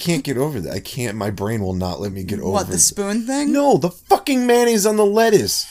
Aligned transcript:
can't 0.00 0.24
get 0.24 0.36
over 0.36 0.60
that. 0.60 0.72
I 0.72 0.80
can't. 0.80 1.16
My 1.16 1.30
brain 1.30 1.60
will 1.62 1.74
not 1.74 2.00
let 2.00 2.12
me 2.12 2.24
get 2.24 2.40
over. 2.40 2.50
What 2.50 2.68
the 2.68 2.78
spoon 2.78 3.26
thing? 3.26 3.52
No, 3.52 3.76
the 3.76 3.90
fucking 3.90 4.46
mayonnaise 4.46 4.86
on 4.86 4.96
the 4.96 5.06
lettuce. 5.06 5.66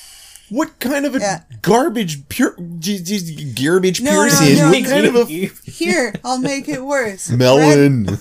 What 0.49 0.79
kind 0.79 1.05
of 1.05 1.15
a 1.15 1.19
Yeah. 1.19 1.41
garbage 1.61 2.27
pure 2.29 2.55
garbage 2.57 4.01
No, 4.01 4.11
no, 4.11 4.21
Pearson? 4.23 4.55
no, 4.55 4.69
what 4.71 4.81
no. 4.81 4.89
kind 4.89 5.05
of 5.05 5.15
a 5.15 5.25
Here, 5.25 6.13
I'll 6.23 6.39
make 6.39 6.67
it 6.67 6.83
worse. 6.83 7.29
melon? 7.29 8.17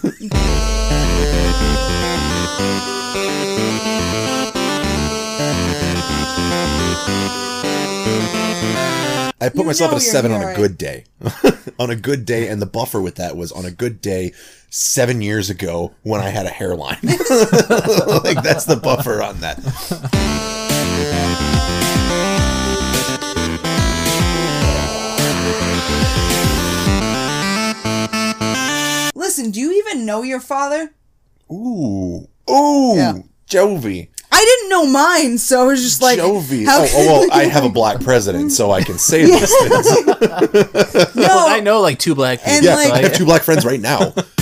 I 9.41 9.49
put 9.51 9.59
You 9.59 9.65
myself 9.65 9.93
at 9.93 9.99
a 9.99 10.01
seven 10.01 10.33
on 10.33 10.43
a 10.43 10.55
good 10.57 10.77
day. 10.77 11.05
on 11.79 11.91
a 11.91 11.97
good 11.97 12.25
day, 12.27 12.49
and 12.49 12.61
the 12.61 12.67
buffer 12.67 13.01
with 13.01 13.15
that 13.17 13.37
was 13.37 13.53
on 13.53 13.65
a 13.65 13.71
good 13.71 14.01
day 14.01 14.33
seven 14.69 15.23
years 15.23 15.49
ago 15.49 15.95
when 16.03 16.21
I 16.21 16.31
had 16.31 16.47
a 16.47 16.51
hairline. 16.51 16.99
like 17.03 18.43
that's 18.43 18.65
the 18.65 18.81
buffer 18.83 19.23
on 19.23 19.41
that. 19.41 19.59
Listen, 29.15 29.51
do 29.51 29.61
you 29.61 29.73
even 29.73 30.07
know 30.07 30.23
your 30.23 30.41
father? 30.41 30.93
Ooh, 31.51 32.27
ooh, 32.51 32.97
Yeah. 32.97 33.15
Jovi, 33.49 34.09
I 34.41 34.45
didn't 34.45 34.71
know 34.71 34.87
mine, 34.87 35.37
so 35.39 35.63
I 35.63 35.65
was 35.65 35.83
just 35.83 36.01
like, 36.01 36.19
Jovi. 36.21 36.65
how- 36.65 36.83
Oh, 36.83 36.89
oh, 36.95 37.07
well, 37.29 37.29
I 37.33 37.45
have 37.47 37.65
a 37.65 37.69
black 37.69 38.01
president, 38.01 38.53
so 38.53 38.71
I 38.71 38.83
can 38.85 38.97
say 38.99 39.25
these 39.27 39.53
things. 39.59 40.07
no, 41.17 41.23
Well, 41.23 41.49
I 41.49 41.59
know 41.61 41.81
like 41.81 41.99
two 41.99 42.15
black 42.15 42.39
people. 42.39 42.53
And, 42.55 42.65
Yeah, 42.65 42.77
like- 42.77 42.93
I 42.93 42.99
have 43.03 43.15
two 43.15 43.25
black 43.25 43.43
friends 43.43 43.65
right 43.65 43.81
now. 43.81 44.15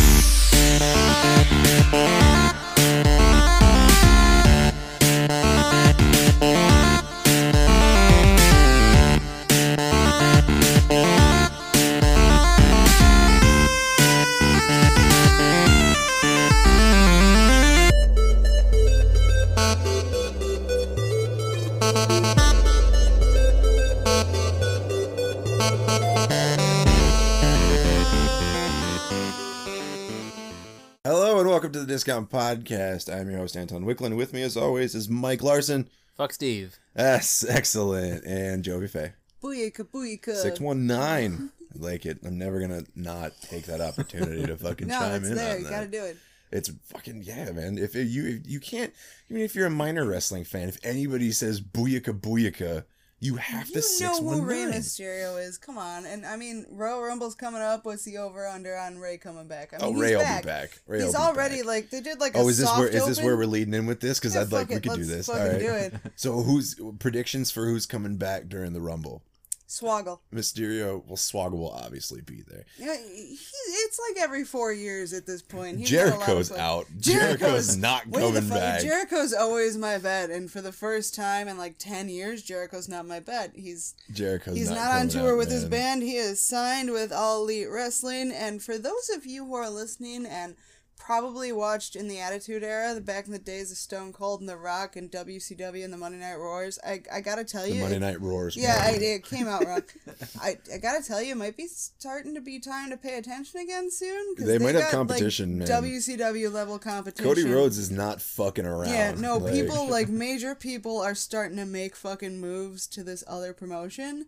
and 32.08 32.28
welcome 32.28 32.28
to 32.28 32.36
the 32.36 32.54
Discount 32.56 32.64
Podcast. 33.08 33.20
I'm 33.20 33.30
your 33.30 33.38
host 33.38 33.56
Anton 33.56 33.84
Wicklund. 33.84 34.16
With 34.16 34.32
me, 34.32 34.42
as 34.42 34.56
always, 34.56 34.94
is 34.94 35.08
Mike 35.08 35.42
Larson. 35.42 35.88
Fuck 36.16 36.32
Steve. 36.32 36.78
Yes, 36.96 37.44
excellent, 37.48 38.24
and 38.24 38.64
Jovi 38.64 38.88
Faye. 38.88 39.12
booyaka 39.42 39.86
booyaka. 39.88 40.34
Six 40.34 40.60
one 40.60 40.86
nine. 40.86 41.50
I 41.74 41.78
like 41.78 42.06
it. 42.06 42.18
I'm 42.24 42.38
never 42.38 42.60
gonna 42.60 42.82
not 42.94 43.32
take 43.42 43.64
that 43.66 43.80
opportunity 43.80 44.46
to 44.46 44.56
fucking 44.56 44.88
No, 44.88 44.98
chime 44.98 45.14
it's 45.22 45.28
in 45.28 45.34
there. 45.36 45.52
on 45.52 45.58
You 45.58 45.64
that. 45.64 45.70
gotta 45.70 45.86
do 45.88 46.04
it. 46.04 46.16
It's 46.52 46.70
fucking 46.92 47.22
yeah, 47.24 47.50
man. 47.50 47.77
If 47.78 47.94
you 47.94 48.27
if 48.27 48.46
you 48.48 48.60
can't, 48.60 48.92
even 49.28 49.42
if 49.42 49.54
you're 49.54 49.66
a 49.66 49.70
minor 49.70 50.06
wrestling 50.06 50.44
fan, 50.44 50.68
if 50.68 50.78
anybody 50.84 51.32
says 51.32 51.60
booyaka 51.60 52.18
booyaka, 52.18 52.84
you 53.19 53.36
have 53.36 53.67
to 53.69 53.81
You 53.81 54.00
know 54.00 54.20
who 54.20 54.42
Rey. 54.42 54.64
Mysterio 54.64 55.42
is. 55.42 55.56
Come 55.56 55.78
on. 55.78 56.05
And 56.05 56.27
I 56.27 56.36
mean, 56.36 56.67
Royal 56.70 57.00
Rumble's 57.03 57.34
coming 57.34 57.62
up. 57.62 57.84
What's 57.86 58.05
the 58.05 58.19
over 58.19 58.47
under 58.47 58.77
on 58.77 58.98
Rey 58.98 59.17
coming 59.17 59.48
back? 59.48 59.73
I 59.73 59.78
oh, 59.81 59.86
mean, 59.92 59.97
Oh, 59.97 60.00
Rey 60.00 60.17
will 60.17 60.23
back. 60.23 60.42
be 60.42 60.46
back. 60.46 60.79
Rey 60.86 61.02
he's 61.02 61.14
already 61.14 61.58
back. 61.58 61.67
like 61.67 61.90
they 61.90 62.01
did 62.01 62.20
like 62.20 62.35
a 62.35 62.39
Oh, 62.39 62.48
is 62.48 62.58
this 62.58 62.70
where 62.77 62.89
is 62.89 63.07
this 63.07 63.23
where 63.23 63.36
we're 63.36 63.46
leading 63.46 63.73
in 63.74 63.86
with 63.86 64.01
this? 64.01 64.18
Because 64.18 64.35
Yeah, 64.35 64.42
I'd 64.42 64.52
like 64.52 64.68
fuck 64.68 64.83
we 64.83 64.89
could 64.90 64.98
do 64.98 65.05
this. 65.05 65.29
All 65.29 65.36
fucking 65.36 65.58
do 65.58 65.73
it. 65.73 65.95
So 66.17 66.42
who's 66.42 66.79
predictions 66.98 67.51
for 67.51 67.64
who's 67.67 67.86
coming 67.86 68.17
back 68.17 68.48
during 68.48 68.73
the 68.74 68.80
Rumble? 68.80 69.23
Swoggle. 69.68 70.20
Mysterio, 70.32 71.04
well, 71.06 71.16
Swoggle 71.16 71.58
will 71.58 71.70
obviously 71.70 72.20
be 72.20 72.42
there. 72.46 72.64
Yeah, 72.78 72.96
he, 72.96 73.36
it's 73.68 74.00
like 74.08 74.22
every 74.22 74.44
four 74.44 74.72
years 74.72 75.12
at 75.12 75.27
this 75.27 75.42
point. 75.42 75.78
He's 75.78 75.90
had 75.90 76.08
a 76.08 76.10
lot 76.10 76.20
of 76.20 76.27
Jericho's 76.27 76.52
out. 76.52 76.86
Jericho's 76.98 77.77
not 77.77 78.10
coming 78.12 78.48
back. 78.48 78.82
Jericho's 78.82 79.32
always 79.32 79.77
my 79.77 79.98
bet, 79.98 80.30
and 80.30 80.50
for 80.50 80.60
the 80.60 80.72
first 80.72 81.14
time 81.14 81.48
in 81.48 81.58
like 81.58 81.78
ten 81.78 82.08
years, 82.08 82.42
Jericho's 82.42 82.88
not 82.88 83.06
my 83.06 83.20
bet. 83.20 83.52
He's 83.54 83.94
Jericho's 84.12 84.56
he's 84.56 84.70
not, 84.70 84.77
not, 84.77 85.00
on 85.00 85.08
tour 85.08 85.32
out, 85.32 85.38
with 85.38 85.50
his 85.50 85.64
band. 85.64 86.02
He 86.02 86.16
is 86.16 86.40
signed 86.40 86.92
with 86.92 87.12
All 87.12 87.42
Elite 87.42 87.68
Wrestling. 87.70 88.33
And 88.33 88.62
for 88.62 88.78
those 88.78 89.10
of 89.14 89.27
you 89.27 89.44
who 89.44 89.54
are 89.54 89.70
listening 89.70 90.27
and 90.27 90.54
probably 90.98 91.52
watched 91.52 91.95
in 91.95 92.08
the 92.08 92.18
Attitude 92.18 92.62
Era, 92.64 92.95
the 92.95 93.01
back 93.01 93.27
in 93.27 93.33
the 93.33 93.39
days 93.39 93.70
of 93.70 93.77
Stone 93.77 94.12
Cold 94.12 94.40
and 94.40 94.48
The 94.48 94.57
Rock 94.57 94.96
and 94.96 95.11
WCW 95.11 95.84
and 95.84 95.92
the 95.92 95.96
Monday 95.96 96.18
Night 96.18 96.34
Roars, 96.36 96.79
I 96.84 97.02
I 97.12 97.20
gotta 97.20 97.45
tell 97.45 97.64
The 97.64 97.73
you, 97.74 97.80
Monday 97.80 97.96
it- 97.96 98.01
Night 98.01 98.20
Roars. 98.20 98.57
yeah. 98.57 98.79
I, 98.83 98.90
it 98.92 99.24
came 99.24 99.46
out 99.46 99.64
wrong. 99.67 99.83
I, 100.40 100.58
I 100.73 100.79
gotta 100.79 101.05
tell 101.07 101.23
you, 101.23 101.33
it 101.33 101.36
might 101.36 101.57
be 101.57 101.67
starting 101.68 102.34
to 102.34 102.40
be 102.40 102.58
time 102.58 102.90
to 102.90 102.96
pay 102.96 103.18
attention 103.18 103.61
again 103.61 103.90
soon. 103.90 104.34
'cause 104.36 104.46
They 104.46 104.58
might 104.58 104.74
have 104.74 104.90
competition, 104.90 105.61
like, 105.61 105.68
man. 105.68 105.83
WCW 105.83 106.51
level 106.52 106.79
competition. 106.79 107.24
Cody 107.24 107.45
Rhodes 107.45 107.78
is 107.78 107.90
not 107.90 108.20
fucking 108.20 108.67
around. 108.67 108.92
Yeah, 108.92 109.13
no, 109.13 109.39
Like- 109.39 109.52
people 109.52 109.86
like 109.90 110.08
major 110.08 110.55
people 110.55 111.01
are 111.01 111.14
starting 111.14 111.57
to 111.58 111.67
make 111.67 111.95
fucking 111.95 112.40
moves 112.40 112.86
to 112.89 113.05
this 113.05 113.23
other 113.28 113.52
promotion. 113.52 114.27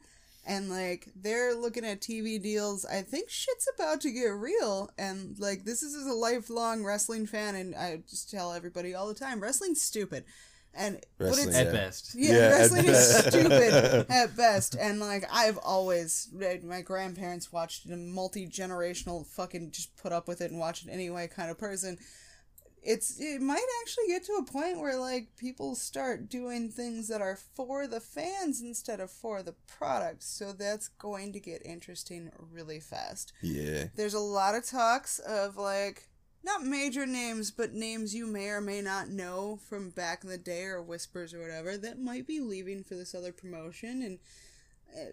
And 0.48 0.70
like 0.70 1.08
they're 1.14 1.54
looking 1.54 1.84
at 1.84 2.00
TV 2.00 2.42
deals. 2.42 2.86
I 2.86 3.02
think 3.02 3.28
shit's 3.28 3.68
about 3.74 4.00
to 4.00 4.10
get 4.10 4.28
real. 4.28 4.90
And 4.98 5.38
like 5.38 5.64
this 5.64 5.82
is 5.82 6.06
a 6.06 6.14
lifelong 6.14 6.84
wrestling 6.84 7.26
fan, 7.26 7.54
and 7.54 7.74
I 7.76 8.00
just 8.08 8.30
tell 8.30 8.52
everybody 8.54 8.94
all 8.94 9.06
the 9.08 9.14
time, 9.14 9.40
wrestling's 9.40 9.82
stupid. 9.82 10.24
And 10.74 11.00
but 11.18 11.38
it's 11.38 11.54
At 11.54 11.66
Yeah. 11.66 11.72
best. 11.72 12.14
yeah, 12.14 12.32
Yeah, 12.32 12.48
wrestling 12.50 12.84
is 12.86 13.12
best. 13.12 13.28
stupid 13.28 14.06
at 14.10 14.36
best. 14.36 14.74
And 14.78 15.00
like 15.00 15.24
I've 15.32 15.58
always 15.58 16.28
my 16.62 16.80
grandparents 16.82 17.52
watched 17.52 17.86
it 17.86 17.92
a 17.92 17.96
multi 17.96 18.46
generational 18.48 19.26
fucking 19.26 19.70
just 19.72 19.96
put 19.96 20.12
up 20.12 20.28
with 20.28 20.40
it 20.40 20.50
and 20.50 20.58
watch 20.60 20.82
it 20.84 20.90
anyway 20.90 21.26
kind 21.28 21.50
of 21.50 21.58
person. 21.58 21.98
It's 22.82 23.18
it 23.20 23.40
might 23.40 23.66
actually 23.82 24.06
get 24.08 24.24
to 24.24 24.34
a 24.34 24.44
point 24.44 24.78
where 24.78 24.98
like 24.98 25.36
people 25.36 25.74
start 25.74 26.28
doing 26.28 26.70
things 26.70 27.08
that 27.08 27.20
are 27.20 27.36
for 27.54 27.86
the 27.86 28.00
fans 28.00 28.60
instead 28.60 29.00
of 29.00 29.10
for 29.10 29.42
the 29.42 29.54
product. 29.66 30.22
So 30.22 30.52
that's 30.52 30.88
going 30.88 31.32
to 31.32 31.40
get 31.40 31.64
interesting 31.66 32.30
really 32.52 32.80
fast 32.80 33.32
Yeah. 33.42 33.86
there's 33.96 34.14
a 34.14 34.20
lot 34.20 34.54
of 34.54 34.64
talks 34.64 35.18
of 35.18 35.56
like 35.56 36.08
not 36.44 36.64
major 36.64 37.04
names 37.04 37.50
but 37.50 37.74
names 37.74 38.14
you 38.14 38.26
may 38.26 38.48
or 38.48 38.60
may 38.60 38.80
not 38.80 39.08
know 39.08 39.58
from 39.68 39.90
back 39.90 40.22
in 40.24 40.30
the 40.30 40.38
day 40.38 40.64
or 40.64 40.80
whispers 40.80 41.34
or 41.34 41.40
whatever 41.40 41.76
that 41.76 41.98
might 42.00 42.26
be 42.26 42.40
leaving 42.40 42.84
for 42.84 42.94
this 42.94 43.14
other 43.14 43.32
promotion 43.32 44.02
and 44.02 44.18
uh, 44.96 45.10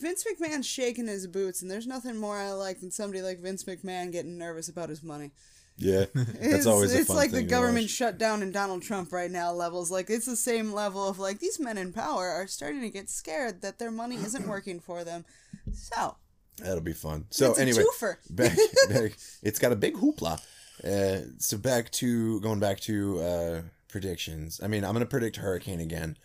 Vince 0.00 0.24
McMahon's 0.24 0.66
shaking 0.66 1.06
his 1.06 1.26
boots 1.26 1.62
and 1.62 1.70
there's 1.70 1.86
nothing 1.86 2.16
more 2.18 2.38
I 2.38 2.50
like 2.52 2.80
than 2.80 2.90
somebody 2.90 3.22
like 3.22 3.38
Vince 3.40 3.64
McMahon 3.64 4.12
getting 4.12 4.36
nervous 4.36 4.68
about 4.68 4.88
his 4.90 5.02
money. 5.02 5.30
Yeah. 5.76 6.04
That's 6.14 6.36
It's, 6.40 6.66
always 6.66 6.94
a 6.94 6.98
it's 7.00 7.10
like 7.10 7.32
the 7.32 7.42
government 7.42 7.90
shutdown 7.90 8.42
and 8.42 8.52
Donald 8.52 8.82
Trump 8.82 9.12
right 9.12 9.30
now 9.30 9.52
levels. 9.52 9.90
Like 9.90 10.08
it's 10.08 10.26
the 10.26 10.36
same 10.36 10.72
level 10.72 11.08
of 11.08 11.18
like 11.18 11.40
these 11.40 11.58
men 11.58 11.78
in 11.78 11.92
power 11.92 12.28
are 12.28 12.46
starting 12.46 12.80
to 12.82 12.90
get 12.90 13.10
scared 13.10 13.62
that 13.62 13.78
their 13.78 13.90
money 13.90 14.16
isn't 14.16 14.46
working 14.46 14.78
for 14.80 15.02
them. 15.04 15.24
So 15.72 16.16
That'll 16.58 16.80
be 16.80 16.92
fun. 16.92 17.26
So 17.30 17.50
it's 17.50 17.58
anyway, 17.58 17.82
back, 18.30 18.56
back, 18.88 19.16
it's 19.42 19.58
got 19.58 19.72
a 19.72 19.76
big 19.76 19.94
hoopla. 19.96 20.40
Uh, 20.84 21.26
so 21.38 21.56
back 21.58 21.90
to 21.92 22.40
going 22.40 22.60
back 22.60 22.78
to 22.80 23.20
uh, 23.20 23.62
predictions. 23.88 24.60
I 24.62 24.68
mean, 24.68 24.84
I'm 24.84 24.92
gonna 24.92 25.06
predict 25.06 25.36
hurricane 25.36 25.80
again 25.80 26.16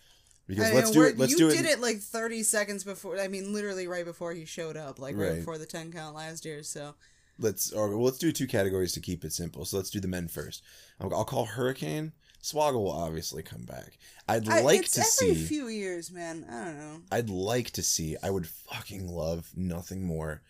because 0.46 0.70
I 0.70 0.74
let's 0.74 0.90
mean, 0.90 0.94
do 0.94 1.02
it. 1.08 1.18
Let's 1.18 1.32
you 1.32 1.38
do 1.38 1.48
it. 1.48 1.56
did 1.56 1.66
it 1.66 1.80
like 1.80 1.98
30 1.98 2.44
seconds 2.44 2.84
before. 2.84 3.18
I 3.18 3.26
mean, 3.26 3.52
literally 3.52 3.88
right 3.88 4.04
before 4.04 4.32
he 4.32 4.44
showed 4.44 4.76
up, 4.76 5.00
like 5.00 5.16
right, 5.16 5.30
Right. 5.30 5.36
before 5.38 5.58
the 5.58 5.66
10 5.66 5.90
count 5.92 6.14
last 6.14 6.44
year. 6.44 6.62
So 6.62 6.94
Let's 7.40 7.72
or 7.72 7.88
well, 7.88 8.04
let's 8.04 8.18
do 8.18 8.32
two 8.32 8.46
categories 8.46 8.92
to 8.92 9.00
keep 9.00 9.24
it 9.24 9.32
simple. 9.32 9.64
So 9.64 9.76
let's 9.78 9.90
do 9.90 10.00
the 10.00 10.08
men 10.08 10.28
first. 10.28 10.62
I'll, 11.00 11.12
I'll 11.14 11.24
call 11.24 11.46
hurricane. 11.46 12.12
Swoggle 12.42 12.82
will 12.84 12.92
obviously 12.92 13.42
come 13.42 13.64
back. 13.64 13.98
I'd 14.28 14.48
I, 14.48 14.62
like 14.62 14.80
it's 14.80 14.92
to 14.92 15.00
every 15.00 15.34
see. 15.34 15.44
A 15.44 15.46
few 15.46 15.68
years, 15.68 16.10
man. 16.10 16.46
I 16.50 16.64
don't 16.64 16.78
know. 16.78 17.00
I'd 17.10 17.28
like 17.28 17.70
to 17.72 17.82
see. 17.82 18.16
I 18.22 18.30
would 18.30 18.46
fucking 18.46 19.06
love 19.08 19.50
nothing 19.54 20.06
more 20.06 20.42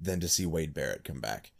than 0.00 0.20
to 0.20 0.28
see 0.28 0.46
Wade 0.46 0.74
Barrett 0.74 1.04
come 1.04 1.20
back. 1.20 1.52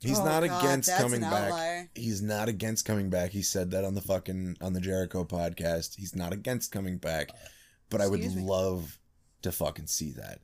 He's 0.00 0.18
Oh, 0.18 0.24
not 0.24 0.44
God, 0.44 0.62
against 0.62 0.94
coming 0.96 1.22
back. 1.22 1.88
He's 1.94 2.20
not 2.20 2.48
against 2.48 2.84
coming 2.84 3.08
back. 3.08 3.30
He 3.30 3.40
said 3.40 3.70
that 3.70 3.84
on 3.84 3.94
the 3.94 4.02
fucking 4.02 4.58
on 4.60 4.74
the 4.74 4.80
Jericho 4.80 5.24
podcast. 5.24 5.96
He's 5.96 6.14
not 6.14 6.32
against 6.34 6.72
coming 6.72 6.98
back, 6.98 7.30
but 7.88 8.02
I 8.02 8.06
would 8.08 8.20
me? 8.20 8.42
love 8.42 8.98
to 9.42 9.50
fucking 9.52 9.86
see 9.86 10.12
that. 10.12 10.40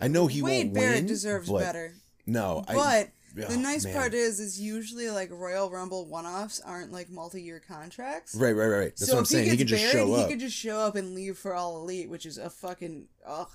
I 0.00 0.06
know 0.06 0.28
he 0.28 0.42
Wade 0.42 0.66
won't 0.66 0.74
Barrett 0.74 0.86
win, 0.86 0.90
Wade 0.90 0.92
Barrett 0.92 1.06
deserves 1.08 1.50
better. 1.50 1.94
No, 2.26 2.64
I, 2.68 2.74
But 2.74 3.44
oh, 3.44 3.50
the 3.50 3.56
nice 3.56 3.84
man. 3.84 3.94
part 3.94 4.14
is, 4.14 4.38
is 4.40 4.60
usually 4.60 5.10
like 5.10 5.30
Royal 5.30 5.70
Rumble 5.70 6.06
one-offs 6.06 6.60
aren't 6.60 6.92
like 6.92 7.10
multi-year 7.10 7.60
contracts. 7.66 8.34
right, 8.34 8.52
right, 8.52 8.66
right, 8.66 8.76
right. 8.78 8.84
That's 8.96 9.06
so 9.08 9.14
what 9.14 9.20
I'm 9.20 9.24
saying. 9.24 9.44
he 9.44 9.50
He, 9.50 9.56
gets 9.56 9.70
can 9.70 9.78
just 9.78 9.92
buried, 9.92 10.06
show 10.08 10.16
he 10.16 10.22
up. 10.22 10.28
could 10.28 10.40
just 10.40 10.56
show 10.56 10.78
up 10.78 10.94
and 10.96 11.14
leave 11.14 11.36
for 11.38 11.54
all 11.54 11.76
elite, 11.82 12.08
which 12.10 12.26
is 12.26 12.38
a 12.38 12.50
fucking 12.50 13.06
ugh. 13.26 13.48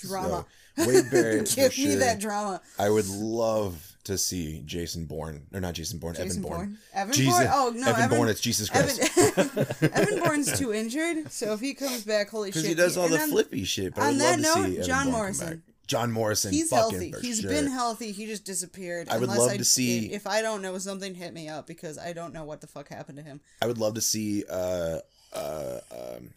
Drama. 0.00 0.46
So, 0.76 0.86
Wade 0.88 1.10
Barrett. 1.10 1.52
Give 1.56 1.76
me 1.78 1.96
that 1.96 2.20
drama. 2.20 2.60
I 2.78 2.88
would 2.88 3.08
love 3.08 3.96
to 4.04 4.16
see 4.16 4.62
Jason 4.64 5.06
Bourne, 5.06 5.42
or 5.52 5.60
not 5.60 5.74
Jason 5.74 5.98
Bourne, 5.98 6.14
Jason 6.14 6.38
Evan 6.38 6.42
Bourne. 6.42 6.56
Bourne. 6.56 6.78
Evan 6.94 7.12
Jesus, 7.14 7.34
Bourne? 7.34 7.48
Oh, 7.50 7.70
no, 7.74 7.88
Evan, 7.88 8.02
Evan- 8.04 8.16
Bourne. 8.16 8.28
It's 8.28 8.40
Jesus 8.40 8.70
Christ. 8.70 9.00
Evan, 9.36 9.92
Evan 9.92 10.20
Bourne's 10.24 10.56
too 10.56 10.72
injured, 10.72 11.32
so 11.32 11.52
if 11.52 11.58
he 11.58 11.74
comes 11.74 12.04
back, 12.04 12.30
holy 12.30 12.50
shit. 12.52 12.54
Because 12.62 12.68
he 12.68 12.74
does 12.76 12.96
all 12.96 13.06
and 13.06 13.14
the 13.14 13.20
on- 13.22 13.30
flippy 13.30 13.64
shit. 13.64 13.96
But 13.96 14.02
I 14.02 14.06
on 14.06 14.12
would 14.12 14.20
that 14.22 14.40
love 14.40 14.66
to 14.66 14.68
note, 14.70 14.86
John 14.86 15.04
Bourne 15.06 15.12
Morrison. 15.14 15.62
John 15.88 16.12
Morrison. 16.12 16.52
He's 16.52 16.70
healthy. 16.70 17.12
He's 17.20 17.40
sure. 17.40 17.50
been 17.50 17.66
healthy. 17.66 18.12
He 18.12 18.26
just 18.26 18.44
disappeared. 18.44 19.08
I 19.08 19.14
would 19.14 19.24
Unless 19.24 19.38
love 19.40 19.50
I, 19.52 19.56
to 19.56 19.64
see- 19.64 20.12
If 20.12 20.26
I 20.26 20.42
don't 20.42 20.62
know 20.62 20.78
something, 20.78 21.14
hit 21.14 21.32
me 21.34 21.48
up 21.48 21.66
because 21.66 21.98
I 21.98 22.12
don't 22.12 22.32
know 22.32 22.44
what 22.44 22.60
the 22.60 22.66
fuck 22.66 22.88
happened 22.88 23.16
to 23.18 23.24
him. 23.24 23.40
I 23.62 23.66
would 23.66 23.78
love 23.78 23.94
to 23.94 24.00
see 24.00 24.44
uh, 24.48 24.98
uh, 25.32 25.78
um, 25.90 26.30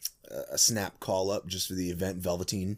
a 0.51 0.57
snap 0.57 0.99
call 0.99 1.29
up 1.29 1.45
just 1.47 1.67
for 1.67 1.73
the 1.73 1.89
event 1.91 2.17
Velveteen. 2.17 2.77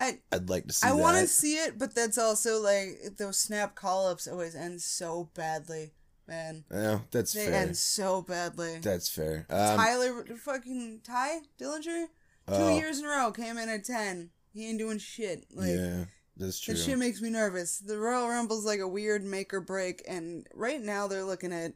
I 0.00 0.18
I'd 0.32 0.50
like 0.50 0.66
to 0.66 0.72
see 0.72 0.88
I 0.88 0.92
want 0.92 1.16
to 1.18 1.28
see 1.28 1.54
it, 1.54 1.78
but 1.78 1.94
that's 1.94 2.18
also 2.18 2.60
like 2.60 3.16
those 3.16 3.38
snap 3.38 3.76
call 3.76 4.08
ups 4.08 4.26
always 4.26 4.56
end 4.56 4.82
so 4.82 5.30
badly, 5.34 5.92
man. 6.26 6.64
Yeah, 6.72 6.98
that's 7.12 7.32
fair. 7.32 7.44
They 7.46 7.50
fair. 7.52 7.62
end 7.62 7.76
so 7.76 8.20
badly. 8.20 8.78
That's 8.82 9.08
fair. 9.08 9.46
Um, 9.48 9.76
Tyler, 9.78 10.24
fucking 10.36 11.02
Tye 11.04 11.42
Dillinger, 11.60 12.06
two 12.06 12.08
Oh. 12.48 12.76
years 12.76 12.98
in 12.98 13.04
a 13.04 13.08
row 13.08 13.30
came 13.30 13.56
in 13.56 13.68
at 13.68 13.84
ten. 13.84 14.30
He 14.54 14.68
ain't 14.68 14.78
doing 14.78 14.98
shit. 14.98 15.44
Like 15.52 15.70
yeah, 15.70 16.04
that's 16.36 16.60
true. 16.60 16.74
that 16.74 16.80
shit 16.80 16.96
makes 16.96 17.20
me 17.20 17.28
nervous. 17.28 17.78
The 17.78 17.98
Royal 17.98 18.28
Rumble's 18.28 18.64
like 18.64 18.80
a 18.80 18.88
weird 18.88 19.24
make 19.24 19.52
or 19.52 19.60
break, 19.60 20.02
and 20.08 20.46
right 20.54 20.80
now 20.80 21.08
they're 21.08 21.24
looking 21.24 21.52
at, 21.52 21.72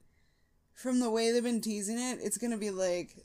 from 0.75 1.01
the 1.01 1.11
way 1.11 1.33
they've 1.33 1.43
been 1.43 1.61
teasing 1.61 1.99
it, 1.99 2.21
it's 2.23 2.39
gonna 2.39 2.57
be 2.57 2.71
like, 2.71 3.17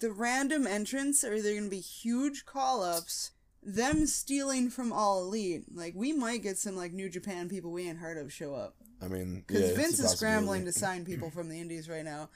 the 0.00 0.10
random 0.10 0.66
entrants 0.66 1.22
are 1.22 1.34
either 1.34 1.54
gonna 1.54 1.68
be 1.68 1.80
huge 1.80 2.46
call 2.46 2.82
ups. 2.82 3.32
Them 3.62 4.06
stealing 4.06 4.70
from 4.70 4.92
All 4.92 5.24
Elite, 5.24 5.64
like 5.74 5.92
we 5.94 6.12
might 6.12 6.42
get 6.42 6.56
some 6.56 6.76
like 6.76 6.92
New 6.92 7.10
Japan 7.10 7.48
people 7.48 7.72
we 7.72 7.88
ain't 7.88 7.98
heard 7.98 8.16
of 8.16 8.32
show 8.32 8.54
up. 8.54 8.74
I 9.02 9.08
mean, 9.08 9.44
Because 9.46 9.70
yeah, 9.70 9.76
Vince 9.76 9.98
is 9.98 10.12
scrambling 10.12 10.64
to 10.64 10.72
sign 10.72 11.04
people 11.04 11.30
from 11.30 11.50
the 11.50 11.60
indies 11.60 11.90
right 11.90 12.04
now. 12.04 12.30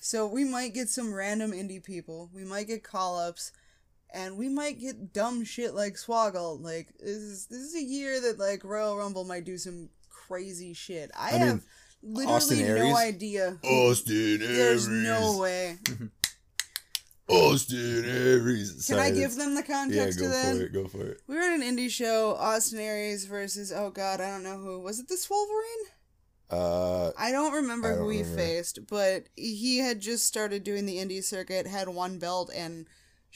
So 0.00 0.26
we 0.26 0.44
might 0.44 0.72
get 0.72 0.88
some 0.88 1.12
random 1.12 1.52
indie 1.52 1.82
people. 1.82 2.30
We 2.32 2.44
might 2.44 2.68
get 2.68 2.82
call 2.84 3.18
ups. 3.18 3.52
And 4.16 4.38
we 4.38 4.48
might 4.48 4.80
get 4.80 5.12
dumb 5.12 5.44
shit 5.44 5.74
like 5.74 5.94
Swoggle. 5.94 6.60
Like 6.60 6.88
this 6.98 7.16
is 7.16 7.46
this 7.48 7.60
is 7.60 7.74
a 7.76 7.82
year 7.82 8.18
that 8.22 8.38
like 8.38 8.64
Royal 8.64 8.96
Rumble 8.96 9.24
might 9.24 9.44
do 9.44 9.58
some 9.58 9.90
crazy 10.08 10.72
shit. 10.72 11.10
I, 11.14 11.28
I 11.28 11.32
mean, 11.38 11.40
have 11.48 11.62
Austin 12.28 12.58
literally 12.58 12.80
Aries? 12.80 12.90
no 12.92 12.96
idea. 12.96 13.58
Austin 13.62 14.38
There's 14.40 14.88
Aries. 14.88 15.02
no 15.04 15.38
way. 15.38 15.76
Austin 17.28 18.04
Aries. 18.06 18.86
Can 18.88 18.98
I 19.00 19.10
give 19.10 19.34
them 19.34 19.54
the 19.56 19.62
context 19.62 19.94
Yeah, 19.96 20.02
context 20.04 20.18
go 20.20 20.24
to 20.26 20.30
that? 20.32 20.56
for 20.56 20.62
it. 20.62 20.72
Go 20.72 20.88
for 20.88 21.06
it. 21.10 21.20
We 21.26 21.34
were 21.34 21.40
at 21.42 21.60
an 21.60 21.62
indie 21.62 21.90
show, 21.90 22.36
Austin 22.36 22.78
Aries 22.78 23.24
versus 23.26 23.72
oh 23.72 23.90
god, 23.90 24.20
I 24.20 24.30
don't 24.30 24.44
know 24.44 24.58
who. 24.58 24.80
Was 24.80 25.00
it 25.00 25.08
this 25.08 25.28
Wolverine? 25.28 25.86
Uh, 26.48 27.10
I 27.18 27.32
don't 27.32 27.52
remember 27.52 27.88
I 27.88 27.96
who 27.96 28.04
don't 28.04 28.12
he 28.12 28.18
remember. 28.20 28.40
faced, 28.40 28.78
but 28.88 29.24
he 29.34 29.78
had 29.78 29.98
just 30.00 30.24
started 30.26 30.62
doing 30.62 30.86
the 30.86 30.98
indie 30.98 31.22
circuit, 31.24 31.66
had 31.66 31.88
one 31.88 32.20
belt, 32.20 32.50
and 32.54 32.86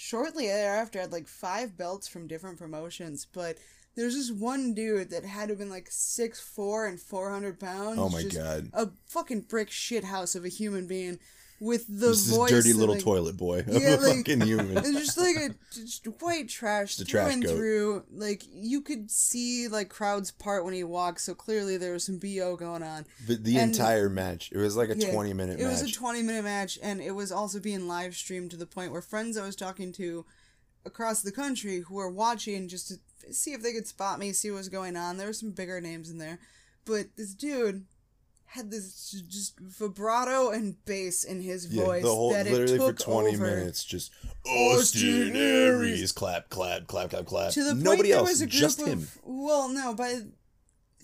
shortly 0.00 0.46
thereafter 0.46 0.98
had 0.98 1.12
like 1.12 1.28
five 1.28 1.76
belts 1.76 2.08
from 2.08 2.26
different 2.26 2.58
promotions. 2.58 3.26
But 3.30 3.58
there's 3.96 4.14
this 4.14 4.32
one 4.32 4.72
dude 4.72 5.10
that 5.10 5.26
had 5.26 5.46
to 5.46 5.52
have 5.52 5.58
been 5.58 5.68
like 5.68 5.88
six 5.90 6.40
four 6.40 6.86
and 6.86 6.98
four 6.98 7.30
hundred 7.30 7.60
pounds. 7.60 7.98
Oh 7.98 8.08
my 8.08 8.22
God. 8.22 8.70
A 8.72 8.88
fucking 9.06 9.42
brick 9.42 9.70
shit 9.70 10.04
house 10.04 10.34
of 10.34 10.44
a 10.44 10.48
human 10.48 10.86
being 10.86 11.18
with 11.60 11.86
the 11.86 12.06
this 12.08 12.26
is 12.26 12.34
voice. 12.34 12.50
dirty 12.50 12.72
little 12.72 12.94
like, 12.94 13.04
toilet 13.04 13.36
boy 13.36 13.58
of 13.60 13.68
Yeah, 13.68 13.96
a 13.96 14.00
like- 14.00 14.16
fucking 14.16 14.40
human. 14.40 14.78
it's 14.78 14.90
just 14.92 15.18
like 15.18 15.36
a 15.36 15.50
just 15.72 16.06
white 16.20 16.48
trash 16.48 16.94
a 16.98 17.04
through 17.04 17.06
trash 17.06 17.32
and 17.34 17.42
goat. 17.44 17.54
through. 17.56 18.04
Like 18.10 18.42
you 18.50 18.80
could 18.80 19.10
see 19.10 19.68
like 19.68 19.90
crowds 19.90 20.30
part 20.30 20.64
when 20.64 20.72
he 20.74 20.82
walked, 20.84 21.20
so 21.20 21.34
clearly 21.34 21.76
there 21.76 21.92
was 21.92 22.04
some 22.04 22.18
bo 22.18 22.56
going 22.56 22.82
on. 22.82 23.04
But 23.28 23.44
the 23.44 23.58
and- 23.58 23.70
entire 23.72 24.08
match, 24.08 24.50
it 24.52 24.58
was 24.58 24.74
like 24.76 24.88
a 24.88 24.96
Yeah, 24.96 25.12
twenty 25.12 25.34
minute 25.34 25.60
It 25.60 25.64
match. 25.64 25.82
was 25.82 25.82
a 25.82 25.92
20 25.92 26.22
minute 26.22 26.44
match, 26.44 26.78
and 26.82 27.00
it 27.00 27.12
was 27.12 27.30
also 27.30 27.60
being 27.60 27.86
live 27.86 28.14
streamed 28.16 28.50
to 28.52 28.56
the 28.56 28.66
point 28.66 28.90
where 28.90 29.02
friends 29.02 29.36
I 29.36 29.44
was 29.44 29.54
talking 29.54 29.92
to 29.92 30.24
across 30.86 31.20
the 31.20 31.30
country 31.32 31.80
who 31.80 31.94
were 31.96 32.10
watching 32.10 32.66
just 32.68 32.88
to 32.88 32.94
see 33.34 33.52
if 33.52 33.62
they 33.62 33.72
could 33.74 33.86
spot 33.86 34.18
me, 34.18 34.32
see 34.32 34.50
what 34.50 34.56
was 34.56 34.70
going 34.70 34.96
on. 34.96 35.18
There 35.18 35.26
were 35.26 35.34
some 35.34 35.50
bigger 35.50 35.78
names 35.78 36.08
in 36.08 36.16
there, 36.16 36.38
but 36.86 37.08
this 37.18 37.34
dude 37.34 37.84
had 38.52 38.70
this 38.70 39.22
just 39.28 39.58
vibrato 39.60 40.50
and 40.50 40.74
bass 40.84 41.22
in 41.24 41.40
his 41.40 41.66
yeah, 41.72 41.84
voice 41.84 42.02
the 42.02 42.08
whole 42.14 42.32
that 42.32 42.46
it 42.46 42.52
literally 42.52 42.78
for 42.78 42.92
twenty 42.92 43.34
over. 43.36 43.44
minutes, 43.46 43.84
just 43.84 44.10
Austin 44.46 45.36
Aries, 45.36 46.12
clap, 46.12 46.48
clap, 46.50 46.86
clap, 46.86 47.10
clap, 47.10 47.26
clap. 47.26 47.52
To 47.52 47.62
the 47.62 47.70
point 47.72 47.82
Nobody 47.84 48.08
there 48.10 48.18
else, 48.18 48.28
was 48.30 48.40
a 48.40 48.46
group 48.46 48.60
just 48.60 48.80
of 48.82 48.86
him. 48.88 49.08
well, 49.22 49.68
no, 49.68 49.94
by 49.94 50.20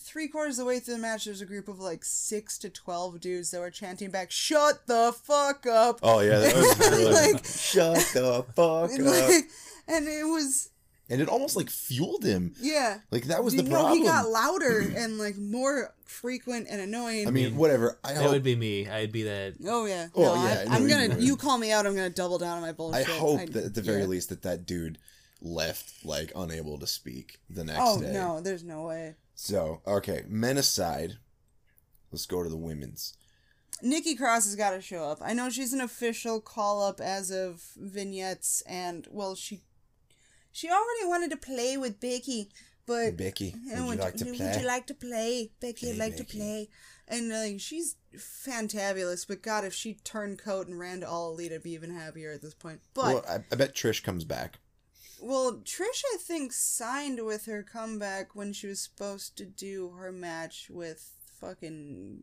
three 0.01 0.29
quarters 0.29 0.59
of 0.59 0.65
the 0.65 0.69
way 0.69 0.79
through 0.81 0.95
the 0.95 1.01
match, 1.01 1.25
there 1.25 1.33
was 1.33 1.41
a 1.41 1.47
group 1.47 1.69
of 1.69 1.79
like 1.79 2.05
six 2.05 2.59
to 2.59 2.69
twelve 2.71 3.21
dudes 3.21 3.51
that 3.53 3.61
were 3.61 3.71
chanting 3.71 4.11
back, 4.11 4.31
"Shut 4.31 4.87
the 4.87 5.15
fuck 5.23 5.67
up!" 5.67 6.01
Oh 6.03 6.21
yeah, 6.21 6.39
that 6.39 6.55
was 6.57 6.79
really 6.91 7.13
Like- 7.33 7.45
shut 7.47 7.97
the 8.13 8.45
fuck 8.55 8.59
up. 8.59 8.91
like, 8.99 9.45
and 9.89 10.09
it 10.09 10.25
was 10.27 10.71
And 11.09 11.21
it 11.21 11.29
almost 11.29 11.55
like 11.57 11.71
fueled 11.71 12.25
him. 12.25 12.55
yeah. 12.61 12.99
Like 13.13 13.25
that 13.25 13.45
was 13.45 13.55
You 13.55 13.63
the 13.63 13.69
know, 13.71 13.77
problem. 13.77 13.99
he 13.99 14.05
got 14.05 14.29
louder 14.29 14.81
and 14.97 15.19
like 15.19 15.37
more 15.37 15.95
frequent 16.05 16.67
and 16.69 16.81
annoying. 16.81 17.29
I 17.29 17.31
mean, 17.31 17.57
whatever. 17.57 17.99
I 18.03 18.15
That 18.15 18.23
hope. 18.23 18.33
would 18.33 18.43
be 18.43 18.57
me. 18.57 18.89
I'd 18.89 19.13
be 19.13 19.23
that. 19.23 19.55
oh 19.69 19.85
yeah, 19.87 20.09
Oh, 20.17 20.23
no, 20.23 20.35
yeah, 20.35 20.41
I, 20.63 20.65
no, 20.65 20.71
I'm 20.73 20.83
you 20.83 20.89
gonna. 20.89 21.09
would. 21.15 21.23
You 21.23 21.37
call 21.37 21.59
me 21.59 21.71
out, 21.71 21.87
I'm 21.87 21.95
gonna 21.95 22.11
double 22.11 22.39
down 22.39 22.57
on 22.57 22.63
my 22.63 22.73
bullshit. 22.73 23.09
I 23.09 23.19
bullshit. 23.19 23.41
hope 23.49 23.51
that 23.55 23.65
at 23.67 23.75
the 23.75 23.83
very 23.83 24.01
yeah. 24.01 24.07
least 24.07 24.31
that 24.31 24.43
that 24.43 24.67
dude 24.67 24.99
left 25.41 26.05
like 26.05 26.33
unable 26.35 26.79
to 26.81 26.87
speak 26.89 27.39
the 27.49 27.63
next 27.63 27.79
Oh 27.83 28.01
day. 28.01 28.11
no, 28.13 28.41
there's 28.41 28.65
no 28.65 28.83
way. 28.87 29.15
So 29.37 29.83
okay, 29.87 30.25
men 30.29 30.59
aside, 30.59 31.19
let's 32.11 32.27
go 32.27 32.43
to 32.43 32.49
the 32.49 32.57
women's. 32.57 33.15
Nikki 33.83 34.15
Cross 34.17 34.47
has 34.47 34.57
got 34.57 34.71
to 34.71 34.81
show 34.81 35.05
up. 35.05 35.19
I 35.21 35.35
know 35.35 35.51
she's 35.51 35.75
an 35.75 35.83
official 35.83 36.41
call 36.41 36.83
up 36.83 36.99
as 36.99 37.31
of 37.31 37.63
vignettes, 37.77 38.63
and 38.67 39.07
well, 39.11 39.35
she 39.35 39.61
she 40.57 40.69
already 40.71 41.05
wanted 41.07 41.31
to 41.31 41.37
play 41.37 41.77
with 41.77 42.01
Becky, 42.01 42.49
but 42.87 43.17
Becky, 43.17 43.55
would 43.87 43.99
you 43.99 43.99
like 43.99 44.17
to 44.17 44.25
would 44.25 44.37
play? 44.37 44.59
you 44.61 44.67
like 44.67 44.87
to 44.87 44.95
play? 44.95 45.51
Becky, 45.61 45.91
I'd 45.91 45.97
Play, 45.97 46.07
like 46.07 46.17
to 46.17 46.25
play. 46.25 46.69
And 47.09 47.29
like 47.29 47.61
she's 47.61 47.97
fantabulous, 48.17 49.27
but 49.27 49.43
God, 49.43 49.65
if 49.65 49.75
she 49.75 49.95
turned 50.03 50.39
coat 50.39 50.67
and 50.67 50.79
ran 50.79 51.01
to 51.01 51.09
All 51.09 51.33
Elite, 51.33 51.53
I'd 51.53 51.63
be 51.63 51.73
even 51.73 51.95
happier 51.95 52.33
at 52.33 52.43
this 52.43 52.55
point. 52.55 52.81
But 52.95 53.05
well, 53.05 53.25
I, 53.29 53.35
I 53.53 53.57
bet 53.57 53.75
Trish 53.75 54.03
comes 54.03 54.25
back. 54.25 54.59
well, 55.21 55.61
Trish, 55.65 56.03
I 56.15 56.17
think, 56.21 56.53
signed 56.53 57.25
with 57.25 57.47
her 57.47 57.63
comeback 57.63 58.35
when 58.35 58.53
she 58.53 58.67
was 58.67 58.81
supposed 58.81 59.37
to 59.39 59.45
do 59.45 59.91
her 59.99 60.11
match 60.13 60.69
with 60.71 61.13
fucking 61.41 62.23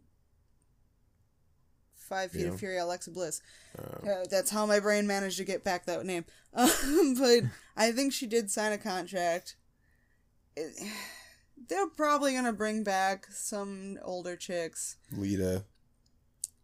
Five 2.03 2.31
Feet 2.31 2.41
Yeah. 2.41 2.47
of 2.49 2.59
Fury, 2.59 2.77
Alexa 2.77 3.11
Bliss. 3.11 3.41
Uh, 3.77 4.07
Uh, 4.09 4.25
that's 4.29 4.49
how 4.51 4.65
my 4.65 4.79
brain 4.79 5.07
managed 5.07 5.37
to 5.37 5.43
get 5.43 5.63
back 5.63 5.85
that 5.85 6.05
name. 6.05 6.25
Um, 6.55 7.15
but 7.17 7.45
I 7.75 7.91
think 7.91 8.13
she 8.13 8.27
did 8.27 8.51
sign 8.51 8.71
a 8.73 8.77
contract. 8.77 9.55
It- 10.55 10.75
they're 11.69 11.87
probably 11.87 12.33
gonna 12.33 12.53
bring 12.53 12.83
back 12.83 13.25
some 13.31 13.97
older 14.03 14.35
chicks. 14.35 14.97
Lita, 15.11 15.63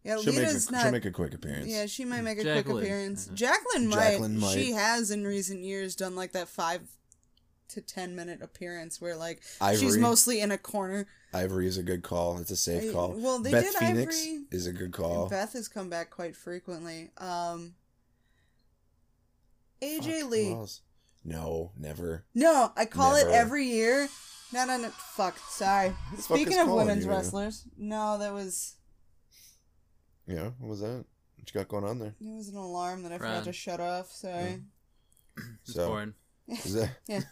Yeah, 0.04 0.16
she'll 0.20 0.32
make, 0.32 0.44
a, 0.44 0.46
Lita's 0.46 0.70
not. 0.70 0.82
she'll 0.82 0.92
make 0.92 1.04
a 1.06 1.10
quick 1.10 1.34
appearance. 1.34 1.66
Yeah, 1.66 1.86
she 1.86 2.04
might 2.04 2.20
make 2.22 2.38
a 2.38 2.44
Jacqueline. 2.44 2.76
quick 2.76 2.84
appearance. 2.84 3.26
Uh-huh. 3.26 3.34
Jacqueline 3.36 3.88
might. 3.88 3.96
Jacqueline 4.10 4.38
might. 4.38 4.54
She 4.54 4.72
has 4.72 5.10
in 5.10 5.26
recent 5.26 5.64
years 5.64 5.96
done 5.96 6.14
like 6.14 6.32
that 6.32 6.48
five 6.48 6.82
to 7.70 7.80
ten 7.80 8.14
minute 8.16 8.40
appearance 8.42 9.00
where 9.00 9.16
like 9.16 9.42
she's 9.76 9.96
mostly 9.96 10.40
in 10.40 10.50
a 10.50 10.58
corner. 10.58 11.06
Ivory 11.32 11.66
is 11.68 11.78
a 11.78 11.82
good 11.82 12.02
call. 12.02 12.38
It's 12.38 12.50
a 12.50 12.56
safe 12.56 12.90
I- 12.90 12.92
call. 12.92 13.12
well, 13.16 13.38
they 13.38 13.52
Beth 13.52 13.64
did 13.64 13.74
Phoenix 13.74 14.16
Ivory- 14.26 14.44
is 14.50 14.66
a 14.66 14.72
good 14.72 14.92
call. 14.92 15.28
Beth 15.28 15.52
has 15.52 15.68
come 15.68 15.88
back 15.88 16.10
quite 16.10 16.34
frequently. 16.36 17.10
Um, 17.18 17.74
AJ 19.82 20.20
Fuck, 20.22 20.30
Lee. 20.30 20.56
No, 21.24 21.72
never. 21.78 22.24
No, 22.34 22.72
I 22.76 22.84
call 22.86 23.14
Never. 23.14 23.28
it 23.30 23.32
every 23.32 23.66
year. 23.66 24.08
No, 24.52 24.64
no, 24.64 24.76
no. 24.78 24.88
Fuck. 24.88 25.38
Sorry. 25.48 25.90
the 26.10 26.16
fuck 26.22 26.36
Speaking 26.38 26.54
is 26.58 26.58
of 26.66 26.68
women's 26.72 27.04
you, 27.04 27.10
man? 27.10 27.18
wrestlers, 27.18 27.64
no, 27.78 28.18
that 28.18 28.32
was 28.34 28.74
Yeah, 30.26 30.50
what 30.58 30.68
was 30.70 30.80
that? 30.80 31.04
What 31.36 31.54
you 31.54 31.60
got 31.60 31.68
going 31.68 31.84
on 31.84 31.98
there? 31.98 32.14
it 32.20 32.36
was 32.36 32.48
an 32.48 32.56
alarm 32.56 33.02
that 33.04 33.12
I 33.12 33.18
forgot 33.18 33.44
to 33.44 33.52
shut 33.52 33.80
off. 33.80 34.10
Sorry. 34.12 34.62
It's 35.62 35.74
So- 35.74 35.88
boring. 35.88 36.14
Is 36.50 36.74
that? 36.74 36.90
Yeah. 37.06 37.20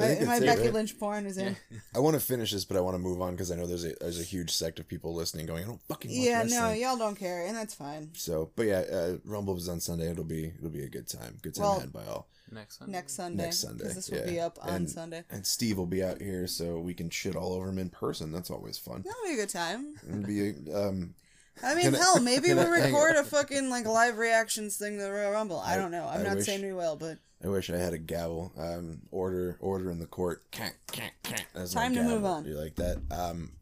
I 0.00 0.02
My, 0.02 0.06
my 0.06 0.14
that's 0.14 0.40
it, 0.42 0.46
Becky 0.46 0.60
right? 0.62 0.72
Lynch 0.74 0.96
porn 0.96 1.26
is 1.26 1.38
in. 1.38 1.56
I 1.92 1.98
want 1.98 2.14
to 2.14 2.20
finish 2.20 2.52
this, 2.52 2.64
but 2.64 2.76
I 2.76 2.80
want 2.80 2.94
to 2.94 3.00
move 3.00 3.20
on 3.20 3.32
because 3.32 3.50
I 3.50 3.56
know 3.56 3.66
there's 3.66 3.84
a 3.84 3.94
there's 4.00 4.20
a 4.20 4.24
huge 4.24 4.52
sect 4.52 4.78
of 4.78 4.86
people 4.86 5.12
listening 5.12 5.46
going, 5.46 5.64
I 5.64 5.66
don't 5.66 5.82
fucking 5.88 6.08
watch 6.08 6.18
Yeah, 6.20 6.38
wrestling. 6.42 6.60
no, 6.60 6.70
y'all 6.72 6.96
don't 6.96 7.16
care, 7.18 7.44
and 7.46 7.56
that's 7.56 7.74
fine. 7.74 8.10
So, 8.14 8.52
but 8.54 8.66
yeah, 8.66 8.78
uh, 8.92 9.16
Rumble 9.24 9.56
is 9.56 9.68
on 9.68 9.80
Sunday. 9.80 10.08
It'll 10.08 10.22
be 10.22 10.52
it'll 10.56 10.70
be 10.70 10.84
a 10.84 10.88
good 10.88 11.08
time. 11.08 11.38
Good 11.42 11.56
time 11.56 11.62
Well, 11.64 11.80
had 11.80 11.92
by 11.92 12.04
all. 12.06 12.28
Next 12.52 12.80
one. 12.80 12.92
Next 12.92 13.14
Sunday. 13.14 13.42
Next 13.46 13.58
Sunday, 13.58 13.78
Because 13.88 13.94
this 13.96 14.10
will 14.10 14.24
be 14.24 14.38
up 14.38 14.58
on 14.62 14.68
And- 14.68 14.88
Sunday. 14.90 15.24
And 15.30 15.44
Steve 15.44 15.76
will 15.76 15.84
be 15.86 16.02
out 16.04 16.22
here, 16.22 16.46
so 16.46 16.78
we 16.78 16.94
can 16.94 17.10
shit 17.10 17.34
all 17.34 17.52
over 17.52 17.68
him 17.68 17.78
in 17.78 17.90
person. 17.90 18.30
That's 18.30 18.50
always 18.52 18.78
fun. 18.78 19.02
That'll 19.04 19.24
be 19.26 19.32
a 19.32 19.36
good 19.36 19.50
time. 19.50 19.96
It'll 20.08 20.22
be 20.22 20.50
um, 20.72 21.14
I 21.62 21.74
mean, 21.74 21.86
Can 21.86 21.96
I- 21.96 21.98
hell, 21.98 22.20
maybe 22.20 22.46
can 22.48 22.56
we'll 22.58 22.70
record 22.70 23.16
a 23.16 23.24
fucking 23.24 23.68
like 23.68 23.84
live 23.84 24.16
reactions 24.16 24.76
thing 24.76 24.96
to 24.96 25.02
the 25.02 25.10
Royal 25.10 25.32
Rumble. 25.32 25.58
I 25.58 25.74
I- 25.74 25.76
don't 25.76 25.90
know. 25.90 26.06
I'm 26.06 26.20
I 26.20 26.22
not 26.22 26.36
wish- 26.36 26.46
saying 26.46 26.62
we 26.64 26.72
will, 26.72 26.94
but 26.94 27.18
I 27.44 27.48
wish 27.48 27.70
I 27.70 27.76
had 27.76 27.92
a 27.92 27.98
gavel. 27.98 28.52
Um, 28.58 29.02
order, 29.10 29.56
order 29.60 29.90
in 29.90 29.98
the 30.00 30.06
court. 30.06 30.42
Can't, 30.50 30.74
can't, 30.90 31.12
can't. 31.22 31.44
That's 31.54 31.72
Time 31.72 31.94
to 31.94 32.02
move 32.02 32.22
gavel. 32.22 32.26
on. 32.30 32.44
You 32.46 32.54
like 32.54 32.74
that? 32.76 32.98
Um, 33.10 33.52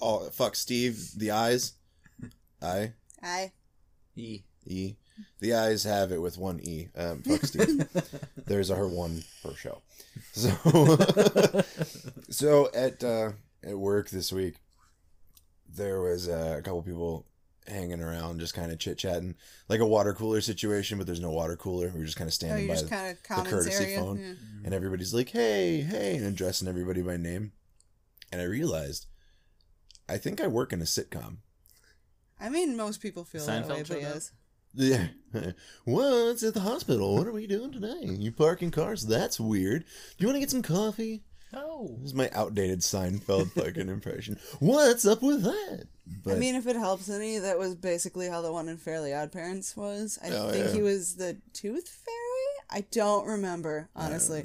oh 0.00 0.30
fuck, 0.30 0.56
Steve. 0.56 1.10
The 1.16 1.30
eyes. 1.30 1.74
I 2.62 2.92
I 3.22 3.52
E. 4.16 4.42
E. 4.64 4.94
The 5.40 5.54
eyes 5.54 5.84
have 5.84 6.10
it 6.10 6.22
with 6.22 6.38
one 6.38 6.60
E. 6.60 6.88
Um, 6.96 7.22
fuck 7.22 7.44
Steve. 7.44 7.86
There's 8.46 8.70
our 8.70 8.86
one 8.88 9.24
per 9.42 9.54
show. 9.54 9.82
So, 10.32 10.50
so 12.30 12.68
at 12.74 13.02
uh, 13.02 13.32
at 13.64 13.78
work 13.78 14.10
this 14.10 14.30
week, 14.32 14.56
there 15.74 16.00
was 16.02 16.28
uh, 16.28 16.56
a 16.58 16.62
couple 16.62 16.82
people 16.82 17.26
hanging 17.66 18.00
around, 18.00 18.40
just 18.40 18.54
kind 18.54 18.72
of 18.72 18.78
chit 18.78 18.98
chatting, 18.98 19.34
like 19.68 19.80
a 19.80 19.86
water 19.86 20.12
cooler 20.14 20.40
situation, 20.40 20.98
but 20.98 21.06
there's 21.06 21.20
no 21.20 21.30
water 21.30 21.56
cooler. 21.56 21.90
We 21.94 22.00
are 22.00 22.04
just 22.04 22.16
kind 22.16 22.28
of 22.28 22.32
oh, 22.32 22.34
standing 22.34 22.68
you 22.68 22.74
by 22.74 22.80
the, 22.82 23.16
the 23.42 23.50
courtesy 23.50 23.84
area. 23.84 23.98
phone, 23.98 24.18
Yeah. 24.18 24.34
and 24.64 24.74
everybody's 24.74 25.14
like, 25.14 25.30
"Hey, 25.30 25.80
hey," 25.80 26.16
and 26.16 26.26
addressing 26.26 26.68
everybody 26.68 27.02
by 27.02 27.16
name. 27.16 27.52
And 28.30 28.40
I 28.40 28.44
realized, 28.44 29.06
I 30.08 30.18
think 30.18 30.40
I 30.40 30.46
work 30.46 30.72
in 30.72 30.80
a 30.80 30.84
sitcom. 30.84 31.38
I 32.40 32.48
mean, 32.48 32.76
most 32.76 33.00
people 33.00 33.24
feel 33.24 33.44
that 33.46 33.68
way, 33.68 33.82
Seinfeld 33.82 33.88
but 33.88 34.00
yes. 34.00 34.32
Yeah. 34.74 35.08
What's 35.84 36.42
at 36.42 36.54
the 36.54 36.60
hospital? 36.60 37.14
What 37.14 37.26
are 37.26 37.32
we 37.32 37.46
doing 37.46 37.72
today? 37.72 38.00
You 38.04 38.32
parking 38.32 38.70
cars? 38.70 39.02
That's 39.06 39.38
weird. 39.38 39.84
Do 39.84 40.16
you 40.18 40.26
want 40.26 40.36
to 40.36 40.40
get 40.40 40.50
some 40.50 40.62
coffee? 40.62 41.22
No. 41.52 41.96
This 42.00 42.08
is 42.10 42.14
my 42.14 42.30
outdated 42.32 42.80
Seinfeld 42.80 43.52
fucking 43.52 43.88
impression. 43.90 44.38
What's 44.60 45.06
up 45.06 45.22
with 45.22 45.42
that? 45.42 45.84
But 46.24 46.34
I 46.34 46.38
mean, 46.38 46.54
if 46.54 46.66
it 46.66 46.76
helps 46.76 47.08
any, 47.08 47.38
that 47.38 47.58
was 47.58 47.74
basically 47.74 48.28
how 48.28 48.40
the 48.42 48.52
one 48.52 48.68
in 48.68 48.76
Fairly 48.78 49.12
Odd 49.12 49.32
Parents 49.32 49.76
was. 49.76 50.18
I 50.22 50.30
Oh, 50.30 50.50
think 50.50 50.66
yeah. 50.68 50.72
he 50.72 50.82
was 50.82 51.16
the 51.16 51.36
Tooth 51.52 51.88
Fairy. 51.88 52.78
I 52.78 52.86
don't 52.90 53.26
remember 53.26 53.88
honestly. 53.94 54.44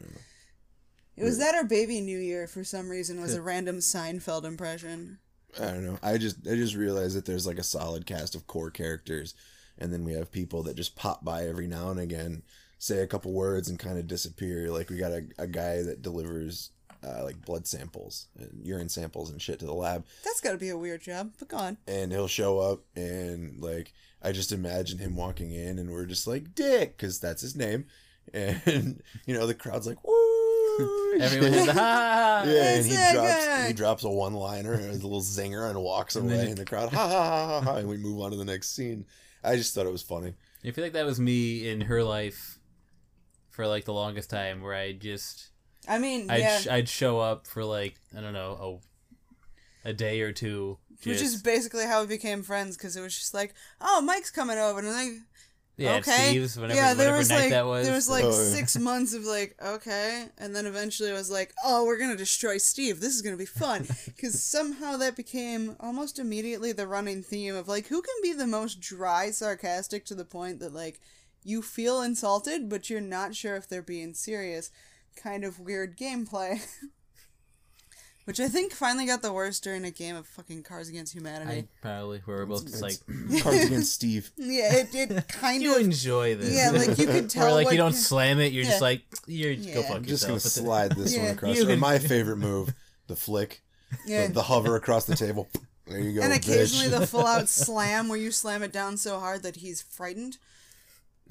It 1.16 1.24
was 1.24 1.40
that 1.40 1.56
or 1.56 1.64
Baby 1.64 2.02
New 2.02 2.20
Year 2.20 2.46
for 2.46 2.64
some 2.64 2.90
reason 2.90 3.20
was 3.22 3.34
a 3.34 3.42
random 3.42 3.78
Seinfeld 3.78 4.44
impression. 4.44 5.18
I 5.60 5.66
don't 5.68 5.86
know. 5.86 5.98
I 6.04 6.18
just 6.18 6.46
I 6.48 6.56
just 6.56 6.76
realized 6.76 7.16
that 7.16 7.26
there's 7.26 7.48
like 7.48 7.58
a 7.58 7.64
solid 7.64 8.06
cast 8.06 8.36
of 8.36 8.46
core 8.46 8.70
characters, 8.70 9.34
and 9.80 9.92
then 9.92 10.04
we 10.04 10.14
have 10.14 10.32
people 10.32 10.62
that 10.64 10.76
just 10.76 10.96
pop 10.96 11.24
by 11.26 11.48
every 11.48 11.66
now 11.68 11.90
and 11.90 12.00
again, 12.00 12.44
say 12.78 13.00
a 13.00 13.08
couple 13.08 13.32
words 13.34 13.68
and 13.70 13.80
kind 13.80 13.98
of 13.98 14.06
disappear. 14.08 14.70
Like 14.70 14.90
we 14.92 14.98
got 14.98 15.12
a, 15.14 15.24
a 15.40 15.48
guy 15.48 15.82
that 15.82 16.04
delivers 16.04 16.70
uh, 17.06 17.24
like 17.24 17.44
blood 17.46 17.68
samples 17.68 18.27
and 18.38 18.62
urine 18.63 18.89
samples 18.89 19.30
and 19.30 19.42
shit 19.42 19.60
to 19.60 19.66
the 19.66 19.74
lab, 19.74 20.06
That's 20.24 20.42
got 20.42 20.51
to 20.51 20.58
be 20.58 20.70
a 20.70 20.77
weird 20.77 21.01
job. 21.01 21.32
But 21.39 21.48
go 21.50 21.58
on. 21.58 21.77
and 21.88 22.12
he'll 22.12 22.27
show 22.27 22.60
up 22.60 22.82
and 22.96 23.60
like 23.60 23.94
I 24.24 24.32
just 24.32 24.51
imagine 24.51 24.98
him 24.98 25.16
walking 25.16 25.51
in 25.51 25.77
and 25.80 25.92
we're 25.92 26.06
just 26.06 26.27
like 26.27 26.56
Dick 26.56 26.98
because 26.98 27.20
that's 27.20 27.42
his 27.42 27.56
name, 27.56 27.86
and 28.34 29.01
you 29.25 29.34
know 29.34 29.46
the 29.48 29.54
crowd's 29.54 29.88
like 29.88 30.04
woo. 30.04 30.13
Everyone 31.20 31.54
has 31.54 31.68
a 31.70 31.74
ha 31.74 31.80
ha 31.80 32.44
ha. 32.44 32.44
Yeah, 32.48 32.75
and 32.75 32.86
he 32.86 32.92
drops 32.94 33.46
guy. 33.46 33.68
he 33.68 33.74
drops 33.74 34.04
a 34.04 34.10
one 34.10 34.34
liner 34.36 34.74
and 34.74 34.89
a 34.92 34.94
little 34.94 35.22
zinger 35.22 35.68
and 35.70 35.82
walks 35.82 36.16
away, 36.16 36.38
then- 36.38 36.48
and 36.50 36.58
the 36.58 36.66
crowd 36.66 36.92
ha 36.94 37.08
ha 37.08 37.25
ha 37.25 37.48
ha, 37.48 37.62
ha 37.62 37.75
and 37.77 37.88
we 37.89 37.98
move 37.98 38.22
on 38.22 38.32
to 38.32 38.38
the 38.38 38.46
next 38.46 38.75
scene. 38.75 39.06
I 39.44 39.56
just 39.56 39.74
thought 39.74 39.86
it 39.88 39.92
was 39.92 40.04
funny. 40.04 40.34
I 40.66 40.72
feel 40.72 40.84
like 40.84 40.94
that 40.94 41.06
was 41.06 41.20
me 41.20 41.68
in 41.70 41.82
her 41.82 42.04
life 42.04 42.60
for 43.50 43.66
like 43.68 43.86
the 43.86 43.94
longest 43.94 44.30
time, 44.30 44.62
where 44.62 44.74
I 44.75 44.92
just 44.92 45.50
I 45.88 46.00
mean, 46.00 46.29
I'd 46.29 46.39
yeah, 46.39 46.60
sh- 46.60 46.67
I'd 46.67 46.89
show 46.89 47.20
up 47.20 47.48
for 47.48 47.63
like 47.63 47.96
I 48.17 48.22
don't 48.22 48.34
know 48.34 48.82
a 49.86 49.89
a 49.89 49.94
day 49.94 50.22
or 50.22 50.32
two. 50.32 50.77
which 51.06 51.22
is 51.22 51.41
basically 51.41 51.86
how 51.86 52.01
we 52.01 52.08
became 52.08 52.44
friends 52.44 52.75
because 52.75 52.96
it 52.98 53.01
was 53.01 53.17
just 53.17 53.34
like, 53.34 53.53
oh, 53.79 54.01
Mike's 54.01 54.32
coming 54.32 54.58
over, 54.58 54.79
and 54.79 54.88
I'm 54.89 54.94
like, 54.94 55.17
yeah, 55.77 55.98
okay, 55.98 56.29
Steve's 56.32 56.58
whenever 56.58 56.75
yeah, 56.79 56.94
there 56.96 57.06
whatever 57.06 57.17
was 57.20 57.29
night 57.29 57.39
like 57.39 57.50
that 57.51 57.65
was. 57.67 57.86
there 57.86 57.96
was 57.96 58.10
like 58.10 58.24
Oh, 58.25 58.32
six 58.32 58.77
months 58.79 59.13
of 59.13 59.24
like 59.25 59.56
okay, 59.63 60.25
and 60.39 60.56
then 60.56 60.65
eventually 60.65 61.12
I 61.12 61.13
was 61.13 61.29
like, 61.29 61.53
oh, 61.63 61.86
we're 61.86 62.00
gonna 62.00 62.17
destroy 62.17 62.58
Steve. 62.58 63.00
This 63.00 63.13
is 63.15 63.22
gonna 63.22 63.38
be 63.38 63.46
fun 63.46 63.88
because 64.08 64.41
somehow 64.41 64.98
that 64.98 65.15
became 65.15 65.75
almost 65.79 66.17
immediately 66.20 66.72
the 66.72 66.88
running 66.88 67.22
theme 67.22 67.56
of 67.56 67.67
like 67.67 67.88
who 67.88 68.01
can 68.01 68.15
be 68.24 68.34
the 68.34 68.48
most 68.48 68.82
dry, 68.82 69.29
sarcastic 69.29 70.03
to 70.06 70.15
the 70.15 70.25
point 70.25 70.60
that 70.60 70.74
like 70.74 71.00
you 71.44 71.62
feel 71.62 72.01
insulted, 72.01 72.67
but 72.70 72.89
you're 72.89 73.00
not 73.00 73.36
sure 73.36 73.56
if 73.56 73.70
they're 73.70 73.82
being 73.84 74.13
serious. 74.15 74.72
Kind 75.21 75.43
of 75.43 75.59
weird 75.59 75.97
gameplay. 75.97 76.59
Which 78.25 78.41
I 78.41 78.50
think 78.50 78.74
finally 78.74 79.05
got 79.05 79.21
the 79.21 79.31
worst 79.31 79.63
during 79.63 79.86
a 79.86 79.91
game 79.91 80.17
of 80.17 80.27
fucking 80.27 80.63
Cards 80.63 80.89
Against 80.89 81.13
Humanity. 81.13 81.59
I 81.59 81.67
probably 81.81 82.19
where 82.25 82.39
we're 82.39 82.45
both 82.45 82.65
just 82.65 82.81
like 82.81 82.97
Cards 83.41 83.63
against 83.65 83.93
Steve. 83.93 84.31
Yeah, 84.38 84.74
it, 84.75 84.93
it 84.93 85.27
kind 85.29 85.63
you 85.63 85.75
of 85.75 85.81
enjoy 85.81 86.36
this. 86.36 86.53
Yeah, 86.53 86.71
like 86.71 86.97
you 86.97 87.05
could 87.07 87.29
tell 87.29 87.47
or 87.47 87.51
like 87.53 87.65
what 87.67 87.71
you 87.71 87.77
don't 87.77 87.93
slam 87.93 88.39
it. 88.41 88.51
You're 88.51 88.65
just 88.65 88.81
like 88.81 89.03
you're 89.27 89.55
go 89.55 89.81
fuck 89.81 89.95
I'm 89.97 90.05
just 90.05 90.24
gonna 90.24 90.33
yourself. 90.33 90.43
But 90.43 90.43
the- 90.43 90.50
slide 90.65 90.91
this 90.91 91.15
Yeah. 91.15 91.24
one 91.24 91.31
across. 91.36 91.62
Or 91.62 91.65
can- 91.67 91.79
my 91.79 92.00
favorite 92.00 92.36
move, 92.38 92.74
the 93.07 93.15
flick, 93.15 93.62
Yeah. 94.05 94.27
the, 94.27 94.33
the 94.33 94.43
hover 94.43 94.75
across 94.75 95.05
the 95.05 95.15
table. 95.15 95.47
There 95.88 95.97
you 95.97 96.19
go. 96.19 96.21
and 96.25 96.33
occasionally 96.33 96.88
bitch. 96.93 97.00
the 97.00 97.07
full 97.07 97.25
out 97.25 97.47
slam 97.47 98.09
where 98.09 98.17
you 98.19 98.31
slam 98.31 98.62
it 98.62 98.74
down 98.74 98.97
so 98.97 99.19
hard 99.21 99.41
that 99.43 99.55
he's 99.55 99.81
frightened. 99.81 100.38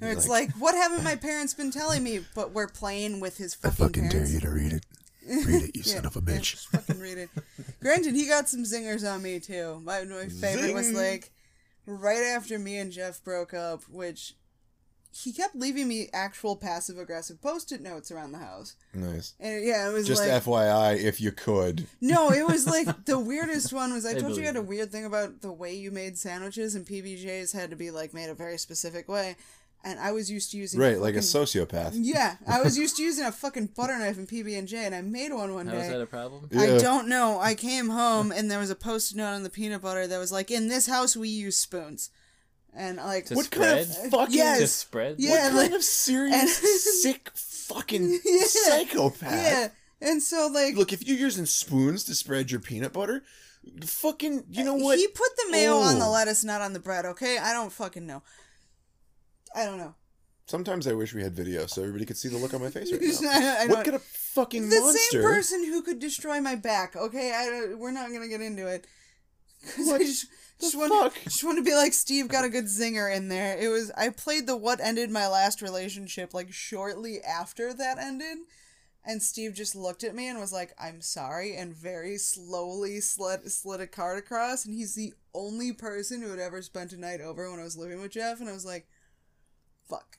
Or 0.03 0.09
it's 0.09 0.29
Like- 0.29 0.49
like, 0.49 0.57
what 0.57 0.75
haven't 0.75 1.03
my 1.05 1.17
parents 1.17 1.55
been 1.55 1.71
telling 1.71 2.03
me? 2.03 2.21
But 2.35 2.53
we're 2.53 2.69
playing 2.69 3.21
with 3.21 3.39
his 3.39 3.55
fucking, 3.55 3.71
I 3.85 3.87
fucking 3.89 4.09
parents. 4.11 4.31
Dare 4.31 4.35
you 4.35 4.41
to 4.41 4.51
read 4.51 4.73
it. 4.75 4.85
Read 5.27 5.63
it, 5.65 5.77
you 5.77 5.83
Yeah, 5.85 5.95
son 5.97 6.07
of 6.07 6.17
a 6.17 6.21
yeah, 6.21 6.39
bitch. 6.39 6.51
just 6.53 6.69
fucking 6.69 7.01
read 7.01 7.19
it. 7.19 7.29
Granted, 7.81 8.15
he 8.15 8.29
got 8.29 8.49
some 8.49 8.63
zingers 8.63 9.03
on 9.11 9.23
me 9.23 9.41
too. 9.41 9.81
My, 9.85 10.05
my 10.05 10.29
favorite 10.29 10.73
was 10.73 10.93
like 10.93 11.33
right 11.85 12.23
after 12.23 12.59
me 12.61 12.77
and 12.79 12.93
Jeff 12.93 13.25
broke 13.25 13.53
up, 13.53 13.83
which 13.91 14.35
he 15.11 15.33
kept 15.33 15.57
leaving 15.57 15.89
me 15.89 16.09
actual 16.13 16.55
passive 16.57 16.99
aggressive 16.99 17.41
post 17.43 17.73
it 17.73 17.81
notes 17.81 18.13
around 18.13 18.31
the 18.33 18.39
house. 18.39 18.77
Nice. 18.95 19.33
And 19.41 19.65
yeah, 19.65 19.89
it 19.89 19.93
was 19.93 20.07
Just 20.07 20.21
like 20.23 20.31
FYI, 20.45 21.03
if 21.03 21.21
you 21.21 21.33
could. 21.33 21.87
No, 22.01 22.31
it 22.31 22.47
was 22.47 22.67
like 22.77 23.07
the 23.07 23.19
weirdest 23.19 23.73
one 23.73 23.93
was 23.95 24.05
I 24.07 24.11
I 24.11 24.13
told 24.13 24.23
you 24.23 24.29
believe 24.29 24.41
you 24.43 24.47
had 24.47 24.57
a 24.57 24.63
weird 24.63 24.93
thing 24.93 25.07
about 25.07 25.41
the 25.41 25.51
way 25.51 25.75
you 25.75 25.91
made 25.91 26.19
sandwiches 26.19 26.75
and 26.77 26.87
PBJs 26.87 27.53
had 27.53 27.71
to 27.71 27.77
be 27.77 27.91
like 27.91 28.15
made 28.15 28.29
a 28.29 28.35
very 28.35 28.59
specific 28.59 29.09
way. 29.09 29.35
And 29.85 30.01
I 30.01 30.11
was 30.11 30.29
used 30.31 30.51
to 30.51 30.57
using 30.57 30.81
Right, 30.81 30.99
like 30.99 31.15
a 31.15 31.19
sociopath. 31.21 31.93
Yeah, 31.95 32.37
I 32.47 32.61
was 32.61 32.77
used 32.85 32.97
to 32.97 33.03
using 33.05 33.25
a 33.25 33.31
fucking 33.31 33.67
butter 33.77 33.97
knife 33.97 34.19
and 34.19 34.29
PB 34.29 34.59
and 34.59 34.67
J, 34.67 34.85
and 34.85 34.95
I 34.95 35.01
made 35.01 35.33
one 35.33 35.55
one 35.55 35.69
How 35.69 35.77
is 35.77 35.83
day. 35.87 35.93
that 35.93 36.01
a 36.03 36.07
problem? 36.07 36.49
I 36.59 36.67
Yeah. 36.67 36.79
don't 36.79 37.07
know. 37.09 37.39
I 37.39 37.55
came 37.55 37.91
home 37.91 38.33
and 38.33 38.51
there 38.51 38.59
was 38.59 38.71
a 38.71 38.75
post-it 38.75 39.17
note 39.17 39.33
on 39.35 39.45
the 39.45 39.51
peanut 39.51 39.83
butter 39.83 40.09
that 40.09 40.19
was 40.19 40.33
like, 40.33 40.51
"In 40.51 40.67
this 40.67 40.87
house, 40.89 41.15
we 41.17 41.29
use 41.29 41.57
spoons," 41.57 42.11
and 42.75 42.97
like, 42.97 43.27
To 43.27 43.35
What 43.37 43.51
kind 43.53 43.79
of 43.79 43.87
spread? 43.87 44.07
Uh, 44.07 44.17
fucking 44.19 44.35
Yes. 44.35 44.59
To 44.61 44.67
spread? 44.67 45.17
Yeah. 45.21 45.31
what 45.31 45.41
kind 45.41 45.57
like- 45.57 45.73
of 45.73 45.85
serious 45.85 46.59
and- 46.61 46.69
sick 47.03 47.31
fucking 47.35 48.21
Yeah. 48.25 48.43
psychopath? 48.45 49.31
yeah, 49.33 49.69
and 50.01 50.21
so 50.21 50.49
like, 50.53 50.75
Look, 50.75 50.93
if 50.93 51.07
you're 51.07 51.17
using 51.19 51.47
spoons 51.47 52.03
to 52.05 52.15
spread 52.17 52.51
your 52.51 52.59
peanut 52.61 52.93
butter, 52.93 53.23
fucking, 53.85 54.45
you 54.51 54.65
know 54.65 54.75
uh, 54.77 54.83
what? 54.83 54.99
He 54.99 55.07
put 55.09 55.31
the 55.37 55.53
mayo 55.53 55.77
on 55.77 55.99
the 56.01 56.05
Oh. 56.07 56.11
lettuce, 56.11 56.45
not 56.45 56.61
on 56.61 56.73
the 56.73 56.81
bread. 56.81 57.05
Okay, 57.07 57.39
I 57.39 57.53
don't 57.53 57.73
fucking 57.73 58.05
know. 58.07 58.23
I 59.55 59.65
don't 59.65 59.79
know. 59.79 59.95
Sometimes 60.49 60.87
I 60.87 60.93
wish 60.93 61.13
we 61.13 61.23
had 61.25 61.35
video 61.35 61.67
so 61.67 61.83
everybody 61.83 62.05
could 62.05 62.17
see 62.17 62.29
the 62.29 62.37
look 62.39 62.55
on 62.55 62.61
my 62.61 62.71
face 62.71 62.93
right 62.93 63.01
now. 63.03 63.57
I 63.61 63.67
what 63.67 63.85
kind 63.85 63.97
of 63.97 64.03
fucking 64.03 64.69
the 64.69 64.81
monster? 64.81 65.01
same 65.11 65.23
person 65.23 65.65
who 65.65 65.83
could 65.83 65.99
destroy 65.99 66.41
my 66.41 66.55
back. 66.55 66.95
Okay, 66.97 67.33
I 67.33 67.75
we're 67.75 67.91
not 67.91 68.13
gonna 68.13 68.29
get 68.29 68.41
into 68.41 68.67
it. 68.67 68.87
'Cause 69.75 69.91
I 69.91 69.99
just, 69.99 70.27
just 70.61 70.73
the 70.75 70.79
want, 70.79 70.93
fuck? 71.15 71.25
just 71.25 71.43
want 71.43 71.59
to 71.59 71.65
be 71.65 71.75
like 71.75 71.93
Steve 71.93 72.29
got 72.29 72.45
a 72.45 72.49
good 72.49 72.67
zinger 72.67 73.13
in 73.15 73.29
there. 73.29 73.59
It 73.59 73.69
was 73.69 73.91
I 73.97 74.11
played 74.11 74.47
the 74.47 74.57
what 74.57 74.81
ended 74.81 75.11
my 75.11 75.27
last 75.27 75.63
relationship 75.63 76.33
like 76.33 76.53
shortly 76.53 77.21
after 77.23 77.75
that 77.75 77.99
ended, 77.99 78.39
and 79.05 79.21
Steve 79.23 79.55
just 79.55 79.75
looked 79.75 80.05
at 80.05 80.15
me 80.15 80.29
and 80.29 80.39
was 80.39 80.53
like, 80.53 80.73
"I'm 80.79 81.01
sorry," 81.01 81.57
and 81.57 81.75
very 81.75 82.19
slowly 82.19 83.01
slid 83.01 83.51
slid 83.51 83.81
a 83.81 83.87
card 83.89 84.19
across. 84.19 84.65
And 84.65 84.75
he's 84.75 84.95
the 84.95 85.15
only 85.35 85.73
person 85.73 86.23
who 86.23 86.31
had 86.31 86.39
ever 86.39 86.63
spent 86.63 86.93
a 86.93 86.97
night 87.01 87.21
over 87.21 87.51
when 87.51 87.59
I 87.59 87.65
was 87.65 87.77
living 87.77 88.01
with 88.01 88.13
Jeff, 88.13 88.39
and 88.39 88.49
I 88.49 88.53
was 88.53 88.65
like, 88.67 88.87
"Fuck, 89.89 90.19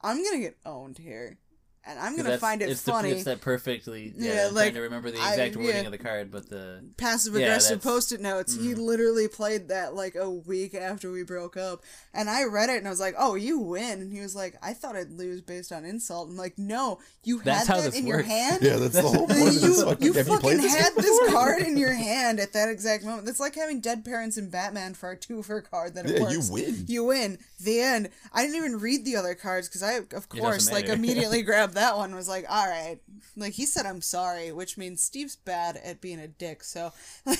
I'm 0.00 0.22
gonna 0.22 0.38
get 0.38 0.58
owned 0.64 0.98
here." 0.98 1.38
And 1.84 1.98
I'm 1.98 2.16
gonna 2.16 2.38
find 2.38 2.62
it 2.62 2.70
it's 2.70 2.82
funny. 2.82 3.10
The, 3.10 3.16
it's 3.16 3.24
that 3.24 3.40
perfectly. 3.40 4.12
Yeah, 4.16 4.34
Yeah, 4.34 4.46
I'm 4.48 4.54
trying 4.54 4.74
to 4.74 4.80
remember 4.82 5.10
the 5.10 5.18
I- 5.18 5.30
exact 5.30 5.56
wording 5.56 5.74
yeah. 5.74 5.86
of 5.86 5.90
the 5.90 5.98
card, 5.98 6.30
but 6.30 6.48
the 6.48 6.84
passive 6.96 7.34
aggressive 7.34 7.80
that's- 7.80 7.84
post-it 7.84 8.20
notes. 8.20 8.54
He 8.54 8.68
mm-hmm. 8.68 8.80
literally 8.80 9.26
played 9.26 9.68
that 9.68 9.94
like 9.94 10.14
a 10.14 10.30
week 10.30 10.74
after 10.74 11.10
we 11.10 11.24
broke 11.24 11.56
up, 11.56 11.82
and 12.14 12.30
I 12.30 12.44
read 12.44 12.70
it 12.70 12.76
and 12.76 12.86
I 12.86 12.90
was 12.90 13.00
like, 13.00 13.16
"Oh, 13.18 13.34
you 13.34 13.58
win!" 13.58 14.00
And 14.00 14.12
he 14.12 14.20
was 14.20 14.36
like, 14.36 14.54
"I 14.62 14.74
thought 14.74 14.94
I'd 14.94 15.10
lose 15.10 15.40
based 15.40 15.72
on 15.72 15.84
insult." 15.84 16.28
I'm 16.28 16.36
like, 16.36 16.56
"No, 16.56 17.00
you 17.24 17.40
That's 17.42 17.66
had 17.66 17.74
how 17.74 17.80
that 17.80 17.90
this 17.90 18.00
in 18.00 18.06
your 18.06 18.22
hand." 18.22 18.62
Yeah, 18.62 18.76
that's 18.76 18.94
the 18.94 19.02
whole 19.02 19.26
point 19.26 19.54
you 19.54 19.84
fucking. 19.84 20.06
you 20.06 20.12
fucking 20.12 20.56
this 20.58 20.76
had 20.76 20.94
this 20.94 21.18
before? 21.18 21.34
card 21.34 21.62
in 21.62 21.76
your 21.76 21.94
hand 21.94 22.38
at 22.38 22.52
that 22.52 22.68
exact 22.68 23.04
moment. 23.04 23.26
That's 23.26 23.40
like 23.40 23.56
having 23.56 23.80
dead 23.80 24.04
parents 24.04 24.36
in 24.36 24.50
Batman 24.50 24.94
for 24.94 25.10
a 25.10 25.16
two 25.16 25.42
for 25.42 25.60
card 25.60 25.94
that 25.94 26.06
it 26.06 26.20
Yeah, 26.20 26.30
you 26.30 26.42
win. 26.48 26.84
You 26.86 27.04
win. 27.06 27.38
The 27.60 27.80
end. 27.80 28.10
I 28.32 28.42
didn't 28.42 28.56
even 28.56 28.78
read 28.78 29.04
the 29.04 29.16
other 29.16 29.34
cards 29.34 29.68
because 29.68 29.82
I, 29.82 29.94
of 30.14 30.28
course, 30.28 30.70
like 30.70 30.84
immediately 30.88 31.42
grabbed 31.42 31.71
that 31.74 31.96
one. 31.96 32.14
Was 32.14 32.28
like, 32.28 32.44
all 32.48 32.66
right. 32.66 32.98
Like 33.36 33.52
he 33.54 33.66
said, 33.66 33.86
I'm 33.86 34.00
sorry, 34.00 34.52
which 34.52 34.76
means 34.78 35.02
Steve's 35.02 35.36
bad 35.36 35.76
at 35.76 36.00
being 36.00 36.18
a 36.20 36.28
dick. 36.28 36.62
So, 36.64 36.92
like, 37.26 37.38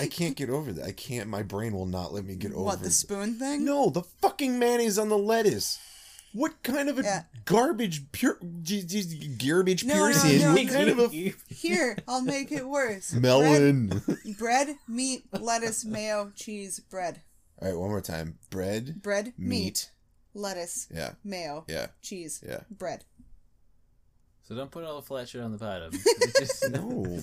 I 0.00 0.06
can't 0.06 0.36
get 0.36 0.50
over 0.50 0.72
that. 0.72 0.84
I 0.86 0.92
can't. 0.92 1.28
My 1.28 1.42
brain 1.42 1.72
will 1.72 1.86
not 1.86 2.12
let 2.12 2.24
me 2.24 2.36
get 2.36 2.52
over. 2.52 2.62
what 2.64 2.78
the 2.78 2.84
th- 2.84 2.94
spoon 2.94 3.34
thing? 3.38 3.64
No, 3.64 3.90
the 3.90 4.02
fucking 4.02 4.58
mayonnaise 4.58 4.98
on 4.98 5.08
the 5.08 5.18
lettuce. 5.18 5.78
What 6.32 6.62
kind 6.62 6.88
of 6.88 6.96
a 6.98 7.02
Yeah. 7.02 7.22
garbage 7.44 8.12
pure 8.12 8.38
j- 8.62 8.82
j- 8.82 9.28
garbage 9.44 9.84
No, 9.84 9.94
no, 9.94 10.00
no, 10.00 10.52
what 10.54 10.64
no. 10.66 10.72
kind 10.72 10.88
of 10.88 10.98
a 11.00 11.08
Here, 11.48 11.98
I'll 12.06 12.22
make 12.22 12.52
it 12.52 12.68
worse. 12.68 13.12
melon? 13.12 13.88
Bread, 13.88 14.36
bread, 14.38 14.76
meat, 14.86 15.24
lettuce, 15.32 15.84
mayo, 15.84 16.30
cheese, 16.36 16.78
bread. 16.78 17.22
All 17.60 17.66
right, 17.68 17.76
one 17.76 17.88
more 17.90 18.00
time. 18.00 18.38
Bread, 18.48 19.02
Bread, 19.02 19.32
meat, 19.36 19.48
meat. 19.48 19.90
lettuce, 20.32 20.86
Yeah, 20.94 21.14
mayo, 21.24 21.64
yeah, 21.68 21.88
cheese, 22.00 22.40
yeah. 22.46 22.60
bread. 22.70 23.04
So 24.50 24.56
don't 24.56 24.70
put 24.72 24.82
all 24.82 24.96
the 24.96 25.02
flat 25.06 25.28
shit 25.28 25.40
on 25.42 25.52
the 25.52 25.58
bottom. 25.58 25.92
Just- 26.38 26.68
No. 26.72 27.20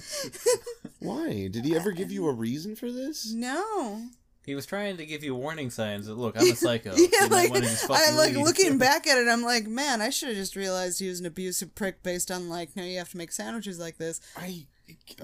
Why? 0.99 1.49
Did 1.49 1.65
he 1.65 1.75
ever 1.75 1.91
give 1.91 2.09
you 2.09 2.25
a 2.27 2.31
reason 2.31 2.73
for 2.77 2.89
this? 2.89 3.33
No. 3.33 4.01
He 4.45 4.55
was 4.55 4.65
trying 4.65 4.95
to 4.95 5.05
give 5.05 5.25
you 5.25 5.35
warning 5.35 5.69
signs 5.69 6.05
that 6.07 6.13
look, 6.17 6.37
I'm 6.39 6.49
a 6.49 6.55
psycho. 6.55 6.95
Yeah, 6.95 7.07
You 7.23 7.27
like 7.27 7.51
I 7.53 7.61
fucking 7.65 8.15
like 8.15 8.33
leave. 8.35 8.45
looking 8.45 8.77
back 8.77 9.07
at 9.07 9.17
it. 9.17 9.27
I'm 9.27 9.41
like, 9.43 9.67
man, 9.67 10.01
I 10.01 10.09
should 10.09 10.29
have 10.29 10.37
just 10.37 10.55
realized 10.55 10.99
he 10.99 11.09
was 11.09 11.19
an 11.19 11.25
abusive 11.25 11.75
prick 11.75 12.01
based 12.01 12.31
on 12.31 12.47
like, 12.47 12.73
no, 12.77 12.83
you 12.83 12.97
have 12.97 13.09
to 13.11 13.17
make 13.17 13.33
sandwiches 13.33 13.77
like 13.77 13.97
this. 13.97 14.21
I. 14.37 14.65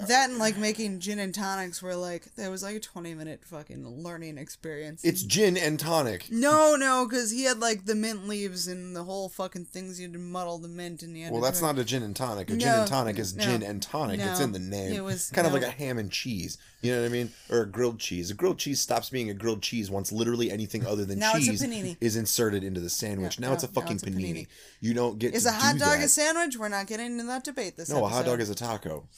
That 0.08 0.30
and 0.30 0.38
like 0.38 0.56
making 0.58 1.00
gin 1.00 1.18
and 1.18 1.34
tonics 1.34 1.82
were 1.82 1.94
like 1.94 2.34
that 2.34 2.50
was 2.50 2.62
like 2.62 2.76
a 2.76 2.80
20 2.80 3.14
minute 3.14 3.42
fucking 3.44 4.02
learning 4.02 4.38
experience. 4.38 5.04
It's 5.04 5.22
gin 5.22 5.56
and 5.56 5.78
tonic. 5.78 6.26
no, 6.30 6.76
no, 6.76 7.06
because 7.08 7.30
he 7.30 7.44
had 7.44 7.60
like 7.60 7.86
the 7.86 7.94
mint 7.94 8.26
leaves 8.28 8.66
and 8.66 8.94
the 8.94 9.04
whole 9.04 9.28
fucking 9.28 9.66
things 9.66 10.00
you 10.00 10.06
had 10.06 10.12
to 10.14 10.18
muddle 10.18 10.58
the 10.58 10.68
mint 10.68 11.02
in 11.02 11.12
the 11.12 11.22
end. 11.22 11.32
Well, 11.32 11.42
that's 11.42 11.62
not 11.62 11.78
a 11.78 11.84
gin 11.84 12.02
and 12.02 12.14
tonic. 12.16 12.50
A 12.50 12.56
gin 12.56 12.68
and 12.68 12.88
tonic 12.88 13.18
is 13.18 13.34
no, 13.36 13.44
gin 13.44 13.62
and 13.62 13.80
tonic. 13.82 14.20
It's 14.20 14.40
in 14.40 14.52
the 14.52 14.58
name. 14.58 14.92
It 14.94 15.04
was- 15.04 15.30
kind 15.30 15.46
of 15.46 15.52
like 15.52 15.62
a 15.62 15.70
ham 15.70 15.98
and 15.98 16.10
cheese. 16.10 16.58
You 16.82 16.92
know 16.92 17.00
what 17.00 17.06
I 17.06 17.12
mean? 17.12 17.30
Or 17.48 17.60
a 17.60 17.66
grilled 17.66 17.98
cheese. 17.98 18.30
A 18.30 18.34
grilled 18.34 18.58
cheese 18.58 18.78
stops 18.78 19.08
being 19.08 19.30
a 19.30 19.34
grilled 19.34 19.62
cheese 19.62 19.90
once 19.90 20.12
literally 20.12 20.50
anything 20.50 20.84
other 20.86 21.06
than 21.06 21.22
cheese 21.34 21.62
is 22.00 22.16
inserted 22.16 22.62
into 22.62 22.80
the 22.80 22.90
sandwich. 22.90 23.40
Now 23.40 23.54
it's 23.54 23.64
a 23.64 23.68
fucking 23.68 23.94
it's 23.96 24.02
a 24.02 24.06
panini. 24.10 24.34
panini. 24.42 24.46
You 24.80 24.92
don't 24.92 25.18
get 25.18 25.34
Is 25.34 25.44
to 25.44 25.48
a 25.48 25.52
hot 25.52 25.72
do 25.74 25.78
dog 25.78 25.98
that. 25.98 26.04
a 26.04 26.08
sandwich? 26.08 26.58
We're 26.58 26.68
not 26.68 26.86
getting 26.86 27.06
into 27.06 27.24
that 27.24 27.44
debate 27.44 27.76
this 27.78 27.88
No, 27.88 28.04
a 28.04 28.08
hot 28.08 28.26
dog 28.26 28.40
is 28.40 28.50
a 28.50 28.54
taco, 28.54 29.08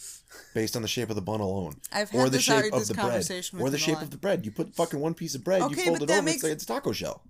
based 0.55 0.77
on 0.77 0.83
the 0.83 0.89
shape 0.89 1.09
of 1.11 1.17
the 1.17 1.23
bun 1.23 1.41
alone, 1.41 1.77
I've 1.93 2.15
or 2.15 2.25
the 2.25 2.31
this 2.39 2.43
shape 2.43 2.73
of 2.73 2.87
the 2.87 2.95
bread, 2.95 3.31
or 3.61 3.71
the 3.71 3.79
shape 3.79 4.01
of 4.03 4.11
the 4.11 4.17
bread. 4.17 4.45
You 4.45 4.51
put 4.53 4.75
fucking 4.75 4.99
one 5.01 5.15
piece 5.15 5.35
of 5.35 5.45
bread, 5.45 5.63
Okay, 5.63 5.81
you 5.81 5.87
fold 5.87 6.03
it 6.03 6.11
over, 6.11 6.23
makes- 6.23 6.37
it's 6.37 6.45
like 6.45 6.53
it's 6.53 6.65
a 6.65 6.67
taco 6.67 6.93
shell. 6.93 7.23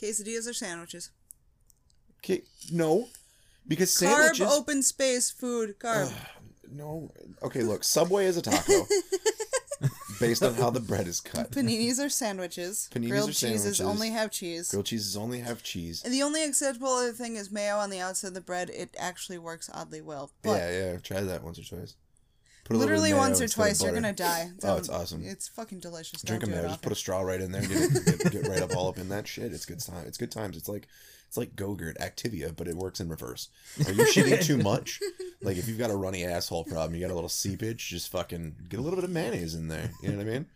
Quesadillas 0.00 0.48
are 0.48 0.52
sandwiches. 0.54 1.10
Okay, 2.18 2.42
no, 2.72 3.08
because 3.66 3.90
Carb, 3.90 3.96
sandwiches. 4.34 4.52
open 4.52 4.82
space, 4.82 5.30
food, 5.30 5.78
carb. 5.78 6.12
no, 6.70 7.10
okay, 7.42 7.62
look, 7.62 7.84
Subway 7.84 8.26
is 8.26 8.36
a 8.36 8.42
taco, 8.42 8.86
based 10.20 10.42
on 10.42 10.54
how 10.54 10.70
the 10.70 10.80
bread 10.80 11.06
is 11.06 11.20
cut. 11.20 11.50
Paninis 11.50 11.98
are 12.04 12.08
sandwiches. 12.08 12.88
Paninis 12.92 13.08
Grilled 13.10 13.30
are 13.30 13.32
cheeses 13.32 13.76
sandwiches. 13.76 13.80
only 13.82 14.10
have 14.10 14.30
cheese. 14.30 14.70
Grilled 14.70 14.86
cheeses 14.86 15.16
only 15.16 15.40
have 15.40 15.62
cheese. 15.62 16.02
And 16.04 16.12
the 16.14 16.22
only 16.22 16.42
acceptable 16.44 16.88
other 16.88 17.12
thing 17.12 17.36
is 17.36 17.50
mayo 17.50 17.76
on 17.76 17.90
the 17.90 18.00
outside 18.00 18.28
of 18.28 18.34
the 18.34 18.40
bread. 18.40 18.70
It 18.70 18.94
actually 18.98 19.38
works 19.38 19.68
oddly 19.72 20.00
well. 20.00 20.32
But 20.42 20.56
yeah, 20.56 20.70
yeah. 20.92 20.96
Try 20.98 21.20
that 21.20 21.42
once 21.44 21.58
or 21.58 21.64
twice. 21.64 21.96
Literally 22.70 23.12
once 23.12 23.40
or 23.40 23.48
twice, 23.48 23.82
you're 23.82 23.92
gonna 23.92 24.12
die. 24.12 24.50
Oh, 24.62 24.76
it's 24.76 24.88
awesome. 24.88 25.22
It's 25.24 25.48
fucking 25.48 25.80
delicious. 25.80 26.22
Drink 26.22 26.42
Don't 26.42 26.50
them 26.50 26.60
do 26.60 26.66
it 26.66 26.68
Just 26.68 26.82
put 26.82 26.88
a 26.88 26.92
often. 26.92 26.96
straw 26.96 27.20
right 27.20 27.40
in 27.40 27.52
there. 27.52 27.62
Get, 27.62 28.04
get, 28.04 28.32
get 28.32 28.48
right 28.48 28.62
up 28.62 28.74
all 28.74 28.88
up 28.88 28.98
in 28.98 29.08
that 29.10 29.28
shit. 29.28 29.52
It's 29.52 29.66
good 29.66 29.80
time. 29.80 30.04
It's 30.06 30.16
good 30.18 30.30
times. 30.30 30.56
It's 30.56 30.68
like 30.68 30.88
it's 31.28 31.36
like 31.36 31.56
Go-Gurt 31.56 31.98
Activia, 31.98 32.54
but 32.54 32.68
it 32.68 32.76
works 32.76 33.00
in 33.00 33.08
reverse. 33.08 33.48
Are 33.86 33.92
you 33.92 34.04
shitting 34.04 34.42
too 34.44 34.56
much? 34.58 35.00
Like 35.42 35.58
if 35.58 35.68
you've 35.68 35.76
got 35.78 35.90
a 35.90 35.94
runny 35.96 36.24
asshole 36.24 36.64
problem, 36.64 36.94
you 36.94 37.02
got 37.02 37.10
a 37.10 37.14
little 37.14 37.28
seepage, 37.28 37.86
just 37.90 38.10
fucking 38.10 38.56
get 38.70 38.80
a 38.80 38.82
little 38.82 38.96
bit 38.96 39.04
of 39.04 39.10
mayonnaise 39.10 39.54
in 39.54 39.68
there. 39.68 39.90
You 40.02 40.08
know 40.08 40.16
what 40.16 40.26
I 40.26 40.30
mean? 40.30 40.46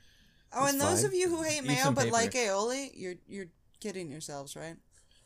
Oh, 0.55 0.67
and 0.67 0.81
those 0.81 1.03
fine. 1.03 1.11
of 1.11 1.15
you 1.15 1.29
who 1.29 1.43
hate 1.43 1.63
mayo 1.63 1.77
some 1.83 1.95
but 1.95 2.05
paper. 2.05 2.13
like 2.15 2.33
aioli, 2.33 2.91
you're 2.95 3.17
you're 3.29 3.49
kidding 3.81 4.11
yourselves, 4.11 4.57
right? 4.57 4.77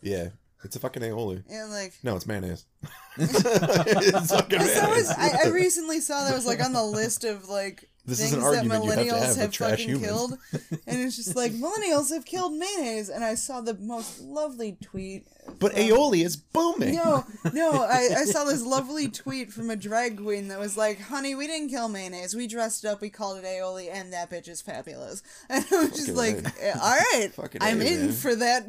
Yeah. 0.01 0.31
It's 0.65 0.77
a 0.77 0.81
fucking 0.81 1.03
aioli. 1.03 1.43
And 1.51 1.71
like. 1.71 1.95
No, 2.03 2.17
it's 2.17 2.27
mayonnaise. 2.27 2.65
it's 3.19 4.31
fucking 4.31 4.59
mayonnaise. 4.59 4.89
was, 4.89 5.11
I, 5.11 5.45
I 5.45 5.49
recently 5.49 6.01
saw 6.01 6.25
that 6.25 6.35
was 6.35 6.47
like 6.47 6.63
on 6.65 6.73
the 6.73 6.85
list 6.85 7.25
of 7.25 7.49
like 7.49 7.89
This 8.07 8.21
is 8.21 8.31
things 8.31 8.45
an 8.45 8.51
that 8.51 8.57
argument 8.57 8.85
you 8.85 8.91
have 8.91 8.99
to 8.99 9.05
millennials 9.05 9.37
have 9.37 9.47
with 9.49 9.53
trash 9.53 9.71
fucking 9.71 9.89
humans. 9.89 10.07
killed, 10.07 10.39
and 10.87 11.01
it's 11.01 11.17
just 11.17 11.37
like 11.37 11.53
millennials 11.53 12.11
have 12.13 12.25
killed 12.25 12.53
mayonnaise, 12.55 13.09
and 13.09 13.25
I 13.25 13.35
saw 13.35 13.61
the 13.61 13.75
most 13.75 14.21
lovely 14.21 14.77
tweet. 14.81 15.27
but 15.59 15.73
aioli 15.73 16.25
is 16.25 16.37
booming. 16.37 16.95
No, 16.95 17.25
no, 17.53 17.73
I, 17.83 18.09
I 18.19 18.25
saw 18.25 18.45
this 18.45 18.63
lovely 18.65 19.09
tweet 19.09 19.53
from 19.53 19.69
a 19.71 19.77
drag 19.77 20.17
queen 20.23 20.49
that 20.49 20.59
was 20.61 20.77
like, 20.77 21.01
"Honey, 21.01 21.35
we 21.35 21.47
didn't 21.47 21.69
kill 21.71 21.89
mayonnaise. 21.89 22.35
We 22.35 22.47
dressed 22.47 22.85
it 22.85 22.89
up. 22.89 23.01
We 23.01 23.11
called 23.11 23.39
it 23.39 23.45
aioli, 23.45 23.89
and 23.93 24.13
that 24.13 24.31
bitch 24.31 24.49
is 24.49 24.63
fabulous." 24.63 25.23
And 25.49 25.65
I 25.71 25.77
was 25.83 25.91
just 25.91 26.07
Fucking 26.15 26.15
like, 26.17 26.45
right. 26.45 26.55
"Eh, 26.61 26.73
"All 26.81 26.97
right, 27.15 27.31
Fucking 27.35 27.63
I'm 27.63 27.81
A, 27.81 27.85
in 27.85 28.01
man. 28.07 28.13
for 28.13 28.35
that 28.37 28.65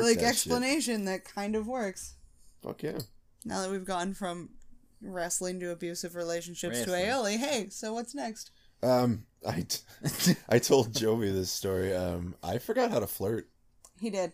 like 0.00 0.14
that 0.16 0.20
shit. 0.20 0.28
explanation 0.28 1.04
that 1.04 1.24
kind 1.24 1.54
of 1.56 1.66
works." 1.66 2.14
Fuck 2.62 2.82
yeah. 2.82 2.98
Now 3.44 3.60
that 3.62 3.70
we've 3.70 3.84
gone 3.84 4.14
from 4.14 4.50
wrestling 5.00 5.58
to 5.60 5.70
abusive 5.70 6.14
relationships 6.14 6.78
Wrestling. 6.78 7.04
to 7.04 7.10
aioli, 7.10 7.36
hey, 7.36 7.68
so 7.70 7.92
what's 7.92 8.14
next? 8.14 8.50
Um, 8.84 9.26
I, 9.46 9.66
t- 9.68 10.34
I 10.48 10.58
told 10.60 10.94
Joey 10.94 11.30
this 11.32 11.50
story. 11.50 11.94
Um, 11.94 12.34
I 12.42 12.58
forgot 12.58 12.90
how 12.92 13.00
to 13.00 13.06
flirt. 13.06 13.48
He 14.00 14.10
did. 14.10 14.32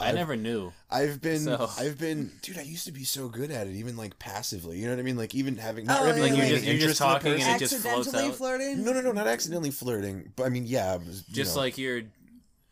I 0.00 0.12
never 0.12 0.34
knew. 0.34 0.72
I've 0.90 1.20
been, 1.20 1.40
So- 1.40 1.68
I've 1.78 1.98
been, 1.98 2.32
dude. 2.42 2.58
I 2.58 2.62
used 2.62 2.86
to 2.86 2.92
be 2.92 3.04
so 3.04 3.28
good 3.28 3.50
at 3.50 3.66
it, 3.66 3.74
even 3.74 3.96
like 3.96 4.18
passively. 4.18 4.78
You 4.78 4.86
know 4.86 4.92
what 4.92 4.98
I 5.00 5.02
mean? 5.02 5.16
Like 5.16 5.34
even 5.34 5.56
having 5.56 5.84
not 5.84 6.00
Oh, 6.02 6.06
having 6.06 6.22
like, 6.22 6.32
like 6.32 6.38
you're 6.40 6.48
just- 6.48 6.64
you're 6.64 6.74
interest 6.74 6.98
just 6.98 7.00
in 7.00 7.06
talking 7.06 7.42
and 7.42 7.56
it 7.56 7.58
just 7.58 7.76
floats 7.82 8.08
Accidentally 8.08 8.32
flirting? 8.34 8.84
No, 8.84 8.92
no, 8.92 9.00
no, 9.02 9.12
not 9.12 9.26
accidentally 9.26 9.70
flirting, 9.70 10.32
but 10.36 10.44
I 10.46 10.48
mean, 10.48 10.64
yeah, 10.66 10.96
was, 10.96 11.22
Just 11.24 11.54
know. 11.54 11.60
like 11.62 11.76
you're, 11.78 12.02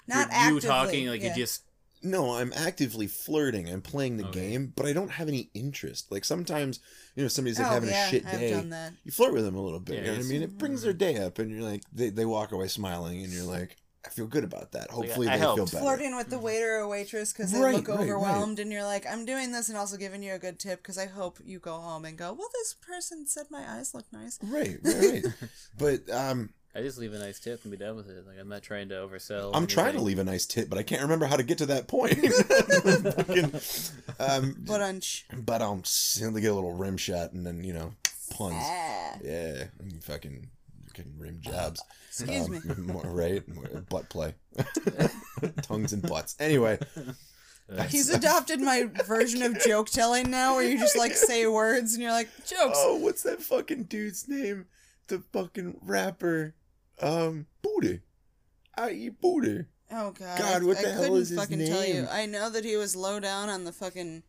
Not 0.08 0.30
you're 0.32 0.52
you 0.52 0.60
talking, 0.60 1.06
like 1.08 1.22
yeah. 1.22 1.30
you 1.36 1.42
just 1.42 1.62
no, 2.02 2.34
I'm 2.36 2.52
actively 2.54 3.06
flirting. 3.06 3.68
I'm 3.68 3.82
playing 3.82 4.16
the 4.16 4.24
Okay. 4.24 4.50
game, 4.50 4.72
but 4.74 4.86
I 4.86 4.92
don't 4.92 5.10
have 5.12 5.28
any 5.28 5.50
interest. 5.54 6.10
Like 6.12 6.24
sometimes, 6.24 6.80
you 7.14 7.22
know, 7.22 7.28
somebody's 7.28 7.58
like 7.58 7.68
Oh, 7.68 7.72
having 7.74 7.88
yeah, 7.90 8.06
a 8.06 8.08
shit 8.10 8.26
I've 8.26 8.40
day. 8.40 8.50
done 8.50 8.70
that. 8.70 8.92
You 9.04 9.12
flirt 9.12 9.32
with 9.34 9.44
them 9.44 9.56
a 9.56 9.62
little 9.62 9.80
bit. 9.80 9.96
Yeah, 9.96 10.00
you 10.02 10.06
know 10.10 10.16
what 10.18 10.20
I 10.20 10.28
mean? 10.28 10.42
It 10.42 10.58
brings 10.58 10.82
their 10.82 10.92
day 10.92 11.16
up, 11.18 11.38
and 11.38 11.50
you're 11.50 11.62
like, 11.62 11.82
they, 11.92 12.10
they 12.10 12.24
walk 12.24 12.52
away 12.52 12.68
smiling, 12.68 13.22
and 13.22 13.32
you're 13.32 13.44
like, 13.44 13.76
I 14.04 14.08
feel 14.10 14.26
good 14.26 14.44
about 14.44 14.72
that. 14.72 14.90
Hopefully, 14.90 15.26
I 15.26 15.32
they 15.32 15.38
feel 15.38 15.56
helped. 15.56 15.72
better. 15.72 15.84
flirting 15.84 16.16
with 16.16 16.30
the 16.30 16.38
waiter 16.38 16.76
or 16.78 16.86
waitress 16.88 17.32
because 17.32 17.50
they 17.52 17.58
Right, 17.58 17.74
look 17.74 17.88
right, 17.88 17.98
right. 17.98 18.00
overwhelmed 18.02 18.58
and 18.60 18.70
you're 18.70 18.84
like 18.84 19.04
i'm 19.10 19.24
doing 19.24 19.50
this 19.52 19.68
and 19.68 19.76
also 19.76 19.96
giving 19.96 20.22
you 20.22 20.32
a 20.34 20.38
good 20.38 20.58
tip 20.60 20.80
because 20.82 20.96
i 20.98 21.06
hope 21.06 21.38
you 21.44 21.58
go 21.58 21.74
home 21.74 22.04
and 22.04 22.16
go 22.16 22.32
well 22.32 22.48
this 22.54 22.74
person 22.74 23.26
said 23.26 23.46
my 23.50 23.64
eyes 23.68 23.94
look 23.94 24.06
nice 24.12 24.38
Right, 24.42 24.78
right, 24.82 25.24
right. 25.24 25.26
but 25.78 26.08
um, 26.10 26.50
I 26.76 26.82
just 26.82 26.98
leave 26.98 27.14
a 27.14 27.18
nice 27.18 27.40
tip 27.40 27.62
and 27.62 27.70
be 27.70 27.78
done 27.78 27.96
with 27.96 28.10
it. 28.10 28.26
Like 28.26 28.38
I'm 28.38 28.48
not 28.48 28.62
trying 28.62 28.90
to 28.90 28.96
oversell. 28.96 29.52
I'm 29.54 29.66
trying 29.66 29.94
to 29.94 30.02
leave 30.02 30.18
a 30.18 30.24
nice 30.24 30.44
tip, 30.44 30.68
but 30.68 30.78
I 30.78 30.82
can't 30.82 31.00
remember 31.02 31.24
how 31.24 31.36
to 31.36 31.42
get 31.42 31.58
to 31.58 31.66
that 31.66 31.88
point. 31.88 32.14
Fucking, 33.14 33.44
um, 34.20 34.56
but 34.58 34.80
unch 34.82 35.24
but 35.44 35.62
um, 35.62 35.82
they 36.34 36.40
get 36.42 36.52
a 36.52 36.54
little 36.54 36.74
rim 36.74 36.96
shot 36.96 37.32
and 37.32 37.46
then 37.46 37.64
you 37.64 37.72
know 37.72 37.92
puns. 38.36 38.54
ah, 38.58 39.16
Yeah, 39.24 39.64
and 39.78 40.04
fucking 40.04 40.50
fucking 40.88 41.14
rim 41.18 41.40
jobs. 41.40 41.82
Excuse 42.08 42.48
me. 42.48 42.60
more- 42.78 43.02
right? 43.04 43.42
Butt 43.88 44.08
play, 44.10 44.34
tongues 45.62 45.92
and 45.92 46.02
butts. 46.02 46.36
Anyway, 46.38 46.78
he's 47.88 48.10
adopted 48.10 48.60
my 48.60 48.84
version 49.06 49.42
of 49.42 49.58
joke 49.60 49.88
telling 49.88 50.30
now 50.30 50.54
where 50.56 50.64
you 50.64 50.78
just 50.78 50.96
like 50.96 51.12
say 51.12 51.46
words 51.46 51.94
and 51.94 52.02
you're 52.02 52.12
like 52.12 52.28
jokes 52.46 52.76
oh, 52.76 52.96
what's 52.96 53.22
that 53.22 53.42
fucking 53.42 53.84
dude's 53.84 54.28
name? 54.28 54.66
The 55.08 55.22
fucking 55.32 55.78
rapper, 55.82 56.54
um, 57.02 57.46
Booty. 57.62 58.00
I 58.78 58.90
eat 58.90 59.20
booty. 59.20 59.64
oh 59.90 60.10
god 60.10 60.38
God, 60.38 60.62
what 60.64 60.76
I 60.78 60.82
the 60.82 60.92
hell 60.92 61.02
couldn't 61.04 61.16
is 61.18 61.28
his 61.30 61.38
fucking 61.38 61.66
tell 61.66 61.84
you 61.84 61.94
name? 61.94 62.08
i 62.10 62.26
know 62.26 62.50
that 62.50 62.64
he 62.64 62.76
was 62.76 62.94
low 62.94 63.18
down 63.20 63.48
on 63.48 63.64
the 63.64 63.72
fucking 63.72 64.22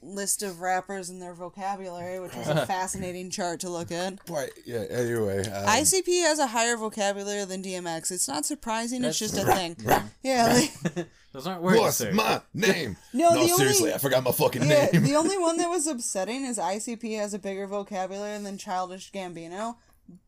list 0.00 0.42
of 0.44 0.60
rappers 0.60 1.08
and 1.10 1.20
their 1.20 1.34
vocabulary 1.34 2.20
which 2.20 2.34
was 2.34 2.46
a 2.48 2.64
fascinating 2.66 3.30
chart 3.30 3.58
to 3.60 3.68
look 3.68 3.90
at 3.90 4.14
But 4.26 4.50
yeah, 4.64 4.84
anyway, 4.90 5.40
um, 5.40 5.66
ICP 5.66 6.22
has 6.22 6.38
a 6.38 6.46
higher 6.46 6.76
vocabulary 6.76 7.44
than 7.44 7.62
DMX. 7.64 8.12
It's 8.12 8.28
not 8.28 8.44
surprising. 8.46 9.02
It's 9.04 9.18
just 9.18 9.36
a 9.36 9.44
thing. 9.44 9.76
Yeah, 10.22 10.46
like, 10.54 11.06
Those 11.32 11.46
aren't 11.48 11.62
words, 11.62 11.80
What's 11.80 11.96
sir. 11.96 12.12
my 12.12 12.40
name? 12.54 12.96
No, 13.12 13.34
no 13.34 13.42
the 13.42 13.48
seriously, 13.48 13.82
only- 13.86 13.94
I 13.94 13.98
forgot 13.98 14.22
my 14.22 14.30
fucking 14.32 14.62
yeah. 14.62 14.86
name. 14.92 15.02
The 15.02 15.16
only 15.16 15.36
one 15.36 15.56
that 15.58 15.68
was 15.76 15.86
upsetting 15.88 16.44
is 16.44 16.58
ICP 16.58 17.18
has 17.18 17.34
a 17.34 17.38
bigger 17.40 17.66
vocabulary 17.66 18.38
than 18.38 18.56
Childish 18.56 19.10
Gambino, 19.10 19.76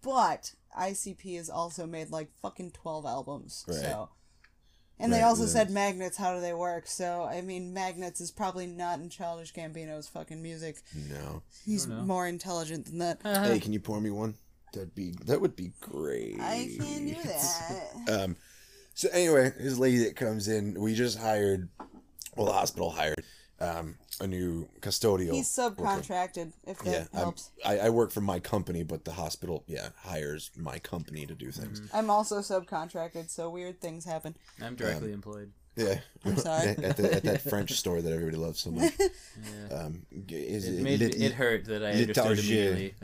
but 0.03 0.55
ICP 0.79 1.37
has 1.37 1.51
also 1.51 1.87
made 1.87 2.11
like 2.11 2.31
fucking 2.43 2.73
twelve 2.73 3.07
albums. 3.07 3.65
Right. 3.67 3.77
So, 3.77 4.11
and 4.99 5.13
they 5.13 5.23
also 5.23 5.43
yeah. 5.43 5.49
said 5.49 5.71
magnets. 5.71 6.17
How 6.17 6.35
do 6.35 6.41
they 6.41 6.53
work? 6.53 6.87
So 6.87 7.25
I 7.25 7.41
mean, 7.41 7.73
magnets 7.73 8.21
is 8.21 8.31
probably 8.31 8.67
not 8.67 9.01
in 9.01 9.09
Childish 9.09 9.53
Gambino's 9.53 10.09
fucking 10.09 10.43
music. 10.43 10.83
no. 10.95 11.43
He's 11.65 11.87
more 11.87 12.27
intelligent 12.27 12.87
than 12.87 12.99
that. 12.99 13.21
Hey, 13.23 13.61
can 13.61 13.73
you 13.73 13.81
pour 13.81 14.01
me 14.01 14.11
one? 14.11 14.35
That'd 14.73 14.95
be 14.95 15.15
that 15.27 15.41
would 15.41 15.57
be 15.57 15.73
great. 15.81 16.41
I 16.41 16.71
can 16.79 17.07
do 17.07 17.15
that. 17.25 18.23
Um, 18.23 18.37
so 18.95 19.09
anyway, 19.13 19.53
his 19.59 19.79
lady 19.79 20.05
that 20.05 20.17
comes 20.17 20.49
in, 20.49 20.81
we 20.81 20.95
just 20.95 21.19
hired. 21.19 21.69
Well, 22.37 22.47
the 22.47 22.53
hospital 22.53 22.91
hired 22.91 23.25
um, 23.61 23.97
a 24.21 24.27
new 24.27 24.69
custodial. 24.81 25.33
He's 25.35 25.57
worker. 25.59 25.83
subcontracted. 25.83 26.53
If 26.67 26.79
that 26.81 26.87
Yeah, 26.91 26.97
I'm- 26.99 27.09
helps. 27.13 27.51
I, 27.65 27.79
I 27.79 27.89
work 27.91 28.11
for 28.11 28.21
my 28.21 28.41
company, 28.41 28.83
but 28.83 29.05
the 29.05 29.13
hospital, 29.13 29.65
yeah, 29.67 29.91
hires 29.99 30.51
my 30.57 30.79
company 30.79 31.27
to 31.27 31.35
do 31.35 31.51
things. 31.51 31.83
I'm 31.93 32.11
also 32.11 32.39
subcontracted, 32.41 33.31
so 33.31 33.51
weird 33.51 33.81
things 33.81 34.05
happen. 34.05 34.37
I'm 34.63 34.75
directly 34.77 35.13
employed. 35.13 35.53
Yeah, 35.77 36.01
I'm 36.25 36.37
sorry. 36.39 36.69
at, 36.71 36.97
the, 36.97 37.15
at 37.15 37.23
that 37.23 37.43
French 37.43 37.71
store 37.73 38.03
that 38.03 38.13
everybody 38.13 38.37
loves 38.37 38.61
so 38.61 38.71
much. 38.71 38.93
Yeah. 39.71 39.77
Um, 39.79 40.03
is 40.29 40.69
It 40.69 40.81
it, 40.81 40.83
made 40.83 41.01
lit- 41.01 41.21
it 41.21 41.33
hurt 41.33 41.65
that 41.67 41.83
I 41.83 41.93
Le 41.93 42.01
understood 42.03 42.15
Target. 42.25 42.45
immediately. 42.45 42.95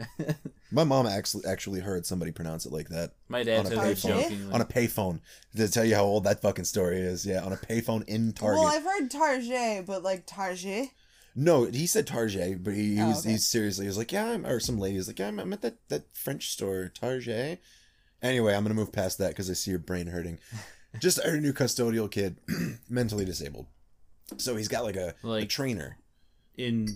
My 0.72 0.84
mom 0.84 1.06
actually 1.06 1.46
actually 1.46 1.80
heard 1.80 2.04
somebody 2.04 2.32
pronounce 2.32 2.66
it 2.66 2.72
like 2.72 2.88
that 2.90 3.12
My 3.28 3.42
dad 3.44 3.64
On 3.64 3.72
a 3.72 3.76
payphone. 3.76 4.52
on 4.52 4.60
a 4.60 4.64
payphone. 4.66 5.20
To 5.56 5.68
tell 5.68 5.84
you 5.84 5.94
how 5.94 6.02
old 6.04 6.24
that 6.24 6.42
fucking 6.42 6.64
story 6.66 6.98
is, 6.98 7.24
yeah, 7.24 7.42
on 7.42 7.52
a 7.52 7.56
payphone 7.56 8.06
in 8.08 8.32
Target. 8.34 8.60
Well, 8.64 8.68
I've 8.72 8.82
heard 8.82 9.10
Target, 9.10 9.86
but 9.86 10.02
like 10.02 10.26
Target. 10.26 10.88
No, 11.34 11.64
he 11.64 11.86
said 11.86 12.06
Target, 12.06 12.62
but 12.64 12.74
he, 12.74 12.96
he 12.96 13.00
Oh, 13.00 13.08
was 13.08 13.20
okay. 13.20 13.32
he's 13.32 13.46
seriously 13.46 13.84
he 13.84 13.88
was 13.88 13.96
like, 13.98 14.10
yeah, 14.12 14.26
I'm, 14.32 14.44
or 14.44 14.58
some 14.60 14.78
lady 14.78 14.96
was 14.98 15.06
like, 15.06 15.18
yeah, 15.18 15.28
I'm, 15.28 15.38
I'm 15.38 15.52
at 15.52 15.62
that, 15.62 15.76
that 15.88 16.04
French 16.14 16.50
store, 16.50 16.90
Target. 16.92 17.60
Anyway, 18.22 18.54
I'm 18.54 18.62
gonna 18.64 18.74
move 18.74 18.92
past 18.92 19.18
that 19.18 19.28
because 19.28 19.48
I 19.48 19.52
see 19.54 19.70
your 19.70 19.78
brain 19.78 20.08
hurting. 20.08 20.38
Just 21.00 21.20
our 21.24 21.36
new 21.38 21.52
custodial 21.52 22.10
kid, 22.10 22.38
mentally 22.88 23.24
disabled, 23.24 23.66
so 24.38 24.56
he's 24.56 24.68
got 24.68 24.84
like 24.84 24.96
a, 24.96 25.06
like, 25.06 25.16
a 25.22 25.26
Like- 25.28 25.48
trainer. 25.48 25.98
in 26.56 26.88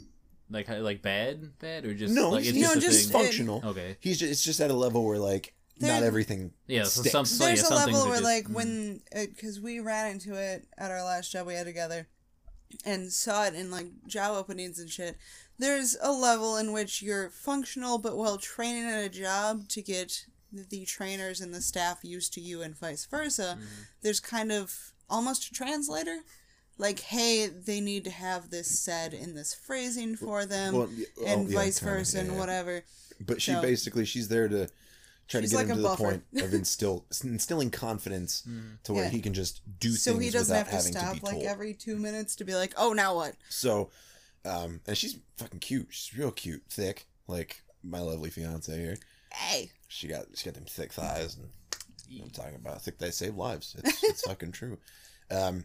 like 0.53 0.69
like 0.69 1.01
bad 1.01 1.59
bad 1.61 1.85
or 1.85 1.95
just 1.95 2.13
No, 2.13 2.31
like 2.31 2.43
he's, 2.43 2.57
it's 2.57 2.61
No, 2.63 2.75
just, 2.75 2.87
just, 2.87 2.87
a 2.87 2.99
just 3.03 3.13
thing. 3.13 3.21
functional. 3.23 3.63
Okay. 3.65 3.97
He's 4.01 4.19
just, 4.19 4.33
it's 4.33 4.43
just 4.43 4.61
at 4.61 4.71
a 4.71 4.75
level 4.75 5.05
where 5.05 5.19
like 5.19 5.55
not 5.81 6.03
everything. 6.03 6.53
Yeah, 6.67 6.85
so 6.85 7.03
some 7.03 7.25
so, 7.25 7.47
yeah, 7.47 7.55
There's 7.55 7.71
a 7.71 7.75
level 7.75 8.05
where, 8.07 8.21
just- 8.21 8.25
like, 8.25 8.49
mm. 8.49 8.53
when 8.55 9.01
because 9.15 9.61
we 9.61 9.81
ran 9.81 10.11
into 10.13 10.35
it 10.35 10.67
at 10.77 10.91
our 10.91 11.03
last 11.05 11.31
job 11.33 11.47
we 11.47 11.55
had 11.55 11.67
together, 11.67 12.09
and 12.85 13.13
saw 13.13 13.45
it 13.47 13.55
in 13.55 13.71
like 13.71 13.87
job 14.07 14.37
openings 14.37 14.79
and 14.79 14.91
shit. 14.91 15.17
There's 15.59 15.97
a 16.03 16.11
level 16.13 16.57
in 16.57 16.73
which 16.73 17.01
you're 17.03 17.31
functional, 17.31 17.99
but 17.99 18.17
while 18.17 18.37
training 18.39 18.85
at 18.87 19.05
a 19.05 19.09
job 19.09 19.69
to 19.69 19.83
get 19.83 20.27
the 20.53 20.85
trainers 20.85 21.41
and 21.41 21.55
the 21.55 21.61
staff 21.63 21.99
used 22.03 22.33
to 22.35 22.41
you 22.41 22.63
and 22.63 22.77
vice 22.79 23.05
versa, 23.07 23.57
Mm-hmm. 23.59 23.83
there's 24.03 24.21
kind 24.21 24.51
of 24.53 24.93
almost 25.09 25.49
a 25.51 25.53
translator. 25.55 26.21
Like, 26.79 27.01
hey, 27.01 27.47
they 27.49 27.81
need 27.81 28.05
to 28.05 28.11
have 28.11 28.49
this 28.51 28.67
said 28.81 29.13
in 29.13 29.35
this 29.35 29.53
phrasing 29.55 30.17
for 30.17 30.47
them, 30.47 30.75
Well, 30.75 30.89
y- 30.97 31.05
oh, 31.21 31.27
and 31.27 31.49
yeah, 31.51 31.59
vice 31.59 31.79
kinda, 31.79 31.95
versa, 31.95 32.17
yeah, 32.19 32.23
and 32.25 32.39
whatever. 32.39 32.85
But 33.21 33.43
she 33.43 33.53
So- 33.53 33.61
basically 33.61 34.05
she's 34.07 34.29
there 34.29 34.49
to 34.49 34.69
try 35.29 35.43
to 35.43 35.47
get 35.47 35.55
like 35.57 35.67
him 35.67 35.73
a 35.73 35.77
to 35.77 35.83
the 35.83 35.97
point 35.97 36.25
of 36.41 36.55
instill 36.55 37.05
instilling 37.23 37.71
confidence 37.71 38.43
to 38.85 38.93
where 38.95 39.05
Yeah. 39.05 39.11
he 39.11 39.21
can 39.21 39.35
just 39.35 39.61
do 39.79 39.93
So 39.95 40.13
things 40.13 40.25
he 40.25 40.31
doesn't 40.31 40.53
without 40.57 40.73
have 40.73 40.83
to 40.83 40.89
having 40.89 40.93
stop 41.01 41.15
to 41.17 41.21
be 41.21 41.27
like 41.27 41.35
told. 41.37 41.47
every 41.47 41.75
two 41.75 41.97
minutes 41.97 42.35
to 42.37 42.45
be 42.45 42.55
like, 42.55 42.73
oh, 42.79 42.93
now 42.95 43.15
what? 43.15 43.35
So, 43.51 43.91
um, 44.47 44.81
and 44.87 44.97
she's 44.97 45.19
fucking 45.37 45.61
cute. 45.61 45.89
She's 45.91 46.17
real 46.19 46.31
cute, 46.33 46.63
thick, 46.71 47.07
like 47.29 47.63
my 47.85 48.01
lovely 48.01 48.31
fiance 48.31 48.75
here. 48.75 48.97
Hey. 49.35 49.71
She 49.93 50.07
got 50.07 50.27
she 50.37 50.45
got 50.45 50.55
them 50.55 50.65
thick 50.67 50.93
thighs, 50.93 51.37
and 51.37 51.49
I'm 52.23 52.31
talking 52.31 52.55
about 52.55 52.81
thick 52.81 52.97
thighs 52.99 53.17
save 53.17 53.35
lives. 53.37 53.75
It's, 53.83 54.05
it's 54.05 54.23
fucking 54.23 54.53
true. 54.53 54.79
Um, 55.33 55.65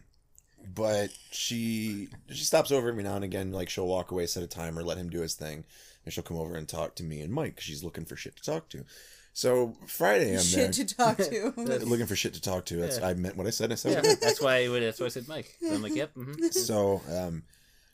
but 0.74 1.10
she 1.30 2.08
she 2.30 2.42
stops 2.42 2.72
over 2.72 2.88
every 2.88 3.04
now 3.04 3.14
and 3.14 3.24
again. 3.24 3.52
Like 3.52 3.68
she'll 3.68 3.86
walk 3.86 4.10
away, 4.10 4.26
set 4.26 4.42
a 4.42 4.48
timer, 4.48 4.82
let 4.82 4.98
him 4.98 5.10
do 5.10 5.20
his 5.20 5.34
thing, 5.34 5.64
and 6.04 6.12
she'll 6.12 6.24
come 6.24 6.38
over 6.38 6.56
and 6.56 6.68
talk 6.68 6.96
to 6.96 7.04
me 7.04 7.20
and 7.20 7.32
Mike. 7.32 7.60
She's 7.60 7.84
looking 7.84 8.04
for 8.04 8.16
shit 8.16 8.34
to 8.36 8.42
talk 8.42 8.68
to. 8.70 8.84
So 9.32 9.76
Friday 9.86 10.34
I'm 10.34 10.42
Shit 10.42 10.72
there. 10.72 10.84
to 10.86 10.94
talk 10.96 11.16
to. 11.18 11.52
looking 11.84 12.06
for 12.06 12.16
shit 12.16 12.34
to 12.34 12.40
talk 12.40 12.64
to. 12.66 12.76
That's 12.78 12.98
Yeah. 12.98 13.06
I 13.08 13.14
meant 13.14 13.36
what 13.36 13.46
I 13.46 13.50
said. 13.50 13.70
I 13.70 13.76
said. 13.76 14.04
Yeah, 14.04 14.14
that's 14.20 14.40
why 14.40 14.66
that's 14.66 14.98
why 14.98 15.06
I 15.06 15.10
said 15.10 15.28
Mike. 15.28 15.54
So 15.62 15.72
I'm 15.72 15.82
like, 15.82 15.94
yep. 15.94 16.12
hmm 16.14 16.32
so 16.50 17.00
um 17.08 17.44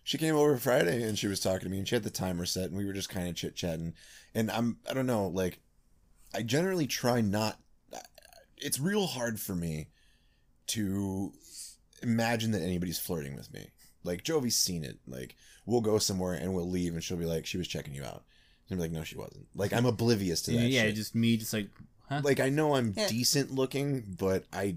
she 0.02 0.16
came 0.16 0.34
over 0.34 0.56
Friday 0.56 1.02
and 1.02 1.18
she 1.18 1.26
was 1.26 1.40
talking 1.40 1.64
to 1.66 1.68
me 1.68 1.78
and 1.78 1.86
she 1.86 1.94
had 1.94 2.04
the 2.04 2.10
timer 2.10 2.46
set 2.46 2.70
and 2.70 2.76
we 2.78 2.86
were 2.86 2.92
just 2.94 3.10
kind 3.10 3.28
of 3.28 3.34
chit 3.34 3.54
chatting 3.54 3.92
and 4.34 4.50
I'm 4.50 4.78
I 4.88 4.94
don't 4.94 5.06
know 5.06 5.28
like 5.28 5.60
I 6.34 6.42
generally 6.42 6.86
try 6.86 7.20
not 7.20 7.58
it's 8.58 8.78
real 8.78 9.06
hard 9.08 9.40
for 9.40 9.54
me 9.56 9.88
to 10.68 11.32
imagine 12.02 12.52
that 12.52 12.62
anybody's 12.62 12.98
flirting 12.98 13.34
with 13.36 13.52
me 13.52 13.66
like 14.04 14.22
Jovi's 14.24 14.56
seen 14.56 14.84
it 14.84 14.98
like 15.06 15.36
we'll 15.66 15.80
go 15.80 15.98
somewhere 15.98 16.34
and 16.34 16.54
we'll 16.54 16.68
leave 16.70 16.94
and 16.94 17.02
she'll 17.02 17.16
be 17.16 17.24
like 17.26 17.46
she 17.46 17.58
was 17.58 17.68
checking 17.68 17.94
you 17.94 18.04
out 18.04 18.22
and 18.68 18.76
I'm 18.76 18.78
like 18.78 18.90
no 18.92 19.04
she 19.04 19.16
wasn't 19.16 19.46
like 19.54 19.72
I'm 19.72 19.86
oblivious 19.86 20.42
to 20.42 20.52
that 20.52 20.58
Yeah, 20.68 20.82
shit. 20.84 20.94
just 20.94 21.14
me, 21.14 21.36
just 21.36 21.52
like, 21.52 21.68
huh? 22.08 22.20
like 22.24 22.40
I 22.40 22.48
know 22.48 22.74
I'm 22.74 22.94
Yeah. 22.96 23.08
decent 23.08 23.52
looking 23.52 24.14
but 24.18 24.44
I 24.52 24.76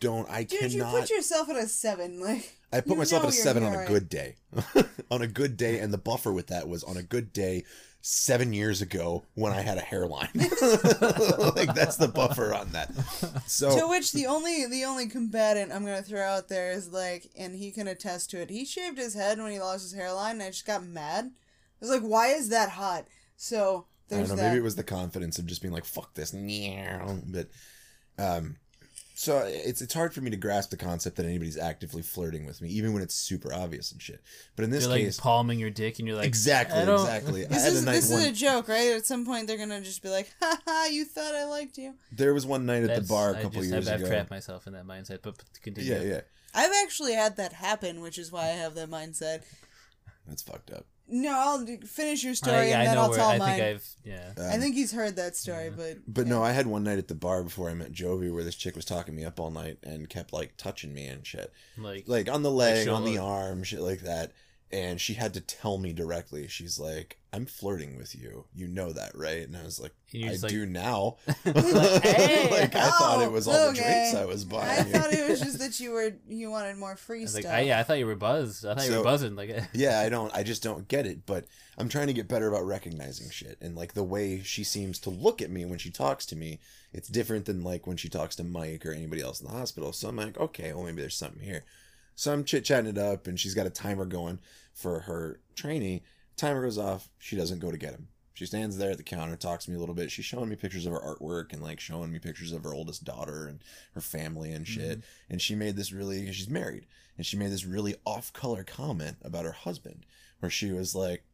don't 0.00 0.28
I 0.30 0.44
Dude, 0.44 0.60
cannot 0.60 0.72
you 0.94 1.00
put 1.00 1.10
yourself 1.10 1.48
at 1.48 1.56
a 1.56 1.66
seven. 1.66 2.20
Like 2.20 2.58
I 2.72 2.80
put 2.80 2.96
myself 2.98 3.22
at 3.22 3.28
a 3.28 3.32
seven 3.32 3.62
on 3.62 3.70
a 3.72 3.76
alright. 3.76 3.88
good 3.88 4.08
day. 4.08 4.36
on 5.10 5.20
a 5.22 5.26
good 5.26 5.56
day, 5.58 5.78
and 5.78 5.92
the 5.92 5.98
buffer 5.98 6.32
with 6.32 6.46
that 6.48 6.66
was 6.68 6.82
on 6.82 6.96
a 6.96 7.02
good 7.02 7.32
day 7.32 7.64
seven 8.02 8.52
years 8.52 8.82
ago 8.82 9.24
when 9.34 9.52
I 9.52 9.62
had 9.62 9.78
a 9.78 9.80
hairline. 9.80 10.28
like 10.34 11.72
that's 11.74 11.96
the 11.96 12.10
buffer 12.12 12.52
on 12.52 12.72
that. 12.72 12.92
So 13.46 13.78
to 13.78 13.88
which 13.88 14.12
the 14.12 14.26
only 14.26 14.66
the 14.66 14.84
only 14.84 15.06
combatant 15.06 15.72
I'm 15.72 15.84
gonna 15.84 16.02
throw 16.02 16.22
out 16.22 16.48
there 16.48 16.72
is 16.72 16.92
like, 16.92 17.30
and 17.38 17.54
he 17.54 17.70
can 17.70 17.88
attest 17.88 18.30
to 18.30 18.40
it. 18.40 18.50
He 18.50 18.64
shaved 18.64 18.98
his 18.98 19.14
head 19.14 19.38
when 19.38 19.52
he 19.52 19.60
lost 19.60 19.84
his 19.84 19.94
hairline, 19.94 20.32
and 20.32 20.42
I 20.42 20.50
just 20.50 20.66
got 20.66 20.84
mad. 20.84 21.26
I 21.26 21.30
was 21.80 21.90
like, 21.90 22.02
why 22.02 22.28
is 22.28 22.48
that 22.50 22.70
hot? 22.70 23.06
So 23.36 23.86
I 24.10 24.16
don't 24.16 24.28
know. 24.28 24.34
that. 24.36 24.48
Maybe 24.48 24.58
it 24.58 24.64
was 24.64 24.76
the 24.76 24.82
confidence 24.82 25.38
of 25.38 25.46
just 25.46 25.62
being 25.62 25.72
like 25.72 25.84
"fuck 25.84 26.14
this," 26.14 26.32
but 26.32 27.48
um. 28.18 28.56
So 29.14 29.38
it's 29.46 29.82
it's 29.82 29.92
hard 29.94 30.14
for 30.14 30.20
me 30.20 30.30
to 30.30 30.36
grasp 30.36 30.70
the 30.70 30.76
concept 30.76 31.16
that 31.16 31.26
anybody's 31.26 31.58
actively 31.58 32.02
flirting 32.02 32.46
with 32.46 32.62
me, 32.62 32.68
even 32.70 32.92
when 32.94 33.02
it's 33.02 33.14
super 33.14 33.52
obvious 33.52 33.92
and 33.92 34.00
shit. 34.00 34.22
But 34.56 34.64
in 34.64 34.70
this 34.70 34.84
you're 34.84 34.92
like 34.92 35.02
case, 35.02 35.20
palming 35.20 35.58
your 35.58 35.70
dick, 35.70 35.98
and 35.98 36.08
you're 36.08 36.16
like, 36.16 36.26
exactly, 36.26 36.78
I 36.80 36.84
don't- 36.84 37.00
exactly. 37.00 37.44
I 37.44 37.48
this 37.48 37.64
had 37.64 37.72
is 37.72 37.82
a 37.82 37.86
night 37.86 37.92
this 37.92 38.10
one. 38.10 38.20
is 38.20 38.26
a 38.28 38.32
joke, 38.32 38.68
right? 38.68 38.92
At 38.92 39.06
some 39.06 39.24
point, 39.26 39.46
they're 39.46 39.58
gonna 39.58 39.80
just 39.82 40.02
be 40.02 40.08
like, 40.08 40.32
"Ha 40.40 40.58
ha! 40.66 40.88
You 40.90 41.04
thought 41.04 41.34
I 41.34 41.44
liked 41.44 41.76
you." 41.78 41.94
there 42.10 42.32
was 42.34 42.46
one 42.46 42.64
night 42.66 42.84
at 42.84 43.00
the 43.02 43.06
bar 43.06 43.30
a 43.30 43.34
couple 43.34 43.60
just, 43.60 43.70
years 43.70 43.88
I've, 43.88 43.96
ago. 44.00 44.06
I've 44.06 44.10
trapped 44.12 44.30
myself 44.30 44.66
in 44.66 44.72
that 44.72 44.86
mindset, 44.86 45.18
but 45.22 45.36
but 45.36 45.44
continue. 45.62 45.92
yeah, 45.92 46.02
yeah, 46.02 46.20
I've 46.54 46.72
actually 46.82 47.12
had 47.12 47.36
that 47.36 47.52
happen, 47.52 48.00
which 48.00 48.18
is 48.18 48.32
why 48.32 48.44
I 48.44 48.52
have 48.52 48.74
that 48.76 48.90
mindset. 48.90 49.42
that's 50.26 50.42
fucked 50.42 50.70
up. 50.70 50.86
No, 51.14 51.30
I'll 51.30 51.66
finish 51.86 52.24
your 52.24 52.34
story 52.34 52.56
I 52.72 52.80
and 52.80 52.86
then 52.88 52.98
I'll 52.98 53.10
where 53.10 53.18
tell 53.18 53.28
I 53.28 53.38
mine. 53.38 53.58
think 53.58 53.76
I've 53.76 53.88
yeah. 54.02 54.32
I 54.50 54.56
think 54.56 54.74
he's 54.74 54.92
heard 54.92 55.16
that 55.16 55.36
story, 55.36 55.70
but 55.70 55.98
But 56.08 56.26
no, 56.26 56.42
I 56.42 56.52
had 56.52 56.66
one 56.66 56.84
night 56.84 56.96
at 56.98 57.08
the 57.08 57.14
bar 57.14 57.42
before 57.44 57.68
I 57.68 57.74
met 57.74 57.92
Jovi 57.92 58.32
where 58.32 58.42
this 58.44 58.54
chick 58.56 58.74
was 58.74 58.86
talking 58.86 59.14
me 59.14 59.24
up 59.24 59.38
all 59.38 59.50
night 59.50 59.76
and 59.82 60.08
kept 60.08 60.32
like 60.32 60.56
touching 60.56 60.94
me 60.94 61.04
and 61.06 61.26
shit. 61.26 61.52
Like, 61.76 62.04
Like 62.08 62.30
on 62.30 62.42
the 62.42 62.50
leg, 62.50 62.84
she'll- 62.84 62.94
on 62.94 63.04
the 63.04 63.18
arm, 63.18 63.62
shit 63.62 63.80
like 63.80 64.00
that. 64.00 64.32
And 64.72 65.00
she 65.00 65.14
had 65.14 65.34
to 65.34 65.40
tell 65.40 65.76
me 65.76 65.92
directly. 65.92 66.48
She's 66.48 66.78
like, 66.78 67.18
I'm 67.34 67.46
flirting 67.46 67.96
with 67.96 68.14
you. 68.14 68.44
You 68.54 68.68
know 68.68 68.92
that, 68.92 69.14
right? 69.14 69.46
And 69.46 69.56
I 69.56 69.64
was 69.64 69.80
like, 69.80 69.92
I 70.14 70.36
like- 70.42 70.50
do 70.50 70.66
now. 70.66 71.16
Like, 71.44 72.02
hey, 72.02 72.50
like 72.50 72.74
I 72.74 72.90
thought 72.90 73.18
oh, 73.18 73.22
it 73.22 73.32
was 73.32 73.48
all 73.48 73.68
the 73.68 73.74
drinks 73.74 74.14
I 74.14 74.24
was 74.24 74.44
buying. 74.44 74.80
I 74.80 74.82
thought 74.84 75.12
it 75.12 75.28
was 75.28 75.40
just 75.40 75.58
that 75.58 75.80
you 75.80 75.92
were 75.92 76.12
you 76.28 76.50
wanted 76.50 76.76
more 76.76 76.96
free 76.96 77.22
I 77.22 77.26
stuff. 77.26 77.44
like, 77.44 77.52
I, 77.52 77.60
yeah, 77.60 77.80
I 77.80 77.82
thought 77.82 77.98
you 77.98 78.06
were 78.06 78.14
buzzed. 78.16 78.66
I 78.66 78.74
thought 78.74 78.88
you 78.88 78.96
were 78.96 79.04
buzzing. 79.04 79.34
Like, 79.34 79.50
yeah, 79.72 80.00
I 80.00 80.08
don't 80.08 80.34
I 80.34 80.42
just 80.42 80.62
don't 80.62 80.88
get 80.88 81.06
it, 81.06 81.24
but 81.26 81.46
I'm 81.78 81.88
trying 81.88 82.08
to 82.08 82.12
get 82.12 82.28
better 82.28 82.48
about 82.48 82.66
recognizing 82.66 83.30
shit 83.30 83.58
and 83.60 83.74
like 83.76 83.94
the 83.94 84.04
way 84.04 84.42
she 84.42 84.64
seems 84.64 84.98
to 85.00 85.10
look 85.10 85.40
at 85.40 85.50
me 85.50 85.64
when 85.64 85.78
she 85.78 85.90
talks 85.90 86.26
to 86.26 86.36
me, 86.36 86.60
it's 86.92 87.08
different 87.08 87.46
than 87.46 87.62
like 87.64 87.86
when 87.86 87.96
she 87.96 88.08
talks 88.08 88.36
to 88.36 88.44
Mike 88.44 88.84
or 88.84 88.92
anybody 88.92 89.22
else 89.22 89.40
in 89.40 89.46
the 89.46 89.52
hospital. 89.52 89.92
So 89.92 90.08
I'm 90.08 90.16
like, 90.16 90.38
okay, 90.38 90.72
well 90.72 90.84
maybe 90.84 91.00
there's 91.00 91.16
something 91.16 91.42
here. 91.42 91.64
So 92.14 92.32
I'm 92.32 92.44
chit 92.44 92.64
chatting 92.64 92.90
it 92.90 92.98
up 92.98 93.26
and 93.26 93.38
she's 93.38 93.54
got 93.54 93.66
a 93.66 93.70
timer 93.70 94.04
going 94.04 94.38
for 94.74 95.00
her 95.00 95.40
trainee. 95.54 96.02
Timer 96.36 96.62
goes 96.62 96.78
off, 96.78 97.08
she 97.18 97.36
doesn't 97.36 97.60
go 97.60 97.70
to 97.70 97.78
get 97.78 97.92
him. 97.92 98.08
She 98.34 98.46
stands 98.46 98.78
there 98.78 98.90
at 98.90 98.96
the 98.96 99.02
counter, 99.02 99.36
talks 99.36 99.66
to 99.66 99.70
me 99.70 99.76
a 99.76 99.80
little 99.80 99.94
bit. 99.94 100.10
She's 100.10 100.24
showing 100.24 100.48
me 100.48 100.56
pictures 100.56 100.86
of 100.86 100.92
her 100.92 101.00
artwork 101.00 101.52
and 101.52 101.62
like 101.62 101.80
showing 101.80 102.10
me 102.10 102.18
pictures 102.18 102.52
of 102.52 102.64
her 102.64 102.72
oldest 102.72 103.04
daughter 103.04 103.46
and 103.46 103.60
her 103.94 104.00
family 104.00 104.52
and 104.52 104.64
mm-hmm. 104.64 104.80
shit. 104.80 105.02
And 105.28 105.40
she 105.40 105.54
made 105.54 105.76
this 105.76 105.92
really, 105.92 106.32
she's 106.32 106.48
married, 106.48 106.86
and 107.16 107.26
she 107.26 107.36
made 107.36 107.52
this 107.52 107.66
really 107.66 107.94
off 108.06 108.32
color 108.32 108.64
comment 108.64 109.18
about 109.22 109.44
her 109.44 109.52
husband 109.52 110.06
where 110.40 110.50
she 110.50 110.72
was 110.72 110.94
like, 110.94 111.24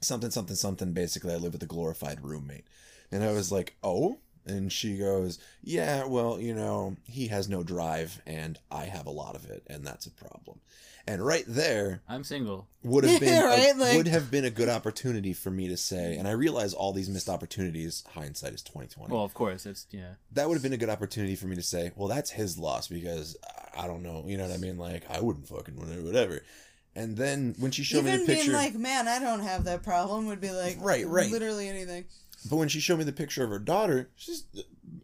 something, 0.00 0.30
something, 0.30 0.56
something. 0.56 0.92
Basically, 0.92 1.32
I 1.32 1.36
live 1.36 1.52
with 1.52 1.62
a 1.62 1.66
glorified 1.66 2.24
roommate. 2.24 2.64
And 3.12 3.22
I 3.22 3.32
was 3.32 3.52
like, 3.52 3.76
oh? 3.82 4.18
And 4.46 4.72
she 4.72 4.96
goes, 4.96 5.38
yeah, 5.62 6.04
well, 6.06 6.40
you 6.40 6.54
know, 6.54 6.96
he 7.04 7.28
has 7.28 7.48
no 7.48 7.62
drive 7.62 8.20
and 8.26 8.58
I 8.70 8.84
have 8.86 9.06
a 9.06 9.10
lot 9.10 9.34
of 9.36 9.44
it, 9.50 9.62
and 9.68 9.84
that's 9.86 10.06
a 10.06 10.10
problem. 10.10 10.60
And 11.06 11.24
right 11.24 11.44
there 11.46 12.02
I'm 12.08 12.24
single. 12.24 12.66
would 12.82 13.04
have 13.04 13.20
been 13.20 13.28
Yeah, 13.28 13.44
a, 13.46 13.48
right? 13.48 13.76
Like- 13.76 13.96
would 13.96 14.08
have 14.08 14.30
been 14.30 14.44
a 14.44 14.50
good 14.50 14.68
opportunity 14.68 15.32
for 15.32 15.50
me 15.50 15.68
to 15.68 15.76
say, 15.76 16.16
and 16.16 16.26
I 16.28 16.32
realize 16.32 16.72
all 16.74 16.92
these 16.92 17.08
missed 17.08 17.28
opportunities, 17.28 18.04
hindsight 18.14 18.54
is 18.54 18.62
twenty 18.62 18.88
twenty. 18.88 19.12
Well, 19.12 19.24
of 19.24 19.34
course, 19.34 19.66
it's 19.66 19.86
yeah. 19.90 20.14
that 20.32 20.48
would 20.48 20.54
have 20.54 20.62
been 20.62 20.72
a 20.72 20.76
good 20.78 20.90
opportunity 20.90 21.36
for 21.36 21.46
me 21.46 21.56
to 21.56 21.62
say, 21.62 21.90
well, 21.96 22.08
that's 22.08 22.30
his 22.30 22.58
loss 22.58 22.88
because 22.88 23.36
I- 23.76 23.86
don't 23.86 24.02
know, 24.02 24.24
you 24.26 24.36
know 24.36 24.46
what 24.46 24.54
I 24.54 24.58
mean? 24.58 24.78
Like 24.78 25.04
I 25.10 25.20
wouldn't 25.20 25.48
fucking 25.48 25.76
whatever, 25.76 26.02
whatever. 26.02 26.40
And 26.94 27.16
then 27.16 27.54
when 27.58 27.70
she 27.70 27.82
showed 27.84 28.04
me 28.04 28.10
the 28.12 28.18
picture, 28.26 28.34
being 28.34 28.52
like, 28.52 28.74
man, 28.74 29.06
I 29.08 29.20
don't 29.20 29.40
have 29.40 29.64
that 29.64 29.82
problem 29.82 30.26
would 30.26 30.40
be 30.40 30.50
like, 30.50 30.76
Right, 30.80 31.06
right. 31.06 31.30
literally 31.30 31.68
anything. 31.68 32.04
But 32.48 32.56
when 32.56 32.68
she 32.68 32.80
showed 32.80 32.98
me 32.98 33.04
the 33.04 33.12
picture 33.12 33.44
of 33.44 33.50
her 33.50 33.58
daughter, 33.58 34.10
she's 34.16 34.44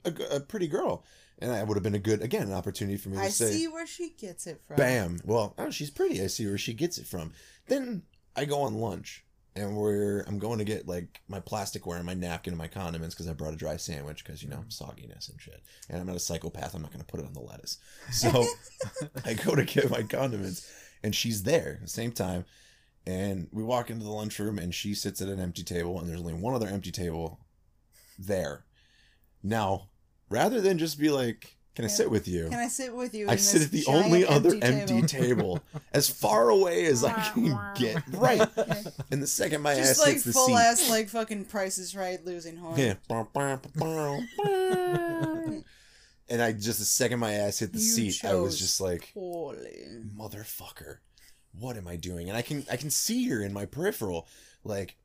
a, 0.04 0.12
a 0.36 0.40
pretty 0.40 0.68
girl, 0.68 1.04
and 1.38 1.50
that 1.50 1.66
would 1.66 1.76
have 1.76 1.82
been 1.82 1.94
a 1.94 1.98
good 1.98 2.22
again 2.22 2.48
an 2.48 2.52
opportunity 2.52 2.96
for 2.96 3.10
me 3.10 3.16
to 3.16 3.22
I 3.22 3.28
say, 3.28 3.50
see 3.50 3.68
where 3.68 3.86
she 3.86 4.10
gets 4.10 4.46
it 4.46 4.60
from. 4.66 4.76
Bam. 4.76 5.20
Well, 5.24 5.54
oh, 5.58 5.70
she's 5.70 5.90
pretty. 5.90 6.22
I 6.22 6.28
see 6.28 6.46
where 6.46 6.58
she 6.58 6.72
gets 6.72 6.98
it 6.98 7.06
from. 7.06 7.32
Then 7.66 8.02
I 8.34 8.44
go 8.44 8.62
on 8.62 8.74
lunch, 8.74 9.24
and 9.54 9.76
we're 9.76 10.20
I'm 10.20 10.38
going 10.38 10.58
to 10.58 10.64
get 10.64 10.86
like 10.86 11.20
my 11.28 11.40
plasticware 11.40 11.96
and 11.96 12.06
my 12.06 12.14
napkin 12.14 12.52
and 12.52 12.58
my 12.58 12.68
condiments 12.68 13.14
because 13.14 13.28
I 13.28 13.32
brought 13.32 13.54
a 13.54 13.56
dry 13.56 13.76
sandwich 13.76 14.24
because 14.24 14.42
you 14.42 14.48
know 14.48 14.64
sogginess 14.68 15.30
and 15.30 15.40
shit. 15.40 15.62
And 15.88 16.00
I'm 16.00 16.06
not 16.06 16.16
a 16.16 16.20
psychopath. 16.20 16.74
I'm 16.74 16.82
not 16.82 16.92
going 16.92 17.04
to 17.04 17.06
put 17.06 17.20
it 17.20 17.26
on 17.26 17.34
the 17.34 17.40
lettuce. 17.40 17.78
So 18.12 18.46
I 19.24 19.34
go 19.34 19.54
to 19.54 19.64
get 19.64 19.90
my 19.90 20.02
condiments, 20.02 20.70
and 21.02 21.14
she's 21.14 21.42
there 21.42 21.74
at 21.74 21.82
the 21.82 21.88
same 21.88 22.12
time. 22.12 22.44
And 23.06 23.48
we 23.52 23.62
walk 23.62 23.88
into 23.90 24.04
the 24.04 24.10
lunchroom, 24.10 24.58
and 24.58 24.74
she 24.74 24.92
sits 24.94 25.22
at 25.22 25.28
an 25.28 25.38
empty 25.38 25.62
table, 25.62 26.00
and 26.00 26.08
there's 26.08 26.20
only 26.20 26.34
one 26.34 26.54
other 26.54 26.66
empty 26.66 26.90
table 26.90 27.38
there. 28.18 28.64
Now, 29.42 29.90
rather 30.28 30.60
than 30.60 30.76
just 30.78 30.98
be 30.98 31.10
like, 31.10 31.56
"Can 31.76 31.84
I 31.84 31.88
sit 31.88 32.10
with 32.10 32.26
you?" 32.26 32.48
Can 32.48 32.58
I 32.58 32.66
sit 32.66 32.92
with 32.96 33.14
you? 33.14 33.28
I 33.28 33.36
sit 33.36 33.62
at 33.62 33.70
the 33.70 33.84
only 33.86 34.26
other 34.26 34.56
empty 34.60 35.02
table. 35.02 35.60
as 35.92 36.08
far 36.08 36.48
away 36.48 36.86
as 36.86 37.04
I 37.04 37.12
can 37.12 37.56
get. 37.76 38.02
Right. 38.12 38.40
And 39.12 39.22
the 39.22 39.26
second 39.28 39.62
my 39.62 39.76
Just 39.76 39.92
ass 39.92 39.98
like 40.00 40.12
hits 40.14 40.24
the 40.24 40.32
full 40.32 40.46
seat. 40.48 40.54
ass, 40.56 40.90
like 40.90 41.08
fucking 41.08 41.44
prices 41.44 41.94
Right, 41.94 42.24
losing 42.24 42.56
horn. 42.56 42.76
Yeah. 42.78 42.94
and 46.28 46.42
I 46.42 46.52
just 46.52 46.80
the 46.80 46.84
second 46.84 47.20
my 47.20 47.34
ass 47.34 47.60
hit 47.60 47.72
the 47.72 47.78
You 47.78 47.84
seat, 47.84 48.24
I 48.24 48.34
was 48.34 48.54
chose 48.54 48.60
just 48.60 48.80
like, 48.80 49.10
Poorly. 49.14 49.84
motherfucker, 50.18 50.96
what 51.58 51.76
am 51.76 51.88
I 51.88 51.96
doing? 51.96 52.28
And 52.28 52.36
I 52.36 52.42
can 52.42 52.64
I 52.70 52.76
can 52.76 52.90
see 52.90 53.28
her 53.28 53.42
in 53.42 53.52
my 53.52 53.66
peripheral, 53.66 54.26
like 54.64 54.96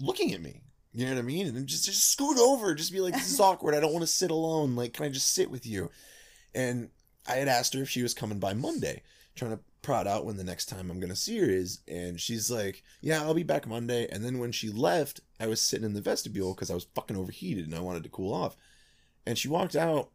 looking 0.00 0.32
at 0.34 0.40
me. 0.40 0.62
You 0.92 1.06
know 1.06 1.12
what 1.12 1.20
I 1.20 1.22
mean? 1.22 1.46
And 1.46 1.56
then 1.56 1.66
just 1.66 1.84
just 1.84 2.10
scoot 2.10 2.38
over, 2.38 2.74
just 2.74 2.92
be 2.92 3.00
like, 3.00 3.14
this 3.14 3.30
is 3.30 3.40
awkward. 3.40 3.74
I 3.74 3.80
don't 3.80 3.92
want 3.92 4.02
to 4.02 4.06
sit 4.06 4.30
alone. 4.30 4.74
Like, 4.74 4.94
can 4.94 5.04
I 5.04 5.08
just 5.08 5.32
sit 5.32 5.50
with 5.50 5.66
you? 5.66 5.90
And 6.54 6.90
I 7.28 7.34
had 7.34 7.48
asked 7.48 7.74
her 7.74 7.82
if 7.82 7.90
she 7.90 8.02
was 8.02 8.14
coming 8.14 8.38
by 8.38 8.54
Monday, 8.54 9.02
trying 9.34 9.52
to 9.52 9.60
prod 9.82 10.06
out 10.06 10.24
when 10.24 10.36
the 10.36 10.44
next 10.44 10.66
time 10.66 10.90
I'm 10.90 10.98
gonna 11.00 11.14
see 11.16 11.38
her 11.38 11.48
is, 11.48 11.80
and 11.86 12.20
she's 12.20 12.50
like, 12.50 12.82
"Yeah, 13.00 13.22
I'll 13.22 13.34
be 13.34 13.42
back 13.42 13.66
Monday." 13.66 14.08
And 14.10 14.24
then 14.24 14.38
when 14.38 14.52
she 14.52 14.70
left, 14.70 15.20
I 15.38 15.46
was 15.46 15.60
sitting 15.60 15.84
in 15.84 15.94
the 15.94 16.00
vestibule 16.00 16.54
because 16.54 16.70
I 16.70 16.74
was 16.74 16.86
fucking 16.94 17.16
overheated 17.16 17.66
and 17.66 17.74
I 17.74 17.80
wanted 17.80 18.02
to 18.04 18.08
cool 18.08 18.32
off. 18.32 18.56
And 19.26 19.38
she 19.38 19.48
walked 19.48 19.76
out, 19.76 20.10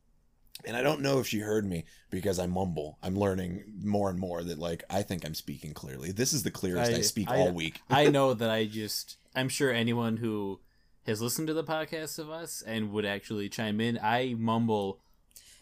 and 0.66 0.78
I 0.78 0.82
don't 0.82 1.02
know 1.02 1.20
if 1.20 1.28
she 1.28 1.40
heard 1.40 1.66
me 1.66 1.86
because 2.10 2.40
I 2.40 2.46
mumble. 2.48 2.98
I'm 3.04 3.16
learning 3.18 3.64
more 3.84 4.10
and 4.10 4.20
more 4.20 4.44
that 4.44 4.60
like 4.60 4.84
I 4.90 5.02
think 5.02 5.26
I'm 5.26 5.34
speaking 5.36 5.74
clearly. 5.74 6.12
This 6.12 6.34
is 6.34 6.44
the 6.44 6.52
clearest 6.52 6.92
I, 6.92 6.96
I- 6.98 7.02
speak 7.02 7.30
I- 7.30 7.38
all 7.38 7.52
week. 7.52 7.82
I 7.90 8.10
know 8.10 8.34
that 8.36 8.50
I 8.50 8.66
just. 8.66 9.18
I'm 9.36 9.50
sure 9.50 9.72
anyone 9.72 10.18
who 10.18 10.60
has 11.08 11.22
listened 11.22 11.48
to 11.48 11.54
the 11.54 11.64
podcast 11.64 12.20
of 12.20 12.30
us 12.30 12.62
and 12.66 12.92
would 12.92 13.04
actually 13.06 13.50
chime 13.50 13.82
in, 13.82 14.00
I 14.02 14.36
mumble 14.38 15.00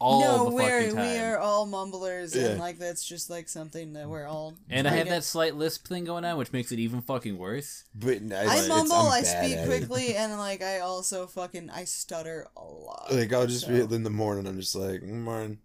all 0.02 0.22
no, 0.22 0.46
the 0.50 0.56
we're 0.56 0.82
fucking 0.82 0.96
time. 0.96 1.06
we 1.14 1.18
are 1.20 1.38
all 1.38 1.66
mumblers, 1.66 2.36
Yeah. 2.36 2.48
and 2.48 2.60
like 2.60 2.80
that's 2.80 3.06
just 3.06 3.30
like 3.30 3.48
something 3.48 3.94
that 3.94 4.10
we're 4.10 4.26
all. 4.26 4.56
And 4.70 4.88
I 4.88 4.92
have 4.92 5.08
that 5.10 5.24
slight 5.24 5.56
lisp 5.56 5.88
thing 5.88 6.04
going 6.06 6.26
on, 6.26 6.38
which 6.38 6.52
makes 6.52 6.72
it 6.72 6.80
even 6.80 7.02
fucking 7.02 7.38
worse. 7.38 7.84
But 7.94 8.14
it's- 8.14 8.32
I 8.34 8.44
it's- 8.56 8.68
mumble, 8.68 8.96
I'm 8.96 9.12
I 9.12 9.22
bad 9.22 9.46
speak 9.46 9.66
quickly, 9.66 10.16
and 10.16 10.38
like 10.38 10.64
I 10.64 10.80
also 10.80 11.28
fucking 11.28 11.70
I 11.70 11.84
stutter 11.86 12.48
a 12.58 12.64
lot. 12.64 13.10
Like 13.14 13.32
I'll 13.32 13.48
just 13.48 13.68
so- 13.68 13.88
be 13.88 13.96
in 13.96 14.04
the 14.04 14.10
morning. 14.10 14.48
I'm 14.48 14.60
just 14.60 14.76
like, 14.76 15.02
"Mm, 15.02 15.22
morning. 15.22 15.60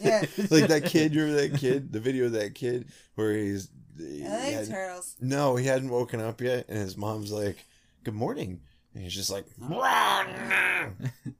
Yeah. 0.00 0.24
like 0.50 0.66
that 0.68 0.84
kid. 0.86 1.14
You 1.14 1.22
remember 1.22 1.48
that 1.48 1.58
kid? 1.60 1.92
The 1.92 2.00
video 2.00 2.26
of 2.26 2.32
that 2.32 2.54
kid 2.54 2.88
where 3.14 3.32
he's. 3.36 3.68
he 3.96 4.24
I 4.24 4.28
think 4.28 4.54
had- 4.54 4.68
turtles. 4.68 5.14
no, 5.20 5.54
he 5.56 5.66
hadn't 5.66 5.90
woken 5.90 6.20
up 6.20 6.40
yet, 6.40 6.66
and 6.68 6.78
his 6.78 6.96
mom's 6.96 7.30
like, 7.30 7.58
"Good 8.02 8.14
morning," 8.14 8.60
and 8.94 9.02
he's 9.04 9.14
just 9.14 9.30
like, 9.30 9.46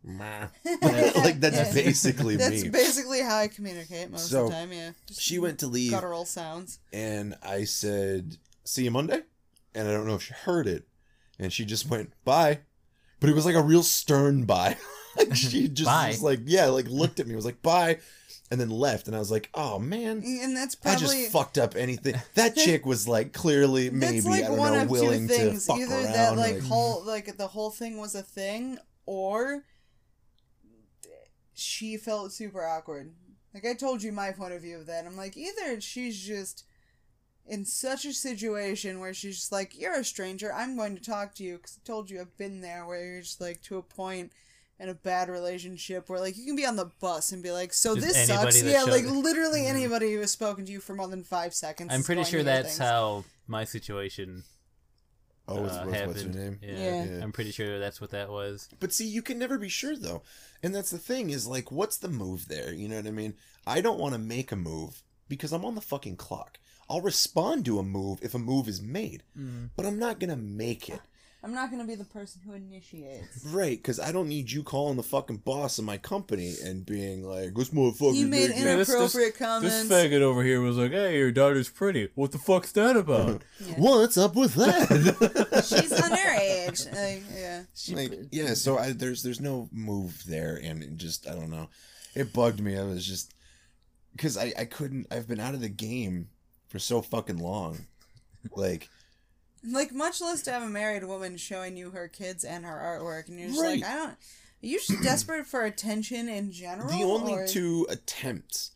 like 0.04 1.40
that's 1.40 1.56
Yeah. 1.56 1.72
basically 1.72 2.36
That's 2.36 2.62
me. 2.64 2.68
basically 2.70 3.20
how 3.20 3.36
I 3.36 3.48
communicate 3.48 4.10
most 4.10 4.28
So, 4.30 4.44
of 4.44 4.50
the 4.50 4.54
time. 4.54 4.72
Yeah, 4.72 4.90
just 5.06 5.20
she 5.20 5.38
went 5.38 5.58
to 5.60 5.66
leave, 5.66 5.90
guttural 5.92 6.24
sounds. 6.24 6.78
and 6.92 7.34
I 7.42 7.64
said, 7.64 8.36
"See 8.64 8.84
you 8.84 8.90
Monday," 8.90 9.22
and 9.74 9.88
I 9.88 9.92
don't 9.92 10.06
know 10.06 10.14
if 10.14 10.22
she 10.22 10.34
heard 10.34 10.66
it, 10.66 10.86
and 11.38 11.52
she 11.52 11.64
just 11.64 11.86
went 11.88 12.12
bye, 12.24 12.60
but 13.20 13.30
it 13.30 13.34
was 13.34 13.46
like 13.46 13.54
a 13.56 13.62
real 13.62 13.82
stern 13.82 14.44
bye. 14.44 14.76
like 15.16 15.34
she 15.34 15.68
just 15.68 15.86
Bye. 15.88 16.08
was 16.08 16.22
like, 16.22 16.40
yeah, 16.44 16.66
like 16.66 16.86
looked 16.88 17.20
at 17.20 17.26
me, 17.26 17.34
was 17.34 17.44
like 17.44 17.62
bye, 17.62 17.98
and 18.50 18.60
then 18.60 18.70
left, 18.70 19.06
and 19.06 19.14
I 19.14 19.18
was 19.20 19.30
like, 19.30 19.48
oh 19.54 19.78
man. 19.78 20.22
And 20.24 20.56
that's 20.56 20.76
I 20.84 20.96
just 20.96 21.30
fucked 21.30 21.56
up 21.58 21.76
anything. 21.76 22.16
That 22.34 22.56
chick 22.56 22.84
was 22.84 23.06
like 23.06 23.32
clearly 23.32 23.90
maybe 23.90 24.20
like 24.22 24.44
I 24.44 24.48
don't 24.48 24.56
know 24.56 24.84
willing 24.86 25.28
to 25.28 25.52
fuck 25.54 25.78
Either 25.78 25.94
around. 25.94 26.12
that 26.12 26.36
like 26.36 26.54
like- 26.54 26.62
whole 26.64 27.04
like 27.04 27.36
the 27.36 27.48
whole 27.48 27.70
thing 27.70 27.98
was 27.98 28.14
a 28.14 28.22
thing, 28.22 28.78
or 29.06 29.64
she 31.54 31.96
felt 31.96 32.32
super 32.32 32.64
awkward. 32.64 33.12
Like 33.54 33.66
I 33.66 33.74
told 33.74 34.02
you 34.02 34.12
my 34.12 34.32
point 34.32 34.52
of 34.52 34.62
view 34.62 34.78
of 34.78 34.86
that. 34.86 35.06
I'm 35.06 35.16
like 35.16 35.36
either 35.36 35.80
she's 35.80 36.18
just 36.20 36.64
in 37.46 37.64
such 37.64 38.04
a 38.04 38.12
situation 38.12 39.00
where 39.00 39.12
she's 39.12 39.36
just 39.36 39.52
like 39.52 39.78
you're 39.78 39.98
a 40.00 40.04
stranger. 40.04 40.52
I'm 40.52 40.76
going 40.76 40.96
to 40.96 41.02
talk 41.02 41.34
to 41.36 41.44
you 41.44 41.56
because 41.56 41.78
I 41.82 41.86
told 41.86 42.10
you 42.10 42.20
I've 42.20 42.36
been 42.36 42.60
there 42.60 42.86
where 42.86 43.04
you're 43.04 43.22
just 43.22 43.40
like 43.40 43.62
to 43.62 43.78
a 43.78 43.82
point 43.82 44.32
in 44.81 44.88
a 44.88 44.95
bad 44.95 45.29
relationship 45.29 46.09
where 46.09 46.19
like 46.19 46.37
you 46.37 46.45
can 46.47 46.57
be 46.57 46.64
on 46.64 46.77
the 46.77 46.90
bus 47.01 47.33
and 47.33 47.43
be 47.43 47.51
like 47.51 47.73
so 47.73 47.95
Just 47.95 48.09
this 48.09 48.27
sucks 48.27 48.62
yeah 48.62 48.85
show- 48.85 48.90
like 48.90 49.05
literally 49.05 49.66
anybody 49.66 50.12
who 50.12 50.21
has 50.21 50.31
spoken 50.31 50.64
to 50.64 50.73
you 50.73 50.81
for 50.81 50.95
more 50.95 51.09
than 51.09 51.23
five 51.23 51.53
seconds 51.55 51.93
I'm 51.93 52.03
pretty 52.03 52.25
sure 52.25 52.43
that's 52.43 52.79
things. 52.79 52.79
how 52.79 53.25
my 53.47 53.64
situation 53.64 54.43
oh, 55.49 55.62
what's, 55.62 55.75
uh, 55.75 55.83
what's, 55.85 55.99
happened. 55.99 56.07
what's 56.09 56.23
her 56.23 56.29
name? 56.29 56.59
Yeah. 56.62 56.79
Yeah. 56.79 57.05
Yeah. 57.05 57.23
I'm 57.23 57.33
pretty 57.33 57.51
sure 57.51 57.79
that's 57.79 58.01
what 58.01 58.11
that 58.11 58.31
was. 58.31 58.69
But 58.79 58.93
see, 58.93 59.07
you 59.07 59.23
can 59.23 59.38
never 59.38 59.59
be 59.59 59.69
sure 59.69 59.97
though. 59.97 60.23
And 60.62 60.75
that's 60.75 60.90
the 60.90 60.99
thing 60.99 61.31
is 61.31 61.47
like 61.47 61.71
what's 61.71 61.99
the 61.99 62.09
move 62.09 62.49
there? 62.49 62.73
You 62.73 62.88
know 62.88 62.97
what 62.97 63.07
I 63.07 63.11
mean? 63.11 63.35
I 63.66 63.81
don't 63.81 63.99
want 63.99 64.14
to 64.14 64.19
make 64.19 64.53
a 64.53 64.57
move 64.57 65.03
because 65.29 65.53
I'm 65.53 65.64
on 65.64 65.75
the 65.75 65.81
fucking 65.81 66.16
clock. 66.16 66.59
I'll 66.88 67.01
respond 67.01 67.64
to 67.66 67.79
a 67.79 67.85
move 67.85 68.19
if 68.21 68.35
a 68.35 68.38
move 68.38 68.66
is 68.66 68.83
made, 68.83 69.23
but 69.77 69.87
I'm 69.87 69.99
not 69.99 70.19
going 70.19 70.31
to 70.31 70.37
make 70.37 70.88
it. 70.88 71.01
I'm 71.42 71.55
not 71.55 71.70
gonna 71.70 71.87
be 71.87 71.94
the 71.94 72.05
person 72.05 72.42
who 72.44 72.53
initiates. 72.53 73.44
Right, 73.46 73.79
because 73.79 73.98
I 73.98 74.12
don't 74.12 74.29
need 74.29 74.50
you 74.50 74.62
calling 74.62 74.96
the 74.98 75.03
fucking 75.03 75.38
boss 75.38 75.79
of 75.79 75.87
my 75.87 75.96
company 75.96 76.55
and 76.62 76.85
being 76.85 77.22
like, 77.24 77.55
this 77.55 77.70
motherfucker. 77.70 78.14
You 78.14 78.26
made 78.26 78.48
did 78.48 78.59
inter- 78.59 78.76
this." 78.76 78.90
Inappropriate 78.90 79.38
comments. 79.38 79.88
This 79.88 79.90
faggot 79.90 80.20
over 80.20 80.42
here 80.42 80.61
was 80.61 80.76
like, 80.76 80.90
"Hey, 80.92 81.16
your 81.16 81.33
daughter's 81.33 81.70
pretty. 81.70 82.11
What 82.14 82.33
the 82.33 82.38
fuck's 82.38 82.72
that 82.72 82.94
about?" 82.96 83.42
What's 83.76 84.18
up 84.18 84.37
with 84.37 84.55
that? 84.55 85.64
She's 85.66 85.92
underage. 85.92 86.61
Like, 87.00 87.22
yeah. 87.35 87.62
like 87.96 88.12
yeah 88.31 88.55
so 88.55 88.79
I, 88.79 88.92
there's 88.92 89.22
there's 89.24 89.40
no 89.40 89.68
move 89.72 90.22
there 90.26 90.61
and 90.62 90.83
it 90.85 90.96
just 90.96 91.29
i 91.29 91.35
don't 91.35 91.50
know 91.50 91.68
it 92.14 92.33
bugged 92.33 92.61
me 92.61 92.79
i 92.79 92.85
was 92.85 93.05
just 93.05 93.35
because 94.12 94.37
I, 94.37 94.53
I 94.57 94.64
couldn't 94.66 95.09
i've 95.11 95.26
been 95.26 95.40
out 95.40 95.55
of 95.55 95.61
the 95.61 95.68
game 95.68 96.29
for 96.68 96.79
so 96.79 97.03
fucking 97.03 97.38
long 97.38 97.87
like 98.55 98.88
Like 99.62 99.92
much 99.92 100.20
less 100.20 100.42
to 100.42 100.53
have 100.53 100.62
a 100.62 100.68
married 100.68 101.05
woman 101.05 101.37
showing 101.37 101.77
you 101.77 101.90
her 101.90 102.09
kids 102.09 102.44
and 102.44 102.64
her 102.64 102.73
artwork, 102.77 103.29
and 103.29 103.38
you're 103.38 103.49
just 103.49 103.61
Right. 103.61 103.81
like, 103.81 103.90
I 103.90 103.94
don't. 103.96 104.11
Are 104.11 104.16
you 104.66 104.79
just 104.79 105.03
desperate 105.03 105.46
for 105.46 105.64
attention 105.64 106.29
in 106.29 106.51
general? 106.53 106.88
the 106.88 107.05
only 107.05 107.33
or- 107.35 107.46
two 107.46 107.87
attempts 107.90 108.73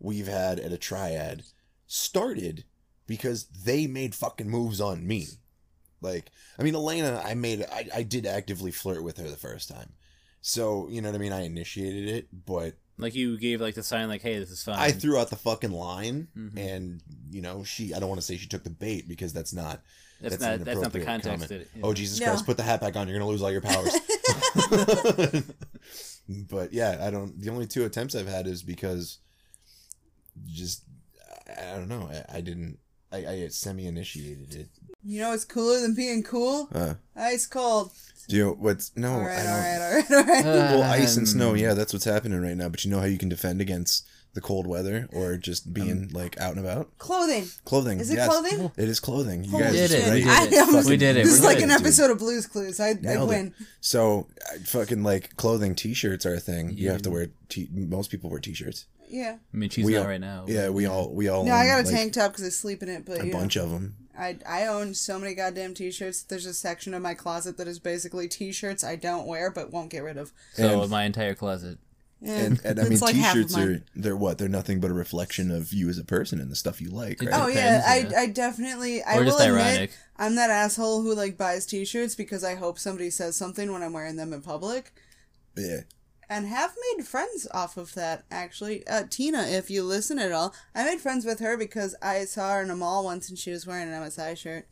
we've 0.00 0.26
had 0.28 0.58
at 0.60 0.72
a 0.72 0.78
triad 0.78 1.44
started 1.86 2.64
because 3.06 3.46
they 3.46 3.86
made 3.86 4.14
fucking 4.14 4.48
moves 4.48 4.80
on 4.80 5.04
me 5.06 5.26
like 6.00 6.30
i 6.58 6.62
mean 6.62 6.74
elena 6.74 7.20
i 7.24 7.34
made 7.34 7.64
i, 7.72 7.88
I 7.94 8.02
did 8.04 8.26
actively 8.26 8.70
flirt 8.70 9.02
with 9.02 9.16
her 9.16 9.28
the 9.28 9.36
first 9.36 9.68
time 9.68 9.94
so 10.42 10.86
you 10.90 11.00
know 11.00 11.08
what 11.08 11.14
i 11.16 11.18
mean 11.18 11.32
i 11.32 11.40
initiated 11.44 12.08
it 12.08 12.28
but 12.46 12.74
like 12.98 13.14
you 13.14 13.38
gave 13.38 13.60
like 13.60 13.76
the 13.76 13.82
sign, 13.84 14.08
like, 14.08 14.22
"Hey, 14.22 14.40
this 14.40 14.50
is 14.50 14.62
fine." 14.64 14.76
I 14.76 14.90
threw 14.90 15.16
out 15.18 15.30
the 15.30 15.36
fucking 15.36 15.70
line, 15.70 16.26
Mhm. 16.36 16.58
and 16.58 17.00
you 17.30 17.40
know 17.40 17.62
she. 17.62 17.94
I 17.94 18.00
don't 18.00 18.08
want 18.08 18.20
to 18.20 18.26
say 18.26 18.36
she 18.36 18.48
took 18.48 18.64
the 18.64 18.70
bait 18.70 19.06
because 19.06 19.32
that's 19.32 19.52
not. 19.52 19.84
That's, 20.20 20.36
that's 20.36 20.42
not 20.42 20.52
an 20.54 20.64
that's 20.64 20.80
not 20.80 20.92
the 20.92 20.98
inappropriate 21.00 21.06
context. 21.06 21.48
comment. 21.48 21.48
That 21.72 21.78
it, 21.78 21.82
Oh 21.84 21.94
Jesus 21.94 22.18
No. 22.20 22.26
Christ! 22.26 22.46
Put 22.46 22.56
the 22.56 22.62
hat 22.62 22.80
back 22.80 22.96
on. 22.96 23.08
You're 23.08 23.18
gonna 23.18 23.30
lose 23.30 23.42
all 23.42 23.50
your 23.52 23.60
powers. 23.60 23.92
but 26.50 26.72
yeah, 26.72 26.98
I 27.00 27.10
don't. 27.10 27.40
The 27.40 27.50
only 27.50 27.66
two 27.66 27.84
attempts 27.84 28.14
I've 28.14 28.28
had 28.28 28.46
is 28.46 28.62
because 28.62 29.18
just 30.46 30.82
I, 31.48 31.72
I 31.72 31.76
don't 31.76 31.88
know. 31.88 32.08
I, 32.12 32.38
I 32.38 32.40
didn't. 32.40 32.78
I, 33.10 33.26
I 33.26 33.48
semi 33.48 33.86
initiated 33.86 34.54
it. 34.54 34.68
You 35.04 35.20
know 35.22 35.30
what's 35.30 35.44
cooler 35.44 35.80
than 35.80 35.94
being 35.94 36.22
cool? 36.22 36.68
Uh, 36.74 36.94
Ice 37.16 37.46
cold. 37.46 37.90
do 38.28 38.36
you 38.36 38.44
know 38.44 38.52
what's 38.58 38.94
no? 38.96 39.12
all 39.14 39.20
I 39.20 39.24
right, 39.24 39.36
don't. 39.36 39.46
all 39.46 39.60
right, 39.60 40.04
all 40.10 40.16
right, 40.34 40.44
all 40.46 40.60
right. 40.60 40.70
Well, 40.78 40.82
ice 40.82 41.16
and 41.16 41.26
snow. 41.28 41.50
Um, 41.50 41.56
Yeah, 41.56 41.72
that's 41.74 41.92
what's 41.92 42.04
happening 42.04 42.40
right 42.42 42.56
now. 42.56 42.68
But 42.68 42.84
you 42.84 42.90
know 42.90 42.98
how 42.98 43.06
you 43.06 43.16
can 43.18 43.28
defend 43.30 43.60
against 43.60 44.06
the 44.38 44.46
cold 44.46 44.66
weather 44.68 45.08
or 45.12 45.36
just 45.36 45.66
um, 45.66 45.72
being 45.72 46.08
like 46.12 46.38
out 46.40 46.54
and 46.56 46.64
about. 46.64 46.96
Clothing. 46.98 47.46
Clothing. 47.64 47.98
Is 47.98 48.10
it 48.10 48.14
yes. 48.16 48.28
clothing? 48.28 48.70
It 48.76 48.88
is 48.88 49.00
clothing. 49.00 49.42
You 49.44 49.50
Holy 49.50 49.64
guys 49.64 49.72
did 49.72 49.90
it. 49.90 50.02
right 50.04 50.12
We 50.14 50.22
here. 50.22 50.40
did 50.40 50.52
it. 50.52 50.58
I 50.58 50.60
almost- 50.60 50.88
We 50.88 50.96
did 50.96 51.16
it. 51.16 51.24
This 51.24 51.34
is 51.34 51.40
We're 51.40 51.46
like 51.46 51.56
good, 51.58 51.64
an 51.64 51.70
dude. 51.70 51.80
episode 51.80 52.10
of 52.12 52.18
Blue's 52.18 52.46
Clues. 52.46 52.78
I, 52.78 52.90
I 52.90 52.92
Nailed 52.94 53.30
it. 53.30 53.34
win. 53.34 53.54
So, 53.80 54.28
I 54.52 54.58
fucking 54.58 55.02
like 55.02 55.34
clothing. 55.36 55.74
T-shirts 55.74 56.24
are 56.24 56.34
a 56.34 56.40
thing. 56.40 56.70
You 56.76 56.90
have 56.90 57.02
to 57.02 57.10
wear. 57.10 57.28
T- 57.48 57.68
most 57.72 58.10
people 58.10 58.30
wear 58.30 58.38
T-shirts. 58.38 58.86
Yeah. 59.10 59.38
I 59.52 59.56
mean, 59.56 59.70
she's 59.70 59.84
We 59.84 59.94
not 59.94 60.02
all- 60.02 60.08
right 60.08 60.20
now. 60.20 60.44
Yeah, 60.46 60.68
we 60.68 60.86
all 60.86 61.10
we 61.12 61.28
all. 61.28 61.44
No, 61.44 61.52
I 61.52 61.66
got 61.66 61.80
a 61.80 61.82
like, 61.86 61.94
tank 61.94 62.12
top 62.12 62.32
because 62.32 62.44
I 62.44 62.50
sleep 62.50 62.82
in 62.82 62.88
it, 62.88 63.04
but 63.06 63.20
A 63.20 63.26
you 63.26 63.32
know, 63.32 63.38
bunch 63.38 63.56
of 63.56 63.70
them. 63.70 63.96
I 64.18 64.36
I 64.46 64.66
own 64.66 64.94
so 64.94 65.18
many 65.18 65.34
goddamn 65.34 65.74
t-shirts. 65.74 66.22
There's 66.22 66.44
a 66.46 66.52
section 66.54 66.92
of 66.92 67.00
my 67.02 67.14
closet 67.14 67.56
that 67.56 67.66
is 67.68 67.78
basically 67.78 68.28
t-shirts 68.28 68.84
I 68.84 68.96
don't 68.96 69.26
wear 69.26 69.50
but 69.50 69.72
won't 69.72 69.90
get 69.90 70.02
rid 70.02 70.16
of. 70.16 70.32
So 70.54 70.82
And- 70.82 70.90
my 70.90 71.04
entire 71.04 71.34
closet. 71.34 71.78
Yeah, 72.20 72.32
And, 72.34 72.60
and 72.64 72.80
I 72.80 72.88
mean, 72.88 72.98
like 72.98 73.14
t-shirts 73.14 73.54
mine. 73.56 73.68
are 73.68 73.82
they're 73.94 74.16
what? 74.16 74.38
They're 74.38 74.48
nothing 74.48 74.80
but 74.80 74.90
a 74.90 74.94
reflection 74.94 75.50
of 75.52 75.72
you 75.72 75.88
as 75.88 75.98
a 75.98 76.04
person 76.04 76.40
and 76.40 76.50
the 76.50 76.56
stuff 76.56 76.80
you 76.80 76.90
like, 76.90 77.22
right? 77.22 77.30
Oh 77.32 77.46
yeah, 77.46 77.82
I, 77.86 78.10
I 78.16 78.26
definitely 78.26 79.02
I 79.04 79.16
or 79.16 79.18
will 79.20 79.26
just 79.26 79.40
admit 79.40 79.60
ironic. 79.64 79.90
I'm 80.16 80.34
that 80.34 80.50
asshole 80.50 81.02
who 81.02 81.14
like 81.14 81.38
buys 81.38 81.64
t-shirts 81.64 82.16
because 82.16 82.42
I 82.42 82.56
hope 82.56 82.78
somebody 82.78 83.10
says 83.10 83.36
something 83.36 83.72
when 83.72 83.82
I'm 83.84 83.92
wearing 83.92 84.16
them 84.16 84.32
in 84.32 84.42
public. 84.42 84.92
yeah. 85.56 85.82
and 86.28 86.46
have 86.48 86.74
made 86.96 87.06
friends 87.06 87.46
off 87.54 87.76
of 87.76 87.94
that 87.94 88.24
actually 88.30 88.86
uh, 88.88 89.04
tina 89.08 89.42
if 89.46 89.70
you 89.70 89.82
listen 89.82 90.18
at 90.18 90.30
all 90.30 90.52
i 90.74 90.84
made 90.84 91.00
friends 91.00 91.24
with 91.24 91.40
her 91.40 91.56
because 91.56 91.94
i 92.02 92.24
saw 92.26 92.52
her 92.54 92.62
in 92.62 92.70
a 92.70 92.76
mall 92.76 93.02
once 93.02 93.30
and 93.30 93.38
she 93.38 93.50
was 93.50 93.66
wearing 93.66 93.88
an 93.88 94.02
msi 94.02 94.36
shirt 94.36 94.66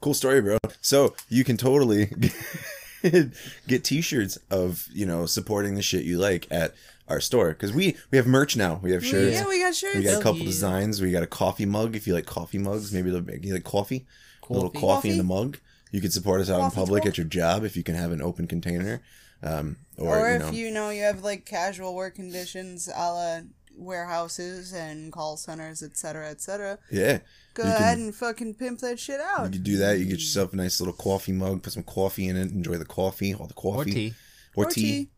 Cool 0.00 0.14
story, 0.14 0.40
bro. 0.40 0.56
So 0.80 1.14
you 1.28 1.44
can 1.44 1.58
totally 1.58 2.06
get 3.68 3.84
t-shirts 3.84 4.38
of 4.50 4.86
you 4.92 5.06
know 5.06 5.26
supporting 5.26 5.74
the 5.74 5.82
shit 5.82 6.04
you 6.04 6.18
like 6.18 6.46
at 6.50 6.74
our 7.08 7.20
store 7.20 7.48
because 7.50 7.72
we 7.72 7.96
we 8.10 8.18
have 8.18 8.26
merch 8.26 8.56
now. 8.56 8.78
We 8.82 8.92
have 8.92 9.04
shirts. 9.04 9.34
yeah 9.34 9.46
we 9.46 9.60
got 9.60 9.74
shirts 9.74 9.96
We 9.96 10.04
got 10.04 10.20
a 10.20 10.22
couple 10.22 10.44
designs. 10.44 11.00
We 11.00 11.10
got 11.10 11.22
a 11.22 11.26
coffee 11.26 11.66
mug. 11.66 11.96
If 11.96 12.06
you 12.06 12.14
like 12.14 12.26
coffee 12.26 12.58
mugs, 12.58 12.92
maybe 12.92 13.10
they'll 13.10 13.22
make 13.22 13.44
you 13.44 13.54
like 13.54 13.64
coffee. 13.64 14.06
A 14.48 14.52
little 14.52 14.70
Coffee? 14.70 14.86
coffee 14.86 15.10
in 15.10 15.18
the 15.18 15.24
mug. 15.24 15.58
You 15.92 16.00
could 16.00 16.12
support 16.12 16.40
us 16.40 16.50
out 16.50 16.60
in 16.64 16.70
public 16.70 17.06
at 17.06 17.16
your 17.18 17.26
job 17.26 17.64
if 17.64 17.76
you 17.76 17.82
can 17.82 17.94
have 17.94 18.10
an 18.12 18.20
open 18.22 18.46
container. 18.46 19.00
Um, 19.42 19.76
or, 19.96 20.18
or, 20.18 20.30
you 20.30 20.44
if 20.44 20.54
you 20.54 20.70
know 20.70 20.90
you 20.90 21.02
have 21.02 21.22
like 21.22 21.46
casual 21.46 21.94
work 21.94 22.14
conditions 22.14 22.88
a 22.88 23.12
la 23.12 23.40
warehouses 23.76 24.72
and 24.72 25.12
call 25.12 25.36
centers 25.36 25.82
etc 25.82 26.28
etc 26.28 26.78
yeah, 26.90 27.18
go 27.54 27.62
You 27.64 27.68
ahead 27.70 27.96
can- 27.96 28.06
and 28.06 28.14
fucking 28.14 28.54
pimp 28.54 28.80
that 28.80 28.98
shit 28.98 29.20
out. 29.20 29.44
you 29.46 29.50
can 29.52 29.62
do 29.62 29.76
that. 29.78 29.98
You 29.98 30.04
get 30.04 30.14
yourself 30.20 30.52
a 30.52 30.56
nice 30.56 30.80
little 30.80 30.94
coffee 30.94 31.32
mug, 31.32 31.62
put 31.62 31.72
some 31.72 31.82
coffee 31.82 32.28
in 32.28 32.36
it, 32.36 32.50
enjoy 32.50 32.76
the 32.78 32.84
coffee, 32.84 33.34
all 33.34 33.46
the 33.46 33.54
coffee, 33.54 33.90
Or 33.90 33.94
tea. 33.94 34.14
or, 34.56 34.64
Or 34.66 34.70
tea, 34.70 34.80
tea. 34.82 35.10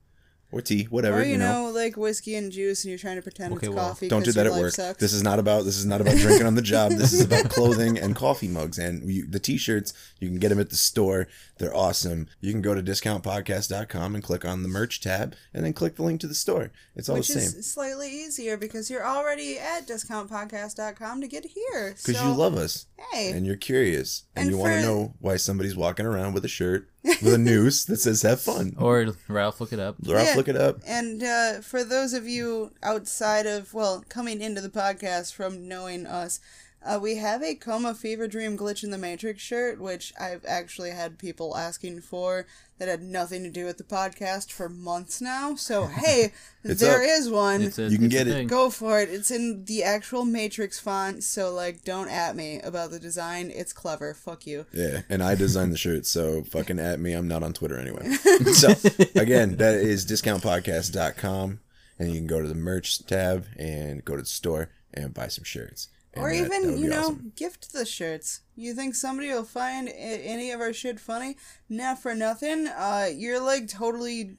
Or 0.52 0.60
tea, 0.60 0.84
whatever. 0.84 1.20
or 1.20 1.22
you, 1.24 1.32
you 1.32 1.38
know, 1.38 1.72
like 1.74 1.96
whiskey 1.96 2.34
and 2.36 2.52
juice 2.52 2.84
and 2.84 2.90
you're 2.90 2.98
trying 2.98 3.16
to 3.16 3.22
pretend 3.22 3.54
Okay, 3.54 3.66
it's 3.66 3.74
well, 3.74 3.88
coffee 3.88 4.08
Don't 4.08 4.24
do 4.24 4.32
that 4.32 4.46
at 4.46 4.52
work. 4.52 4.72
sucks. 4.72 5.00
This 5.00 5.12
is 5.12 5.22
not 5.22 5.38
about 5.38 5.64
this 5.64 5.78
is 5.78 5.86
not 5.86 6.00
about 6.00 6.16
drinking 6.18 6.46
on 6.46 6.54
the 6.54 6.62
job. 6.62 6.92
This 6.92 7.12
is 7.12 7.22
about 7.22 7.48
clothing 7.50 7.98
and 7.98 8.14
coffee 8.14 8.48
mugs. 8.48 8.78
And 8.78 9.08
you, 9.10 9.26
the 9.26 9.40
t-shirts, 9.40 9.94
you 10.20 10.28
can 10.28 10.38
get 10.38 10.50
them 10.50 10.60
at 10.60 10.70
the 10.70 10.76
store. 10.76 11.26
They're 11.58 11.74
awesome. 11.74 12.28
You 12.40 12.52
can 12.52 12.60
go 12.60 12.74
to 12.74 12.82
discountpodcast.com 12.82 14.14
and 14.14 14.22
click 14.22 14.44
on 14.44 14.62
the 14.62 14.68
merch 14.68 15.00
tab, 15.00 15.34
and 15.54 15.64
then 15.64 15.72
click 15.72 15.96
the 15.96 16.02
link 16.02 16.20
to 16.20 16.26
the 16.26 16.34
store. 16.34 16.70
It's 16.94 17.08
all 17.08 17.16
which 17.16 17.28
the 17.28 17.40
same 17.40 17.58
is 17.60 17.72
slightly 17.72 18.10
easier 18.10 18.56
because 18.56 18.90
you're 18.90 19.06
already 19.06 19.58
at 19.58 19.86
discountpodcast.com 19.86 21.20
to 21.20 21.28
get 21.28 21.44
here. 21.46 21.94
because 21.96 22.18
so, 22.18 22.28
you 22.28 22.34
love 22.34 22.54
us 22.56 22.86
Hey, 23.12 23.30
and 23.30 23.46
you're 23.46 23.56
curious 23.56 24.24
and, 24.36 24.44
And 24.44 24.50
you 24.50 24.58
want 24.58 24.74
to 24.74 24.82
know 24.82 25.14
why 25.20 25.36
somebody's 25.36 25.76
walking 25.76 26.06
around 26.06 26.34
with 26.34 26.44
a 26.44 26.48
shirt 26.48 26.88
with 27.22 27.34
a 27.34 27.38
noose 27.38 27.84
that 27.86 27.96
says 27.98 28.22
"Have 28.22 28.40
fun." 28.40 28.74
Or 28.78 29.14
Ralph, 29.28 29.60
look 29.60 29.72
it 29.72 29.80
up. 29.80 29.96
Ralph, 30.06 30.28
Yeah. 30.28 30.34
look 30.36 30.48
it 30.48 30.56
up. 30.56 30.78
and 30.86 31.22
uh, 31.22 31.60
for 31.60 31.82
those 31.84 32.12
of 32.12 32.28
you 32.28 32.70
outside 32.82 33.46
of, 33.46 33.74
well, 33.74 34.04
coming 34.08 34.40
into 34.40 34.60
the 34.60 34.68
podcast 34.68 35.32
from 35.34 35.66
knowing 35.66 36.06
us, 36.06 36.38
uh, 36.84 36.98
we 37.00 37.16
have 37.16 37.42
a 37.42 37.54
Coma 37.54 37.94
Fever 37.94 38.26
Dream 38.26 38.56
Glitch 38.56 38.82
in 38.82 38.90
the 38.90 38.98
Matrix 38.98 39.42
shirt, 39.42 39.80
which 39.80 40.12
I've 40.20 40.44
actually 40.46 40.90
had 40.90 41.18
people 41.18 41.56
asking 41.56 42.00
for 42.00 42.46
that 42.78 42.88
had 42.88 43.02
nothing 43.02 43.44
to 43.44 43.50
do 43.50 43.64
with 43.64 43.78
the 43.78 43.84
podcast 43.84 44.50
for 44.50 44.68
months 44.68 45.20
now. 45.20 45.54
So, 45.54 45.86
hey, 46.04 46.32
It's 46.64 46.80
there 46.80 46.98
up. 47.02 47.06
is 47.08 47.30
one. 47.30 47.62
A, 47.78 47.82
You 47.88 47.98
can 47.98 48.08
get 48.08 48.26
it. 48.26 48.48
Go 48.48 48.70
for 48.70 49.00
it. 49.00 49.08
It's 49.10 49.30
in 49.30 49.64
the 49.66 49.84
actual 49.84 50.24
Matrix 50.24 50.80
font, 50.80 51.22
so 51.22 51.52
like 51.52 51.84
don't 51.84 52.08
at 52.08 52.34
me 52.34 52.60
about 52.60 52.90
the 52.90 52.98
design. 52.98 53.52
It's 53.54 53.72
clever. 53.72 54.14
Fuck 54.14 54.46
you. 54.46 54.66
Yeah, 54.72 55.02
and 55.08 55.22
I 55.22 55.34
designed 55.36 55.72
the 55.72 55.78
shirt, 55.78 56.06
so 56.06 56.42
fucking 56.42 56.78
at 56.80 56.98
me. 56.98 57.12
I'm 57.12 57.28
not 57.28 57.42
on 57.44 57.52
Twitter 57.52 57.78
anyway. 57.78 58.08
so 58.54 58.70
again, 59.14 59.56
that 59.58 59.74
is 59.76 60.04
discountpodcast.com, 60.06 61.60
and 61.98 62.10
you 62.10 62.16
can 62.18 62.26
go 62.26 62.42
to 62.42 62.48
the 62.48 62.54
merch 62.54 63.04
tab 63.06 63.46
and 63.58 64.04
go 64.04 64.16
to 64.16 64.22
the 64.22 64.26
store 64.28 64.70
and 64.94 65.14
buy 65.14 65.28
some 65.28 65.44
shirts. 65.44 65.88
And 66.14 66.24
or 66.24 66.28
that- 66.30 66.48
that 66.50 66.56
even, 66.60 66.70
would 66.72 66.80
you 66.80 66.88
know, 66.88 67.00
awesome. 67.04 67.32
gift 67.36 67.72
the 67.72 67.86
shirts. 67.86 68.40
You 68.54 68.74
think 68.74 68.94
somebody 68.94 69.28
will 69.28 69.44
find 69.44 69.88
any 69.88 70.50
of 70.50 70.60
our 70.60 70.72
shit 70.72 71.00
funny? 71.00 71.36
Nah, 71.68 71.94
for 71.94 72.14
nothing. 72.14 72.66
Uh, 72.68 73.08
you're 73.14 73.40
like 73.40 73.68
totally 73.68 74.36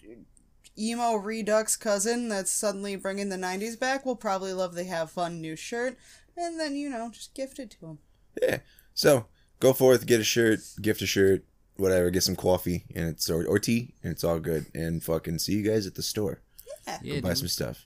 emo 0.77 1.15
redux 1.15 1.75
cousin 1.75 2.29
that's 2.29 2.51
suddenly 2.51 2.95
bringing 2.95 3.29
the 3.29 3.37
90s 3.37 3.79
back 3.79 4.05
will 4.05 4.15
probably 4.15 4.53
love 4.53 4.75
the 4.75 4.83
have 4.83 5.11
fun 5.11 5.41
new 5.41 5.55
shirt. 5.55 5.97
And 6.37 6.59
then, 6.59 6.75
you 6.75 6.89
know, 6.89 7.09
just 7.11 7.33
gift 7.33 7.59
it 7.59 7.71
to 7.71 7.81
them. 7.81 7.99
Yeah. 8.41 8.59
So 8.93 9.25
go 9.59 9.73
forth, 9.73 10.05
get 10.05 10.19
a 10.19 10.23
shirt, 10.23 10.59
gift 10.81 11.01
a 11.01 11.05
shirt, 11.07 11.43
whatever, 11.77 12.09
get 12.11 12.23
some 12.23 12.35
coffee 12.35 12.85
and 12.95 13.07
it's 13.09 13.29
or, 13.29 13.45
or 13.45 13.57
tea, 13.59 13.93
and 14.03 14.11
it's 14.11 14.23
all 14.23 14.39
good. 14.39 14.67
And 14.75 15.03
fucking 15.03 15.39
see 15.39 15.53
you 15.53 15.63
guys 15.63 15.85
at 15.87 15.95
the 15.95 16.03
store. 16.03 16.41
Yeah, 16.87 16.99
yeah 17.01 17.19
Buy 17.21 17.33
some 17.33 17.47
stuff. 17.47 17.85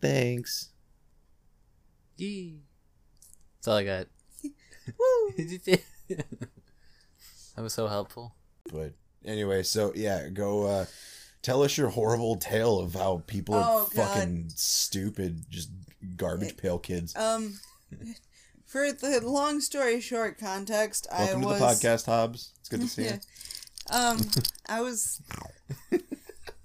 Thanks. 0.00 0.70
Yeah. 2.16 2.50
That's 3.58 3.68
all 3.68 3.76
I 3.76 3.84
got. 3.84 4.06
Woo! 4.44 5.32
that 6.08 6.26
was 7.58 7.72
so 7.72 7.88
helpful. 7.88 8.34
But 8.72 8.92
anyway, 9.24 9.62
so 9.64 9.92
yeah, 9.94 10.28
go 10.28 10.66
uh 10.66 10.84
tell 11.42 11.62
us 11.62 11.76
your 11.76 11.88
horrible 11.88 12.36
tale 12.36 12.78
of 12.78 12.94
how 12.94 13.22
people 13.26 13.54
are 13.56 13.64
Oh, 13.64 13.88
God. 13.94 14.08
fucking 14.14 14.50
stupid, 14.54 15.44
just 15.50 15.70
garbage 16.16 16.56
pail 16.56 16.78
kids. 16.78 17.16
Um, 17.16 17.58
for 18.66 18.92
the 18.92 19.20
long 19.22 19.60
story 19.60 20.00
short 20.00 20.38
context, 20.38 21.06
Welcome 21.10 21.38
I 21.38 21.40
to 21.42 21.46
was 21.48 21.58
the 21.80 21.88
podcast, 21.88 22.06
Hobbs. 22.06 22.52
It's 22.60 22.68
good 22.68 22.80
to 22.82 22.88
see 22.88 23.04
you. 23.04 23.18
Um, 23.90 24.20
I 24.68 24.82
was. 24.82 25.20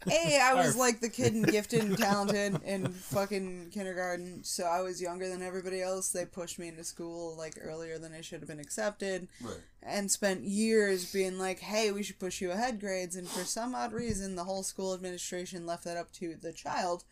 Hey, 0.07 0.39
I 0.41 0.53
was 0.53 0.75
like 0.75 0.99
the 0.99 1.09
kid 1.09 1.33
and 1.33 1.45
gifted 1.47 1.81
and 1.83 1.97
talented 1.97 2.61
in 2.63 2.89
fucking 2.91 3.69
kindergarten, 3.71 4.43
so 4.43 4.65
I 4.65 4.81
was 4.81 5.01
younger 5.01 5.29
than 5.29 5.41
everybody 5.41 5.81
else. 5.81 6.09
They 6.09 6.25
pushed 6.25 6.59
me 6.59 6.67
into 6.67 6.83
school 6.83 7.35
like 7.37 7.57
earlier 7.61 7.97
than 7.97 8.13
I 8.13 8.21
should 8.21 8.39
have 8.41 8.47
been 8.47 8.59
accepted, 8.59 9.27
Right. 9.41 9.57
and 9.81 10.11
spent 10.11 10.43
years 10.43 11.11
being 11.11 11.37
like, 11.39 11.59
"Hey, 11.59 11.91
we 11.91 12.03
should 12.03 12.19
push 12.19 12.41
you 12.41 12.51
ahead 12.51 12.79
grades." 12.79 13.15
And 13.15 13.29
for 13.29 13.43
some 13.45 13.75
odd 13.75 13.93
reason, 13.93 14.35
the 14.35 14.43
whole 14.43 14.63
school 14.63 14.93
administration 14.93 15.65
left 15.65 15.83
that 15.85 15.97
up 15.97 16.11
to 16.13 16.35
the 16.35 16.53
child. 16.53 17.03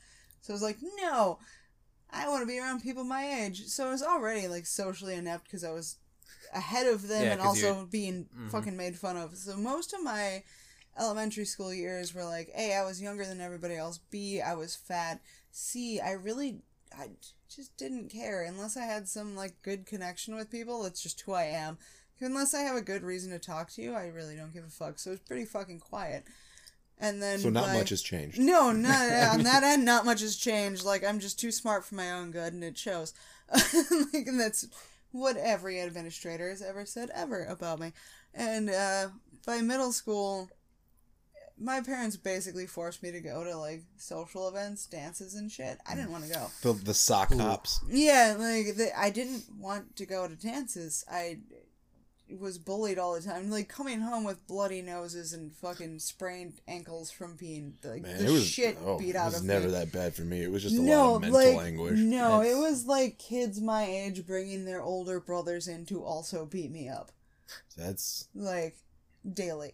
So 0.41 0.53
I 0.53 0.55
was 0.55 0.61
like, 0.63 0.77
"No, 1.01 1.39
I 2.09 2.27
want 2.27 2.41
to 2.41 2.47
be 2.47 2.59
around 2.59 2.81
people 2.81 3.03
my 3.03 3.25
age." 3.43 3.67
So 3.67 3.87
I 3.87 3.91
was 3.91 4.03
already 4.03 4.47
like 4.47 4.65
socially 4.65 5.15
inept 5.15 5.45
because 5.45 5.63
I 5.63 5.71
was 5.71 5.95
ahead 6.53 6.87
of 6.87 7.07
them 7.07 7.23
Yeah, 7.23 7.31
and 7.33 7.41
also 7.41 7.73
you're- 7.75 7.87
being 7.89 8.27
Mhm. 8.35 8.51
fucking 8.51 8.75
made 8.75 8.97
fun 8.97 9.15
of. 9.15 9.37
So 9.37 9.55
most 9.55 9.93
of 9.93 10.03
my 10.03 10.43
elementary 10.99 11.45
school 11.45 11.73
years 11.73 12.13
were 12.13 12.25
like, 12.25 12.49
A, 12.57 12.73
I 12.75 12.83
was 12.83 13.01
younger 13.01 13.25
than 13.25 13.41
everybody 13.41 13.75
else. 13.75 13.99
B, 14.09 14.41
I 14.41 14.53
was 14.55 14.75
fat. 14.75 15.21
C, 15.51 15.99
I 15.99 16.11
really, 16.11 16.59
I 16.97 17.09
just 17.53 17.75
didn't 17.77 18.09
care 18.09 18.43
unless 18.43 18.77
I 18.77 18.85
had 18.85 19.07
some 19.07 19.35
like 19.35 19.61
good 19.61 19.85
connection 19.85 20.35
with 20.35 20.51
people. 20.51 20.83
That's 20.83 21.01
just 21.01 21.21
who 21.21 21.33
I 21.33 21.45
am. 21.45 21.77
Unless 22.23 22.53
I 22.53 22.59
have 22.61 22.75
a 22.75 22.81
good 22.81 23.01
reason 23.01 23.31
to 23.31 23.39
talk 23.39 23.71
to 23.71 23.81
you, 23.81 23.95
I 23.95 24.05
really 24.07 24.35
don't 24.35 24.53
give 24.53 24.63
a 24.63 24.69
fuck. 24.69 24.99
So 24.99 25.11
it's 25.11 25.27
pretty 25.27 25.45
fucking 25.45 25.79
quiet. 25.79 26.23
And 26.99 27.19
then 27.19 27.39
So 27.39 27.49
not 27.49 27.65
by- 27.67 27.73
much 27.79 27.89
has 27.89 28.03
changed. 28.03 28.39
no, 28.39 28.71
no, 28.71 28.89
on 29.33 29.41
that 29.43 29.63
end, 29.63 29.83
not 29.85 30.05
much 30.05 30.21
has 30.21 30.35
changed. 30.35 30.85
Like 30.85 31.03
I'm 31.03 31.19
just 31.19 31.39
too 31.39 31.51
smart 31.51 31.83
for 31.83 31.95
my 31.95 32.11
own 32.11 32.29
good, 32.29 32.53
and 32.53 32.63
it 32.63 32.77
shows. 32.77 33.13
like, 33.51 34.27
and 34.27 34.39
that's 34.39 34.67
what 35.11 35.35
every 35.35 35.79
administrator 35.79 36.49
has 36.49 36.61
ever 36.61 36.85
said 36.85 37.09
ever 37.15 37.43
about 37.45 37.79
me. 37.79 37.91
And 38.35 38.69
uh, 38.69 39.07
by 39.45 39.61
middle 39.61 39.91
school, 39.91 40.47
my 41.61 41.81
parents 41.81 42.17
basically 42.17 42.65
forced 42.65 43.03
me 43.03 43.11
to 43.11 43.21
go 43.21 43.43
to 43.43 43.55
like 43.55 43.83
social 43.97 44.47
events, 44.47 44.85
dances, 44.87 45.35
and 45.35 45.51
shit. 45.51 45.77
I 45.87 45.95
didn't 45.95 46.11
want 46.11 46.25
to 46.25 46.31
go. 46.31 46.47
The 46.63 46.73
the 46.73 46.93
sock 46.93 47.31
Ooh. 47.31 47.37
hops. 47.37 47.79
Yeah, 47.87 48.35
like 48.37 48.75
the, 48.75 48.89
I 48.97 49.09
didn't 49.09 49.43
want 49.57 49.95
to 49.97 50.05
go 50.05 50.27
to 50.27 50.35
dances. 50.35 51.05
I 51.09 51.39
was 52.39 52.57
bullied 52.57 52.97
all 52.97 53.13
the 53.13 53.21
time. 53.21 53.49
Like 53.51 53.67
coming 53.67 53.99
home 54.01 54.23
with 54.23 54.47
bloody 54.47 54.81
noses 54.81 55.33
and 55.33 55.53
fucking 55.53 55.99
sprained 55.99 56.61
ankles 56.67 57.11
from 57.11 57.35
being 57.35 57.75
like 57.83 58.01
Man, 58.01 58.17
the 58.17 58.27
it 58.27 58.31
was 58.31 58.47
shit 58.47 58.77
oh, 58.83 58.97
beat 58.97 59.15
out 59.15 59.27
of 59.27 59.33
me. 59.33 59.35
it 59.35 59.41
was 59.41 59.43
never 59.43 59.65
me. 59.67 59.71
that 59.73 59.91
bad 59.91 60.15
for 60.15 60.23
me. 60.23 60.41
It 60.41 60.51
was 60.51 60.63
just 60.63 60.75
a 60.75 60.81
no, 60.81 61.13
lot 61.13 61.15
of 61.15 61.21
mental 61.23 61.55
like 61.55 61.65
anguish. 61.67 61.99
no, 61.99 62.41
it 62.41 62.55
was 62.55 62.85
like 62.85 63.19
kids 63.19 63.61
my 63.61 63.83
age 63.85 64.25
bringing 64.25 64.65
their 64.65 64.81
older 64.81 65.19
brothers 65.19 65.67
in 65.67 65.85
to 65.87 66.03
also 66.03 66.45
beat 66.45 66.71
me 66.71 66.89
up, 66.89 67.11
That's 67.77 68.27
like 68.33 68.77
daily. 69.31 69.73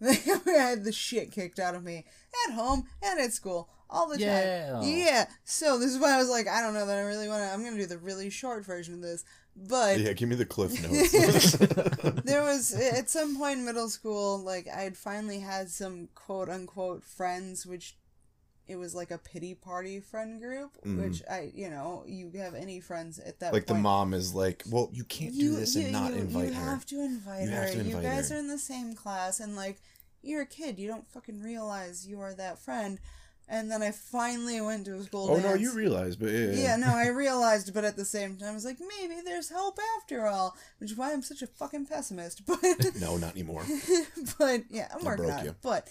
I 0.06 0.50
had 0.50 0.84
the 0.84 0.92
shit 0.92 1.30
kicked 1.32 1.58
out 1.58 1.74
of 1.74 1.82
me 1.84 2.04
at 2.48 2.54
home 2.54 2.86
and 3.02 3.20
at 3.20 3.32
school 3.32 3.68
all 3.88 4.08
the 4.08 4.18
Yeah. 4.18 4.70
time. 4.72 4.82
Yeah. 4.84 5.26
So 5.44 5.78
this 5.78 5.90
is 5.90 5.98
why 5.98 6.12
I 6.14 6.18
was 6.18 6.28
like, 6.28 6.46
I 6.48 6.60
don't 6.60 6.74
know 6.74 6.86
that 6.86 6.96
I 6.98 7.02
really 7.02 7.28
want 7.28 7.42
to. 7.42 7.50
I'm 7.52 7.64
gonna 7.64 7.76
do 7.76 7.86
the 7.86 7.98
really 7.98 8.30
short 8.30 8.64
version 8.64 8.94
of 8.94 9.02
this, 9.02 9.24
but 9.56 9.98
yeah. 9.98 10.12
Give 10.12 10.28
me 10.28 10.36
the 10.36 10.44
cliff 10.46 10.72
notes. 10.82 11.52
there 12.24 12.42
was 12.42 12.72
at 12.72 13.10
some 13.10 13.36
point 13.36 13.58
in 13.58 13.64
middle 13.64 13.88
school, 13.88 14.38
like 14.38 14.68
I 14.68 14.82
had 14.82 14.96
finally 14.96 15.40
had 15.40 15.70
some 15.70 16.08
quote 16.14 16.48
unquote 16.48 17.04
friends, 17.04 17.66
which 17.66 17.96
it 18.68 18.76
was 18.76 18.94
like 18.94 19.10
a 19.10 19.18
pity 19.18 19.52
party 19.54 19.98
friend 19.98 20.40
group, 20.40 20.78
Mhm. 20.86 21.02
which 21.02 21.22
I, 21.28 21.50
you 21.52 21.68
know, 21.68 22.04
you 22.06 22.30
have 22.36 22.54
any 22.54 22.78
friends 22.78 23.18
at 23.18 23.40
that 23.40 23.52
like 23.52 23.66
the 23.66 23.74
mom 23.74 24.14
is 24.14 24.32
like, 24.32 24.62
well, 24.70 24.88
you 24.92 25.02
can't 25.02 25.36
do 25.36 25.56
this 25.56 25.74
and 25.74 25.90
not 25.90 26.12
you, 26.12 26.20
invite 26.20 26.48
you 26.50 26.54
her. 26.54 26.60
You 26.62 26.68
have 26.68 26.86
to 26.86 27.00
invite 27.00 27.42
You 27.42 27.50
her. 27.50 27.62
have 27.62 27.72
to 27.72 27.82
you 27.82 28.00
guys 28.00 28.30
her. 28.30 28.36
are 28.36 28.38
in 28.38 28.46
the 28.46 28.58
same 28.58 28.94
class, 28.94 29.40
and 29.40 29.56
like 29.56 29.78
you're 30.22 30.42
a 30.42 30.46
kid, 30.46 30.78
you 30.78 30.88
don't 30.88 31.08
fucking 31.10 31.40
realize 31.42 32.06
you 32.06 32.20
are 32.20 32.34
that 32.34 32.58
friend. 32.58 32.98
and 33.48 33.68
then 33.70 33.82
I 33.82 33.90
finally 33.90 34.60
went 34.60 34.84
to 34.84 34.94
a 34.94 35.02
school 35.02 35.26
Oh 35.30 35.34
dance. 35.34 35.44
no, 35.44 35.54
you 35.54 35.72
realize, 35.74 36.14
but 36.14 36.30
yeah, 36.30 36.50
Yeah, 36.52 36.76
no, 36.76 36.88
I 36.94 37.08
realized, 37.24 37.74
but 37.74 37.84
at 37.84 37.96
the 37.96 38.04
same 38.04 38.36
time, 38.36 38.50
I 38.50 38.54
was 38.54 38.64
like, 38.64 38.78
maybe 38.98 39.20
there's 39.24 39.50
hope 39.50 39.76
after 39.98 40.26
all, 40.28 40.56
which 40.78 40.92
is 40.92 40.96
why 40.96 41.12
I'm 41.12 41.22
such 41.22 41.42
a 41.42 41.46
fucking 41.48 41.86
pessimist. 41.86 42.42
But, 42.46 42.60
no, 43.00 43.16
not 43.16 43.32
anymore. 43.32 43.64
but 44.38 44.62
yeah, 44.70 44.88
I'm 44.94 45.02
I 45.02 45.10
working 45.10 45.30
on 45.30 45.46
it. 45.48 45.56
But 45.62 45.88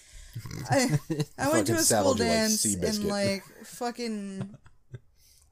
I, 0.69 0.99
I 1.37 1.49
went 1.51 1.67
to 1.67 1.73
a 1.73 1.79
school 1.79 2.11
like 2.11 2.19
dance 2.19 2.65
Seabiscuit. 2.65 3.01
in 3.01 3.07
like 3.09 3.43
fucking, 3.65 4.55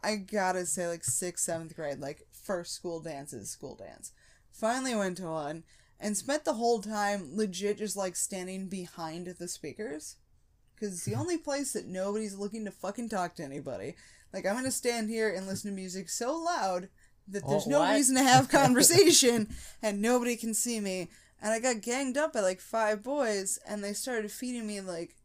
I 0.03 0.15
gotta 0.17 0.65
say 0.65 0.87
like 0.87 1.03
sixth, 1.03 1.43
seventh 1.43 1.75
grade, 1.75 1.99
like 1.99 2.21
first 2.31 2.73
school 2.73 3.01
dance 3.01 3.33
is 3.33 3.49
school 3.49 3.75
dance. 3.75 4.11
Finally 4.53 4.95
went 4.95 5.17
to 5.17 5.23
one 5.23 5.63
and 5.99 6.15
spent 6.15 6.45
the 6.45 6.53
whole 6.53 6.81
time 6.81 7.29
legit 7.35 7.77
just 7.79 7.97
like 7.97 8.15
standing 8.15 8.67
behind 8.67 9.27
the 9.39 9.47
speakers 9.47 10.15
because 10.75 10.93
it's 10.93 11.05
the 11.05 11.15
only 11.19 11.37
place 11.37 11.73
that 11.73 11.87
nobody's 11.87 12.35
looking 12.37 12.65
to 12.65 12.71
fucking 12.71 13.09
talk 13.09 13.35
to 13.35 13.43
anybody. 13.43 13.95
Like 14.33 14.45
I'm 14.45 14.55
gonna 14.55 14.71
stand 14.71 15.09
here 15.09 15.33
and 15.33 15.47
listen 15.47 15.71
to 15.71 15.75
music 15.75 16.09
so 16.09 16.35
loud 16.37 16.89
that 17.29 17.47
there's 17.47 17.67
Oh, 17.67 17.69
no 17.71 17.79
what? 17.79 17.93
reason 17.93 18.15
to 18.15 18.23
have 18.23 18.49
conversation 18.49 19.47
and 19.81 20.01
nobody 20.01 20.35
can 20.35 20.53
see 20.53 20.79
me. 20.79 21.09
And 21.41 21.51
I 21.53 21.59
got 21.59 21.81
ganged 21.81 22.17
up 22.17 22.33
by 22.33 22.39
like 22.41 22.61
five 22.61 23.03
boys 23.03 23.59
and 23.67 23.83
they 23.83 23.93
started 23.93 24.31
feeding 24.31 24.65
me 24.65 24.81
like 24.81 25.15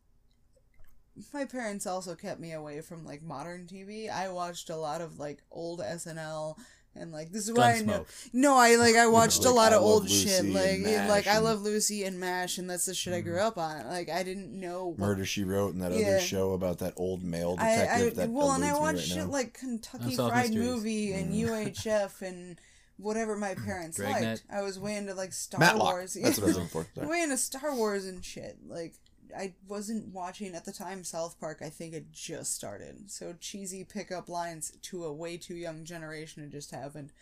my 1.34 1.44
parents 1.44 1.86
also 1.86 2.14
kept 2.14 2.40
me 2.40 2.52
away 2.52 2.80
from 2.80 3.04
like 3.04 3.22
modern 3.22 3.66
TV. 3.66 4.10
I 4.10 4.30
watched 4.30 4.70
a 4.70 4.76
lot 4.76 5.00
of 5.02 5.18
like 5.18 5.42
old 5.50 5.80
SNL 5.80 6.56
and 6.95 7.11
like 7.12 7.30
this 7.32 7.49
is 7.49 7.53
why 7.55 7.74
I 7.76 7.80
know. 7.80 8.05
No, 8.32 8.57
I 8.57 8.76
like 8.76 8.97
I 8.97 9.07
watched 9.09 9.45
a 9.45 9.49
like, 9.49 9.57
lot 9.57 9.72
I 9.72 9.76
of 9.76 9.82
old 9.82 10.03
Lucy 10.05 10.28
shit. 10.28 10.45
Like 10.47 10.80
MASH 10.80 11.09
like 11.09 11.26
I 11.26 11.38
love 11.38 11.62
Lucy 11.62 12.05
and 12.05 12.18
Mash, 12.20 12.59
and 12.59 12.68
that's 12.68 12.84
the 12.86 12.95
shit 12.95 13.14
I 13.14 13.20
grew 13.20 13.40
up 13.40 13.57
on. 13.59 13.86
Like 13.86 14.09
I 14.11 14.22
didn't 14.22 14.53
know. 14.59 14.88
What, 14.88 14.99
Murder 14.99 15.24
She 15.24 15.45
Wrote 15.45 15.72
and 15.74 15.82
that 15.82 15.93
Yeah. 15.93 16.07
other 16.09 16.20
show 16.20 16.53
about 16.53 16.78
that 16.80 16.95
old 16.97 17.22
male 17.22 17.57
detective 17.57 18.12
I 18.12 18.14
that 18.22 18.30
well, 18.30 18.53
and 18.53 18.64
I 18.64 18.72
watched 18.78 18.99
right 18.99 19.05
shit 19.07 19.16
now. 19.18 19.26
like 19.26 19.55
Kentucky 19.55 20.16
Fried 20.16 20.51
Mysteries. 20.51 20.59
Movie 20.66 21.12
and 21.12 21.32
Mm. 21.32 21.49
UHF 21.49 22.22
and 22.22 22.59
whatever 22.99 23.36
my 23.36 23.55
parents 23.55 23.97
Dragnet. 23.97 24.22
liked. 24.22 24.45
I 24.53 24.62
was 24.62 24.78
way 24.78 24.97
into 24.97 25.14
like 25.14 25.32
Star 25.32 25.59
Matlock. 25.59 25.93
Wars. 25.95 26.14
That's 26.14 26.38
what 26.38 26.45
I 26.45 26.47
was 26.49 26.55
looking 26.57 26.68
for. 26.68 26.86
Sorry. 26.95 27.07
way 27.07 27.22
into 27.22 27.36
Star 27.38 27.74
Wars 27.74 28.05
and 28.07 28.24
shit. 28.24 28.59
Like 28.68 28.95
I 29.36 29.54
wasn't 29.68 30.12
watching 30.12 30.54
at 30.54 30.64
the 30.64 30.72
time 30.72 31.04
South 31.04 31.38
Park. 31.40 31.58
I 31.62 31.68
think 31.68 31.94
it 31.94 32.12
just 32.12 32.54
started. 32.54 33.10
So 33.10 33.34
cheesy 33.40 33.84
pickup 33.84 34.28
lines 34.28 34.72
to 34.82 35.04
a 35.04 35.12
way 35.12 35.36
too 35.36 35.54
young 35.54 35.84
generation 35.84 36.42
had 36.42 36.52
just 36.52 36.70
happened, 36.70 37.12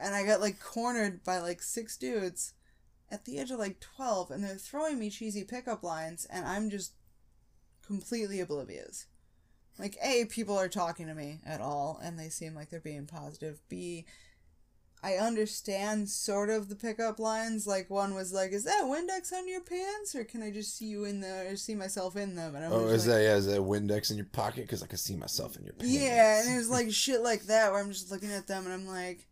and 0.00 0.14
I 0.14 0.24
got 0.24 0.40
like 0.40 0.60
cornered 0.60 1.22
by 1.24 1.38
like 1.38 1.62
six 1.62 1.96
dudes 1.96 2.54
at 3.10 3.24
the 3.24 3.38
age 3.38 3.50
of 3.50 3.58
like 3.58 3.80
twelve, 3.80 4.30
and 4.30 4.42
they're 4.42 4.56
throwing 4.56 4.98
me 4.98 5.10
cheesy 5.10 5.44
pickup 5.44 5.82
lines, 5.82 6.26
and 6.30 6.46
I'm 6.46 6.70
just 6.70 6.92
completely 7.86 8.40
oblivious. 8.40 9.06
Like 9.78 9.96
a 10.02 10.26
people 10.26 10.58
are 10.58 10.68
talking 10.68 11.06
to 11.06 11.14
me 11.14 11.40
at 11.44 11.60
all, 11.60 12.00
and 12.02 12.18
they 12.18 12.28
seem 12.28 12.54
like 12.54 12.70
they're 12.70 12.80
being 12.80 13.06
positive. 13.06 13.60
B 13.68 14.04
I 15.04 15.14
understand 15.14 16.08
sort 16.08 16.48
of 16.48 16.68
the 16.68 16.76
pickup 16.76 17.18
lines. 17.18 17.66
Like 17.66 17.90
one 17.90 18.14
was 18.14 18.32
like, 18.32 18.52
"Is 18.52 18.64
that 18.64 18.84
Windex 18.84 19.32
on 19.32 19.48
your 19.48 19.60
pants, 19.60 20.14
or 20.14 20.22
can 20.24 20.42
I 20.42 20.50
just 20.52 20.76
see 20.76 20.86
you 20.86 21.04
in 21.04 21.20
the 21.20 21.48
or 21.50 21.56
see 21.56 21.74
myself 21.74 22.14
in 22.16 22.36
them?" 22.36 22.54
And 22.54 22.64
I'm 22.64 22.72
Oh, 22.72 22.86
is 22.86 23.06
like, 23.06 23.16
that 23.16 23.22
yeah? 23.22 23.34
Is 23.36 23.46
that 23.46 23.60
Windex 23.60 24.10
in 24.10 24.16
your 24.16 24.26
pocket? 24.26 24.62
Because 24.62 24.82
I 24.82 24.86
can 24.86 24.98
see 24.98 25.16
myself 25.16 25.56
in 25.56 25.64
your 25.64 25.74
pants. 25.74 25.92
yeah, 25.92 26.42
and 26.46 26.56
was 26.56 26.70
like 26.70 26.92
shit 26.92 27.20
like 27.20 27.42
that 27.44 27.72
where 27.72 27.80
I'm 27.80 27.90
just 27.90 28.10
looking 28.12 28.30
at 28.30 28.46
them 28.46 28.64
and 28.64 28.72
I'm 28.72 28.86
like 28.86 29.26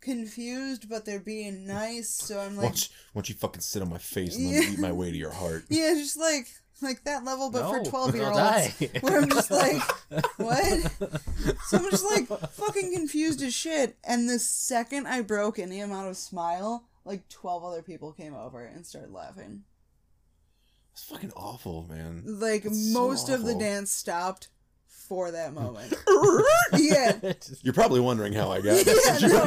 confused, 0.00 0.88
but 0.88 1.04
they're 1.04 1.20
being 1.20 1.66
nice. 1.66 2.10
So 2.10 2.38
I'm 2.40 2.56
Why 2.56 2.64
like, 2.64 2.72
don't, 2.72 2.82
you, 2.88 2.94
why 3.12 3.18
don't 3.20 3.28
you 3.28 3.34
fucking 3.36 3.60
sit 3.60 3.82
on 3.82 3.88
my 3.90 3.98
face 3.98 4.36
and 4.36 4.46
let 4.50 4.60
me 4.68 4.72
eat 4.74 4.78
my 4.78 4.92
way 4.92 5.10
to 5.10 5.16
your 5.16 5.32
heart? 5.32 5.64
yeah, 5.70 5.94
just 5.94 6.18
like 6.18 6.46
like 6.82 7.04
that 7.04 7.24
level, 7.24 7.50
but 7.50 7.68
for 7.68 7.88
twelve 7.88 8.14
year 8.14 8.30
olds. 8.30 8.72
Where 9.00 9.20
I'm 9.20 9.28
just 9.28 9.50
like, 9.50 9.82
what? 10.36 10.92
So 11.66 11.78
I'm 11.78 11.90
just 11.90 12.04
like 12.04 12.26
fucking 12.26 12.92
confused 12.92 13.42
as 13.42 13.54
shit. 13.54 13.96
And 14.04 14.28
the 14.28 14.38
second 14.38 15.06
I 15.06 15.22
broke 15.22 15.58
any 15.58 15.80
amount 15.80 16.08
of 16.08 16.16
smile, 16.16 16.84
like 17.04 17.28
twelve 17.28 17.64
other 17.64 17.82
people 17.82 18.12
came 18.12 18.34
over 18.34 18.64
and 18.64 18.86
started 18.86 19.12
laughing. 19.12 19.64
It's 20.92 21.04
fucking 21.04 21.32
awful, 21.34 21.86
man. 21.88 22.22
Like 22.26 22.64
It's 22.64 22.92
so 22.92 23.00
most 23.00 23.28
of 23.28 23.44
the 23.44 23.54
dance 23.54 23.90
stopped 23.90 24.48
for 25.12 25.30
that 25.30 25.52
moment. 25.52 25.92
yeah. 26.78 27.34
You're 27.62 27.74
probably 27.74 28.00
wondering 28.00 28.32
how 28.32 28.50
I 28.50 28.62
got 28.62 28.78
Yeah, 28.78 28.82
that 28.84 29.18
no, 29.20 29.44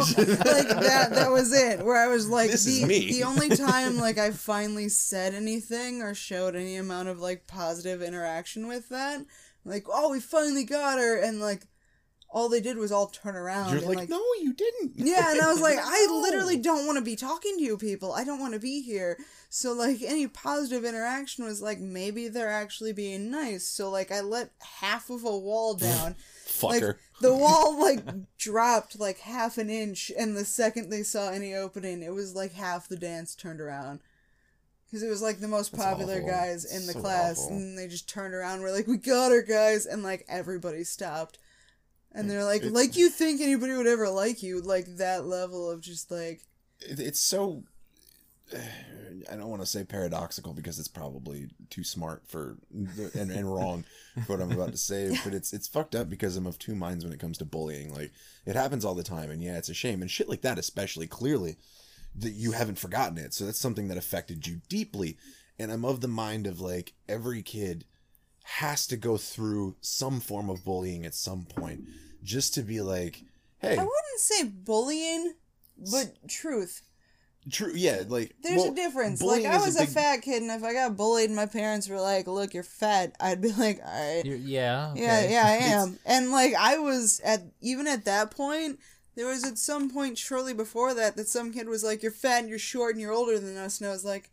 like 0.51 0.67
that 0.67 1.09
that 1.15 1.31
was 1.31 1.51
it. 1.51 1.83
Where 1.83 1.97
I 1.97 2.05
was 2.07 2.29
like 2.29 2.51
This 2.51 2.65
the 2.65 2.83
is 2.83 2.87
me. 2.87 3.11
the 3.11 3.23
only 3.23 3.49
time 3.49 3.97
like 3.97 4.19
I 4.19 4.29
finally 4.29 4.89
said 4.89 5.33
anything 5.33 6.03
or 6.03 6.13
showed 6.13 6.55
any 6.55 6.75
amount 6.75 7.07
of 7.09 7.19
like 7.19 7.47
positive 7.47 8.03
interaction 8.03 8.67
with 8.67 8.89
that. 8.89 9.25
Like, 9.63 9.85
oh 9.91 10.11
we 10.11 10.19
finally 10.19 10.65
got 10.65 10.99
her 10.99 11.19
and 11.19 11.39
like 11.39 11.63
all 12.29 12.47
they 12.47 12.61
did 12.61 12.77
was 12.77 12.91
all 12.91 13.07
turn 13.07 13.35
around 13.35 13.69
You're 13.69 13.77
and 13.79 13.87
like, 13.87 13.97
like 13.97 14.09
no, 14.09 14.21
you 14.41 14.53
didn't. 14.53 14.91
Yeah, 14.97 15.31
and 15.31 15.41
I 15.41 15.51
was 15.51 15.61
like, 15.61 15.79
I 15.83 16.07
literally 16.11 16.57
don't 16.57 16.85
want 16.85 16.99
to 16.99 17.03
be 17.03 17.15
talking 17.15 17.57
to 17.57 17.63
you 17.63 17.75
people. 17.75 18.13
I 18.13 18.23
don't 18.23 18.39
want 18.39 18.53
to 18.53 18.59
be 18.59 18.83
here. 18.83 19.17
So 19.57 19.71
like 19.71 20.01
any 20.01 20.27
positive 20.27 20.83
interaction 20.83 21.45
was 21.45 21.61
like 21.61 21.79
maybe 21.79 22.27
they're 22.27 22.51
actually 22.51 22.91
being 22.91 23.31
nice. 23.31 23.65
So 23.65 23.89
like 23.89 24.11
I 24.11 24.19
let 24.19 24.51
half 24.81 25.09
of 25.09 25.23
a 25.23 25.37
wall 25.37 25.73
down. 25.75 26.17
like 26.61 26.81
fucker. 26.83 26.95
the 27.21 27.33
wall 27.33 27.79
like 27.79 28.01
dropped 28.37 28.99
like 28.99 29.19
half 29.19 29.57
an 29.57 29.69
inch 29.69 30.11
and 30.17 30.35
the 30.35 30.43
second 30.43 30.89
they 30.89 31.03
saw 31.03 31.29
any 31.29 31.53
opening, 31.53 32.03
it 32.03 32.13
was 32.13 32.35
like 32.35 32.51
half 32.51 32.89
the 32.89 32.97
dance 32.97 33.33
turned 33.33 33.61
around. 33.61 34.01
Cuz 34.91 35.01
it 35.01 35.07
was 35.07 35.21
like 35.21 35.39
the 35.39 35.47
most 35.47 35.71
That's 35.71 35.85
popular 35.85 36.15
awful. 36.17 36.27
guys 36.29 36.65
in 36.65 36.85
the 36.85 36.91
So 36.91 36.99
class 36.99 37.39
awful. 37.39 37.55
and 37.55 37.77
they 37.77 37.87
just 37.87 38.09
turned 38.09 38.33
around. 38.33 38.61
We're 38.61 38.73
like, 38.73 38.87
"We 38.87 38.97
got 38.97 39.31
her, 39.31 39.41
guys." 39.41 39.85
And 39.85 40.03
like 40.03 40.25
everybody 40.27 40.83
stopped. 40.83 41.39
And 42.11 42.29
they're 42.29 42.43
like, 42.43 42.63
like 42.65 42.97
you 42.97 43.09
think 43.09 43.39
anybody 43.39 43.73
would 43.73 43.87
ever 43.87 44.09
like 44.09 44.43
you, 44.43 44.59
like 44.61 44.97
that 44.97 45.25
level 45.25 45.71
of 45.71 45.79
just 45.79 46.11
like 46.11 46.41
it's 46.81 47.21
so. 47.21 47.63
I 49.31 49.35
don't 49.35 49.49
want 49.49 49.61
to 49.61 49.67
say 49.67 49.83
paradoxical 49.83 50.53
because 50.53 50.77
it's 50.77 50.87
probably 50.87 51.49
too 51.69 51.83
smart 51.83 52.23
for 52.27 52.57
and, 52.71 53.31
and 53.31 53.51
wrong 53.51 53.83
for 54.25 54.33
what 54.33 54.41
I'm 54.41 54.51
about 54.51 54.71
to 54.71 54.77
say, 54.77 55.17
but 55.23 55.33
it's 55.33 55.51
it's 55.51 55.67
fucked 55.67 55.95
up 55.95 56.09
because 56.09 56.35
I'm 56.35 56.45
of 56.45 56.59
two 56.59 56.75
minds 56.75 57.03
when 57.03 57.13
it 57.13 57.19
comes 57.19 57.37
to 57.39 57.45
bullying. 57.45 57.93
Like 57.93 58.11
it 58.45 58.55
happens 58.55 58.85
all 58.85 58.95
the 58.95 59.03
time, 59.03 59.31
and 59.31 59.41
yeah, 59.43 59.57
it's 59.57 59.69
a 59.69 59.73
shame 59.73 60.01
and 60.01 60.11
shit 60.11 60.29
like 60.29 60.41
that, 60.41 60.59
especially 60.59 61.07
clearly 61.07 61.57
that 62.15 62.33
you 62.33 62.51
haven't 62.51 62.79
forgotten 62.79 63.17
it. 63.17 63.33
So 63.33 63.45
that's 63.45 63.59
something 63.59 63.87
that 63.87 63.97
affected 63.97 64.45
you 64.45 64.61
deeply, 64.69 65.17
and 65.57 65.71
I'm 65.71 65.85
of 65.85 66.01
the 66.01 66.07
mind 66.07 66.45
of 66.45 66.61
like 66.61 66.93
every 67.09 67.41
kid 67.41 67.85
has 68.43 68.85
to 68.87 68.97
go 68.97 69.17
through 69.17 69.75
some 69.81 70.19
form 70.19 70.49
of 70.51 70.63
bullying 70.63 71.03
at 71.03 71.15
some 71.15 71.45
point 71.45 71.81
just 72.23 72.53
to 72.53 72.61
be 72.61 72.79
like, 72.79 73.23
hey, 73.57 73.75
I 73.77 73.83
wouldn't 73.83 74.19
say 74.19 74.43
bullying, 74.43 75.33
but 75.91 76.15
truth. 76.27 76.83
True, 77.51 77.71
yeah, 77.75 78.03
like 78.07 78.35
There's 78.41 78.61
well, 78.61 78.71
a 78.71 78.75
difference. 78.75 79.21
Like 79.21 79.45
I 79.45 79.57
was 79.57 79.75
a, 79.75 79.81
big- 79.81 79.89
fat 79.89 80.21
kid, 80.21 80.41
and 80.41 80.51
if 80.51 80.63
I 80.63 80.73
got 80.73 80.97
bullied, 80.97 81.27
and 81.27 81.35
my 81.35 81.45
parents 81.45 81.87
were 81.89 81.99
like, 82.01 82.27
"Look, 82.27 82.53
you're 82.53 82.63
fat," 82.63 83.15
I'd 83.19 83.41
be 83.41 83.51
like, 83.57 83.79
"All 83.85 83.91
right, 84.15 84.25
You're- 84.25 84.39
yeah. 84.39 84.93
yeah, 84.95 85.19
okay. 85.19 85.31
yeah, 85.31 85.43
I 85.45 85.51
am." 85.81 85.99
And 86.05 86.31
like 86.31 86.53
I 86.55 86.77
was 86.77 87.19
at 87.23 87.43
even 87.61 87.87
at 87.87 88.05
that 88.05 88.31
point, 88.31 88.79
there 89.15 89.27
was 89.27 89.43
at 89.45 89.57
some 89.57 89.89
point 89.91 90.17
shortly 90.17 90.53
before 90.53 90.93
that 90.93 91.15
that 91.17 91.27
some 91.27 91.51
kid 91.53 91.67
was 91.67 91.83
like, 91.83 92.01
"You're 92.03 92.11
fat, 92.11 92.39
and 92.41 92.49
you're 92.49 92.59
short, 92.59 92.93
and 92.93 93.01
you're 93.01 93.13
older 93.13 93.39
than 93.39 93.57
us," 93.57 93.79
and 93.79 93.87
I 93.89 93.91
was 93.91 94.05
like. 94.05 94.31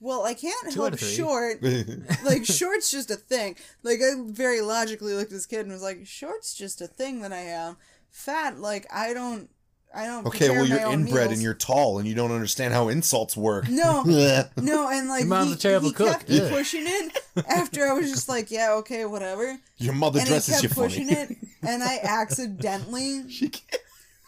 Well, 0.00 0.24
I 0.24 0.34
can't 0.34 0.70
Two 0.70 0.82
help 0.82 0.98
short. 0.98 1.62
like 2.24 2.44
short's 2.44 2.90
just 2.90 3.10
a 3.10 3.16
thing. 3.16 3.56
Like 3.82 4.00
I 4.00 4.10
very 4.26 4.60
logically 4.60 5.14
looked 5.14 5.30
at 5.30 5.36
this 5.36 5.46
kid 5.46 5.60
and 5.60 5.72
was 5.72 5.82
like, 5.82 6.06
short's 6.06 6.52
just 6.54 6.82
a 6.82 6.86
thing 6.86 7.22
that 7.22 7.32
I 7.32 7.38
am. 7.38 7.78
Fat, 8.10 8.58
like 8.58 8.86
I 8.92 9.14
don't, 9.14 9.48
I 9.94 10.06
don't. 10.06 10.26
Okay, 10.26 10.50
well 10.50 10.66
you're 10.66 10.78
inbred 10.90 11.14
meals. 11.28 11.32
and 11.34 11.42
you're 11.42 11.54
tall 11.54 11.98
and 11.98 12.08
you 12.08 12.14
don't 12.14 12.32
understand 12.32 12.74
how 12.74 12.88
insults 12.88 13.36
work. 13.36 13.68
No, 13.68 14.02
no, 14.56 14.88
and 14.90 15.08
like 15.08 15.20
Your 15.20 15.28
mom's 15.28 15.48
he, 15.50 15.54
a 15.54 15.56
terrible 15.56 15.88
he 15.88 15.94
cook. 15.94 16.08
kept 16.26 16.30
Ugh. 16.30 16.50
pushing 16.50 16.84
it. 16.86 17.18
After 17.48 17.86
I 17.86 17.92
was 17.92 18.10
just 18.10 18.28
like, 18.28 18.50
yeah, 18.50 18.72
okay, 18.78 19.04
whatever. 19.04 19.56
Your 19.78 19.94
mother 19.94 20.18
And 20.20 20.28
he 20.28 20.32
dresses 20.34 20.62
you 20.62 20.68
kept 20.68 20.74
funny. 20.78 20.88
pushing 20.88 21.10
it, 21.10 21.36
and 21.62 21.82
I 21.82 21.98
accidentally, 22.02 23.28
she 23.30 23.48
can't. 23.50 23.82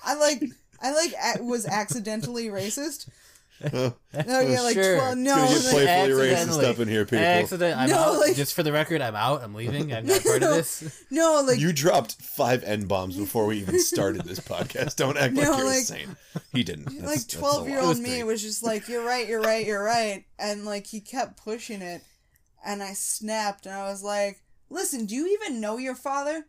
I 0.04 0.14
like, 0.14 0.44
I 0.80 0.92
like 0.92 1.12
a- 1.38 1.42
was 1.42 1.66
accidentally 1.66 2.46
racist. 2.46 3.08
No, 3.72 3.94
oh, 4.14 4.40
yeah, 4.40 4.60
like 4.60 4.74
Sure. 4.74 4.96
twelve. 4.96 5.12
It's 5.12 5.24
No, 5.24 5.34
gonna 5.36 5.48
get 5.48 5.64
like, 5.64 5.72
playfully 5.72 6.12
racist 6.28 6.32
Accidentally. 6.32 6.66
up 6.66 6.78
in 6.78 6.88
here, 6.88 7.04
people. 7.06 7.24
Accident. 7.24 7.78
I'm 7.78 7.88
No, 7.90 7.96
out. 7.96 8.18
like- 8.20 8.36
Just 8.36 8.54
for 8.54 8.62
the 8.62 8.72
record, 8.72 9.00
I'm 9.00 9.16
out. 9.16 9.42
I'm 9.42 9.54
leaving. 9.54 9.92
I'm 9.94 10.04
not 10.06 10.22
part 10.22 10.42
of 10.42 10.50
this. 10.54 11.04
no, 11.10 11.42
like 11.46 11.58
you 11.58 11.72
dropped 11.72 12.20
five 12.20 12.62
n 12.64 12.86
bombs 12.86 13.16
before 13.16 13.46
we 13.46 13.58
even 13.58 13.80
started 13.80 14.22
this 14.26 14.40
podcast. 14.54 14.96
Don't 14.96 15.16
act 15.16 15.32
No, 15.34 15.42
like 15.50 15.58
you're 15.58 15.66
like- 15.66 15.76
insane. 15.78 16.16
He 16.52 16.62
didn't. 16.64 16.84
That's- 16.86 17.04
like 17.06 17.28
twelve 17.28 17.68
year 17.68 17.80
old 17.80 17.98
me 17.98 18.22
was 18.24 18.42
just 18.42 18.62
like, 18.62 18.88
"You're 18.88 19.04
right, 19.04 19.26
you're 19.26 19.40
right, 19.40 19.64
you're 19.66 19.82
right," 19.82 20.24
and 20.38 20.64
like 20.66 20.86
he 20.86 21.00
kept 21.00 21.42
pushing 21.42 21.80
it, 21.82 22.02
and 22.64 22.82
I 22.82 22.92
snapped, 22.92 23.64
and 23.64 23.74
I 23.74 23.84
was 23.84 24.02
like, 24.02 24.42
"Listen, 24.68 25.06
do 25.06 25.14
you 25.14 25.26
even 25.40 25.60
know 25.62 25.78
your 25.78 25.94
father?" 25.94 26.46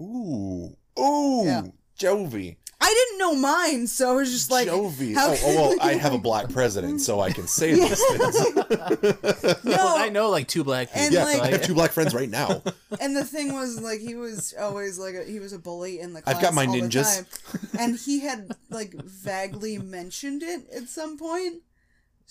Ooh, 0.00 0.76
ooh, 0.98 1.44
Yeah. 1.44 1.62
Jovi. 1.98 2.56
I 2.82 2.88
didn't 2.88 3.18
know 3.18 3.34
mine, 3.34 3.86
so 3.86 4.10
I 4.10 4.14
was 4.14 4.30
just 4.30 4.50
like, 4.50 4.66
Jovi. 4.66 5.14
how 5.14 5.30
Oh, 5.32 5.36
oh, 5.44 5.54
well, 5.70 5.76
I 5.82 5.94
have 5.94 6.14
a 6.14 6.18
black 6.18 6.48
president, 6.50 7.00
so 7.02 7.20
I 7.20 7.30
can 7.30 7.46
say 7.46 7.74
these 7.74 8.02
things. 8.02 8.54
no. 9.64 9.70
Well, 9.76 9.96
I 9.98 10.08
know 10.08 10.30
like 10.30 10.48
two 10.48 10.64
black 10.64 10.92
people. 10.92 11.12
Yeah, 11.12 11.24
like- 11.24 11.42
I 11.42 11.48
have 11.48 11.62
two 11.62 11.74
black 11.74 11.90
friends 11.92 12.14
right 12.14 12.28
now. 12.30 12.62
And 13.00 13.16
the 13.16 13.24
thing 13.24 13.54
was, 13.54 13.80
like, 13.80 14.00
he 14.00 14.14
was 14.16 14.52
always 14.58 14.98
like 14.98 15.14
a, 15.14 15.22
he 15.24 15.38
was 15.38 15.52
a 15.52 15.58
bully 15.58 16.00
in 16.00 16.12
the 16.12 16.20
class. 16.22 16.34
I've 16.36 16.42
got 16.42 16.54
my 16.54 16.66
all 16.66 16.74
ninjas. 16.74 17.24
and 17.78 17.96
he 17.96 18.20
had 18.20 18.50
like 18.68 18.92
vaguely 18.94 19.78
mentioned 19.78 20.42
it 20.42 20.68
at 20.74 20.88
some 20.88 21.16
point. 21.16 21.62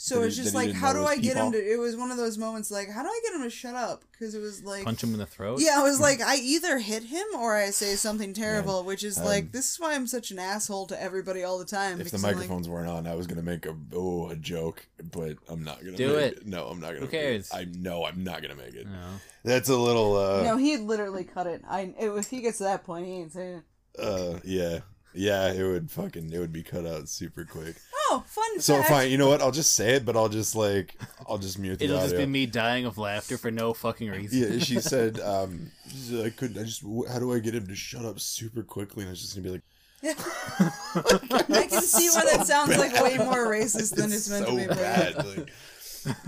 So 0.01 0.21
it's 0.21 0.37
just 0.37 0.55
like, 0.55 0.71
how 0.71 0.93
do 0.93 0.99
I 0.99 1.15
was 1.15 1.19
get 1.19 1.35
him 1.35 1.51
to? 1.51 1.57
It 1.57 1.77
was 1.77 1.97
one 1.97 2.09
of 2.09 2.15
those 2.15 2.37
moments 2.37 2.71
like, 2.71 2.89
how 2.89 3.03
do 3.03 3.09
I 3.09 3.19
get 3.21 3.35
him 3.35 3.43
to 3.43 3.49
shut 3.49 3.75
up? 3.75 4.01
Because 4.13 4.33
it 4.33 4.39
was 4.39 4.63
like, 4.63 4.85
Punch 4.85 5.03
him 5.03 5.11
in 5.11 5.19
the 5.19 5.25
throat. 5.25 5.59
yeah, 5.61 5.75
I 5.77 5.83
was 5.83 5.99
like, 5.99 6.21
I 6.21 6.37
either 6.37 6.79
hit 6.79 7.03
him 7.03 7.25
or 7.37 7.53
I 7.53 7.71
say 7.71 7.95
something 7.95 8.33
terrible, 8.33 8.85
which 8.85 9.03
is 9.03 9.17
um, 9.17 9.25
like, 9.25 9.51
this 9.51 9.73
is 9.73 9.77
why 9.77 9.95
I'm 9.95 10.07
such 10.07 10.31
an 10.31 10.39
asshole 10.39 10.87
to 10.87 11.01
everybody 11.01 11.43
all 11.43 11.59
the 11.59 11.65
time. 11.65 11.93
If 11.93 11.97
the 11.97 12.03
because 12.05 12.23
I'm 12.23 12.29
like, 12.29 12.35
microphones 12.37 12.69
weren't 12.69 12.87
on, 12.87 13.07
I 13.07 13.15
was 13.15 13.27
gonna 13.27 13.41
make 13.41 13.65
a 13.65 13.75
oh 13.93 14.29
a 14.29 14.37
joke, 14.37 14.87
but 15.11 15.35
I'm 15.49 15.65
not 15.65 15.83
gonna 15.83 15.97
Do 15.97 16.15
make 16.15 16.31
it. 16.31 16.47
No, 16.47 16.67
I'm 16.67 16.79
not 16.79 16.93
gonna. 16.93 16.99
Who 16.99 17.05
make 17.07 17.13
it. 17.15 17.21
cares? 17.21 17.51
I 17.53 17.65
know 17.65 18.05
I'm 18.05 18.23
not 18.23 18.41
gonna 18.41 18.55
make 18.55 18.75
it. 18.75 18.87
No. 18.87 19.19
That's 19.43 19.67
a 19.67 19.75
little. 19.75 20.15
uh 20.15 20.43
no, 20.43 20.55
he 20.55 20.77
literally 20.77 21.25
cut 21.25 21.45
it. 21.45 21.61
I 21.67 21.93
it, 21.99 22.09
if 22.09 22.29
he 22.29 22.39
gets 22.39 22.59
to 22.59 22.63
that 22.63 22.85
point, 22.85 23.05
he 23.05 23.15
ain't 23.15 23.33
saying 23.33 23.63
it. 23.97 24.01
uh 24.01 24.39
yeah 24.45 24.79
yeah 25.13 25.51
it 25.51 25.63
would 25.63 25.89
fucking 25.91 26.31
it 26.31 26.39
would 26.39 26.51
be 26.53 26.63
cut 26.63 26.85
out 26.85 27.09
super 27.09 27.45
quick. 27.45 27.75
Oh, 28.11 28.23
fun 28.25 28.59
So 28.59 28.75
fact. 28.77 28.89
fine, 28.89 29.11
you 29.11 29.17
know 29.17 29.27
what? 29.29 29.41
I'll 29.41 29.51
just 29.51 29.73
say 29.75 29.93
it, 29.95 30.05
but 30.05 30.15
I'll 30.17 30.29
just 30.29 30.55
like 30.55 30.95
I'll 31.27 31.37
just 31.37 31.59
mute 31.59 31.79
the 31.79 31.85
audio. 31.85 31.95
It'll 31.97 32.07
just 32.07 32.17
be 32.17 32.25
me 32.25 32.45
dying 32.45 32.85
of 32.85 32.97
laughter 32.97 33.37
for 33.37 33.51
no 33.51 33.73
fucking 33.73 34.09
reason. 34.09 34.53
Yeah, 34.53 34.59
she 34.59 34.79
said, 34.81 35.19
um, 35.19 35.71
she 35.89 35.97
said, 35.97 36.25
I 36.25 36.29
couldn't. 36.31 36.59
I 36.59 36.63
just. 36.65 36.83
How 37.11 37.19
do 37.19 37.33
I 37.33 37.39
get 37.39 37.53
him 37.55 37.67
to 37.67 37.75
shut 37.75 38.05
up 38.05 38.19
super 38.19 38.63
quickly? 38.63 39.03
And 39.03 39.09
I 39.09 39.11
was 39.11 39.21
just 39.21 39.35
gonna 39.35 39.43
be 39.47 39.51
like, 39.51 39.61
I 40.03 41.67
can 41.69 41.81
see 41.81 42.09
why 42.09 42.23
that 42.25 42.47
sounds 42.47 42.77
like 42.77 42.93
way 43.03 43.17
more 43.17 43.47
racist 43.47 43.95
than 43.95 44.11
it's 44.11 44.29
meant 44.29 44.45
so 44.45 44.51
to 44.51 44.57
be. 44.57 44.67
but 44.67 44.77
yeah. 44.77 45.11
bad. 45.11 45.25
Like, 45.25 45.49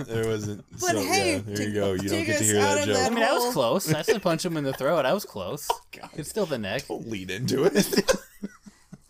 there 0.06 0.28
wasn't. 0.28 0.66
But 0.72 0.80
so, 0.80 1.04
hey, 1.04 1.32
yeah, 1.36 1.42
there 1.46 1.56
to- 1.56 1.64
you 1.68 1.74
go. 1.74 1.94
You 1.94 2.10
don't 2.10 2.26
get 2.26 2.38
to 2.40 2.44
hear 2.44 2.56
that 2.56 2.80
of 2.80 2.86
joke. 2.86 2.98
I 2.98 3.10
mean, 3.10 3.24
I 3.24 3.34
was 3.34 3.54
close. 3.54 3.92
I 3.94 4.02
said 4.02 4.22
punch 4.22 4.46
him 4.46 4.58
in 4.58 4.64
the 4.66 4.74
throat. 4.74 5.06
I 5.06 5.14
was 5.14 5.24
close. 5.26 5.68
God. 5.94 6.10
It's 6.14 6.30
still 6.30 6.46
the 6.46 6.58
neck. 6.58 6.88
Don't 6.88 7.08
lead 7.10 7.32
into 7.32 7.64
it. 7.64 8.12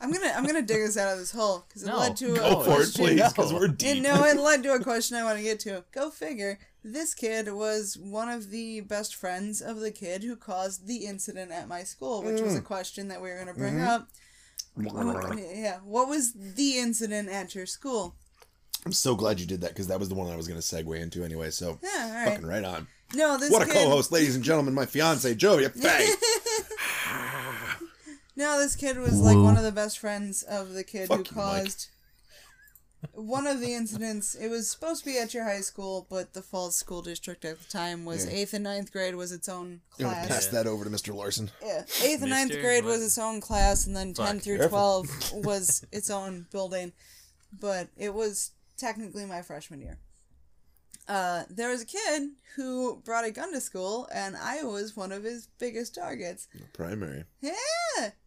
I'm 0.01 0.11
gonna 0.11 0.33
I'm 0.35 0.45
gonna 0.45 0.61
dig 0.63 0.81
us 0.87 0.97
out 0.97 1.13
of 1.13 1.19
this 1.19 1.31
hole 1.31 1.63
because 1.67 1.83
it 1.83 1.87
No. 1.87 1.99
led 1.99 2.17
to 2.17 2.33
a 2.33 2.35
Go 2.37 2.61
for 2.61 2.71
it, 2.71 2.75
question. 2.75 3.05
please, 3.05 3.29
because 3.29 3.53
we're 3.53 3.65
And 3.65 3.77
deep. 3.77 4.01
no, 4.03 4.23
it 4.25 4.37
led 4.37 4.63
to 4.63 4.73
a 4.73 4.79
question 4.83 5.15
I 5.17 5.23
want 5.23 5.37
to 5.37 5.43
get 5.43 5.59
to. 5.61 5.83
Go 5.91 6.09
figure. 6.09 6.57
This 6.83 7.13
kid 7.13 7.51
was 7.53 7.95
one 7.97 8.27
of 8.29 8.49
the 8.49 8.81
best 8.81 9.13
friends 9.15 9.61
of 9.61 9.79
the 9.79 9.91
kid 9.91 10.23
who 10.23 10.35
caused 10.35 10.87
the 10.87 11.05
incident 11.05 11.51
at 11.51 11.67
my 11.67 11.83
school, 11.83 12.23
which 12.23 12.37
Mm. 12.41 12.43
was 12.45 12.55
a 12.55 12.61
question 12.61 13.07
that 13.09 13.21
we 13.21 13.29
were 13.29 13.37
gonna 13.37 13.53
bring 13.53 13.75
Mm-hmm. 13.75 13.87
up. 13.87 14.09
Yeah, 15.37 15.77
what 15.83 16.07
was 16.07 16.33
the 16.33 16.77
incident 16.77 17.29
at 17.29 17.53
your 17.53 17.65
school? 17.65 18.15
I'm 18.85 18.93
so 18.93 19.13
glad 19.15 19.39
you 19.39 19.45
did 19.45 19.61
that 19.61 19.69
because 19.69 19.87
that 19.87 19.99
was 19.99 20.09
the 20.09 20.15
one 20.15 20.31
I 20.31 20.35
was 20.35 20.47
gonna 20.47 20.59
segue 20.61 20.99
into 20.99 21.23
anyway. 21.23 21.51
So 21.51 21.77
Yeah, 21.83 21.89
all 22.07 22.11
right. 22.13 22.29
fucking 22.29 22.47
right 22.47 22.63
on. 22.63 22.87
No, 23.13 23.37
this 23.37 23.51
What 23.51 23.61
a 23.61 23.65
kid, 23.65 23.75
co-host, 23.75 24.11
ladies 24.11 24.35
and 24.35 24.43
gentlemen. 24.43 24.73
My 24.73 24.85
fiance 24.85 25.35
Joey 25.35 25.67
Faye. 25.67 26.07
No, 28.35 28.59
this 28.59 28.75
kid 28.75 28.97
was 28.97 29.19
like 29.19 29.37
one 29.37 29.57
of 29.57 29.63
the 29.63 29.71
best 29.71 29.99
friends 29.99 30.43
of 30.43 30.73
the 30.73 30.83
kid 30.83 31.09
who 31.09 31.17
Fuck 31.17 31.31
you, 31.31 31.35
Mike. 31.37 31.63
caused 31.65 31.87
one 33.13 33.47
of 33.47 33.59
the 33.59 33.73
incidents. 33.73 34.35
It 34.35 34.47
was 34.49 34.69
supposed 34.69 35.03
to 35.03 35.09
be 35.09 35.17
at 35.17 35.33
your 35.33 35.43
high 35.43 35.61
school, 35.61 36.05
but 36.09 36.33
the 36.33 36.41
Falls 36.41 36.75
School 36.75 37.01
District 37.01 37.43
at 37.43 37.59
the 37.59 37.65
time 37.65 38.05
was 38.05 38.25
Yeah. 38.25 38.31
eighth 38.33 38.53
and 38.53 38.63
ninth 38.63 38.91
grade 38.91 39.15
was 39.15 39.31
its 39.31 39.49
own 39.49 39.81
You 39.97 40.05
want 40.05 40.21
to 40.21 40.27
class. 40.27 40.43
pass 40.45 40.51
that 40.53 40.67
over 40.67 40.83
to 40.85 40.89
Mr. 40.89 41.13
Larson? 41.13 41.51
Yeah, 41.61 41.83
eighth 42.03 42.21
and 42.21 42.29
ninth 42.29 42.49
Mister, 42.49 42.61
grade 42.61 42.85
what? 42.85 42.91
was 42.91 43.03
its 43.03 43.17
own 43.17 43.41
class, 43.41 43.85
and 43.87 43.95
then 43.95 44.13
Fuck, 44.13 44.27
ten 44.27 44.39
through 44.39 44.57
careful. 44.59 44.69
twelve 45.05 45.31
was 45.45 45.83
its 45.91 46.09
own 46.09 46.47
building. 46.51 46.93
But 47.59 47.89
it 47.97 48.13
was 48.13 48.51
technically 48.77 49.25
my 49.25 49.41
freshman 49.41 49.81
year. 49.81 49.97
Uh, 51.07 51.43
there 51.49 51.69
was 51.69 51.81
a 51.81 51.85
kid 51.85 52.29
who 52.55 53.01
brought 53.03 53.25
a 53.25 53.31
gun 53.31 53.51
to 53.53 53.59
school, 53.61 54.07
and 54.13 54.35
I 54.37 54.63
was 54.63 54.95
one 54.95 55.11
of 55.11 55.23
his 55.23 55.47
biggest 55.59 55.95
targets. 55.95 56.47
Primary. 56.73 57.25
Yeah, 57.41 57.53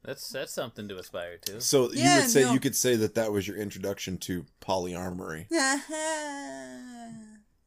That's 0.04 0.28
that's 0.28 0.52
something 0.52 0.88
to 0.88 0.98
aspire 0.98 1.38
to. 1.46 1.60
So 1.60 1.92
you 1.92 2.04
would 2.04 2.28
say 2.28 2.42
no. 2.42 2.52
you 2.52 2.60
could 2.60 2.76
say 2.76 2.96
that 2.96 3.14
that 3.14 3.32
was 3.32 3.46
your 3.48 3.56
introduction 3.56 4.18
to 4.18 4.44
polyarmory. 4.60 5.46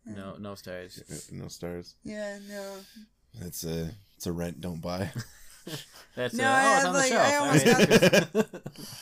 No, 0.09 0.37
no 0.39 0.55
stars. 0.55 1.27
No 1.33 1.49
stars. 1.49 1.95
yeah, 2.03 2.39
no. 2.49 2.75
It's 3.41 3.65
a 3.65 3.91
it's 4.15 4.25
a 4.25 4.31
rent 4.31 4.61
don't 4.61 4.81
buy. 4.81 5.11
That's 6.15 6.33
No, 6.33 6.45
I 6.47 6.63
oh, 6.63 6.75
it's 6.77 6.85
on 6.85 6.93
like, 6.93 7.11
the 7.11 7.19
I 7.19 7.35
almost 7.35 8.35
Alright. 8.35 8.61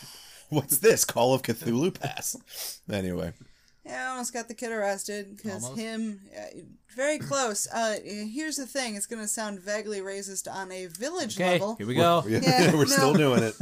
What's 0.49 0.77
this? 0.79 1.05
Call 1.05 1.33
of 1.33 1.43
Cthulhu 1.43 1.93
pass. 1.99 2.81
Anyway, 2.91 3.33
Yeah, 3.85 4.07
I 4.07 4.11
almost 4.13 4.33
got 4.33 4.47
the 4.47 4.55
kid 4.55 4.71
arrested 4.71 5.37
because 5.37 5.67
him, 5.77 6.19
uh, 6.35 6.61
very 6.95 7.19
close. 7.19 7.67
Uh, 7.71 7.97
here's 8.03 8.55
the 8.55 8.65
thing: 8.65 8.95
it's 8.95 9.05
gonna 9.05 9.27
sound 9.27 9.59
vaguely 9.59 9.99
racist 9.99 10.51
on 10.51 10.71
a 10.71 10.87
village 10.87 11.37
okay, 11.39 11.51
level. 11.53 11.75
here 11.75 11.85
we 11.85 11.93
go. 11.93 12.23
we're, 12.25 12.39
Yeah, 12.39 12.71
we're 12.73 12.79
no. 12.79 12.85
still 12.85 13.13
doing 13.13 13.43
it. 13.43 13.55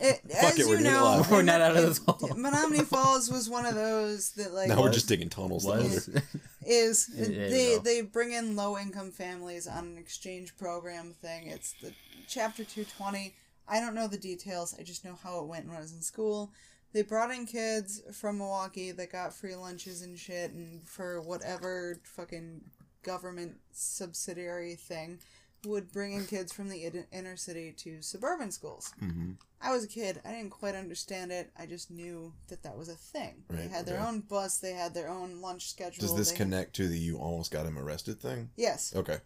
It, 0.00 0.20
Fuck 0.28 0.44
as 0.44 0.58
it, 0.58 0.66
we're 0.66 0.78
you 0.78 0.78
doing 0.78 0.80
it 0.80 0.82
know. 0.82 1.24
We're 1.30 1.42
not 1.42 1.60
out 1.60 1.76
of 1.76 1.82
this 1.84 1.98
hole. 1.98 2.30
Menomonee 2.30 2.84
Falls 2.84 3.30
was 3.30 3.48
one 3.48 3.64
of 3.64 3.76
those 3.76 4.32
that 4.32 4.52
like 4.52 4.68
Now 4.68 4.80
we're 4.82 4.90
just 4.90 5.08
digging 5.08 5.28
tunnels. 5.28 5.64
Was 5.64 6.08
under. 6.08 6.22
is 6.66 7.08
Yeah, 7.14 7.26
there 7.26 7.32
you 7.44 7.50
they 7.50 7.78
they 7.78 8.00
bring 8.02 8.32
in 8.32 8.56
low 8.56 8.76
income 8.76 9.12
families 9.12 9.68
on 9.68 9.84
an 9.84 9.98
exchange 9.98 10.56
program 10.56 11.14
thing. 11.22 11.46
It's 11.46 11.74
the 11.80 11.92
chapter 12.26 12.64
two 12.64 12.84
twenty. 12.84 13.34
I 13.68 13.78
don't 13.78 13.94
know 13.94 14.08
the 14.08 14.18
details. 14.18 14.74
I 14.78 14.82
just 14.82 15.04
know 15.04 15.16
how 15.22 15.38
it 15.38 15.46
went 15.46 15.68
when 15.68 15.76
I 15.76 15.80
was 15.80 15.92
in 15.92 16.02
school. 16.02 16.50
They 16.92 17.02
brought 17.02 17.30
in 17.30 17.46
kids 17.46 18.02
from 18.12 18.38
Milwaukee 18.38 18.90
that 18.90 19.12
got 19.12 19.32
free 19.34 19.54
lunches 19.54 20.02
and 20.02 20.18
shit, 20.18 20.50
and 20.50 20.86
for 20.88 21.20
whatever 21.20 22.00
fucking 22.02 22.62
government 23.02 23.58
subsidiary 23.72 24.74
thing, 24.74 25.20
would 25.64 25.92
bring 25.92 26.12
in 26.14 26.26
kids 26.26 26.52
from 26.52 26.68
the 26.70 26.90
inner 27.12 27.36
city 27.36 27.70
to 27.72 28.00
suburban 28.02 28.50
schools. 28.50 28.92
Mhm. 29.00 29.36
I 29.60 29.72
was 29.72 29.84
a 29.84 29.88
kid. 29.88 30.20
I 30.24 30.30
didn't 30.32 30.50
quite 30.50 30.74
understand 30.74 31.30
it. 31.30 31.50
I 31.54 31.66
just 31.66 31.90
knew 31.90 32.32
that 32.48 32.62
that 32.62 32.76
was 32.78 32.88
a 32.88 32.96
thing. 32.96 33.44
they 33.50 33.68
had 33.68 33.84
their 33.84 34.00
own 34.00 34.20
bus. 34.22 34.56
They 34.58 34.72
had 34.72 34.94
their 34.94 35.08
own 35.08 35.40
lunch 35.42 35.68
schedule. 35.70 36.00
Does 36.08 36.16
this 36.16 36.30
they- 36.30 36.36
connect 36.38 36.74
to 36.76 36.88
the 36.88 36.98
you 36.98 37.18
almost 37.18 37.50
got 37.50 37.66
him 37.66 37.78
arrested 37.78 38.20
thing? 38.20 38.50
Yes. 38.56 38.94
Okay. 38.96 39.20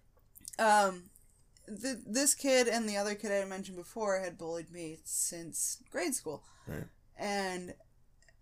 Um, 0.58 1.10
th- 1.66 1.98
this 2.04 2.34
kid 2.34 2.66
and 2.68 2.88
the 2.88 2.96
other 2.96 3.14
kid 3.14 3.30
I 3.30 3.44
mentioned 3.44 3.76
before 3.76 4.18
had 4.18 4.36
bullied 4.36 4.72
me 4.72 4.98
since 5.04 5.78
grade 5.90 6.14
school. 6.16 6.42
Right. 6.66 6.88
And 7.16 7.74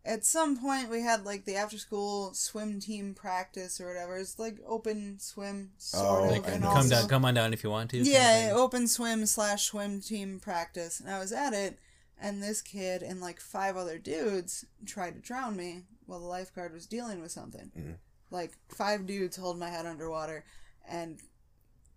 at 0.04 0.24
some 0.24 0.58
point 0.58 0.90
we 0.90 1.02
had 1.02 1.24
like 1.24 1.44
the 1.44 1.54
after 1.56 1.78
school 1.78 2.34
swim 2.34 2.80
team 2.80 3.14
practice 3.14 3.80
or 3.80 3.86
whatever. 3.88 4.16
It's 4.16 4.38
like 4.38 4.58
open 4.66 5.18
swim 5.20 5.70
sort 5.78 6.04
Oh, 6.06 6.24
of. 6.24 6.30
Like, 6.30 6.48
and 6.48 6.62
come 6.62 6.76
also- 6.76 6.88
down, 6.88 7.08
come 7.08 7.24
on 7.24 7.34
down 7.34 7.52
if 7.52 7.62
you 7.62 7.70
want 7.70 7.90
to. 7.90 7.98
Yeah, 7.98 8.52
open 8.54 8.88
swim 8.88 9.26
slash 9.26 9.66
swim 9.66 10.00
team 10.00 10.40
practice. 10.40 11.00
And 11.00 11.08
I 11.10 11.18
was 11.18 11.32
at 11.32 11.52
it, 11.52 11.78
and 12.20 12.42
this 12.42 12.62
kid 12.62 13.02
and 13.02 13.20
like 13.20 13.40
five 13.40 13.76
other 13.76 13.98
dudes 13.98 14.64
tried 14.86 15.14
to 15.14 15.20
drown 15.20 15.56
me 15.56 15.82
while 16.06 16.20
the 16.20 16.26
lifeguard 16.26 16.72
was 16.72 16.86
dealing 16.86 17.20
with 17.20 17.30
something. 17.30 17.70
Mhm. 17.76 17.96
Like 18.30 18.56
five 18.68 19.06
dudes 19.06 19.36
hold 19.36 19.58
my 19.58 19.68
head 19.68 19.86
underwater, 19.86 20.44
and 20.88 21.20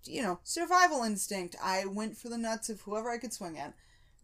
you 0.04 0.22
know, 0.22 0.40
survival 0.44 1.02
instinct. 1.04 1.56
I 1.64 1.86
went 1.86 2.16
for 2.18 2.30
the 2.30 2.38
nuts 2.38 2.70
of 2.70 2.82
whoever 2.82 3.10
I 3.10 3.18
could 3.18 3.34
swing 3.34 3.58
at. 3.58 3.74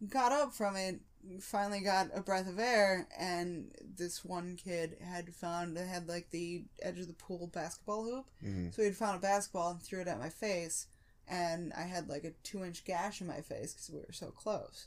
Got 0.08 0.30
up 0.30 0.54
from 0.54 0.76
it, 0.76 1.00
finally 1.40 1.80
got 1.80 2.10
a 2.14 2.20
breath 2.20 2.48
of 2.48 2.58
air, 2.58 3.06
and 3.16 3.72
this 3.96 4.24
one 4.24 4.56
kid 4.56 4.96
had 5.00 5.34
found 5.34 5.76
had 5.76 6.08
like 6.08 6.30
the 6.30 6.64
edge 6.80 6.98
of 6.98 7.06
the 7.06 7.12
pool 7.14 7.46
basketball 7.46 8.04
hoop. 8.04 8.30
Mhm. 8.42 8.74
So 8.74 8.82
he'd 8.82 8.96
found 8.96 9.16
a 9.16 9.20
basketball 9.20 9.70
and 9.72 9.82
threw 9.82 10.00
it 10.00 10.08
at 10.08 10.18
my 10.18 10.30
face, 10.30 10.86
and 11.28 11.72
I 11.74 11.82
had 11.82 12.08
like 12.08 12.24
a 12.24 12.32
two 12.42 12.64
inch 12.64 12.84
gash 12.84 13.20
in 13.20 13.26
my 13.26 13.40
face 13.40 13.72
because 13.72 13.90
we 13.90 14.00
were 14.00 14.12
so 14.12 14.30
close. 14.30 14.86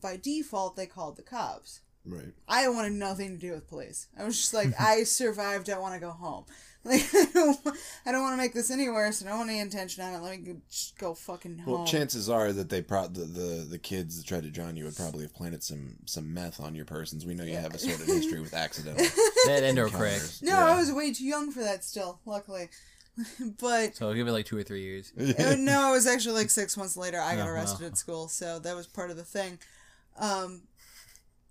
By 0.00 0.16
default, 0.16 0.76
they 0.76 0.86
called 0.86 1.16
the 1.16 1.22
cops. 1.22 1.80
Right. 2.06 2.32
I 2.48 2.68
wanted 2.68 2.92
nothing 2.92 3.32
to 3.32 3.36
do 3.38 3.52
with 3.52 3.68
police. 3.68 4.06
I 4.18 4.24
was 4.24 4.36
just 4.36 4.54
like, 4.54 4.72
I 4.80 5.02
survived. 5.04 5.68
I 5.70 5.78
want 5.78 5.94
to 5.94 6.00
go 6.00 6.10
home. 6.10 6.44
Like, 6.86 7.02
I 7.12 7.24
don't, 7.34 7.58
I 8.06 8.12
don't 8.12 8.22
want 8.22 8.34
to 8.34 8.36
make 8.36 8.54
this 8.54 8.70
any 8.70 8.88
worse. 8.88 9.20
I 9.20 9.28
don't 9.28 9.38
want 9.38 9.50
any 9.50 9.58
intention 9.58 10.04
on 10.04 10.14
it. 10.14 10.22
Let 10.22 10.38
me 10.38 10.46
go, 10.46 10.56
just 10.70 10.96
go 10.96 11.14
fucking 11.14 11.58
home. 11.58 11.74
Well, 11.74 11.84
chances 11.84 12.30
are 12.30 12.52
that 12.52 12.68
they 12.70 12.80
pro- 12.80 13.08
the, 13.08 13.22
the 13.24 13.66
the 13.68 13.78
kids 13.78 14.16
that 14.18 14.24
tried 14.28 14.44
to 14.44 14.50
drown 14.50 14.76
you 14.76 14.84
would 14.84 14.94
probably 14.94 15.22
have 15.22 15.34
planted 15.34 15.64
some 15.64 15.96
some 16.04 16.32
meth 16.32 16.60
on 16.60 16.76
your 16.76 16.84
persons. 16.84 17.26
We 17.26 17.34
know 17.34 17.42
you 17.42 17.56
have 17.56 17.74
a 17.74 17.78
sort 17.78 17.98
of 17.98 18.06
history 18.06 18.38
with 18.40 18.54
accidental 18.54 19.04
That 19.46 19.64
end 19.64 19.78
crack. 19.90 20.20
no, 20.42 20.52
Yeah. 20.52 20.64
I 20.64 20.78
was 20.78 20.92
way 20.92 21.12
too 21.12 21.24
young 21.24 21.50
for 21.50 21.58
that 21.64 21.82
still, 21.82 22.20
luckily. 22.24 22.68
but 23.60 23.96
So 23.96 24.14
give 24.14 24.28
it 24.28 24.32
like 24.32 24.46
two 24.46 24.56
or 24.56 24.62
three 24.62 24.82
years. 24.82 25.12
Uh, 25.18 25.56
no, 25.58 25.88
it 25.88 25.92
was 25.92 26.06
actually 26.06 26.34
like 26.36 26.50
six 26.50 26.76
months 26.76 26.96
later. 26.96 27.18
I 27.20 27.34
got 27.34 27.48
Oh, 27.48 27.50
arrested 27.50 27.80
wow. 27.82 27.88
at 27.88 27.98
school, 27.98 28.28
so 28.28 28.60
that 28.60 28.76
was 28.76 28.86
part 28.86 29.10
of 29.10 29.16
the 29.16 29.24
thing. 29.24 29.58
Um, 30.20 30.62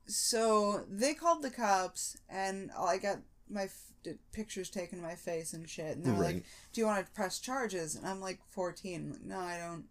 so 0.07 0.85
they 0.89 1.13
called 1.13 1.41
the 1.41 1.49
cops, 1.51 2.17
and 2.29 2.71
I 2.77 2.97
got 2.97 3.17
my 3.49 3.63
f- 3.63 4.13
pictures 4.31 4.69
taken 4.69 4.99
of 4.99 5.03
my 5.05 5.15
face 5.15 5.53
and 5.53 5.67
shit. 5.69 5.95
And 5.97 6.05
they 6.05 6.11
were 6.11 6.17
Right. 6.21 6.35
like, 6.35 6.45
"Do 6.73 6.81
you 6.81 6.87
want 6.87 7.05
to 7.05 7.11
press 7.13 7.39
charges?" 7.39 7.95
And 7.95 8.05
I'm 8.07 8.21
like 8.21 8.39
14. 8.49 9.11
Like, 9.11 9.21
no, 9.21 9.39
I 9.39 9.57
don't. 9.57 9.85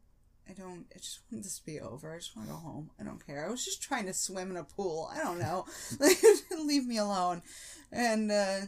I 0.48 0.52
don't. 0.52 0.86
I 0.94 0.98
just 0.98 1.20
want 1.32 1.42
this 1.42 1.58
to 1.58 1.64
be 1.64 1.80
over. 1.80 2.12
I 2.12 2.18
just 2.18 2.36
want 2.36 2.48
to 2.48 2.54
go 2.54 2.58
home. 2.60 2.90
I 3.00 3.02
don't 3.04 3.24
care. 3.24 3.46
I 3.46 3.50
was 3.50 3.64
just 3.64 3.82
trying 3.82 4.06
to 4.06 4.12
swim 4.14 4.50
in 4.50 4.56
a 4.56 4.64
pool. 4.64 5.10
I 5.12 5.18
don't 5.18 5.38
know. 5.38 5.64
Like, 5.98 6.18
leave 6.58 6.86
me 6.86 6.98
alone. 6.98 7.42
And 7.90 8.30
uh, 8.30 8.60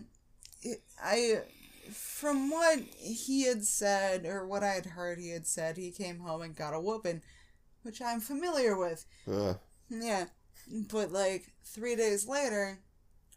it, 0.62 0.82
I, 1.02 1.42
from 1.92 2.50
what 2.50 2.78
he 2.98 3.42
had 3.44 3.64
said 3.64 4.24
or 4.24 4.46
what 4.46 4.62
I 4.62 4.72
had 4.72 4.86
heard, 4.86 5.18
he 5.18 5.30
had 5.30 5.46
said 5.46 5.76
he 5.76 5.90
came 5.90 6.18
home 6.20 6.40
and 6.42 6.56
got 6.56 6.72
a 6.74 6.80
whooping, 6.80 7.22
which 7.82 8.00
I'm 8.00 8.20
familiar 8.20 8.76
with. 8.76 9.04
Ugh. 9.30 9.58
Yeah, 9.90 10.26
but 10.68 11.12
like 11.12 11.52
three 11.64 11.96
days 11.96 12.26
later, 12.26 12.78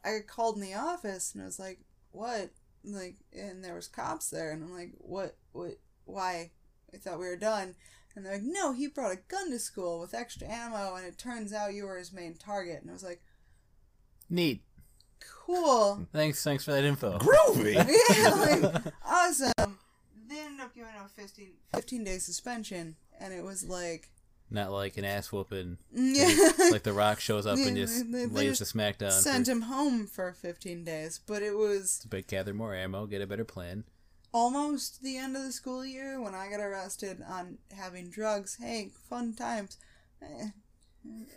I 0.03 0.17
got 0.19 0.27
called 0.27 0.55
in 0.55 0.61
the 0.61 0.73
office 0.75 1.33
and 1.33 1.43
I 1.43 1.45
was 1.45 1.59
like, 1.59 1.79
"What?" 2.11 2.51
Like, 2.83 3.17
and 3.33 3.63
there 3.63 3.75
was 3.75 3.87
cops 3.87 4.29
there, 4.29 4.51
and 4.51 4.63
I'm 4.63 4.73
like, 4.73 4.91
"What? 4.97 5.35
What? 5.51 5.77
Why?" 6.05 6.51
I 6.93 6.97
thought 6.97 7.19
we 7.19 7.27
were 7.27 7.35
done, 7.35 7.75
and 8.15 8.25
they're 8.25 8.33
like, 8.33 8.43
"No, 8.43 8.73
he 8.73 8.87
brought 8.87 9.11
a 9.11 9.19
gun 9.27 9.51
to 9.51 9.59
school 9.59 9.99
with 9.99 10.13
extra 10.13 10.47
ammo, 10.47 10.95
and 10.95 11.05
it 11.05 11.17
turns 11.17 11.53
out 11.53 11.73
you 11.73 11.85
were 11.85 11.97
his 11.97 12.13
main 12.13 12.35
target." 12.35 12.81
And 12.81 12.89
I 12.89 12.93
was 12.93 13.03
like, 13.03 13.21
Neat. 14.29 14.63
"Cool, 15.19 16.07
Thanks. 16.13 16.43
Thanks 16.43 16.63
for 16.63 16.71
that 16.71 16.83
info. 16.83 17.17
Groovy. 17.19 17.73
yeah, 18.17 18.29
like 18.29 18.93
awesome." 19.05 19.77
They 20.27 20.39
ended 20.39 20.61
up 20.61 20.75
giving 20.75 20.91
him 20.91 21.05
a 21.05 21.09
15, 21.09 21.49
15 21.73 22.03
day 22.03 22.17
suspension, 22.19 22.95
and 23.19 23.33
it 23.33 23.43
was 23.43 23.63
like, 23.67 24.09
Not 24.51 24.71
like 24.71 24.97
an 24.97 25.05
ass 25.05 25.31
whooping. 25.31 25.77
yeah. 25.93 26.51
Like 26.71 26.83
The 26.83 26.93
Rock 26.93 27.19
shows 27.19 27.45
up 27.45 27.57
and 27.59 27.77
just 27.77 28.11
they- 28.11 28.25
they 28.25 28.25
lays 28.25 28.59
the 28.59 28.65
just 28.65 28.75
smackdown. 28.75 29.11
sent 29.11 29.45
for, 29.45 29.51
him 29.51 29.61
home 29.63 30.07
for 30.07 30.33
15 30.33 30.83
days, 30.83 31.19
but 31.25 31.43
it 31.43 31.55
was 31.55 32.05
But 32.09 32.27
gather 32.27 32.53
more 32.53 32.73
ammo, 32.73 33.05
get 33.05 33.21
a 33.21 33.27
better 33.27 33.45
plan. 33.45 33.83
almost 34.33 35.01
the 35.03 35.17
end 35.17 35.35
of 35.35 35.43
the 35.43 35.51
school 35.51 35.85
year 35.85 36.19
when 36.21 36.33
I 36.35 36.49
got 36.49 36.59
arrested 36.59 37.21
on 37.27 37.57
having 37.75 38.09
drugs. 38.09 38.57
Hey, 38.59 38.89
fun 39.09 39.33
times. 39.33 39.77
Eh, 40.21 40.47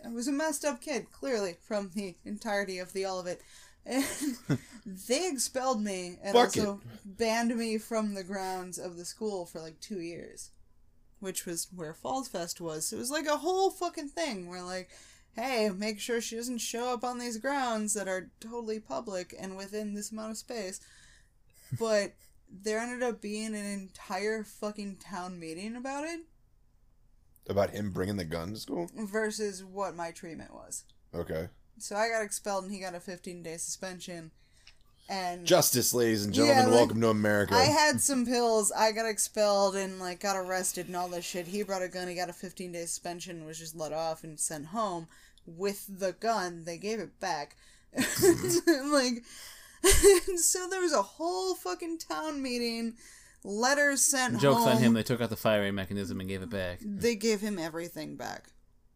I 0.05 0.09
was 0.09 0.27
a 0.27 0.31
messed 0.31 0.65
up 0.65 0.81
kid, 0.81 1.11
clearly, 1.11 1.55
from 1.61 1.91
the 1.95 2.15
entirety 2.25 2.79
of 2.79 2.93
the 2.93 3.05
all 3.05 3.19
of 3.19 3.27
it. 3.27 3.41
And 3.85 4.05
they 4.85 5.27
expelled 5.29 5.81
me 5.81 6.17
and 6.23 6.33
Fuck 6.33 6.55
also 6.57 6.81
banned 7.05 7.55
me 7.55 7.77
from 7.77 8.13
the 8.13 8.23
grounds 8.23 8.77
of 8.79 8.97
the 8.97 9.05
school 9.05 9.45
for 9.45 9.59
like 9.61 9.79
two 9.79 9.99
years, 10.01 10.51
which 11.23 11.45
was 11.45 11.67
where 11.75 11.93
Falls 11.93 12.27
Fest 12.27 12.61
was. 12.61 12.91
It 12.93 12.97
was 12.97 13.09
like 13.09 13.25
a 13.25 13.37
whole 13.37 13.71
fucking 13.71 14.09
thing 14.09 14.47
where, 14.47 14.61
like, 14.61 14.89
hey, 15.35 15.69
make 15.75 15.99
sure 15.99 16.21
she 16.21 16.35
doesn't 16.35 16.59
show 16.59 16.93
up 16.93 17.03
on 17.03 17.17
these 17.17 17.37
grounds 17.37 17.93
that 17.95 18.07
are 18.07 18.29
totally 18.39 18.79
public 18.79 19.33
and 19.39 19.57
within 19.57 19.93
this 19.93 20.11
amount 20.11 20.31
of 20.31 20.37
space. 20.37 20.79
But 21.79 22.13
there 22.51 22.77
ended 22.77 23.01
up 23.01 23.19
being 23.21 23.55
an 23.55 23.65
entire 23.65 24.43
fucking 24.43 24.97
town 24.97 25.39
meeting 25.39 25.75
about 25.75 26.03
it 26.03 26.19
About 27.49 27.71
him 27.71 27.89
bringing 27.91 28.17
the 28.17 28.25
gun 28.25 28.53
to 28.53 28.59
school? 28.59 28.91
versus 28.95 29.63
what 29.63 29.95
my 29.95 30.11
treatment 30.11 30.53
was. 30.53 30.83
Okay. 31.15 31.47
So 31.79 31.95
I 31.95 32.09
got 32.09 32.21
expelled 32.21 32.65
and 32.65 32.73
he 32.73 32.79
got 32.79 32.93
a 32.93 32.99
15 32.99 33.41
day 33.41 33.57
suspension. 33.57 34.29
And 35.09 35.45
Justice, 35.45 35.93
ladies 35.93 36.25
and 36.25 36.33
gentlemen. 36.33 36.57
Yeah, 36.57 36.65
like, 36.65 36.75
welcome 36.75 37.01
to 37.01 37.09
America. 37.09 37.55
I 37.55 37.65
had 37.65 37.99
some 37.99 38.25
pills. 38.25 38.71
I 38.71 38.91
got 38.91 39.05
expelled 39.05 39.75
and 39.75 39.99
like 39.99 40.21
got 40.21 40.37
arrested 40.37 40.87
and 40.87 40.95
all 40.95 41.09
this 41.09 41.25
shit. 41.25 41.47
He 41.47 41.63
brought 41.63 41.81
a 41.83 41.89
gun. 41.89 42.07
He 42.07 42.15
got 42.15 42.29
a 42.29 42.33
15 42.33 42.71
day 42.71 42.81
suspension. 42.81 43.45
Was 43.45 43.59
just 43.59 43.75
let 43.75 43.91
off 43.91 44.23
and 44.23 44.39
sent 44.39 44.67
home 44.67 45.07
with 45.45 45.99
the 45.99 46.13
gun. 46.13 46.63
They 46.65 46.77
gave 46.77 46.99
it 46.99 47.19
back. 47.19 47.57
like, 47.93 49.23
so 50.37 50.67
there 50.69 50.81
was 50.81 50.93
a 50.93 51.01
whole 51.01 51.55
fucking 51.55 51.99
town 51.99 52.41
meeting. 52.41 52.93
Letters 53.43 54.05
sent 54.05 54.39
Joke's 54.39 54.59
home. 54.59 54.69
on 54.69 54.77
him. 54.77 54.93
They 54.93 55.03
took 55.03 55.19
out 55.19 55.29
the 55.29 55.35
firing 55.35 55.75
mechanism 55.75 56.21
and 56.21 56.29
gave 56.29 56.41
it 56.41 56.49
back. 56.49 56.79
They 56.81 57.15
gave 57.15 57.41
him 57.41 57.59
everything 57.59 58.15
back. 58.15 58.53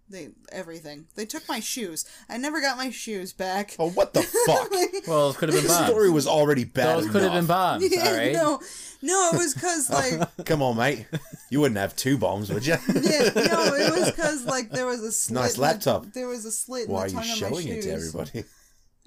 They 0.09 0.29
everything. 0.51 1.07
They 1.15 1.25
took 1.25 1.47
my 1.49 1.59
shoes. 1.59 2.05
I 2.29 2.37
never 2.37 2.61
got 2.61 2.77
my 2.77 2.89
shoes 2.91 3.33
back. 3.33 3.75
oh, 3.77 3.89
what 3.89 4.13
the 4.13 4.21
fuck? 4.23 4.71
Well, 5.07 5.29
it 5.31 5.37
could 5.37 5.49
have 5.49 5.57
been 5.57 5.67
bombs. 5.67 5.79
the 5.79 5.87
story 5.87 6.09
was 6.09 6.27
already 6.27 6.63
bad 6.65 6.97
Those 6.97 7.05
could 7.11 7.21
have 7.23 7.31
been 7.31 7.43
enough. 7.45 7.47
bombs. 7.47 7.83
All 7.97 8.13
right. 8.17 8.33
No, 8.33 8.59
no, 9.01 9.29
it 9.33 9.37
was 9.37 9.53
because 9.53 9.89
like 9.91 10.45
Come 10.45 10.61
on, 10.61 10.77
mate. 10.77 11.05
You 11.49 11.59
wouldn't 11.61 11.77
have 11.77 11.95
two 11.95 12.17
bombs, 12.17 12.51
would 12.51 12.65
you? 12.65 12.73
yeah, 12.87 13.29
no, 13.35 13.73
it 13.75 13.93
was 13.99 14.11
because 14.11 14.45
like 14.45 14.71
there 14.71 14.85
was 14.85 15.01
a 15.01 15.11
slit. 15.11 15.35
Nice 15.41 15.53
in 15.55 15.55
the- 15.57 15.61
laptop. 15.61 16.05
there 16.13 16.27
was 16.27 16.45
a 16.45 16.51
slit. 16.51 16.87
Why 16.89 17.03
are 17.03 17.07
in 17.07 17.15
the 17.15 17.21
you 17.21 17.27
tongue 17.27 17.35
of 17.35 17.41
my 17.41 17.49
showing 17.61 17.67
it 17.67 17.81
to 17.83 17.91
everybody? 17.91 18.43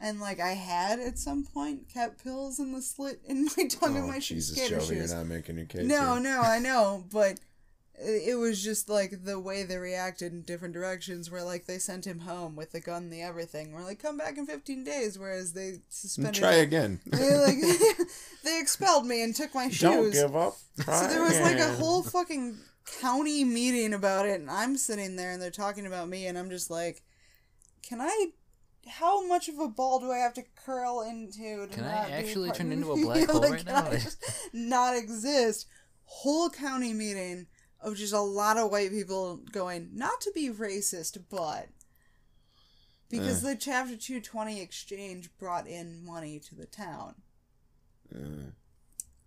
And 0.02 0.18
like 0.20 0.40
I 0.40 0.52
had 0.52 0.98
at 1.00 1.18
some 1.18 1.44
point 1.44 1.88
kept 1.92 2.22
pills 2.24 2.58
in 2.58 2.72
the 2.72 2.80
slit 2.80 3.20
in 3.26 3.44
my 3.56 3.66
tongue 3.68 3.98
of 3.98 4.04
Oh, 4.04 4.08
my 4.08 4.18
shoes. 4.18 4.50
Jesus, 4.50 4.56
skater 4.56 4.80
Joey, 4.80 4.96
you're 4.96 5.08
not 5.14 5.26
making 5.26 5.56
your 5.58 5.66
case. 5.66 5.82
No, 5.86 6.14
here. 6.14 6.22
no, 6.22 6.40
I 6.40 6.58
know, 6.58 7.04
but 7.12 7.38
it 8.00 8.30
it 8.30 8.34
was 8.36 8.62
just 8.62 8.88
like 8.88 9.24
the 9.24 9.38
way 9.38 9.62
they 9.62 9.76
reacted 9.76 10.32
in 10.32 10.42
different 10.42 10.74
directions. 10.74 11.30
Where 11.30 11.44
like 11.44 11.66
they 11.66 11.78
sent 11.78 12.06
him 12.06 12.20
home 12.20 12.56
with 12.56 12.72
the 12.72 12.80
gun, 12.80 13.10
the 13.10 13.20
everything. 13.22 13.72
We're 13.72 13.84
like, 13.84 14.00
come 14.02 14.16
back 14.16 14.38
in 14.38 14.46
fifteen 14.46 14.84
days. 14.84 15.18
Whereas 15.18 15.52
they 15.52 15.80
suspended. 15.88 16.34
Try 16.34 16.54
again. 16.54 17.00
They 17.10 17.36
like 17.36 17.56
they 18.44 18.58
expelled 18.60 19.06
me 19.06 19.22
and 19.22 19.34
took 19.34 19.54
my 19.54 19.68
shoes. 19.68 19.80
Don't 19.80 20.10
give 20.12 20.36
up. 20.36 20.54
Try 20.80 21.02
So 21.02 21.08
there 21.08 21.22
was 21.22 21.38
like 21.40 21.58
a 21.58 21.72
whole 21.74 22.02
fucking 22.02 22.58
county 23.00 23.44
meeting 23.44 23.92
about 23.94 24.26
it, 24.26 24.40
and 24.40 24.50
I'm 24.50 24.76
sitting 24.76 25.16
there 25.16 25.32
and 25.32 25.40
they're 25.40 25.50
talking 25.50 25.86
about 25.86 26.08
me, 26.08 26.26
and 26.26 26.38
I'm 26.38 26.50
just 26.50 26.70
like, 26.70 27.02
can 27.82 28.00
I? 28.00 28.28
How 28.88 29.26
much 29.26 29.48
of 29.50 29.58
a 29.58 29.68
ball 29.68 30.00
do 30.00 30.10
I 30.10 30.16
have 30.18 30.32
to 30.34 30.42
curl 30.64 31.02
into? 31.02 31.66
To 31.66 31.72
Can 31.72 31.84
I 31.84 31.92
not 31.92 32.06
be 32.06 32.12
actually 32.14 32.48
part- 32.48 32.58
turn 32.58 32.72
into 32.72 32.90
a 32.92 32.96
black 32.96 33.28
hole 33.28 33.40
like, 33.42 33.50
right 33.50 33.66
can 33.66 33.74
now? 33.74 33.90
I 33.90 33.94
just 33.98 34.24
not 34.54 34.96
exist. 34.96 35.66
Whole 36.04 36.48
county 36.50 36.92
meeting 36.92 37.46
of 37.82 37.96
just 37.96 38.12
a 38.12 38.20
lot 38.20 38.56
of 38.58 38.70
white 38.70 38.90
people 38.90 39.36
going, 39.52 39.90
not 39.94 40.20
to 40.22 40.32
be 40.34 40.50
racist, 40.50 41.18
but 41.30 41.68
because 43.08 43.42
the 43.42 43.56
Chapter 43.56 43.96
Two 43.96 44.20
Twenty 44.20 44.60
exchange 44.60 45.30
brought 45.38 45.66
in 45.66 46.04
money 46.04 46.38
to 46.40 46.54
the 46.54 46.66
town. 46.66 47.14
Uh, 48.14 48.50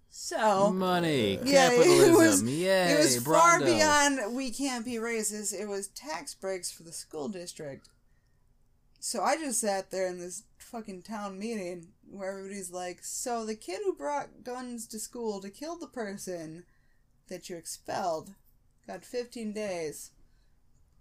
So 0.09 0.71
Money, 0.71 1.39
Yeah, 1.43 1.71
it 1.71 1.77
capitalism, 1.77 2.13
was- 2.15 2.43
yay, 2.43 2.91
it 2.93 2.99
was 2.99 3.23
far 3.23 3.59
beyond 3.59 4.35
we 4.35 4.51
can't 4.51 4.85
be 4.85 4.93
racist. 4.95 5.53
It 5.53 5.65
was 5.67 5.87
tax 5.87 6.35
breaks 6.35 6.71
for 6.71 6.83
the 6.83 6.91
school 6.93 7.27
district. 7.29 7.89
So 8.99 9.21
I 9.21 9.35
just 9.37 9.59
sat 9.59 9.89
there 9.91 10.07
in 10.07 10.19
this 10.19 10.43
fucking 10.59 11.01
town 11.01 11.37
meeting 11.39 11.87
where 12.09 12.29
everybody's 12.37 12.71
like, 12.71 13.03
"So 13.03 13.45
the 13.45 13.55
kid 13.55 13.81
who 13.83 13.93
brought 13.95 14.43
guns 14.43 14.87
to 14.87 14.99
school 14.99 15.41
to 15.41 15.49
kill 15.49 15.77
the 15.77 15.87
person 15.87 16.63
that 17.27 17.49
you 17.49 17.57
expelled 17.57 18.33
got 18.87 19.05
15 19.05 19.53
days, 19.53 20.11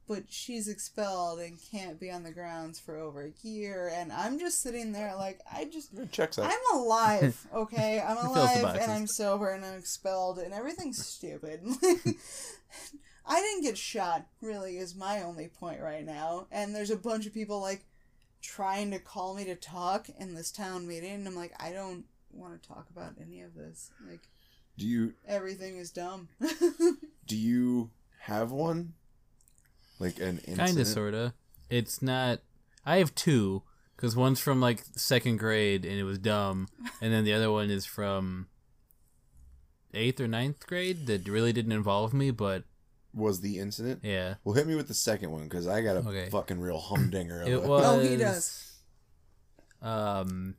but 0.08 0.24
she's 0.28 0.68
expelled 0.68 1.40
and 1.40 1.58
can't 1.70 1.98
be 2.00 2.10
on 2.10 2.22
the 2.22 2.32
grounds 2.32 2.80
for 2.80 2.96
over 2.96 3.22
a 3.22 3.46
year." 3.46 3.90
And 3.92 4.12
I'm 4.12 4.38
just 4.38 4.62
sitting 4.62 4.92
there 4.92 5.14
like, 5.16 5.40
I 5.50 5.64
just 5.64 5.90
checks 6.12 6.38
out. 6.38 6.50
I'm 6.50 6.80
alive, 6.80 7.46
okay? 7.54 8.00
I'm 8.00 8.18
alive 8.18 8.76
and 8.80 8.92
I'm 8.92 9.06
sober 9.06 9.50
and 9.50 9.64
I'm 9.64 9.78
expelled 9.78 10.38
and 10.38 10.52
everything's 10.52 11.04
stupid. 11.06 11.60
I 13.24 13.40
didn't 13.40 13.62
get 13.62 13.78
shot, 13.78 14.26
really, 14.40 14.78
is 14.78 14.96
my 14.96 15.22
only 15.22 15.48
point 15.48 15.80
right 15.80 16.04
now. 16.04 16.48
And 16.50 16.74
there's 16.74 16.90
a 16.90 16.96
bunch 16.96 17.26
of 17.26 17.32
people, 17.32 17.60
like, 17.60 17.84
trying 18.42 18.90
to 18.90 18.98
call 18.98 19.34
me 19.34 19.44
to 19.44 19.54
talk 19.54 20.08
in 20.18 20.34
this 20.34 20.50
town 20.50 20.86
meeting. 20.86 21.14
And 21.14 21.28
I'm 21.28 21.36
like, 21.36 21.52
I 21.62 21.72
don't 21.72 22.04
want 22.32 22.60
to 22.60 22.68
talk 22.68 22.88
about 22.90 23.14
any 23.20 23.40
of 23.40 23.54
this. 23.54 23.90
Like, 24.08 24.28
Do 24.76 24.86
you 24.86 25.14
everything 25.26 25.76
is 25.76 25.90
dumb. 25.90 26.28
do 27.26 27.36
you 27.36 27.90
have 28.20 28.50
one? 28.50 28.94
Like 29.98 30.18
an 30.18 30.38
incident? 30.38 30.58
Kind 30.58 30.78
of, 30.80 30.86
sorta. 30.86 31.34
It's 31.70 32.02
not. 32.02 32.40
I 32.84 32.96
have 32.96 33.14
two, 33.14 33.62
because 33.96 34.16
one's 34.16 34.40
from 34.40 34.60
like 34.60 34.82
second 34.96 35.36
grade 35.38 35.84
and 35.84 35.94
it 35.98 36.02
was 36.04 36.18
dumb, 36.18 36.68
and 37.00 37.12
then 37.12 37.24
the 37.24 37.32
other 37.32 37.50
one 37.52 37.70
is 37.70 37.86
from 37.86 38.48
eighth 39.94 40.20
or 40.20 40.26
ninth 40.26 40.66
grade 40.66 41.06
that 41.06 41.28
really 41.28 41.52
didn't 41.52 41.72
involve 41.72 42.12
me, 42.12 42.30
but 42.30 42.64
Was 43.14 43.40
the 43.42 43.58
incident? 43.58 44.00
yeah, 44.02 44.34
Well, 44.42 44.54
hit 44.54 44.66
me 44.66 44.74
with 44.74 44.88
the 44.88 44.94
second 44.94 45.30
one 45.30 45.44
because 45.44 45.66
I 45.68 45.82
got 45.82 45.96
a 45.96 46.00
Okay. 46.00 46.28
fucking 46.30 46.58
real 46.60 46.78
humdinger 46.80 47.42
of 47.42 47.48
it 47.48 47.52
it. 47.52 47.62
was. 47.62 47.84
Oh, 47.86 48.00
he 48.00 48.16
does. 48.16 48.68
Um, 49.80 50.56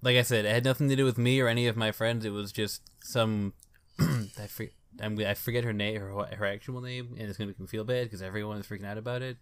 like 0.00 0.16
I 0.16 0.22
said, 0.22 0.44
it 0.44 0.52
had 0.54 0.64
nothing 0.64 0.88
to 0.88 0.96
do 0.96 1.04
with 1.04 1.18
me 1.18 1.40
or 1.40 1.48
any 1.48 1.66
of 1.66 1.76
my 1.76 1.92
friends. 1.92 2.24
It 2.24 2.30
was 2.30 2.52
just 2.52 2.82
some. 3.02 3.52
I 4.00 4.46
forget. 4.46 4.72
I 5.00 5.34
forget 5.34 5.64
her 5.64 5.72
name, 5.72 6.00
her 6.00 6.10
her 6.36 6.46
actual 6.46 6.80
name, 6.80 7.14
and 7.18 7.28
it's 7.28 7.38
gonna 7.38 7.48
make 7.48 7.60
me 7.60 7.66
feel 7.66 7.84
bad 7.84 8.04
because 8.04 8.22
everyone 8.22 8.58
is 8.58 8.66
freaking 8.66 8.86
out 8.86 8.98
about 8.98 9.22
it. 9.22 9.36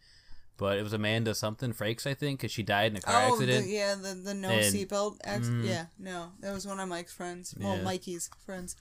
But 0.58 0.78
it 0.78 0.82
was 0.82 0.92
Amanda 0.94 1.34
something 1.34 1.72
Frakes, 1.74 2.06
I 2.06 2.14
think, 2.14 2.40
because 2.40 2.50
she 2.52 2.62
died 2.62 2.92
in 2.92 2.96
a 2.96 3.00
car 3.02 3.24
Oh, 3.28 3.32
accident. 3.34 3.66
the, 3.66 3.70
yeah, 3.70 3.94
the, 3.94 4.14
the 4.14 4.32
no 4.34 4.48
And- 4.48 4.74
seatbelt 4.74 5.18
accident. 5.22 5.64
Mm. 5.64 5.68
yeah, 5.68 5.86
no, 5.98 6.32
that 6.40 6.52
was 6.54 6.66
one 6.66 6.80
of 6.80 6.88
Mike's 6.88 7.12
friends. 7.12 7.54
Well, 7.58 7.76
Yeah. 7.76 7.82
Mikey's 7.82 8.30
friends. 8.44 8.74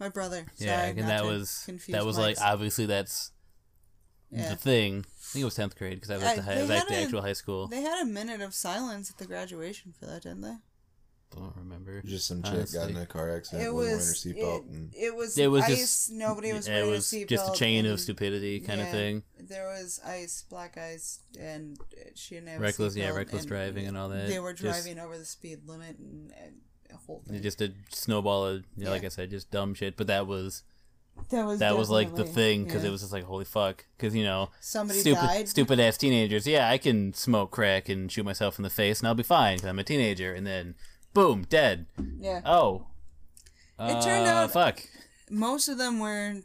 My 0.00 0.08
brother. 0.08 0.46
yeah, 0.56 0.84
and 0.86 0.98
that 1.08 1.24
was 1.24 1.64
that 1.88 2.04
was 2.04 2.16
Mike's. 2.18 2.40
like 2.40 2.48
obviously 2.52 2.86
that's 2.86 3.30
Yeah. 4.32 4.48
the 4.50 4.56
thing. 4.56 5.04
I 5.06 5.22
think 5.32 5.42
it 5.42 5.44
was 5.44 5.54
tenth 5.54 5.76
grade 5.78 5.94
because 5.94 6.10
I 6.10 6.14
was 6.16 6.24
at 6.24 6.36
the, 6.36 6.42
high, 6.42 6.60
was 6.60 6.70
at 6.70 6.88
the 6.88 6.94
a- 6.94 7.02
actual 7.04 7.22
high 7.22 7.32
school. 7.34 7.68
They 7.68 7.82
had 7.82 8.02
a 8.02 8.04
minute 8.04 8.40
of 8.40 8.52
silence 8.54 9.08
at 9.10 9.18
the 9.18 9.26
graduation 9.26 9.92
for 9.98 10.06
that, 10.06 10.22
didn't 10.24 10.40
they? 10.40 10.56
Don't 11.40 11.56
remember. 11.56 12.02
Just 12.02 12.26
some 12.26 12.42
chick 12.42 12.72
got 12.72 12.90
in 12.90 12.96
a 12.96 13.06
car 13.06 13.34
accident, 13.36 13.66
It 13.66 13.72
wasn't 13.74 14.34
wearing 14.34 14.46
it, 14.46 14.46
her 14.46 14.58
seatbelt, 14.64 14.74
and 14.74 14.94
it 14.94 15.16
was 15.16 15.38
It 15.38 15.46
was 15.50 15.64
ice. 15.64 15.78
just- 15.78 16.12
nobody 16.12 16.52
was 16.52 16.68
it 16.68 16.72
wearing 16.72 16.90
was 16.90 17.12
a 17.12 17.16
seatbelt. 17.16 17.28
just 17.28 17.54
a 17.54 17.58
chain 17.58 17.86
of 17.86 18.00
stupidity 18.00 18.60
kind 18.60 18.80
of 18.80 18.88
thing. 18.90 19.22
There 19.38 19.66
was 19.66 20.00
ice, 20.04 20.44
black 20.48 20.76
ice, 20.78 21.20
and 21.38 21.78
she 22.14 22.36
didn't 22.36 22.48
have 22.48 22.60
a 22.60 22.62
Reckless, 22.62 22.96
yeah, 22.96 23.10
seatbelt, 23.10 23.16
reckless 23.16 23.44
driving 23.44 23.86
and 23.86 23.96
all 23.96 24.08
that. 24.08 24.28
They 24.28 24.38
were 24.38 24.52
Just- 24.52 24.84
driving 24.84 24.98
over 25.02 25.16
the 25.18 25.24
speed 25.24 25.60
limit 25.66 25.98
and, 25.98 26.32
and 26.42 26.60
a 26.92 26.96
whole 26.96 27.22
thing. 27.26 27.42
Just 27.42 27.60
a 27.60 27.72
snowball 27.90 28.46
of, 28.46 28.64
yeah, 28.76 28.90
like 28.90 29.04
I 29.04 29.08
said, 29.08 29.30
just 29.30 29.50
dumb 29.50 29.74
shit. 29.74 29.96
But 29.96 30.06
that 30.08 30.26
was 30.26 30.62
that 31.30 31.44
was 31.46 31.60
that 31.60 31.76
was 31.76 31.90
like 31.90 32.14
the 32.14 32.24
thing 32.24 32.64
because 32.64 32.82
yeah. 32.82 32.88
it 32.88 32.92
was 32.92 33.00
just 33.02 33.12
like 33.12 33.24
holy 33.24 33.44
fuck 33.44 33.84
because 33.96 34.14
you 34.14 34.24
know 34.24 34.50
somebody 34.60 34.98
stupid 34.98 35.20
died. 35.20 35.48
stupid 35.48 35.78
ass 35.80 35.96
teenagers. 35.96 36.46
Yeah, 36.46 36.68
I 36.68 36.78
can 36.78 37.12
smoke 37.14 37.50
crack 37.50 37.88
and 37.88 38.10
shoot 38.10 38.24
myself 38.24 38.58
in 38.58 38.62
the 38.62 38.70
face 38.70 39.00
and 39.00 39.08
I'll 39.08 39.14
be 39.14 39.22
fine 39.22 39.56
because 39.56 39.68
I'm 39.68 39.78
a 39.78 39.84
teenager. 39.84 40.32
And 40.32 40.46
then 40.46 40.74
boom, 41.14 41.44
dead. 41.48 41.86
Yeah, 42.20 42.40
Oh, 42.44 42.86
It 43.78 44.02
turned 44.02 44.26
Uh, 44.26 44.30
out- 44.30 44.52
fuck. 44.52 44.82
most 45.30 45.68
of 45.68 45.78
them 45.78 45.98
were. 45.98 46.42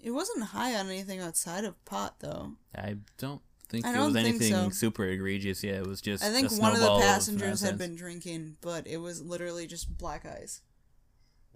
It 0.00 0.10
wasn't 0.12 0.44
high 0.44 0.74
on 0.74 0.86
anything 0.88 1.20
outside 1.20 1.64
of 1.64 1.82
pot 1.84 2.16
though. 2.20 2.56
I 2.74 2.96
don't 3.16 3.40
think 3.68 3.84
I 3.86 3.90
it 3.90 3.92
don't 3.94 4.12
was 4.12 4.14
think 4.14 4.28
anything 4.28 4.52
so. 4.52 4.70
super 4.70 5.04
egregious. 5.06 5.62
Yeah, 5.64 5.72
it 5.74 5.86
was 5.86 6.00
just. 6.00 6.22
I 6.22 6.30
think 6.30 6.50
a 6.50 6.54
one 6.56 6.72
of 6.72 6.78
the 6.78 6.84
snowball 6.84 7.00
passengers 7.00 7.60
had 7.62 7.78
been 7.78 7.96
drinking, 7.96 8.56
but 8.60 8.86
it 8.86 8.98
was 8.98 9.22
literally 9.22 9.66
just 9.66 9.96
black 9.98 10.24
eyes. 10.26 10.60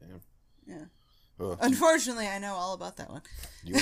Yeah. 0.00 0.16
Yeah. 0.66 0.84
Ugh. 1.40 1.58
Unfortunately, 1.60 2.26
I 2.26 2.38
know 2.38 2.54
all 2.54 2.74
about 2.74 2.96
that 2.96 3.10
one. 3.10 3.22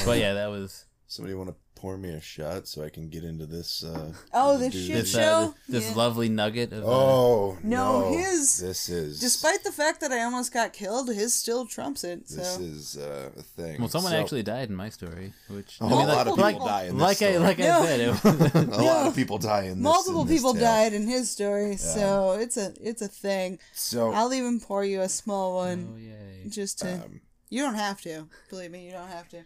But 0.04 0.18
yeah, 0.18 0.34
that 0.34 0.48
was 0.50 0.84
somebody 1.10 1.34
want 1.34 1.48
to 1.50 1.56
pour 1.74 1.96
me 1.96 2.10
a 2.10 2.20
shot 2.20 2.68
so 2.68 2.84
I 2.84 2.90
can 2.90 3.08
get 3.08 3.24
into 3.24 3.46
this? 3.46 3.82
Uh, 3.82 4.12
Oh, 4.34 4.58
the 4.58 4.68
dude. 4.68 4.84
shit 4.86 4.94
this 4.96 5.10
show? 5.12 5.20
uh, 5.20 5.52
this 5.66 5.88
Yeah. 5.88 5.94
lovely 5.96 6.28
nugget 6.28 6.72
of. 6.74 6.84
uh, 6.84 6.86
Oh 6.86 7.58
No, 7.62 8.10
no, 8.10 8.18
his- 8.18 8.58
This 8.58 8.88
is 8.90 9.18
Despite 9.18 9.64
the 9.64 9.72
fact 9.72 10.00
that 10.02 10.12
I 10.12 10.22
almost 10.22 10.52
got 10.52 10.74
killed, 10.74 11.08
his 11.08 11.32
still 11.34 11.64
trumps 11.66 12.04
it. 12.04 12.28
So 12.28 12.36
this 12.36 12.58
is 12.58 12.96
uh, 12.98 13.30
a 13.34 13.42
thing. 13.42 13.80
well, 13.80 13.88
someone 13.88 14.12
So- 14.12 14.18
actually 14.20 14.42
died 14.42 14.68
in 14.68 14.76
my 14.76 14.90
story, 14.90 15.32
which 15.48 15.78
Oh, 15.80 15.86
I 15.86 15.88
mean, 15.90 16.00
a 16.00 16.06
lot 16.06 16.08
like, 16.08 16.26
of 16.26 16.36
people 16.36 16.50
people- 16.52 16.66
die 16.66 16.82
in 16.84 16.98
this 16.98 17.02
like 17.02 17.22
I 17.22 17.38
like 17.38 17.58
No. 17.58 17.80
I 17.82 17.86
said, 17.86 18.00
it 18.00 18.10
was, 18.24 18.78
a 18.78 18.82
lot 18.82 19.06
of 19.06 19.14
people 19.16 19.38
die 19.38 19.62
in 19.62 19.76
this. 19.78 19.82
multiple 19.82 20.22
in 20.22 20.28
people 20.28 20.52
tale. 20.52 20.62
died 20.62 20.92
in 20.92 21.06
his 21.08 21.30
story. 21.30 21.76
So 21.78 22.32
it's 22.38 22.58
a 22.58 22.74
it's 22.80 23.00
a 23.00 23.08
thing. 23.08 23.58
So 23.72 24.12
I'll 24.12 24.34
even 24.34 24.60
pour 24.60 24.84
you 24.84 25.00
a 25.00 25.08
small 25.08 25.52
oh 25.52 25.64
one 25.64 25.96
yay! 25.98 26.48
just 26.50 26.78
to. 26.80 26.92
um, 26.92 27.22
you 27.48 27.62
don't 27.62 27.74
have 27.74 28.00
to. 28.02 28.28
Believe 28.50 28.70
me, 28.70 28.84
you 28.86 28.92
don't 28.92 29.08
have 29.08 29.28
to. 29.30 29.38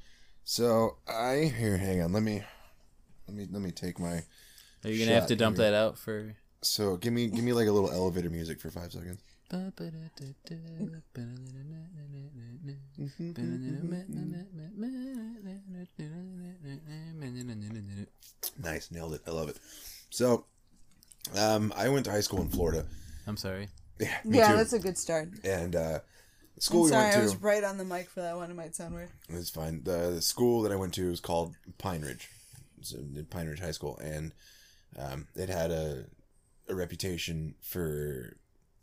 So 0.45 0.97
I 1.09 1.53
here. 1.57 1.77
Hang 1.77 2.03
on. 2.03 2.13
Let 2.13 2.23
me. 2.23 2.43
Let 3.27 3.37
me 3.37 3.47
let 3.51 3.63
me 3.63 3.71
take 3.71 3.99
my. 3.99 4.23
Are 4.85 4.91
you 4.91 5.05
gonna 5.05 5.19
have 5.19 5.29
to 5.29 5.37
dump 5.37 5.57
here. 5.57 5.71
that 5.71 5.77
out 5.77 5.99
for? 5.99 6.37
So 6.63 6.97
give 6.97 7.13
me 7.13 7.29
give 7.29 7.45
me 7.45 7.53
like 7.53 7.69
a 7.69 7.73
little 7.73 7.91
elevator 7.91 8.31
music 8.31 8.61
for 8.61 8.71
five 8.71 8.93
seconds. 8.93 9.23
Nice, 18.63 18.91
nailed 18.91 19.15
it. 19.15 19.23
I 19.27 19.31
love 19.31 19.49
it. 19.49 19.59
So, 20.11 20.47
um, 21.37 21.73
I 21.77 21.89
went 21.89 22.05
to 22.07 22.11
high 22.11 22.21
school 22.21 22.41
in 22.41 22.49
Florida. 22.49 22.87
I'm 23.27 23.37
sorry. 23.37 23.69
Yeah, 23.99 24.17
me 24.25 24.39
yeah, 24.39 24.51
too. 24.51 24.57
that's 24.57 24.73
a 24.73 24.79
good 24.79 24.99
start. 24.99 25.29
and 25.45 25.77
uh, 25.77 26.01
the 26.55 26.61
school 26.61 26.81
I'm 26.81 26.85
we 26.85 26.91
sorry, 26.91 27.05
went 27.07 27.17
I 27.17 27.23
was 27.23 27.37
right 27.37 27.65
on 27.65 27.79
the 27.79 27.85
mic 27.85 28.09
for 28.09 28.21
that 28.21 28.37
one. 28.37 28.51
It 28.51 28.57
might 28.57 28.75
sound 28.75 28.95
weird. 28.95 29.11
It's 29.29 29.51
fine. 29.51 29.83
The, 29.85 30.11
the 30.15 30.23
school 30.23 30.63
that 30.63 30.73
I 30.73 30.77
went 30.77 30.95
to 30.95 31.11
was 31.11 31.21
called 31.21 31.55
Pine 31.79 32.03
Ridge. 32.03 32.29
It's 32.81 32.95
Pine 33.31 33.49
Ridge 33.49 33.61
High 33.61 33.71
School, 33.71 33.99
and 33.99 34.33
um, 34.99 35.27
it 35.35 35.49
had 35.49 35.71
a 35.71 36.05
a 36.69 36.75
reputation 36.75 37.55
for 37.61 38.37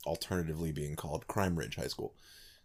alternatively 0.06 0.72
being 0.72 0.96
called 0.96 1.28
Crime 1.28 1.56
Ridge 1.56 1.76
High 1.76 1.88
School. 1.88 2.14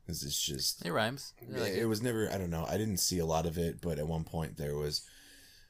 Because 0.05 0.23
it's 0.23 0.41
just 0.41 0.85
It 0.87 0.93
rhymes. 0.93 1.33
I 1.43 1.59
like 1.59 1.73
it, 1.73 1.79
it. 1.79 1.87
was 1.87 2.01
never. 2.03 2.31
I 2.33 2.39
don't 2.39 2.51
know. 2.51 2.65
I 2.69 2.77
didn't 2.79 2.99
see 2.99 3.19
a 3.19 3.27
lot 3.27 3.45
of 3.47 3.59
it, 3.59 3.81
but 3.81 3.99
at 3.99 4.07
one 4.07 4.25
point 4.25 4.57
there 4.57 4.77
was 4.77 5.03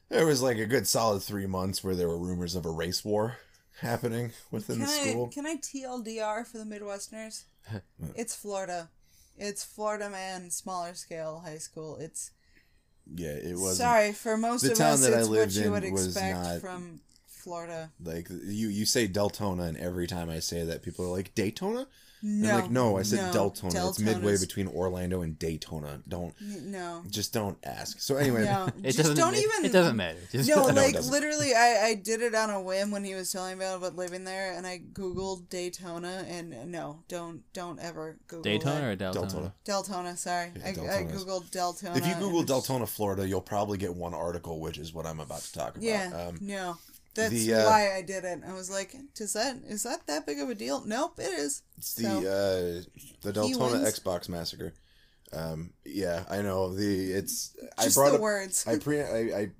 there 0.09 0.27
was 0.27 0.43
like 0.43 0.59
a 0.59 0.67
good 0.67 0.87
solid 0.87 1.23
three 1.23 1.47
months 1.47 1.83
where 1.83 1.95
there 1.95 2.09
were 2.09 2.19
rumors 2.19 2.55
of 2.55 2.67
a 2.67 2.71
race 2.71 3.05
war 3.05 3.39
happening 3.81 4.33
within 4.51 4.77
Can 4.77 4.87
the 4.87 4.93
I 4.93 5.11
school. 5.11 5.29
can 5.29 5.47
I 5.47 5.57
TLDR 5.57 6.47
for 6.47 6.59
the 6.59 6.65
Midwesterners? 6.65 7.45
it's 8.15 8.35
Florida. 8.35 8.91
It's 9.39 9.65
Florida 9.65 10.09
man, 10.11 10.51
smaller 10.51 10.95
scale 10.95 11.43
high 11.45 11.59
school. 11.59 11.97
It's 11.99 12.31
yeah, 13.15 13.29
it 13.29 13.55
was 13.57 13.77
sorry 13.79 14.13
for 14.13 14.37
most 14.37 14.63
the 14.63 14.73
of 14.73 14.79
town 14.79 14.93
us. 14.95 15.01
that 15.03 15.15
I 15.15 15.19
it's 15.21 15.29
what 15.29 15.39
lived 15.39 15.55
you 15.55 15.65
in 15.67 15.71
would 15.73 15.93
was 15.93 16.07
expect 16.07 16.39
not- 16.39 16.61
from 16.61 17.01
Florida. 17.47 17.91
like 18.05 18.29
you. 18.29 18.69
You 18.69 18.85
say 18.85 19.07
Deltona, 19.09 19.69
and 19.69 19.77
every 19.79 20.07
time 20.07 20.29
I 20.29 20.41
say 20.41 20.65
that, 20.65 20.83
people 20.83 21.05
are 21.07 21.17
like 21.17 21.35
Daytona. 21.35 21.87
No, 22.23 22.51
I'm 22.51 22.61
like, 22.63 22.71
no, 22.71 22.97
I 22.99 23.03
said 23.03 23.33
no, 23.35 23.51
Deltona. 23.51 23.89
It's 23.91 23.99
midway 24.01 24.33
Deltona's- 24.33 24.41
between 24.47 24.69
Orlando 24.69 25.21
and 25.21 25.39
Daytona. 25.39 26.01
Don't 26.09 26.35
No, 26.41 27.03
just 27.11 27.33
don't 27.35 27.59
ask. 27.63 28.01
So 28.01 28.17
anyway, 28.17 28.45
no, 28.47 28.69
It 28.79 28.83
just 28.85 28.99
doesn't. 28.99 29.17
don't 29.17 29.35
it, 29.35 29.45
even. 29.45 29.65
It 29.67 29.73
doesn't 29.73 29.97
matter. 29.97 30.19
Just, 30.33 30.49
No, 30.49 30.67
No, 30.69 30.75
like 30.75 30.95
doesn't. 30.95 31.13
literally, 31.13 31.55
I, 31.55 31.89
I 31.89 31.95
did 31.95 32.23
it 32.23 32.35
on 32.35 32.49
a 32.51 32.61
whim 32.61 32.91
when 32.91 33.05
he 33.05 33.15
was 33.15 33.31
telling 33.31 33.59
me 33.59 33.67
about 33.67 33.95
living 33.97 34.25
there, 34.25 34.55
and 34.55 34.67
I 34.67 34.81
googled 34.95 35.51
Daytona, 35.51 36.25
and 36.27 36.73
no, 36.73 37.03
don't 37.07 37.43
don't 37.53 37.79
ever 37.81 38.17
Google 38.27 38.43
Daytona 38.43 38.97
that. 38.97 39.05
or 39.13 39.13
Deltona? 39.13 39.53
Deltona. 39.67 39.87
Deltona. 39.87 40.17
Sorry, 40.17 40.51
Yeah, 40.57 40.67
I, 40.67 40.71
I 40.71 41.05
googled 41.05 41.51
Deltona. 41.51 41.97
If 41.99 42.07
you 42.09 42.15
Google 42.15 42.43
Deltona, 42.45 42.89
Florida, 42.89 43.29
you'll 43.29 43.41
probably 43.43 43.77
get 43.79 43.95
one 43.95 44.15
article, 44.15 44.59
which 44.59 44.79
is 44.79 44.93
what 44.95 45.07
I'm 45.07 45.21
about 45.21 45.43
to 45.43 45.53
talk 45.53 45.71
about. 45.77 45.83
yeah, 45.83 46.29
Um, 46.29 46.39
no, 46.41 46.79
that's 47.17 47.33
the, 47.33 47.55
uh, 47.55 47.65
why 47.65 47.97
I 47.97 48.03
did 48.03 48.25
it. 48.25 48.41
I 48.47 48.53
was 48.53 48.71
like, 48.71 48.95
does 49.15 49.33
that 49.33 49.57
is 49.67 49.83
that 49.83 50.07
that 50.07 50.27
big 50.27 50.39
of 50.39 50.49
a 50.49 50.55
deal? 50.55 50.85
Nope, 50.87 51.19
it 51.19 51.33
is. 51.33 51.63
it's 51.77 51.95
the 51.95 52.03
So, 52.03 52.19
uh, 52.19 53.03
the 53.23 53.33
Deltona. 53.33 53.85
Xbox 53.85 54.29
massacre. 54.29 54.75
Um, 55.33 55.73
yeah, 55.85 56.25
I 56.31 56.43
know 56.43 56.75
the 56.75 57.13
it's. 57.13 57.57
I 57.77 57.85
just 57.85 57.97
brought 57.97 58.11
the 58.11 58.17
up 58.17 58.21
words. 58.21 58.67
I 58.67 58.79
pre 58.81 59.01
I, 59.01 59.19
I 59.39 59.51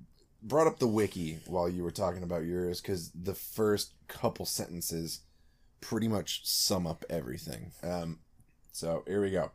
brought 0.41 0.67
up 0.67 0.79
the 0.79 0.87
wiki 0.87 1.39
while 1.47 1.67
you 1.67 1.83
were 1.83 1.91
talking 1.91 2.23
about 2.23 2.45
yours 2.45 2.79
because 2.81 3.11
the 3.11 3.33
first 3.35 3.93
couple 4.07 4.45
sentences 4.45 5.21
pretty 5.81 6.07
much 6.07 6.45
sum 6.45 6.87
up 6.87 7.03
everything. 7.09 7.71
Um, 7.83 8.19
so 8.71 9.03
here 9.07 9.21
we 9.21 9.31
go. 9.31 9.51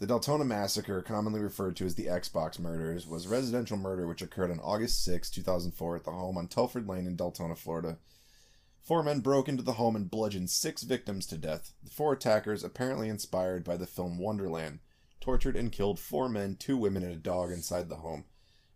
The 0.00 0.06
Deltona 0.06 0.46
massacre, 0.46 1.02
commonly 1.02 1.40
referred 1.40 1.76
to 1.76 1.84
as 1.84 1.94
the 1.94 2.06
Xbox 2.06 2.58
murders, 2.58 3.06
was 3.06 3.26
a 3.26 3.28
residential 3.28 3.76
murder 3.76 4.06
which 4.06 4.22
occurred 4.22 4.50
on 4.50 4.58
August 4.60 5.04
6, 5.04 5.28
2004, 5.28 5.96
at 5.96 6.04
the 6.04 6.10
home 6.10 6.38
on 6.38 6.48
Telford 6.48 6.88
Lane 6.88 7.06
in 7.06 7.18
Deltona, 7.18 7.54
Florida. 7.54 7.98
Four 8.80 9.02
men 9.02 9.20
broke 9.20 9.46
into 9.46 9.62
the 9.62 9.74
home 9.74 9.94
and 9.94 10.10
bludgeoned 10.10 10.48
six 10.48 10.84
victims 10.84 11.26
to 11.26 11.36
death. 11.36 11.74
The 11.84 11.90
four 11.90 12.14
attackers, 12.14 12.64
apparently 12.64 13.10
inspired 13.10 13.62
by 13.62 13.76
the 13.76 13.86
film 13.86 14.16
Wonderland, 14.16 14.78
tortured 15.20 15.54
and 15.54 15.70
killed 15.70 16.00
four 16.00 16.30
men, 16.30 16.56
two 16.56 16.78
women, 16.78 17.02
and 17.02 17.12
a 17.12 17.16
dog 17.16 17.52
inside 17.52 17.90
the 17.90 17.96
home, 17.96 18.24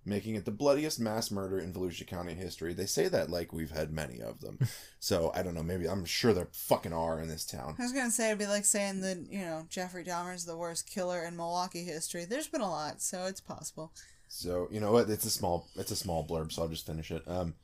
making 0.05 0.35
it 0.35 0.45
the 0.45 0.51
bloodiest 0.51 1.01
mass 1.01 1.31
murder 1.31 1.59
in 1.59 1.73
Volusia 1.73 2.07
County 2.07 2.35
history. 2.35 2.75
They 2.75 2.87
say 2.87 3.09
that 3.09 3.31
like 3.31 3.53
we've 3.53 3.71
had 3.71 3.93
many 3.93 4.21
of 4.21 4.41
them. 4.41 4.59
so 4.99 5.31
I 5.35 5.43
don't 5.43 5.55
know, 5.55 5.63
maybe 5.63 5.89
I'm 5.89 6.05
sure 6.05 6.33
there 6.33 6.49
fucking 6.53 6.93
are 6.93 7.21
in 7.21 7.29
this 7.29 7.45
town. 7.45 7.77
I 7.79 7.83
was 7.83 7.93
gonna 7.93 8.11
say 8.11 8.29
it'd 8.29 8.39
be 8.39 8.47
like 8.47 8.65
saying 8.65 9.01
that 9.01 9.27
you 9.31 9.41
know 9.41 9.67
Jeffrey 9.69 10.05
Dahmer's 10.05 10.45
the 10.45 10.57
worst 10.57 10.89
killer 10.89 11.23
in 11.25 11.37
Milwaukee 11.37 11.85
history. 11.85 12.25
There's 12.25 12.49
been 12.49 12.61
a 12.61 12.71
lot, 12.71 13.01
so 13.01 13.25
it's 13.27 13.41
possible. 13.41 13.93
So 14.29 14.69
you 14.71 14.81
know 14.81 14.93
what? 14.93 15.09
It's 15.09 15.25
a 15.25 15.31
small 15.31 15.69
it's 15.77 15.93
a 15.93 15.97
small 15.97 16.27
blurb, 16.27 16.53
so 16.53 16.63
I'll 16.63 16.69
just 16.69 16.87
finish 16.87 17.11
it. 17.11 17.23
Um, 17.27 17.55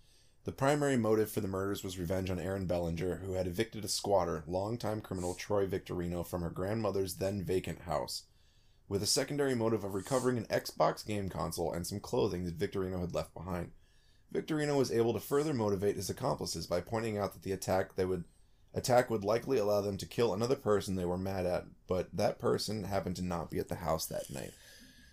the 0.44 0.52
primary 0.52 0.96
motive 0.96 1.30
for 1.30 1.40
the 1.40 1.48
murders 1.48 1.84
was 1.84 1.98
revenge 1.98 2.30
on 2.30 2.40
Erin 2.40 2.66
Belanger, 2.66 3.16
who 3.24 3.34
had 3.34 3.46
evicted 3.46 3.84
a 3.84 3.88
squatter, 3.88 4.42
longtime 4.46 5.02
criminal 5.02 5.34
Troy 5.34 5.66
Victorino, 5.66 6.26
from 6.26 6.40
her 6.42 6.48
grandmother's 6.48 7.16
then 7.16 7.42
vacant 7.42 7.82
house, 7.82 8.22
with 8.90 9.02
a 9.02 9.06
secondary 9.06 9.54
motive 9.54 9.84
of 9.84 9.94
recovering 9.94 10.36
an 10.36 10.44
Xbox 10.46 11.06
game 11.06 11.28
console 11.30 11.72
and 11.72 11.86
some 11.86 12.00
clothing 12.00 12.44
that 12.44 12.58
Victorino 12.58 13.00
had 13.00 13.14
left 13.14 13.32
behind. 13.32 13.70
Victorino 14.34 14.76
was 14.76 14.90
able 14.92 15.12
to 15.14 15.20
further 15.20 15.54
motivate 15.54 15.94
his 15.96 16.10
accomplices 16.10 16.66
by 16.66 16.80
pointing 16.80 17.16
out 17.16 17.32
that 17.32 17.42
the 17.42 17.52
attack 17.52 17.94
they 17.94 18.04
would 18.04 18.24
attack 18.74 19.08
would 19.08 19.24
likely 19.24 19.58
allow 19.58 19.80
them 19.80 19.96
to 19.96 20.06
kill 20.06 20.34
another 20.34 20.56
person 20.56 20.96
they 20.96 21.04
were 21.04 21.16
mad 21.16 21.46
at, 21.46 21.64
but 21.86 22.08
that 22.12 22.38
person 22.40 22.82
happened 22.84 23.14
to 23.16 23.22
not 23.24 23.48
be 23.50 23.58
at 23.60 23.68
the 23.68 23.76
house 23.76 24.06
that 24.06 24.28
night. 24.28 24.52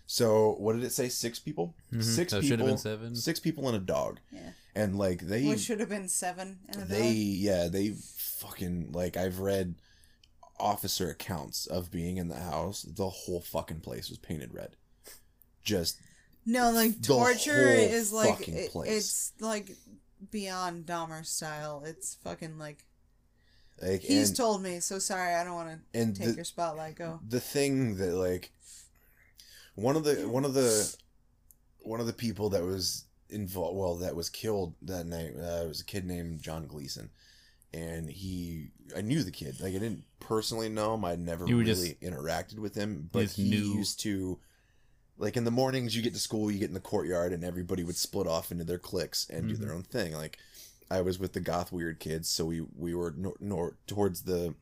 So 0.06 0.54
what 0.58 0.74
did 0.74 0.82
it 0.84 0.92
say? 0.92 1.08
Six 1.08 1.38
people. 1.38 1.74
Mhm. 1.92 2.02
Six 2.02 2.30
So 2.32 2.38
it 2.38 2.42
people. 2.42 2.48
should 2.48 2.58
have 2.60 2.68
been 2.68 2.78
seven. 2.78 3.16
Six 3.16 3.38
people 3.40 3.68
and 3.68 3.76
a 3.76 3.80
dog. 3.80 4.18
Yeah, 4.32 4.50
And 4.74 4.96
like 4.98 5.20
they, 5.20 5.44
which 5.46 5.60
should 5.60 5.80
have 5.80 5.88
been 5.88 6.08
seven 6.08 6.60
and 6.68 6.82
a 6.82 6.84
they, 6.84 6.98
dog. 7.14 7.14
yeah, 7.16 7.68
they 7.68 7.90
fucking 8.16 8.92
like 8.92 9.16
I've 9.16 9.38
read 9.40 9.74
officer 10.60 11.10
accounts 11.10 11.66
of 11.66 11.90
being 11.90 12.16
in 12.16 12.28
the 12.28 12.40
house. 12.40 12.82
The 12.82 13.08
whole 13.08 13.40
fucking 13.40 13.80
place 13.80 14.08
was 14.08 14.18
painted 14.18 14.52
red. 14.54 14.76
Just 15.62 16.00
No, 16.46 16.70
like 16.70 17.02
torture 17.02 17.68
is 17.68 18.12
like 18.12 18.48
it- 18.48 18.72
it's 18.74 19.32
like 19.40 19.70
beyond 20.30 20.86
Dahmer 20.86 21.24
style. 21.24 21.82
It's 21.84 22.16
fucking 22.22 22.58
like 22.58 22.84
like 23.80 24.00
he's 24.02 24.30
and, 24.30 24.36
told 24.36 24.62
me. 24.62 24.80
So 24.80 24.98
sorry, 24.98 25.34
I 25.34 25.44
don't 25.44 25.54
want 25.54 25.80
to 25.92 26.06
take 26.06 26.14
the, 26.30 26.34
your 26.34 26.44
spotlight. 26.44 26.96
Go. 26.96 27.20
the 27.28 27.40
thing 27.40 27.96
that 27.96 28.14
like 28.14 28.50
one 29.74 29.94
of 29.96 30.04
the 30.04 30.28
one 30.28 30.44
of 30.44 30.54
the 30.54 30.94
one 31.78 32.00
of 32.00 32.06
the 32.06 32.12
people 32.12 32.50
that 32.50 32.64
was 32.64 33.04
involved 33.30 33.76
well 33.76 33.96
that 33.96 34.16
was 34.16 34.28
killed 34.28 34.74
that 34.82 35.06
night 35.06 35.34
uh, 35.36 35.64
was 35.68 35.80
a 35.82 35.84
kid 35.84 36.06
named 36.06 36.40
john 36.40 36.66
gleason 36.66 37.10
and 37.74 38.08
he 38.10 38.68
i 38.96 39.00
knew 39.02 39.22
the 39.22 39.30
kid 39.30 39.60
like 39.60 39.70
i 39.74 39.78
didn't 39.78 40.04
personally 40.20 40.68
know 40.68 40.94
him. 40.94 41.04
I'd 41.04 41.20
never 41.20 41.44
really 41.46 41.64
just- 41.64 42.00
interacted 42.02 42.58
with 42.58 42.74
him, 42.74 43.08
but 43.12 43.30
he 43.30 43.48
knew- 43.50 43.74
used 43.76 44.00
to. 44.00 44.38
Like 45.20 45.36
in 45.36 45.42
the 45.44 45.50
mornings, 45.50 45.96
you 45.96 46.02
get 46.02 46.12
to 46.14 46.20
school, 46.20 46.48
you 46.48 46.60
get 46.60 46.68
in 46.68 46.74
the 46.74 46.80
courtyard, 46.80 47.32
and 47.32 47.42
everybody 47.42 47.82
would 47.82 47.96
split 47.96 48.28
off 48.28 48.52
into 48.52 48.62
their 48.62 48.78
cliques 48.78 49.28
and 49.28 49.48
do 49.48 49.54
Mm-hmm. 49.54 49.64
their 49.64 49.74
own 49.74 49.82
thing. 49.82 50.12
Like 50.12 50.38
I 50.90 51.00
was 51.00 51.18
with 51.18 51.32
the 51.32 51.40
goth 51.40 51.72
weird 51.72 51.98
kids, 51.98 52.28
so 52.28 52.44
we 52.44 52.60
we 52.76 52.94
were 52.94 53.14
nor, 53.16 53.34
nor 53.40 53.76
towards 53.88 54.22
the 54.22 54.54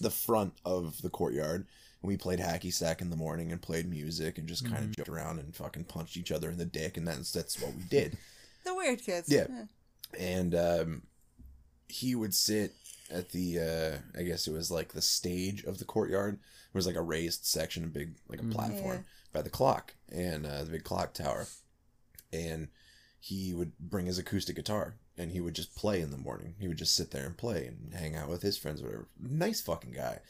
the 0.00 0.10
front 0.10 0.52
of 0.64 1.02
the 1.02 1.10
courtyard. 1.10 1.66
And 2.00 2.08
we 2.08 2.16
played 2.16 2.38
hacky 2.38 2.72
sack 2.72 3.00
in 3.00 3.10
the 3.10 3.16
morning 3.16 3.50
and 3.50 3.60
played 3.60 3.88
music 3.90 4.38
and 4.38 4.46
just 4.46 4.64
kind 4.64 4.76
Mm-hmm. 4.76 4.84
of 4.90 4.96
joked 4.98 5.08
around 5.08 5.38
and 5.40 5.54
fucking 5.56 5.84
punched 5.84 6.16
each 6.16 6.30
other 6.30 6.48
in 6.50 6.58
the 6.58 6.64
dick, 6.64 6.96
and 6.96 7.08
that's 7.08 7.32
that's 7.32 7.60
what 7.60 7.74
we 7.74 7.82
did. 7.90 8.16
The 8.64 8.74
weird 8.76 9.02
kids. 9.02 9.28
Yeah. 9.28 9.46
and 10.16 10.54
um, 10.54 11.02
he 11.92 12.14
would 12.14 12.34
sit 12.34 12.74
at 13.10 13.30
the 13.30 13.58
uh, 13.60 14.18
I 14.18 14.22
guess 14.22 14.46
it 14.46 14.52
was 14.52 14.70
like 14.70 14.92
the 14.92 15.02
stage 15.02 15.64
of 15.64 15.78
the 15.78 15.84
courtyard. 15.84 16.34
It 16.34 16.76
was 16.76 16.86
like 16.86 16.96
a 16.96 17.02
raised 17.02 17.44
section, 17.44 17.84
a 17.84 17.88
big 17.88 18.14
like 18.28 18.40
a 18.40 18.44
platform 18.44 19.04
by 19.32 19.42
the 19.42 19.50
clock 19.50 19.94
and 20.10 20.46
uh, 20.46 20.64
the 20.64 20.70
big 20.70 20.84
clock 20.84 21.12
tower, 21.12 21.46
and 22.32 22.68
he 23.20 23.52
would 23.52 23.78
bring 23.78 24.06
his 24.06 24.18
acoustic 24.18 24.56
guitar 24.56 24.94
and 25.18 25.30
he 25.30 25.40
would 25.40 25.54
just 25.54 25.76
play 25.76 26.00
in 26.00 26.10
the 26.10 26.16
morning. 26.16 26.54
He 26.58 26.68
would 26.68 26.78
just 26.78 26.96
sit 26.96 27.10
there 27.10 27.26
and 27.26 27.36
play 27.36 27.66
and 27.66 27.92
hang 27.92 28.16
out 28.16 28.30
with 28.30 28.40
his 28.40 28.56
friends, 28.56 28.80
or 28.80 28.86
whatever. 28.86 29.08
Nice 29.20 29.60
fucking 29.60 29.92
guy. 29.92 30.20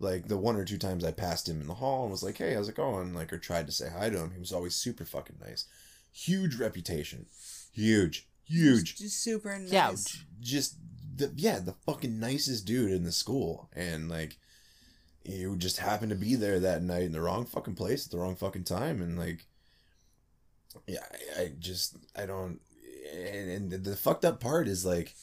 Like 0.00 0.26
the 0.26 0.36
one 0.36 0.56
or 0.56 0.64
two 0.64 0.78
times 0.78 1.04
I 1.04 1.12
passed 1.12 1.48
him 1.48 1.60
in 1.60 1.68
the 1.68 1.74
hall 1.74 2.02
and 2.02 2.10
was 2.10 2.24
like, 2.24 2.38
"Hey, 2.38 2.54
how's 2.54 2.68
it 2.68 2.74
going?" 2.74 3.14
Like 3.14 3.32
or 3.32 3.38
tried 3.38 3.66
to 3.66 3.72
say 3.72 3.88
hi 3.88 4.10
to 4.10 4.18
him. 4.18 4.32
He 4.32 4.40
was 4.40 4.52
always 4.52 4.74
super 4.74 5.04
fucking 5.04 5.36
nice. 5.40 5.66
Huge 6.12 6.56
reputation. 6.56 7.26
Huge. 7.72 8.26
Huge 8.44 8.96
Just 8.96 9.22
super 9.22 9.56
nice. 9.56 9.72
Yeah. 9.72 9.92
just 10.40 10.76
the 11.22 11.32
yeah 11.36 11.58
the 11.58 11.74
fucking 11.86 12.18
nicest 12.20 12.64
dude 12.66 12.90
in 12.92 13.04
the 13.04 13.12
school 13.12 13.68
and 13.74 14.08
like 14.08 14.36
you 15.24 15.56
just 15.56 15.78
happened 15.78 16.10
to 16.10 16.16
be 16.16 16.34
there 16.34 16.58
that 16.60 16.82
night 16.82 17.02
in 17.04 17.12
the 17.12 17.20
wrong 17.20 17.44
fucking 17.46 17.74
place 17.74 18.04
at 18.06 18.10
the 18.12 18.18
wrong 18.18 18.34
fucking 18.36 18.64
time 18.64 19.00
and 19.00 19.18
like 19.18 19.46
yeah 20.86 21.04
i, 21.38 21.42
I 21.42 21.52
just 21.58 21.96
i 22.16 22.26
don't 22.26 22.60
and, 23.14 23.50
and 23.50 23.70
the, 23.70 23.78
the 23.78 23.96
fucked 23.96 24.24
up 24.24 24.40
part 24.40 24.68
is 24.68 24.84
like 24.84 25.14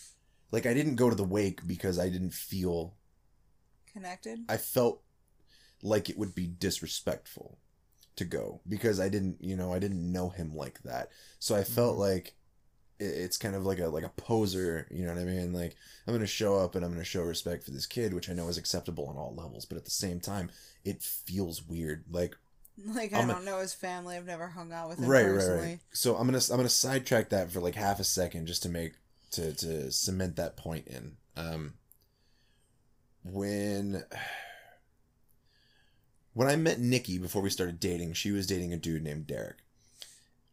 like 0.51 0.65
i 0.65 0.73
didn't 0.73 0.95
go 0.95 1.09
to 1.09 1.15
the 1.15 1.23
wake 1.23 1.65
because 1.67 1.99
i 1.99 2.09
didn't 2.09 2.33
feel 2.33 2.95
Connected. 3.91 4.39
i 4.47 4.57
felt 4.57 5.01
like 5.81 6.09
it 6.09 6.17
would 6.17 6.35
be 6.35 6.47
disrespectful 6.47 7.57
to 8.15 8.25
go 8.25 8.61
because 8.67 8.99
i 8.99 9.09
didn't 9.09 9.37
you 9.41 9.55
know 9.55 9.73
i 9.73 9.79
didn't 9.79 10.11
know 10.11 10.29
him 10.29 10.55
like 10.55 10.81
that 10.83 11.09
so 11.39 11.55
i 11.55 11.63
felt 11.63 11.95
Mhm. 11.95 11.99
like 11.99 12.35
it's 12.99 13.37
kind 13.37 13.55
of 13.55 13.65
like 13.65 13.79
a 13.79 13.87
like 13.87 14.03
a 14.03 14.09
poser 14.09 14.87
you 14.91 15.05
know 15.05 15.13
what 15.13 15.21
i 15.21 15.25
mean? 15.25 15.53
Like 15.53 15.75
i'm 16.05 16.13
gonna 16.13 16.27
show 16.27 16.57
up 16.57 16.75
and 16.75 16.83
i'm 16.83 16.91
gonna 16.91 17.03
show 17.03 17.21
respect 17.21 17.63
for 17.63 17.71
this 17.71 17.85
kid 17.85 18.13
which 18.13 18.29
i 18.29 18.33
know 18.33 18.47
is 18.49 18.57
acceptable 18.57 19.07
on 19.07 19.15
all 19.17 19.33
levels 19.35 19.65
but 19.65 19.77
at 19.77 19.85
the 19.85 19.91
same 19.91 20.19
time 20.19 20.49
it 20.83 21.01
feels 21.01 21.63
weird. 21.63 22.03
Like 22.11 22.35
Like 22.85 23.11
I 23.13 23.19
I'm 23.19 23.29
a- 23.29 23.33
don't 23.33 23.43
know 23.45 23.59
his 23.59 23.73
family. 23.73 24.15
I've 24.15 24.25
never 24.25 24.47
hung 24.47 24.71
out 24.71 24.87
with 24.89 24.99
him 24.99 25.09
right 25.09 25.23
right 25.23 25.31
personally. 25.33 25.67
right 25.67 25.79
so 25.91 26.15
i'm 26.15 26.27
gonna 26.27 26.39
i'm 26.51 26.57
gonna 26.57 26.69
sidetrack 26.69 27.29
that 27.29 27.51
for 27.51 27.59
like 27.59 27.75
half 27.75 27.99
a 27.99 28.03
second 28.05 28.45
just 28.47 28.63
to 28.63 28.69
make 28.69 28.93
to 29.31 29.53
to 29.53 29.91
cement 29.91 30.35
that 30.37 30.57
point 30.57 30.87
in. 30.87 31.15
Um 31.37 31.73
when 33.23 34.03
when 36.33 36.47
i 36.47 36.55
met 36.55 36.79
nikki 36.79 37.17
before 37.17 37.41
we 37.41 37.49
started 37.49 37.79
dating 37.79 38.13
she 38.13 38.31
was 38.31 38.47
dating 38.47 38.73
a 38.73 38.77
dude 38.77 39.03
named 39.03 39.27
derek 39.27 39.57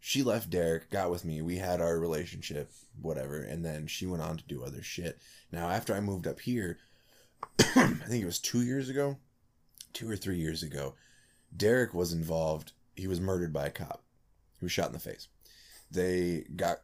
she 0.00 0.22
left 0.22 0.50
derek 0.50 0.90
got 0.90 1.10
with 1.10 1.24
me 1.24 1.42
we 1.42 1.56
had 1.56 1.80
our 1.80 1.98
relationship 1.98 2.70
whatever 3.00 3.40
and 3.42 3.64
then 3.64 3.86
she 3.86 4.06
went 4.06 4.22
on 4.22 4.36
to 4.36 4.44
do 4.44 4.64
other 4.64 4.82
shit 4.82 5.18
now 5.52 5.68
after 5.68 5.94
i 5.94 6.00
moved 6.00 6.26
up 6.26 6.40
here 6.40 6.78
i 7.58 7.64
think 8.08 8.22
it 8.22 8.26
was 8.26 8.38
two 8.38 8.62
years 8.62 8.88
ago 8.88 9.16
two 9.92 10.10
or 10.10 10.16
three 10.16 10.38
years 10.38 10.62
ago 10.62 10.94
derek 11.56 11.92
was 11.92 12.12
involved 12.12 12.72
he 12.94 13.06
was 13.06 13.20
murdered 13.20 13.52
by 13.52 13.66
a 13.66 13.70
cop 13.70 14.02
he 14.58 14.64
was 14.64 14.72
shot 14.72 14.88
in 14.88 14.92
the 14.92 14.98
face. 14.98 15.28
They 15.90 16.44
got 16.54 16.78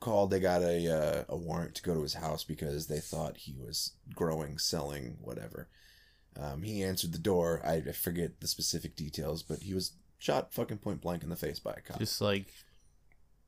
called. 0.00 0.30
They 0.30 0.40
got 0.40 0.62
a 0.62 0.88
uh, 0.88 1.24
a 1.28 1.36
warrant 1.36 1.74
to 1.76 1.82
go 1.82 1.94
to 1.94 2.02
his 2.02 2.14
house 2.14 2.44
because 2.44 2.86
they 2.86 2.98
thought 3.00 3.36
he 3.36 3.54
was 3.54 3.92
growing, 4.14 4.58
selling, 4.58 5.18
whatever. 5.20 5.68
Um, 6.40 6.62
he 6.62 6.82
answered 6.82 7.12
the 7.12 7.18
door. 7.18 7.60
I 7.64 7.74
I 7.76 7.92
forget 7.92 8.40
the 8.40 8.48
specific 8.48 8.96
details, 8.96 9.42
but 9.42 9.60
he 9.60 9.74
was 9.74 9.92
shot 10.20 10.52
fucking 10.54 10.78
point 10.78 11.00
blank 11.00 11.24
in 11.24 11.30
the 11.30 11.36
face 11.36 11.58
by 11.58 11.72
a 11.72 11.80
cop. 11.80 11.98
Just 11.98 12.20
like 12.20 12.46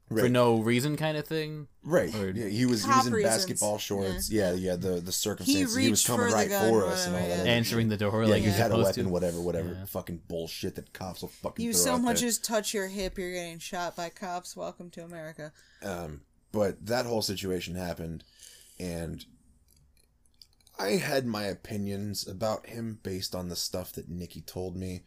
right, 0.08 0.22
for 0.24 0.28
no 0.28 0.58
reason 0.58 0.96
kind 0.96 1.16
of 1.16 1.26
thing. 1.26 1.68
right. 1.84 2.12
or- 2.16 2.30
yeah, 2.30 2.48
he 2.48 2.66
was 2.66 2.82
he 2.84 2.90
was 2.90 3.06
in 3.06 3.12
reasons. 3.12 3.36
basketball 3.36 3.78
shorts. 3.78 4.30
Yeah, 4.30 4.52
yeah. 4.54 4.74
the 4.76 5.00
the 5.00 5.12
circumstances. 5.12 5.76
He, 5.76 5.90
was 5.90 6.04
coming 6.04 6.28
for 6.28 6.34
right 6.34 6.48
gun, 6.48 6.70
for 6.70 6.86
us 6.86 7.06
and 7.06 7.14
all 7.14 7.28
that. 7.28 7.46
Answering 7.46 7.88
the 7.88 7.96
door 7.96 8.24
Yeah, 8.24 8.30
like 8.30 8.40
he 8.40 8.46
you're 8.46 8.54
had 8.54 8.72
a 8.72 8.78
weapon, 8.78 9.04
to. 9.04 9.10
whatever, 9.10 9.40
whatever. 9.40 9.68
Yeah. 9.68 9.84
Fucking 9.84 10.22
bullshit 10.26 10.74
that 10.74 10.92
cops 10.92 11.20
will 11.22 11.28
fucking. 11.28 11.64
You 11.64 11.72
throw 11.72 11.82
so 11.82 11.92
out 11.94 12.00
much 12.00 12.20
there. 12.20 12.28
as 12.28 12.38
touch 12.38 12.74
your 12.74 12.88
hip, 12.88 13.18
you're 13.18 13.32
getting 13.32 13.58
shot 13.58 13.94
by 13.94 14.08
cops. 14.08 14.56
Welcome 14.56 14.90
to 14.90 15.04
America. 15.04 15.52
Um, 15.84 16.22
but 16.50 16.84
that 16.86 17.06
whole 17.06 17.22
situation 17.22 17.74
happened, 17.76 18.24
and 18.80 19.24
I 20.78 20.92
had 20.92 21.26
my 21.26 21.44
opinions 21.44 22.26
about 22.26 22.66
him 22.66 22.98
based 23.02 23.34
on 23.34 23.48
the 23.50 23.56
stuff 23.56 23.92
that 23.92 24.08
Nikki 24.08 24.40
told 24.40 24.74
me. 24.74 25.02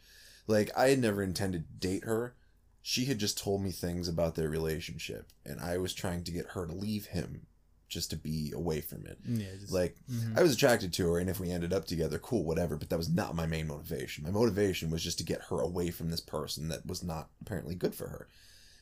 Like, 0.46 0.70
I 0.76 0.88
had 0.90 0.98
never 1.00 1.22
intended 1.22 1.64
to 1.66 1.88
date 1.88 2.04
her. 2.04 2.34
She 2.82 3.06
had 3.06 3.18
just 3.18 3.36
told 3.38 3.62
me 3.62 3.70
things 3.72 4.06
about 4.06 4.36
their 4.36 4.48
relationship, 4.48 5.32
and 5.44 5.60
I 5.60 5.78
was 5.78 5.92
trying 5.92 6.22
to 6.24 6.30
get 6.30 6.50
her 6.50 6.66
to 6.66 6.72
leave 6.72 7.06
him 7.06 7.46
just 7.88 8.10
to 8.10 8.16
be 8.16 8.52
away 8.54 8.80
from 8.80 9.06
it. 9.06 9.18
Yeah, 9.24 9.46
just, 9.58 9.72
Like, 9.72 9.96
Mhm. 10.10 10.36
I 10.38 10.42
was 10.42 10.52
attracted 10.52 10.92
to 10.92 11.08
her, 11.12 11.18
and 11.18 11.28
if 11.30 11.38
we 11.40 11.50
ended 11.50 11.72
up 11.72 11.84
together, 11.84 12.18
cool, 12.18 12.44
whatever. 12.44 12.76
But 12.76 12.90
that 12.90 12.98
was 12.98 13.08
not 13.08 13.34
my 13.36 13.46
main 13.46 13.66
motivation. 13.68 14.24
My 14.24 14.30
motivation 14.30 14.90
was 14.90 15.02
just 15.02 15.18
to 15.18 15.24
get 15.24 15.42
her 15.50 15.60
away 15.60 15.90
from 15.90 16.10
this 16.10 16.20
person 16.20 16.68
that 16.68 16.86
was 16.86 17.02
not 17.02 17.30
apparently 17.40 17.74
good 17.74 17.94
for 17.94 18.08
her. 18.08 18.28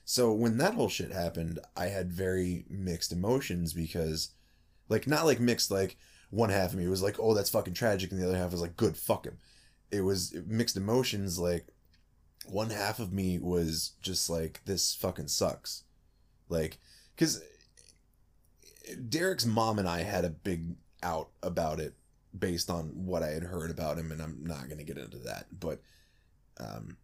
So 0.07 0.33
when 0.35 0.59
that 0.59 0.75
whole 0.75 0.89
shit 0.91 1.13
happened, 1.13 1.59
I 1.77 1.87
had 1.87 2.13
very 2.13 2.67
mixed 2.69 3.11
emotions 3.13 3.73
because, 3.73 4.31
like, 4.91 5.07
not 5.07 5.25
like 5.25 5.41
mixed, 5.41 5.71
like, 5.71 5.97
one 6.31 6.51
half 6.51 6.73
of 6.73 6.79
me 6.79 6.89
was 6.89 7.03
like, 7.03 7.17
oh, 7.19 7.33
that's 7.33 7.51
fucking 7.51 7.75
tragic, 7.75 8.11
and 8.11 8.21
the 8.21 8.27
other 8.29 8.37
half 8.37 8.53
was 8.53 8.61
like, 8.61 8.77
good, 8.77 8.97
fuck 8.99 9.25
him. 9.27 9.39
It 9.95 10.03
was 10.03 10.35
mixed 10.47 10.77
emotions, 10.77 11.39
like, 11.39 11.67
one 12.47 12.71
half 12.71 12.99
of 12.99 13.13
me 13.13 13.39
was 13.39 13.93
just 14.03 14.29
like, 14.29 14.61
this 14.65 14.95
fucking 14.95 15.29
sucks. 15.29 15.85
Like, 16.49 16.79
because 17.15 17.43
Derek's 19.09 19.47
mom 19.47 19.79
and 19.79 19.89
I 19.89 20.03
had 20.03 20.25
a 20.25 20.31
big 20.31 20.77
out 21.03 21.29
about 21.43 21.81
it 21.81 21.95
based 22.39 22.69
on 22.69 23.07
what 23.07 23.23
I 23.23 23.29
had 23.29 23.45
heard 23.45 23.71
about 23.71 23.99
him, 23.99 24.13
and 24.13 24.21
I'm 24.21 24.41
not 24.43 24.67
going 24.67 24.79
to 24.79 24.85
get 24.85 24.99
into 24.99 25.19
that. 25.19 25.47
But, 25.59 25.81
um, 26.59 26.97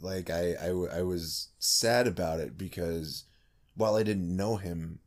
like, 0.00 0.30
I, 0.30 0.54
I, 0.54 0.68
I 0.68 1.02
was 1.02 1.48
sad 1.58 2.06
about 2.06 2.40
it 2.40 2.56
because 2.56 3.24
while 3.76 3.96
I 3.96 4.02
didn't 4.02 4.34
know 4.34 4.56
him, 4.56 4.98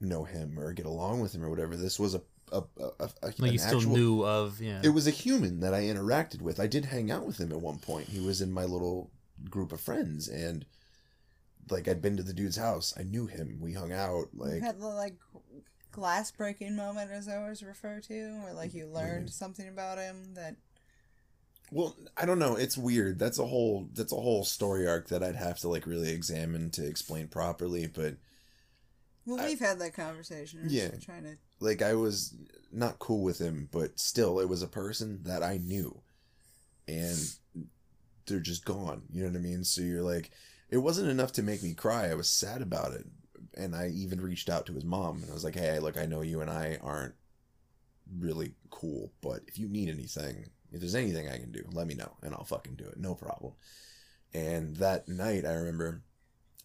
know 0.00 0.24
him 0.24 0.58
or 0.58 0.72
get 0.72 0.86
along 0.86 1.20
with 1.20 1.34
him 1.34 1.42
or 1.44 1.50
whatever, 1.50 1.76
this 1.76 1.98
was 1.98 2.14
a, 2.14 2.20
a, 2.54 2.82
a, 2.82 3.10
a 3.22 3.26
like 3.26 3.38
an 3.38 3.52
you 3.52 3.58
still 3.58 3.78
actual- 3.78 3.96
knew 3.96 4.24
of 4.24 4.60
yeah. 4.60 4.80
it 4.82 4.90
was 4.90 5.06
a 5.06 5.10
human 5.10 5.60
that 5.60 5.74
I 5.74 5.82
interacted 5.82 6.40
with. 6.40 6.60
I 6.60 6.66
did 6.66 6.86
hang 6.86 7.10
out 7.10 7.26
with 7.26 7.38
him 7.38 7.52
at 7.52 7.60
one 7.60 7.78
point. 7.78 8.08
He 8.08 8.20
was 8.20 8.40
in 8.40 8.52
my 8.52 8.64
little 8.64 9.10
group 9.50 9.72
of 9.72 9.80
friends, 9.80 10.28
and 10.28 10.64
like 11.70 11.88
I'd 11.88 12.02
been 12.02 12.16
to 12.16 12.22
the 12.22 12.32
dude's 12.32 12.56
house. 12.56 12.94
I 12.98 13.02
knew 13.02 13.26
him. 13.26 13.58
We 13.60 13.72
hung 13.72 13.92
out. 13.92 14.28
you 14.32 14.40
Like 14.40 14.62
had 14.62 14.80
the 14.80 14.86
like 14.86 15.14
glass 15.92 16.30
breaking 16.30 16.76
moment, 16.76 17.10
as 17.10 17.28
I 17.28 17.36
always 17.36 17.62
refer 17.62 18.00
to, 18.00 18.40
where 18.42 18.52
like 18.52 18.74
you 18.74 18.86
learned 18.86 19.26
mm-hmm. 19.26 19.32
something 19.32 19.68
about 19.68 19.98
him 19.98 20.34
that 20.34 20.56
Well, 21.70 21.96
I 22.16 22.26
don't 22.26 22.38
know. 22.38 22.56
It's 22.56 22.76
weird. 22.76 23.18
That's 23.18 23.38
a 23.38 23.46
whole 23.46 23.88
that's 23.94 24.12
a 24.12 24.16
whole 24.16 24.44
story 24.44 24.86
arc 24.86 25.08
that 25.08 25.22
I'd 25.22 25.36
have 25.36 25.58
to 25.60 25.68
like 25.68 25.86
really 25.86 26.10
examine 26.10 26.70
to 26.72 26.86
explain 26.86 27.28
properly. 27.28 27.86
But 27.86 28.16
well, 29.26 29.44
we've 29.44 29.60
had 29.60 29.78
that 29.78 29.94
conversation. 29.94 30.60
We're 30.62 30.68
Yeah. 30.68 30.90
trying 31.02 31.24
to 31.24 31.36
like 31.60 31.82
I 31.82 31.94
was 31.94 32.34
not 32.72 32.98
cool 32.98 33.22
with 33.22 33.38
him, 33.38 33.68
but 33.72 33.98
still, 33.98 34.40
it 34.40 34.48
was 34.48 34.62
a 34.62 34.68
person 34.68 35.22
that 35.24 35.42
I 35.42 35.56
knew, 35.58 36.02
and 36.88 37.18
they're 38.26 38.40
just 38.40 38.64
gone. 38.64 39.02
You 39.10 39.22
know 39.22 39.30
what 39.30 39.38
I 39.38 39.40
mean? 39.40 39.64
So 39.64 39.80
you're 39.82 40.02
like, 40.02 40.30
it 40.70 40.78
wasn't 40.78 41.10
enough 41.10 41.32
to 41.32 41.42
make 41.42 41.62
me 41.62 41.74
cry. 41.74 42.08
I 42.08 42.14
was 42.14 42.28
sad 42.28 42.62
about 42.62 42.92
it, 42.92 43.06
and 43.54 43.74
I 43.74 43.88
even 43.88 44.20
reached 44.20 44.48
out 44.50 44.66
to 44.66 44.74
his 44.74 44.84
mom, 44.84 45.22
and 45.22 45.30
I 45.30 45.34
was 45.34 45.44
like, 45.44 45.54
hey, 45.54 45.78
look, 45.78 45.96
I 45.96 46.06
know 46.06 46.22
you 46.22 46.40
and 46.40 46.50
I 46.50 46.78
aren't 46.82 47.14
really 48.18 48.54
cool, 48.70 49.12
but 49.20 49.42
if 49.46 49.58
you 49.58 49.68
need 49.68 49.88
anything, 49.88 50.50
if 50.72 50.80
there's 50.80 50.94
anything 50.94 51.28
I 51.28 51.38
can 51.38 51.52
do, 51.52 51.64
let 51.72 51.86
me 51.86 51.94
know, 51.94 52.16
and 52.22 52.34
I'll 52.34 52.44
fucking 52.44 52.74
do 52.74 52.84
it, 52.84 52.98
no 52.98 53.14
problem. 53.14 53.54
And 54.32 54.76
that 54.76 55.08
night, 55.08 55.44
I 55.46 55.52
remember 55.52 56.02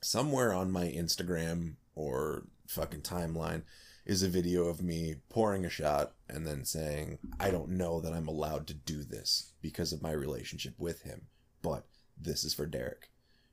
somewhere 0.02 0.54
on 0.54 0.72
my 0.72 0.86
Instagram 0.88 1.76
or 2.00 2.46
fucking 2.68 3.02
timeline 3.02 3.64
is 4.06 4.24
a 4.24 4.30
video 4.30 4.66
of 4.68 4.82
me 4.82 5.16
pouring 5.30 5.66
a 5.66 5.70
shot 5.70 6.14
and 6.30 6.48
then 6.48 6.64
saying, 6.64 7.20
I 7.40 7.52
don't 7.52 7.70
know 7.70 8.00
that 8.00 8.14
I'm 8.14 8.28
allowed 8.28 8.68
to 8.68 8.74
do 8.74 9.04
this 9.04 9.52
because 9.62 9.92
of 9.92 10.02
my 10.02 10.12
relationship 10.12 10.74
with 10.80 11.02
him, 11.04 11.28
but 11.62 11.86
this 12.20 12.44
is 12.44 12.54
for 12.54 12.66
Derek. 12.66 13.10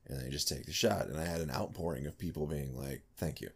And 0.07 0.25
I 0.25 0.31
just 0.31 0.49
take 0.49 0.65
the 0.67 0.73
shot, 0.73 1.07
and 1.09 1.19
I 1.19 1.25
had 1.25 1.41
an 1.41 1.51
outpouring 1.51 2.07
of 2.07 2.17
people 2.17 2.47
being 2.47 2.77
like, 2.77 3.03
Thank 3.17 3.41
you. 3.41 3.51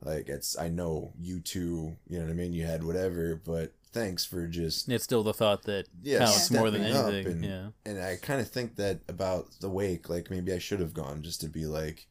Like, 0.00 0.28
it's, 0.28 0.56
I 0.56 0.68
know 0.68 1.14
you 1.18 1.40
two, 1.40 1.96
you 2.06 2.18
know 2.18 2.24
what 2.26 2.30
I 2.30 2.34
mean? 2.34 2.52
You 2.52 2.64
had 2.64 2.84
whatever, 2.84 3.40
but 3.44 3.72
thanks 3.92 4.24
for 4.24 4.46
just 4.46 4.88
It's 4.88 5.02
still 5.02 5.24
the 5.24 5.32
thought 5.34 5.64
that 5.64 5.86
Yeah, 6.02 6.18
counts 6.20 6.50
more 6.52 6.70
than 6.70 6.82
anything. 6.84 7.26
and- 7.26 7.44
yeah. 7.44 7.68
and 7.84 7.98
I 8.00 8.16
kind 8.22 8.40
of 8.40 8.48
think 8.48 8.76
that 8.76 9.00
about 9.08 9.46
the 9.60 9.70
wake. 9.70 10.08
Like 10.08 10.30
maybe 10.30 10.52
I 10.52 10.58
should 10.58 10.80
have 10.80 10.94
gone 10.94 11.22
just 11.22 11.40
to 11.40 11.48
be 11.48 11.66
like, 11.66 12.06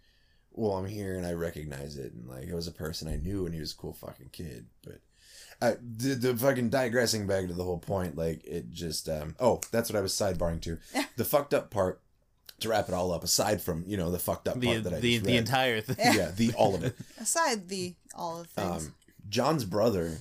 well, 0.56 0.74
I'm 0.74 0.86
here 0.88 1.16
and 1.18 1.26
I 1.26 1.34
recognize 1.34 1.98
it, 1.98 2.14
and 2.14 2.28
like 2.28 2.48
it 2.48 2.56
was 2.56 2.68
a 2.68 2.72
person 2.72 3.08
I 3.08 3.18
knew 3.18 3.46
and 3.46 3.54
he 3.54 3.60
was 3.60 3.74
a 3.74 3.78
cool 3.78 3.94
fucking 3.94 4.30
kid. 4.32 4.66
But 4.84 5.00
uh, 5.62 5.76
the 5.82 6.16
the 6.16 6.36
fucking 6.36 6.70
digressing 6.70 7.28
back 7.28 7.48
to 7.48 7.54
the 7.54 7.64
whole 7.64 7.78
point, 7.80 8.18
like 8.18 8.44
it 8.46 8.72
just 8.72 9.08
um 9.10 9.36
oh 9.40 9.62
that's 9.72 9.90
what 9.92 9.98
I 9.98 10.02
was 10.02 10.14
sidebarring 10.14 10.62
to. 10.64 10.78
the 11.18 11.26
fucked 11.26 11.54
up 11.54 11.70
part 11.72 12.02
to 12.62 12.70
wrap 12.70 12.88
it 12.88 12.94
all 12.94 13.12
up. 13.12 13.24
Aside 13.24 13.62
from 13.62 13.84
you 13.86 13.98
know 13.98 14.12
the 14.12 14.20
fucked 14.20 14.48
up 14.48 14.60
The 14.60 14.68
part 14.68 14.84
that 14.86 14.94
I 14.94 15.00
the, 15.00 15.14
just 15.14 15.26
the 15.26 15.32
read. 15.34 15.38
entire 15.40 15.82
thing. 15.82 15.98
yeah 16.00 16.32
the 16.32 16.54
all 16.58 16.74
of 16.76 16.84
it. 16.84 16.96
Aside 17.20 17.68
the 17.70 17.96
all 18.16 18.40
the 18.40 18.46
things. 18.46 18.88
Um, 18.88 18.94
John's 19.28 19.66
brother, 19.66 20.20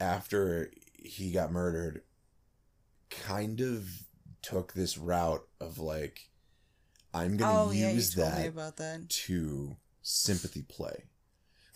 after 0.00 0.70
he 0.96 1.30
got 1.32 1.52
murdered, 1.52 2.02
kind 3.10 3.60
of 3.60 3.88
took 4.42 4.72
this 4.72 4.96
route 4.98 5.46
of 5.60 5.78
like, 5.78 6.29
I'm 7.12 7.36
gonna 7.36 7.62
oh 7.62 7.70
use 7.70 8.16
me 8.16 8.22
that 8.22 8.54
that. 8.54 9.08
to 9.08 9.76
sympathy 10.02 10.62
play. 10.62 11.04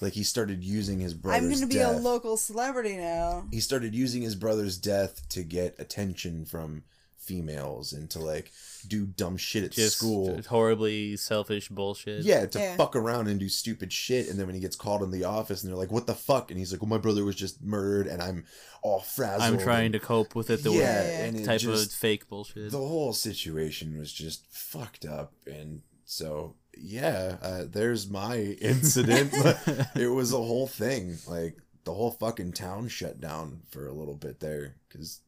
Like 0.01 0.13
he 0.15 0.23
started 0.23 0.63
using 0.63 1.01
his 1.01 1.15
I'm 1.25 1.51
gonna 1.51 1.67
be 1.67 1.75
death. 1.77 1.97
a 1.97 2.01
local 2.01 2.37
celebrity 2.37 2.97
now. 2.97 3.47
he 3.51 3.61
started 3.61 3.95
using 3.95 4.23
his 4.23 4.35
brother's 4.35 4.77
death 4.79 5.29
to 5.31 5.43
get 5.43 5.77
attention 5.79 6.45
from 6.45 6.85
females 7.25 7.93
and 7.93 8.09
to 8.11 8.19
like 8.19 8.53
do 8.87 9.07
dumb 9.07 9.37
shit 9.37 9.65
at 9.65 9.71
Just 9.73 9.97
school. 9.99 10.41
horribly 10.49 11.17
selfish 11.17 11.69
bullshit. 11.69 12.25
Yeah, 12.25 12.47
to 12.47 12.59
Yeah. 12.59 12.77
fuck 12.77 12.95
around 12.95 13.29
and 13.29 13.41
do 13.41 13.49
stupid 13.49 13.93
shit, 13.93 14.29
and 14.29 14.39
then 14.39 14.47
when 14.47 14.55
he 14.55 14.61
gets 14.61 14.77
called 14.77 15.03
in 15.03 15.11
the 15.11 15.25
office, 15.25 15.63
and 15.63 15.71
they're 15.71 15.79
like, 15.79 15.91
"What 15.91 16.07
the 16.07 16.15
fuck?" 16.15 16.51
and 16.51 16.59
he's 16.59 16.71
like, 16.73 16.83
"Well, 16.83 16.89
my 16.89 16.99
brother 16.99 17.25
was 17.25 17.37
just 17.37 17.63
murdered, 17.63 18.07
and 18.07 18.23
I'm 18.23 18.45
all 18.83 19.01
frazzled." 19.01 19.43
I'm 19.43 19.59
trying 19.59 19.87
and- 19.87 19.93
to 19.95 20.01
cope 20.01 20.35
with 20.35 20.51
it 20.51 20.63
the 20.63 20.73
yeah, 20.73 20.79
way 21.03 21.17
and 21.29 21.41
it 21.41 21.45
type 21.45 21.61
just, 21.61 21.87
of 21.87 21.93
fake 21.93 22.29
bullshit. 22.29 22.71
the 22.71 22.79
whole 22.79 23.13
situation 23.13 23.99
was 23.99 24.13
just 24.13 24.45
fucked 24.51 25.05
up, 25.07 25.33
and 25.47 25.81
so 26.05 26.57
yeah, 26.77 27.39
uh, 27.41 27.65
there's 27.67 28.09
my 28.11 28.37
incident. 28.61 29.31
it 29.95 30.13
was 30.13 30.33
a 30.33 30.37
whole 30.37 30.67
thing, 30.67 31.17
like 31.27 31.57
the 31.85 31.95
whole 31.95 32.11
fucking 32.11 32.53
town 32.53 32.89
shut 32.89 33.21
down 33.21 33.61
for 33.71 33.87
a 33.87 33.93
little 33.93 34.15
bit 34.17 34.41
there 34.41 34.77
because 34.89 35.21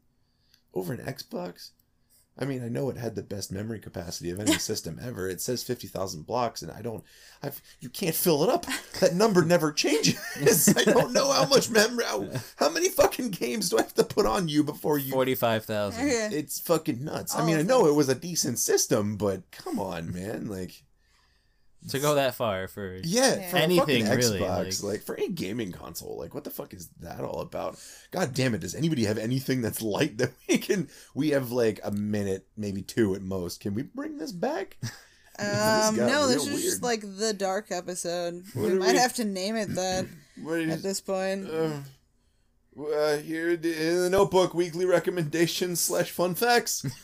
over 0.75 0.93
an 0.93 0.99
Xbox. 1.07 1.71
I 2.39 2.45
mean, 2.45 2.63
I 2.63 2.69
know 2.69 2.91
it 2.91 2.97
had 2.97 3.15
the 3.15 3.23
best 3.23 3.51
memory 3.51 3.79
capacity 3.81 4.31
of 4.31 4.41
any 4.41 4.53
system 4.59 4.99
ever. 5.03 5.29
It 5.29 5.41
says 5.41 5.63
fifty 5.63 5.87
thousand 5.87 6.27
blocks, 6.27 6.63
and 6.63 6.71
I 6.71 6.83
don't. 6.83 7.03
I've 7.43 7.61
you 7.81 7.89
can't 7.89 8.15
fill 8.15 8.43
it 8.45 8.51
up. 8.51 8.67
That 9.01 9.15
number 9.15 9.45
never 9.45 9.73
changes. 9.73 10.73
I 10.77 10.85
don't 10.85 11.13
know 11.13 11.31
how 11.33 11.47
much 11.47 11.71
memory. 11.71 12.05
How, 12.05 12.29
how 12.57 12.71
many 12.71 12.89
fucking 12.89 13.31
games 13.31 13.71
do 13.71 13.79
I 13.79 13.83
have 13.83 13.95
to 13.95 14.05
put 14.05 14.27
on 14.27 14.49
you 14.49 14.65
before 14.65 14.99
you? 14.99 15.13
Forty 15.13 15.35
five 15.35 15.65
thousand. 15.65 16.07
Yeah. 16.07 16.31
It's 16.31 16.61
fucking 16.61 17.05
nuts. 17.05 17.35
I 17.35 17.43
oh, 17.43 17.47
mean, 17.47 17.57
I 17.57 17.63
know 17.63 17.87
it 17.87 17.95
was 17.95 18.09
a 18.09 18.15
decent 18.15 18.59
system, 18.59 19.17
but 19.17 19.51
come 19.51 19.79
on, 19.79 20.13
man. 20.13 20.47
Like, 20.47 20.83
To 21.91 21.99
go 21.99 22.15
that 22.17 22.35
far 22.35 22.67
for 22.69 22.97
yeah, 23.05 23.37
Yeah. 23.37 23.51
for 23.51 23.57
a 23.57 23.61
Anything, 23.61 24.05
fucking 24.07 24.17
really, 24.19 24.41
Xbox, 24.41 24.83
like- 24.83 24.93
like... 24.93 25.03
for 25.03 25.17
any 25.17 25.29
gaming 25.29 25.73
console, 25.73 26.19
like 26.19 26.35
what 26.35 26.45
the 26.45 26.51
fuck 26.51 26.75
is 26.75 26.89
that 27.01 27.21
all 27.21 27.41
about? 27.41 27.79
God 28.11 28.35
damn 28.35 28.55
it! 28.55 28.61
Does 28.61 28.75
anybody 28.75 29.05
have 29.05 29.19
anything 29.19 29.63
that's 29.63 29.81
light 29.83 30.19
that 30.19 30.33
we 30.49 30.59
can? 30.59 30.89
We 31.15 31.31
have 31.31 31.53
like 31.53 31.81
a 31.85 31.91
minute, 31.93 32.47
maybe 32.57 32.83
two 32.83 33.15
at 33.15 33.23
most. 33.23 33.61
Can 33.61 33.75
we 33.75 33.83
bring 33.83 34.19
this 34.19 34.33
back? 34.33 34.77
Um, 35.39 35.97
got 35.97 35.97
no, 35.97 36.29
this 36.29 36.47
real 36.47 36.57
is 36.57 36.63
just 36.63 36.83
like 36.83 37.03
the 37.03 37.35
dark 37.35 37.67
episode. 37.71 38.43
What 38.55 38.73
we 38.73 38.79
might 38.79 38.93
we- 38.93 38.99
have 38.99 39.13
to 39.17 39.25
name 39.27 39.55
it 39.57 39.67
that 39.75 40.07
What 40.43 40.61
at 40.61 40.83
this 40.83 41.03
point. 41.03 41.47
uh, 41.51 41.73
uh, 42.83 43.19
here 43.19 43.51
in 43.51 43.61
the 43.61 44.09
notebook, 44.11 44.55
weekly 44.55 44.87
recommendations 44.87 45.79
slash 45.81 46.11
fun 46.11 46.35
facts. 46.35 46.87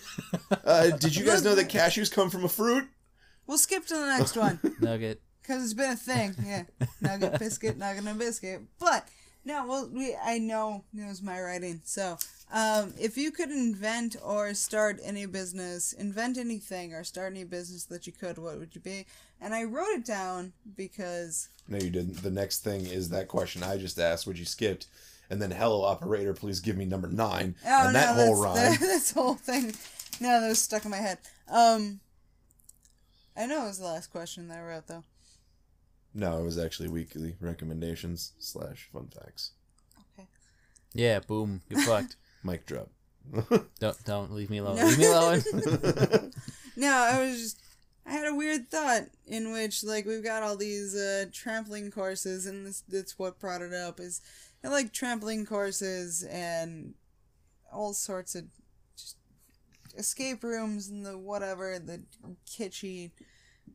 Uh, 0.65 0.91
did 0.97 1.15
you 1.17 1.25
guys 1.27 1.43
know 1.43 1.55
that 1.55 1.69
cashews 1.71 2.11
come 2.13 2.29
from 2.31 2.45
a 2.45 2.49
fruit? 2.49 2.87
We'll 3.47 3.59
skip 3.59 3.87
to 3.87 3.95
the 3.95 4.07
next 4.07 4.37
one. 4.37 4.59
Nugget. 4.81 5.21
because 5.43 5.65
it's 5.65 5.75
been 5.75 5.93
a 5.93 5.97
thing. 5.97 6.35
Yeah, 6.45 6.63
nugget 7.01 7.39
biscuit, 7.39 7.77
nugget 7.77 8.05
and 8.07 8.19
biscuit. 8.19 8.63
But 8.79 9.09
no, 9.45 9.67
well, 9.67 9.91
we 9.93 10.17
I 10.23 10.39
know 10.39 10.85
it 10.97 11.07
was 11.07 11.23
my 11.23 11.41
writing. 11.41 11.81
So, 11.85 12.19
um, 12.53 12.95
if 12.99 13.17
you 13.17 13.31
could 13.33 13.51
invent 13.51 14.17
or 14.23 14.55
start 14.55 15.01
any 15.03 15.27
business, 15.27 15.93
invent 15.93 16.39
anything 16.39 16.95
or 16.95 17.03
start 17.05 17.33
any 17.33 17.45
business 17.45 17.85
that 17.87 18.07
you 18.07 18.13
could, 18.13 18.39
what 18.39 18.59
would 18.59 18.75
you 18.75 18.81
be? 18.81 19.07
And 19.41 19.55
I 19.55 19.65
wrote 19.65 19.89
it 19.95 20.05
down 20.05 20.53
because 20.77 21.49
No, 21.69 21.79
you 21.79 21.91
didn't. 21.91 22.23
The 22.23 22.31
next 22.31 22.61
thing 22.61 22.87
is 22.87 23.09
that 23.09 23.29
question 23.29 23.63
I 23.65 23.77
just 23.77 23.99
asked, 23.99 24.27
which 24.27 24.39
you 24.39 24.45
skipped. 24.45 24.87
And 25.31 25.41
then, 25.41 25.51
hello, 25.51 25.83
operator, 25.83 26.35
please 26.35 26.61
give 26.61 26.77
me 26.77 26.85
number 26.85 27.09
nine. 27.09 27.55
oh 27.67 27.85
and 27.85 27.95
no, 27.95 28.01
that 28.01 28.15
whole 28.15 28.43
that's, 28.43 28.57
rhyme. 28.57 28.71
That, 28.73 28.81
that's 28.87 29.13
the 29.13 29.21
whole 29.21 29.35
thing. 29.35 29.73
No, 30.21 30.41
that 30.41 30.49
was 30.49 30.61
stuck 30.61 30.85
in 30.85 30.91
my 30.91 30.99
head. 30.99 31.19
Um, 31.51 32.01
I 33.37 33.47
know 33.47 33.65
it 33.65 33.69
was 33.69 33.79
the 33.79 33.87
last 33.87 34.11
question 34.11 34.49
that 34.49 34.59
I 34.59 34.63
wrote 34.63 34.87
though. 34.87 35.05
No, 36.15 36.39
it 36.39 36.43
was 36.43 36.59
actually 36.59 36.89
weekly 36.89 37.37
recommendations 37.41 38.33
slash 38.39 38.89
fun 38.93 39.09
facts. 39.09 39.53
Okay. 40.19 40.29
Yeah, 40.93 41.21
boom. 41.21 41.63
You're 41.69 41.81
fucked. 41.87 42.17
Mic 42.45 42.67
drop. 42.67 42.89
Don't 43.79 44.05
don't 44.05 44.33
leave 44.33 44.51
me 44.51 44.59
alone. 44.59 44.77
No. 44.77 44.85
Leave 44.87 44.99
me 44.99 45.07
alone. 45.07 46.33
No, 46.75 46.91
I 46.91 47.21
was 47.21 47.39
just 47.39 47.61
I 48.07 48.13
had 48.13 48.27
a 48.27 48.35
weird 48.35 48.69
thought 48.71 49.03
in 49.27 49.53
which 49.53 49.85
like 49.85 50.07
we've 50.07 50.25
got 50.25 50.43
all 50.43 50.57
these 50.57 50.97
uh 50.97 51.27
trampoline 51.31 51.93
courses 51.93 52.47
and 52.47 52.67
this 52.67 52.83
that's 52.89 53.19
what 53.19 53.39
brought 53.39 53.63
it 53.63 53.75
up 53.75 54.01
is 54.01 54.21
I 54.65 54.69
like 54.69 54.93
trampoline 54.93 55.47
courses 55.47 56.23
and 56.25 56.95
all 57.71 57.93
sorts 57.93 58.35
of 58.35 58.45
just 58.47 58.62
escape 59.97 60.43
rooms 60.43 60.89
and 60.89 61.05
the 61.05 61.17
whatever 61.19 61.79
the 61.79 62.03
kitschy 62.49 63.11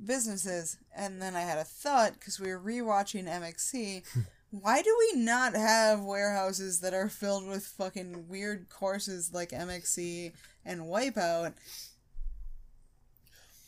businesses 0.05 0.77
and 0.95 1.21
then 1.21 1.35
I 1.35 1.41
had 1.41 1.57
a 1.57 1.63
thought 1.63 2.13
because 2.13 2.39
we 2.39 2.49
were 2.49 2.59
rewatching 2.59 3.25
MXC 3.25 4.03
why 4.51 4.81
do 4.81 4.95
we 4.99 5.21
not 5.21 5.53
have 5.55 6.01
warehouses 6.01 6.79
that 6.81 6.93
are 6.93 7.09
filled 7.09 7.47
with 7.47 7.65
fucking 7.65 8.27
weird 8.27 8.69
courses 8.69 9.33
like 9.33 9.49
MXC 9.49 10.31
and 10.65 10.81
Wipeout? 10.81 11.53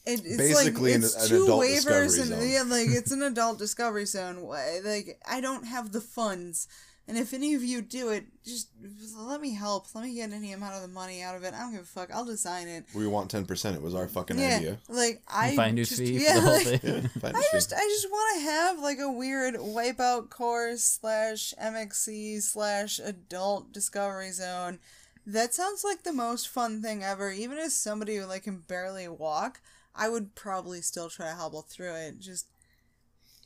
It, 0.06 0.22
it's 0.24 0.38
Basically 0.38 0.94
like 0.94 1.04
it's 1.04 1.16
an 1.16 1.30
two 1.30 1.44
adult 1.44 1.64
waivers 1.66 1.76
discovery 1.76 2.20
and 2.22 2.30
zone. 2.30 2.50
yeah, 2.50 2.64
like 2.64 2.88
it's 2.90 3.12
an 3.12 3.24
adult 3.32 3.60
discovery 3.60 4.06
zone. 4.06 4.42
Like 4.44 5.20
I 5.30 5.42
don't 5.42 5.66
have 5.68 5.92
the 5.92 6.02
funds, 6.02 6.68
and 7.10 7.18
if 7.18 7.34
any 7.34 7.56
of 7.56 7.64
you 7.64 7.82
do 7.82 8.10
it, 8.10 8.26
just 8.46 8.70
let 9.18 9.42
me 9.42 9.56
help. 9.56 9.88
Let 9.96 10.04
me 10.04 10.14
get 10.14 10.32
any 10.32 10.54
amount 10.54 10.76
of 10.76 10.84
the 10.84 10.88
money 10.88 11.24
out 11.24 11.36
of 11.36 11.44
it. 11.44 11.56
I 11.56 11.62
don't 11.62 11.72
give 11.72 11.82
a 11.82 11.86
fuck. 11.86 12.12
I'll 12.14 12.24
design 12.24 12.68
it. 12.68 12.86
We 12.94 13.08
want 13.08 13.32
10%. 13.32 13.74
It 13.74 13.82
was 13.82 13.96
our 13.96 14.08
fucking 14.08 14.38
yeah, 14.38 14.58
idea. 14.58 14.78
like 14.88 15.24
I 15.28 15.56
Finder's 15.56 15.90
just, 15.90 16.02
fee 16.02 16.24
yeah, 16.24 16.36
for 16.36 16.42
the 16.42 16.48
whole 16.48 16.72
like. 16.72 16.84
Yeah, 16.84 17.08
fine 17.20 17.36
I 17.36 17.42
fee. 17.42 17.48
just 17.52 17.74
I 17.74 17.80
just 17.80 18.12
want 18.12 18.38
to 18.38 18.46
have 18.46 18.80
like 18.80 19.00
a 19.00 19.12
weird 19.12 19.56
wipeout 19.56 20.30
course 20.30 20.84
slash 20.84 21.56
MXC 21.60 22.44
slash 22.44 23.00
adult 23.00 23.74
discovery 23.74 24.32
zone. 24.32 24.78
That 25.26 25.56
sounds 25.56 25.84
like 25.84 26.04
the 26.04 26.14
most 26.14 26.48
fun 26.48 26.84
thing 26.84 27.04
ever. 27.04 27.32
Even 27.32 27.58
as 27.58 27.76
somebody 27.76 28.18
who 28.18 28.26
like 28.26 28.44
can 28.44 28.60
barely 28.60 29.08
walk, 29.08 29.62
I 29.96 30.10
would 30.10 30.36
probably 30.36 30.82
still 30.82 31.10
try 31.10 31.30
to 31.30 31.36
hobble 31.36 31.64
through 31.64 31.96
it. 31.96 32.20
Just 32.20 32.46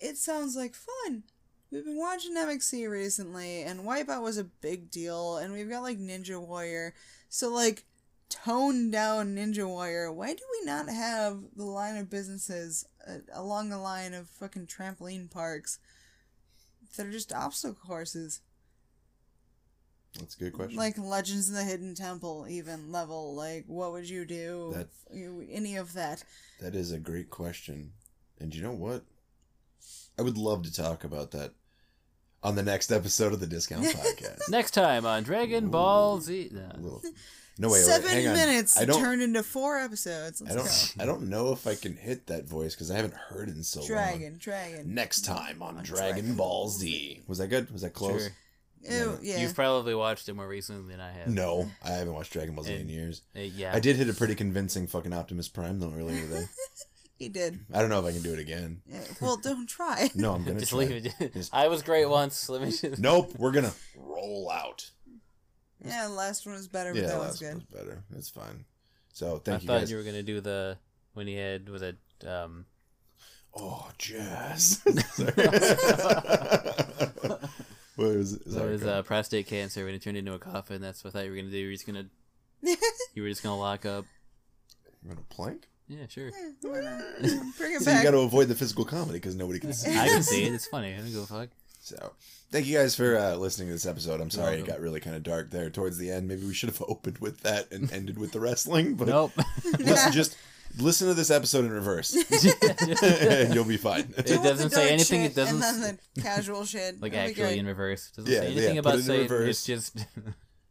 it 0.01 0.17
sounds 0.17 0.57
like 0.57 0.75
fun. 0.75 1.23
We've 1.73 1.83
been 1.83 1.97
watching 1.97 2.35
MXC 2.35 2.87
recently, 2.87 3.63
and 3.63 3.79
Wipeout 3.79 4.21
was 4.21 4.37
a 4.37 4.43
big 4.43 4.91
deal, 4.91 5.37
and 5.37 5.51
we've 5.51 5.69
got 5.69 5.81
like 5.81 5.97
Ninja 5.97 6.39
Warrior. 6.39 6.93
So 7.29 7.49
like 7.51 7.83
toned 8.29 8.91
down 8.91 9.35
Ninja 9.35 9.67
Warrior. 9.67 10.11
Why 10.11 10.35
do 10.35 10.43
we 10.59 10.65
not 10.67 10.87
have 10.87 11.39
the 11.55 11.65
line 11.65 11.97
of 11.97 12.11
businesses 12.11 12.85
uh, 13.07 13.17
along 13.33 13.69
the 13.69 13.79
line 13.79 14.13
of 14.13 14.27
fucking 14.29 14.67
trampoline 14.67 15.31
parks 15.31 15.79
that 16.95 17.07
are 17.07 17.11
just 17.11 17.33
obstacle 17.33 17.75
courses? 17.87 18.41
That's 20.19 20.35
a 20.35 20.39
good 20.39 20.53
question. 20.53 20.77
Like 20.77 20.99
Legends 20.99 21.49
of 21.49 21.55
the 21.55 21.63
Hidden 21.63 21.95
Temple, 21.95 22.45
even 22.47 22.91
level. 22.91 23.33
Like, 23.33 23.63
what 23.65 23.93
would 23.93 24.07
you 24.07 24.25
do? 24.25 24.73
That- 24.75 24.89
You- 25.11 25.47
Any 25.49 25.75
of 25.77 25.93
that. 25.93 26.23
that 26.59 26.75
is 26.75 26.91
a 26.91 26.99
great 26.99 27.31
question. 27.31 27.93
And 28.39 28.53
you 28.53 28.61
know 28.61 28.73
what? 28.73 29.05
I 30.19 30.21
would 30.21 30.37
love 30.37 30.61
to 30.63 30.71
talk 30.71 31.03
about 31.03 31.31
that 31.31 31.53
on 32.43 32.55
the 32.55 32.63
next 32.63 32.91
episode 32.91 33.33
of 33.33 33.39
the 33.39 33.47
Discount 33.47 33.83
Podcast. 33.85 34.49
Next 34.49 34.71
time 34.71 35.05
on 35.05 35.23
Dragon 35.23 35.69
Ball 35.69 36.19
Z. 36.19 36.49
No. 36.51 36.69
Little- 36.77 37.01
No, 37.59 37.67
wait, 37.69 37.73
wait, 37.73 37.83
Seven 37.83 38.09
hang 38.09 38.27
on. 38.29 38.33
minutes 38.33 38.77
I 38.79 38.85
don't, 38.85 38.99
turned 38.99 39.21
into 39.21 39.43
four 39.43 39.77
episodes. 39.77 40.41
I 40.41 40.53
Let's 40.55 40.93
don't, 40.95 41.03
I 41.03 41.05
don't 41.05 41.29
know 41.29 41.51
if 41.51 41.67
I 41.67 41.75
can 41.75 41.95
hit 41.95 42.25
that 42.27 42.45
voice 42.45 42.73
because 42.73 42.89
I 42.89 42.95
haven't 42.95 43.13
heard 43.13 43.47
it 43.47 43.55
in 43.55 43.63
so 43.63 43.79
go. 43.81 43.93
long. 43.93 44.03
Dragon, 44.03 44.37
dragon. 44.39 44.93
Next 44.95 45.21
time 45.21 45.61
on 45.61 45.77
On 45.77 45.83
Dragon, 45.83 46.13
Dragon 46.15 46.35
Ball 46.35 46.63
Ball 46.63 46.69
Z. 46.69 47.21
Was 47.27 47.37
that 47.37 47.47
good? 47.49 47.69
Was 47.71 47.83
that 47.83 47.93
close? 47.93 48.23
Sure. 48.23 48.31
Ew, 48.91 49.19
yeah. 49.21 49.39
You've 49.39 49.55
probably 49.55 49.93
watched 49.95 50.27
it 50.27 50.33
more 50.33 50.47
recently 50.47 50.91
than 50.91 50.99
I 50.99 51.11
have. 51.11 51.27
No, 51.27 51.69
I 51.85 51.91
haven't 51.91 52.13
watched 52.15 52.33
Dragon 52.33 52.55
Ball 52.55 52.63
Z 52.65 52.73
in 52.73 52.89
years. 52.89 53.21
Uh, 53.35 53.41
yeah. 53.41 53.71
I 53.73 53.79
did 53.79 53.95
hit 53.97 54.09
a 54.09 54.13
pretty 54.13 54.35
convincing 54.35 54.87
fucking 54.87 55.13
Optimus 55.13 55.47
Prime 55.47 55.79
though 55.79 55.93
earlier 55.95 56.19
today. 56.21 56.45
He 57.19 57.29
did. 57.29 57.59
I 57.73 57.79
don't 57.79 57.89
know 57.89 57.99
if 57.99 58.05
I 58.05 58.11
can 58.11 58.21
do 58.21 58.33
it 58.33 58.39
again. 58.39 58.81
Yeah, 58.85 58.99
Well, 59.21 59.37
don't 59.37 59.67
try. 59.67 60.09
No, 60.15 60.33
I'm 60.33 60.43
gonna 60.43 60.59
Just 60.59 60.71
try. 60.71 60.79
leave 60.79 61.05
it. 61.19 61.33
Just- 61.33 61.53
I 61.53 61.67
was 61.67 61.81
great 61.83 62.05
once. 62.09 62.49
Let 62.49 62.61
me 62.61 62.71
just. 62.71 62.99
Nope, 62.99 63.33
we're 63.37 63.51
gonna 63.51 63.73
roll 63.95 64.49
out. 64.51 64.89
Yeah, 65.85 66.07
the 66.07 66.13
last 66.13 66.45
one 66.45 66.55
was 66.55 66.67
better, 66.67 66.93
but 66.93 67.01
Yeah, 67.01 67.07
that 67.09 67.19
last 67.19 67.31
was 67.31 67.39
good. 67.41 67.55
was 67.55 67.63
better. 67.65 68.03
It's 68.15 68.29
fine. 68.29 68.65
So 69.13 69.37
thank 69.37 69.59
I 69.59 69.61
you 69.61 69.67
thought 69.67 69.79
guys. 69.81 69.91
you 69.91 69.97
were 69.97 70.03
gonna 70.03 70.23
do 70.23 70.41
the 70.41 70.77
when 71.13 71.27
he 71.27 71.35
had 71.35 71.69
was 71.69 71.81
it 71.81 71.97
um 72.25 72.65
Oh, 73.55 73.87
jazz. 73.99 74.81
what 74.85 74.97
was 77.97 78.33
it? 78.33 78.41
Is 78.47 78.55
it 78.55 78.59
that 78.59 78.65
was 78.67 78.83
uh, 78.83 79.03
prostate 79.03 79.47
cancer 79.47 79.83
when 79.85 79.93
he 79.93 79.99
turned 79.99 80.17
into 80.17 80.33
a 80.33 80.39
coffin. 80.39 80.81
That's 80.81 81.03
what 81.03 81.11
I 81.15 81.19
thought 81.19 81.25
you 81.25 81.31
were 81.31 81.37
gonna 81.37 81.51
do. 81.51 81.57
You 81.57 81.67
were 81.67 81.73
just 81.73 81.85
gonna 81.85 82.05
you 83.13 83.21
were 83.23 83.29
just 83.29 83.43
gonna 83.43 83.59
lock 83.59 83.85
up. 83.85 84.05
You 85.03 85.09
want 85.09 85.19
a 85.19 85.33
plank? 85.33 85.67
Yeah, 85.87 86.07
sure. 86.07 86.27
Yeah. 86.29 86.49
Bring 87.57 87.73
it 87.75 87.81
So 87.81 87.91
you 87.91 88.03
got 88.03 88.11
to 88.11 88.19
avoid 88.19 88.47
the 88.47 88.55
physical 88.55 88.85
comedy 88.85 89.19
because 89.19 89.35
nobody 89.35 89.59
can 89.59 89.73
see. 89.73 89.91
I 89.97 90.07
can 90.07 90.23
see 90.23 90.43
it. 90.45 90.53
It's 90.53 90.67
funny. 90.67 90.93
I 90.93 90.97
don't 90.97 91.11
give 91.11 91.23
a 91.23 91.25
fuck. 91.25 91.49
So, 91.81 92.13
thank 92.49 92.65
you 92.65 92.77
guys 92.77 92.95
for 92.95 93.17
uh, 93.17 93.35
listening 93.35 93.67
to 93.67 93.73
this 93.73 93.85
episode. 93.85 94.21
I'm 94.21 94.29
sorry 94.29 94.59
it 94.59 94.65
got 94.65 94.79
really 94.79 95.01
kind 95.01 95.17
of 95.17 95.23
dark 95.23 95.51
there 95.51 95.69
towards 95.69 95.97
the 95.97 96.09
end. 96.11 96.29
Maybe 96.29 96.45
we 96.45 96.53
should 96.53 96.69
have 96.69 96.81
opened 96.87 97.17
with 97.17 97.41
that 97.41 97.69
and 97.73 97.91
ended 97.91 98.17
with 98.17 98.31
the 98.31 98.39
wrestling. 98.39 98.95
But 98.95 99.09
Nope. 99.09 99.33
listen, 99.79 100.13
just 100.13 100.37
listen 100.79 101.09
to 101.09 101.13
this 101.13 101.29
episode 101.29 101.65
in 101.65 101.71
reverse, 101.71 102.15
and 102.15 103.53
you'll 103.53 103.65
be 103.65 103.75
fine. 103.77 104.13
It 104.17 104.27
doesn't 104.41 104.69
say 104.69 104.91
anything, 104.93 105.23
shit 105.23 105.31
it 105.31 105.35
doesn't 105.35 105.61
And 105.61 105.83
then 105.83 105.99
the 106.15 106.21
casual 106.21 106.63
shit. 106.65 107.01
like 107.01 107.13
actually 107.13 107.59
in 107.59 107.65
reverse. 107.67 108.11
Doesn't 108.15 108.31
Yeah, 108.31 108.39
say 108.39 108.51
yeah, 108.51 108.61
anything 108.61 108.75
put 108.81 108.95
about 108.95 108.99
it 108.99 109.09
in 109.09 109.21
reverse. 109.23 109.49
It's 109.49 109.65
just 109.65 109.97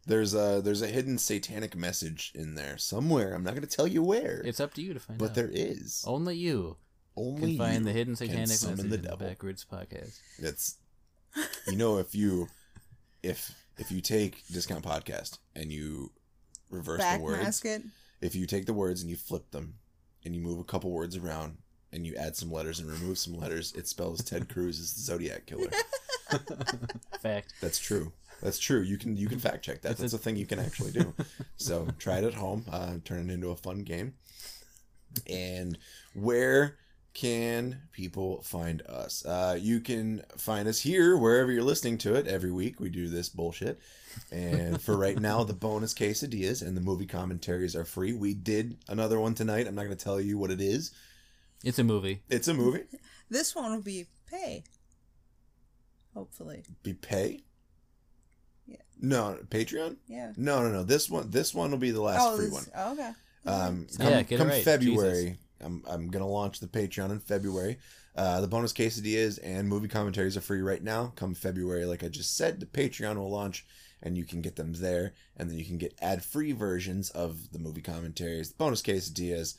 There's 0.07 0.35
a 0.35 0.61
there's 0.63 0.83
a 0.83 0.89
hidden 0.89 1.17
satanic 1.19 1.77
message 1.77 2.33
in 2.35 2.55
there 2.55 2.77
somewhere. 2.77 3.35
I'm 3.35 3.45
not 3.45 3.55
going 3.55 3.67
to 3.67 3.77
tell 3.77 3.87
you 3.87 4.03
where, 4.03 4.43
it's 4.45 4.61
up 4.61 4.75
to 4.75 4.83
you 4.83 4.95
to 4.95 5.01
find 5.01 5.19
but 5.19 5.31
out. 5.31 5.35
there 5.37 5.51
is. 5.53 6.05
Only 6.07 6.37
you 6.37 6.77
Only 7.17 7.57
can 7.57 7.59
find 7.59 7.79
you 7.79 7.85
the 7.85 7.93
hidden 7.93 8.17
satanic 8.17 8.49
message 8.49 8.77
the 8.77 8.83
in 8.83 8.91
the 8.91 8.99
devil. 8.99 9.27
Backwards 9.29 9.65
podcast. 9.71 10.19
That's 10.41 10.77
you 11.69 11.77
know 11.77 11.99
if 11.99 12.15
you 12.15 12.49
if 13.23 13.55
if 13.79 13.93
you 13.93 14.01
take 14.01 14.45
discount 14.49 14.85
podcast 14.85 15.39
and 15.55 15.73
you 15.73 16.11
reverse 16.69 17.03
the 17.05 17.21
words, 17.21 17.61
Backmask 17.61 17.65
it. 17.65 17.83
if 18.21 18.35
you 18.35 18.47
take 18.47 18.67
the 18.67 18.75
words 18.75 19.03
and 19.03 19.11
you 19.11 19.17
flip 19.17 19.51
them 19.53 19.75
and 20.25 20.35
you 20.35 20.41
move 20.41 20.59
a 20.59 20.65
couple 20.65 20.91
words 20.91 21.17
around 21.17 21.59
and 21.93 22.07
you 22.07 22.15
add 22.17 22.35
some 22.37 22.51
letters 22.51 22.81
and 22.81 22.91
remove 22.91 23.19
some 23.19 23.35
letters, 23.35 23.73
it 23.75 23.87
spells 23.87 24.23
Ted 24.25 24.49
Cruz 24.49 24.81
as 24.81 24.95
the 24.95 25.01
Zodiac 25.03 25.47
killer. 25.47 25.71
Fact. 27.21 27.53
That's 27.61 27.79
true. 27.79 28.13
That's 28.43 28.59
true. 28.59 28.81
You 28.83 28.99
can 28.99 29.17
you 29.17 29.29
can 29.29 29.39
fact 29.39 29.65
check 29.65 29.83
that. 29.83 29.97
That's 29.97 30.13
a- 30.13 30.17
a 30.17 30.19
thing 30.19 30.37
you 30.37 30.47
can 30.47 30.59
actually 30.59 30.93
do. 30.93 31.15
So 31.57 31.87
try 31.99 32.19
it 32.19 32.25
at 32.25 32.35
home. 32.35 32.65
Uh, 32.71 32.95
turn 33.05 33.31
it 33.31 33.33
into 33.33 33.51
a 33.51 33.57
fun 33.57 33.85
game. 33.85 34.15
And 35.29 35.79
where 36.15 36.77
can 37.15 37.83
people 37.93 38.43
find 38.43 38.83
us? 38.83 39.25
Uh, 39.25 39.57
you 39.61 39.79
can 39.79 40.23
find 40.37 40.67
us 40.67 40.81
here 40.81 41.17
wherever 41.17 41.53
you're 41.53 41.63
listening 41.63 41.99
to 41.99 42.15
it. 42.17 42.27
Every 42.27 42.51
week 42.51 42.81
we 42.81 42.89
do 42.89 43.09
this 43.09 43.29
bullshit. 43.29 43.79
And 44.33 44.81
for 44.83 44.97
right 44.97 45.21
now, 45.21 45.45
the 45.45 45.53
bonus 45.67 45.95
quesadillas 45.95 46.67
and 46.67 46.77
the 46.77 46.81
movie 46.81 47.07
commentaries 47.07 47.77
are 47.77 47.85
free. 47.85 48.13
We 48.13 48.35
did 48.35 48.79
another 48.89 49.21
one 49.21 49.35
tonight. 49.35 49.69
I'm 49.69 49.77
not 49.77 49.85
going 49.85 49.97
to 49.97 50.05
tell 50.05 50.21
you 50.21 50.37
what 50.39 50.51
it 50.51 50.61
is. 50.61 50.91
It's 51.63 51.79
a 51.79 51.85
movie. 51.85 52.23
It's 52.29 52.49
a 52.49 52.55
movie. 52.55 52.83
This 53.31 53.55
one 53.55 53.71
will 53.73 53.83
be 53.83 54.07
pay. 54.29 54.65
Hopefully. 56.15 56.65
Be 56.83 56.95
pay. 56.95 57.43
Yeah. 59.03 59.09
No, 59.09 59.39
Patreon. 59.49 59.97
Yeah. 60.07 60.33
No, 60.37 60.63
no, 60.63 60.71
no. 60.71 60.83
This 60.85 61.11
one, 61.11 61.31
this 61.31 61.55
one 61.55 61.71
will 61.71 61.79
be 61.79 61.91
the 61.91 62.01
last 62.01 62.37
free 62.37 62.47
this- 62.47 62.55
one. 62.55 62.65
oh, 62.77 62.93
okay. 62.93 63.11
Um, 63.45 63.87
Yeah, 63.99 64.05
come, 64.05 64.13
get 64.13 64.33
it 64.33 64.37
come 64.39 64.49
right. 64.49 64.65
February, 64.65 65.37
I'm, 65.61 65.83
I'm 65.89 66.09
gonna 66.09 66.29
launch 66.29 66.61
the 66.61 66.69
Patreon 66.69 67.11
in 67.11 67.19
February. 67.19 67.79
Uh, 68.15 68.41
the 68.41 68.47
bonus 68.47 68.73
quesadillas 68.73 69.39
and 69.43 69.69
movie 69.69 69.89
commentaries 69.89 70.37
are 70.37 70.41
free 70.43 70.61
right 70.61 70.83
now. 70.83 71.13
Come 71.17 71.35
February, 71.35 71.85
like 71.87 72.05
I 72.05 72.09
just 72.09 72.37
said, 72.37 72.61
the 72.61 72.67
Patreon 72.67 73.17
will 73.17 73.31
launch, 73.31 73.67
and 74.03 74.17
you 74.17 74.25
can 74.25 74.43
get 74.43 74.57
them 74.57 74.75
there, 74.75 75.15
and 75.37 75.51
then 75.51 75.59
you 75.59 75.65
can 75.65 75.79
get 75.79 75.99
ad-free 76.01 76.53
versions 76.53 77.11
of 77.11 77.51
the 77.53 77.59
movie 77.59 77.81
commentaries, 77.81 78.51
the 78.51 78.57
bonus 78.57 78.83
quesadillas, 78.83 79.57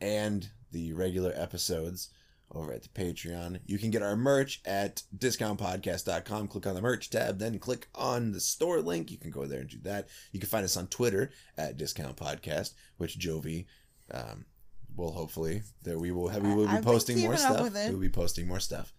and 0.00 0.48
the 0.72 0.92
regular 0.92 1.32
episodes 1.34 2.10
over 2.52 2.72
at 2.72 2.82
the 2.82 2.88
Patreon. 2.88 3.60
You 3.66 3.78
can 3.78 3.90
get 3.90 4.02
our 4.02 4.16
merch 4.16 4.60
at 4.64 5.02
discountpodcast.com. 5.16 6.48
Click 6.48 6.66
on 6.66 6.74
the 6.74 6.82
merch 6.82 7.10
tab, 7.10 7.38
then 7.38 7.58
click 7.58 7.88
on 7.94 8.32
the 8.32 8.40
store 8.40 8.80
link. 8.80 9.10
You 9.10 9.18
can 9.18 9.30
go 9.30 9.46
there 9.46 9.60
and 9.60 9.70
do 9.70 9.78
that. 9.82 10.08
You 10.32 10.40
can 10.40 10.48
find 10.48 10.64
us 10.64 10.76
on 10.76 10.86
Twitter 10.86 11.30
at 11.58 11.76
Discount 11.76 12.16
Podcast, 12.16 12.74
which 12.96 13.18
Jovi 13.18 13.66
um, 14.12 14.44
will 14.96 15.12
hopefully 15.12 15.62
that 15.82 15.98
we 15.98 16.10
will 16.10 16.28
have 16.28 16.42
we 16.42 16.54
will 16.54 16.66
be 16.66 16.72
I've 16.72 16.84
posting 16.84 17.20
more 17.20 17.36
stuff. 17.36 17.72
We 17.72 17.90
will 17.90 18.00
be 18.00 18.08
posting 18.08 18.48
more 18.48 18.60
stuff. 18.60 18.92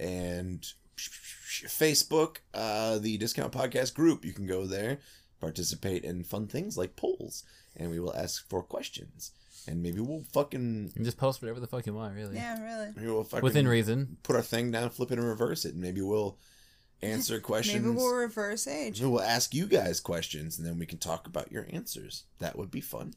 And 0.00 0.64
Facebook, 0.98 2.38
uh, 2.54 2.98
the 2.98 3.18
Discount 3.18 3.52
Podcast 3.52 3.94
group. 3.94 4.24
You 4.24 4.32
can 4.32 4.46
go 4.46 4.66
there, 4.66 4.98
participate 5.40 6.04
in 6.04 6.24
fun 6.24 6.46
things 6.46 6.76
like 6.76 6.96
polls, 6.96 7.44
and 7.76 7.90
we 7.90 8.00
will 8.00 8.14
ask 8.16 8.48
for 8.48 8.62
questions. 8.62 9.32
And 9.66 9.82
maybe 9.82 10.00
we'll 10.00 10.24
fucking 10.32 10.92
You 10.96 11.04
just 11.04 11.18
post 11.18 11.42
whatever 11.42 11.60
the 11.60 11.66
fuck 11.66 11.84
you 11.86 11.92
want, 11.94 12.14
really. 12.14 12.36
Yeah, 12.36 12.62
really. 12.62 12.92
maybe 12.96 13.08
we'll 13.08 13.24
fucking 13.24 13.42
Within 13.44 13.68
reason. 13.68 14.16
put 14.22 14.36
our 14.36 14.42
thing 14.42 14.70
down, 14.70 14.88
flip 14.90 15.10
it, 15.12 15.18
and 15.18 15.28
reverse 15.28 15.64
it. 15.64 15.74
And 15.74 15.82
maybe 15.82 16.00
we'll 16.00 16.38
answer 17.02 17.38
questions. 17.40 17.84
Maybe 17.84 17.94
we'll 17.94 18.14
reverse 18.14 18.66
age. 18.66 19.00
Maybe 19.00 19.10
we'll 19.10 19.20
ask 19.22 19.54
you 19.54 19.66
guys 19.66 20.00
questions, 20.00 20.58
and 20.58 20.66
then 20.66 20.78
we 20.78 20.86
can 20.86 20.98
talk 20.98 21.26
about 21.26 21.52
your 21.52 21.66
answers. 21.70 22.24
That 22.38 22.56
would 22.56 22.70
be 22.70 22.80
fun. 22.80 23.14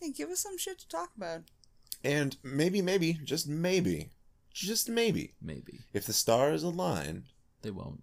Hey, 0.00 0.12
give 0.12 0.30
us 0.30 0.40
some 0.40 0.56
shit 0.58 0.78
to 0.80 0.88
talk 0.88 1.10
about. 1.16 1.42
And 2.02 2.36
maybe, 2.42 2.80
maybe, 2.82 3.20
just 3.22 3.46
maybe, 3.46 4.10
just 4.52 4.88
maybe, 4.88 5.34
Maybe. 5.40 5.80
if 5.92 6.04
the 6.06 6.12
stars 6.12 6.62
align, 6.62 7.24
They 7.62 7.70
won't. 7.70 8.02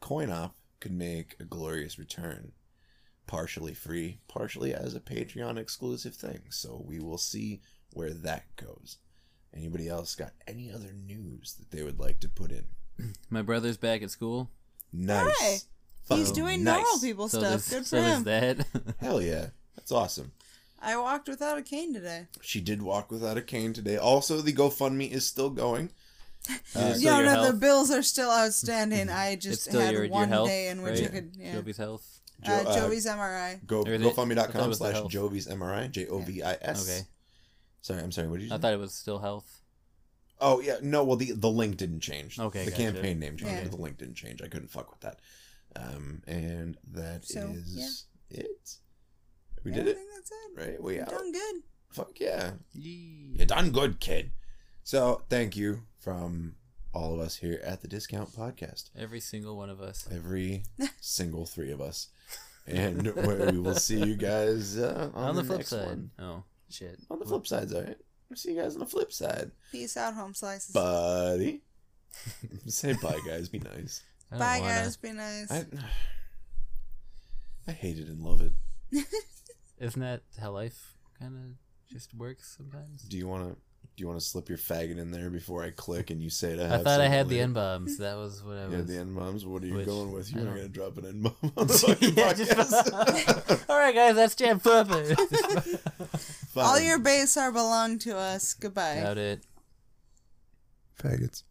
Coin 0.00 0.30
Op 0.30 0.54
could 0.80 0.92
make 0.92 1.36
a 1.40 1.44
glorious 1.44 1.98
return. 1.98 2.52
Partially 3.26 3.74
free, 3.74 4.20
partially 4.28 4.72
as 4.72 4.94
a 4.94 5.00
Patreon 5.00 5.58
exclusive 5.58 6.14
thing. 6.14 6.40
So 6.50 6.82
we 6.86 6.98
will 6.98 7.18
see 7.18 7.60
where 7.92 8.14
that 8.14 8.44
goes. 8.56 8.98
Anybody 9.54 9.88
else 9.88 10.14
got 10.14 10.32
any 10.46 10.70
other 10.72 10.92
news 10.92 11.54
that 11.58 11.70
they 11.70 11.82
would 11.82 11.98
like 11.98 12.20
to 12.20 12.28
put 12.28 12.50
in? 12.52 12.64
My 13.30 13.42
brother's 13.42 13.76
back 13.76 14.02
at 14.02 14.10
school. 14.10 14.50
Nice. 14.92 15.38
Hey, 16.08 16.16
He's 16.16 16.32
doing 16.32 16.64
nice. 16.64 16.76
normal 16.82 17.00
people 17.00 17.28
So 17.28 17.38
stuff. 17.40 17.50
there's, 17.50 17.68
Good 17.68 17.78
for 17.80 17.84
so 17.84 18.00
him. 18.02 18.24
there's 18.24 18.56
that. 18.56 18.94
Hell 19.00 19.20
yeah. 19.20 19.48
That's 19.76 19.92
awesome. 19.92 20.32
I 20.80 20.96
walked 20.96 21.28
without 21.28 21.58
a 21.58 21.62
cane 21.62 21.92
today. 21.92 22.28
She 22.40 22.60
did 22.62 22.80
walk 22.82 23.10
without 23.10 23.36
a 23.36 23.42
cane 23.42 23.72
today. 23.74 23.96
Also, 23.98 24.40
the 24.40 24.52
GoFundMe 24.52 25.10
is 25.10 25.26
still 25.26 25.50
going. 25.50 25.90
Uh, 26.74 26.94
Still 26.94 27.12
no, 27.12 27.20
your 27.20 27.24
no, 27.34 27.46
the 27.52 27.58
bills 27.58 27.90
are 27.90 28.02
still 28.02 28.30
outstanding. 28.30 29.10
I 29.10 29.36
just 29.36 29.70
had 29.70 29.92
your, 29.92 30.04
your 30.04 30.12
one 30.12 30.28
health, 30.28 30.48
day 30.48 30.68
in 30.68 30.82
which 30.82 31.00
right? 31.00 31.08
I 31.08 31.12
could. 31.12 31.32
Yeah. 31.38 31.54
Jovi's 31.56 31.76
health. 31.76 32.20
uh, 32.42 32.46
Jo- 32.64 32.70
uh, 32.70 32.74
Joey's 32.80 33.06
MRI. 33.06 33.66
Go 33.66 33.82
Or 33.82 33.88
is 33.92 34.00
it- 34.00 34.06
I 34.06 34.10
thought 34.10 34.30
it 34.30 34.36
GoFundMe.com 34.36 34.74
slash 34.74 34.92
health. 34.94 35.12
Jovi's 35.12 35.46
MRI. 35.46 35.90
J 35.90 36.06
O 36.06 36.18
V 36.18 36.42
I 36.42 36.56
S. 36.62 36.88
Okay. 36.88 37.06
Sorry, 37.82 38.00
I'm 38.02 38.12
sorry. 38.12 38.28
What 38.28 38.38
did 38.40 38.46
you 38.48 38.52
I 38.52 38.56
say? 38.56 38.62
thought 38.62 38.72
it 38.72 38.78
was 38.78 38.94
still 38.94 39.18
health. 39.18 39.60
Oh 40.40 40.60
yeah, 40.60 40.76
no. 40.82 41.04
Well, 41.04 41.16
the 41.16 41.32
the 41.32 41.50
link 41.50 41.76
didn't 41.76 42.00
change. 42.00 42.38
Okay, 42.38 42.64
the 42.64 42.70
gotcha. 42.70 42.82
campaign 42.82 43.18
name 43.18 43.36
changed, 43.36 43.54
Yeah. 43.54 43.62
but 43.64 43.72
the 43.72 43.82
link 43.82 43.98
didn't 43.98 44.14
change. 44.14 44.40
I 44.40 44.48
couldn't 44.48 44.68
fuck 44.70 44.90
with 44.90 45.00
that. 45.00 45.20
Um, 45.76 46.22
and 46.26 46.78
that 46.92 47.24
is 47.24 47.28
So, 47.30 47.54
it. 48.30 48.46
We 49.64 49.72
Yeah, 49.72 49.76
did 49.78 49.86
I 49.86 49.90
it 49.90 49.94
think 49.96 50.08
that's 50.14 50.30
it. 50.30 50.70
right. 50.70 50.82
We 50.82 50.94
You're 50.94 51.02
out. 51.02 51.10
done 51.10 51.32
good. 51.32 51.62
Fuck 51.90 52.20
yeah, 52.20 52.52
Yee. 52.72 53.34
you 53.38 53.44
done 53.46 53.70
good, 53.72 53.98
kid. 54.00 54.30
So 54.84 55.22
thank 55.28 55.56
you 55.56 55.82
from 56.08 56.54
all 56.94 57.12
of 57.12 57.20
us 57.20 57.36
here 57.36 57.60
at 57.62 57.82
the 57.82 57.88
Discount 57.88 58.32
Podcast. 58.32 58.88
Every 58.98 59.20
single 59.20 59.58
one 59.58 59.68
of 59.68 59.82
us. 59.82 60.08
Every 60.10 60.62
single 61.02 61.44
three 61.44 61.70
of 61.70 61.82
us, 61.82 62.08
and 62.66 63.06
we 63.14 63.58
will 63.58 63.74
see 63.74 64.02
you 64.02 64.16
guys 64.16 64.78
uh, 64.78 65.10
on, 65.14 65.24
On, 65.30 65.36
the, 65.36 65.44
flip 65.44 65.58
next 65.58 65.68
side. 65.70 65.86
one. 65.86 66.10
Oh, 66.18 66.44
shit. 66.70 66.98
On 67.10 67.18
the 67.18 67.26
flip 67.26 67.46
side's 67.46 67.74
all 67.74 67.82
right. 67.82 67.96
We'll 68.30 68.36
see 68.38 68.54
you 68.54 68.60
guys 68.62 68.72
on 68.74 68.80
the 68.80 68.86
flip 68.86 69.12
side, 69.12 69.50
Peace 69.70 69.96
out, 69.98 70.14
home 70.14 70.32
slices. 70.34 70.72
buddy. 70.72 71.60
Say 72.66 72.94
bye, 73.02 73.18
guys. 73.26 73.50
Be 73.50 73.58
nice. 73.58 74.02
Bye, 74.30 74.60
wanna- 74.60 74.72
guys. 74.72 74.96
Be 74.96 75.12
nice. 75.12 75.50
I, 75.50 75.66
I 77.68 77.72
hate 77.72 77.98
it 77.98 78.08
and 78.08 78.22
love 78.22 78.40
it. 78.40 78.52
Isn't 79.78 80.00
that 80.00 80.22
how 80.40 80.52
life 80.52 80.94
kind 81.18 81.34
of 81.36 81.92
just 81.92 82.14
works 82.14 82.54
sometimes? 82.56 83.02
Do 83.02 83.18
you 83.18 83.28
want 83.28 83.50
to? 83.50 83.56
Do 83.98 84.02
you 84.02 84.06
want 84.08 84.20
to 84.20 84.24
slip 84.24 84.48
your 84.48 84.58
faggot 84.58 84.96
in 84.96 85.10
there 85.10 85.28
before 85.28 85.64
I 85.64 85.70
click 85.70 86.10
and 86.10 86.22
you 86.22 86.30
say 86.30 86.52
it? 86.52 86.60
I 86.60 86.78
thought 86.78 87.00
I 87.00 87.08
had 87.08 87.28
the 87.28 87.40
N 87.40 87.52
bombs. 87.52 87.98
That 87.98 88.16
was 88.16 88.44
what 88.44 88.56
I 88.56 88.66
was. 88.66 88.74
Yeah, 88.76 88.80
the 88.82 88.98
N 89.00 89.12
bombs. 89.12 89.44
What 89.44 89.60
are 89.64 89.66
you 89.66 89.74
Which- 89.74 89.86
going 89.86 90.12
with? 90.12 90.32
You're 90.32 90.44
not 90.44 90.54
gonna 90.54 90.68
drop 90.68 90.96
an 90.98 91.06
N 91.08 91.22
bomb 91.22 91.52
on 91.56 91.66
the 91.66 91.72
fucking 91.74 92.14
Yeah, 92.16 92.32
just- 92.32 92.52
podcast. 92.52 93.64
All 93.68 93.76
right, 93.76 93.92
guys, 93.92 94.14
that's 94.14 94.36
Jam 94.36 94.60
Puppet. 94.60 95.18
All 96.56 96.78
your 96.78 97.00
base 97.00 97.36
are 97.36 97.50
belong 97.50 97.98
to 97.98 98.16
us. 98.16 98.54
Goodbye. 98.54 99.00
Doubt 99.02 99.18
it. 99.18 99.42
faggots. 101.02 101.42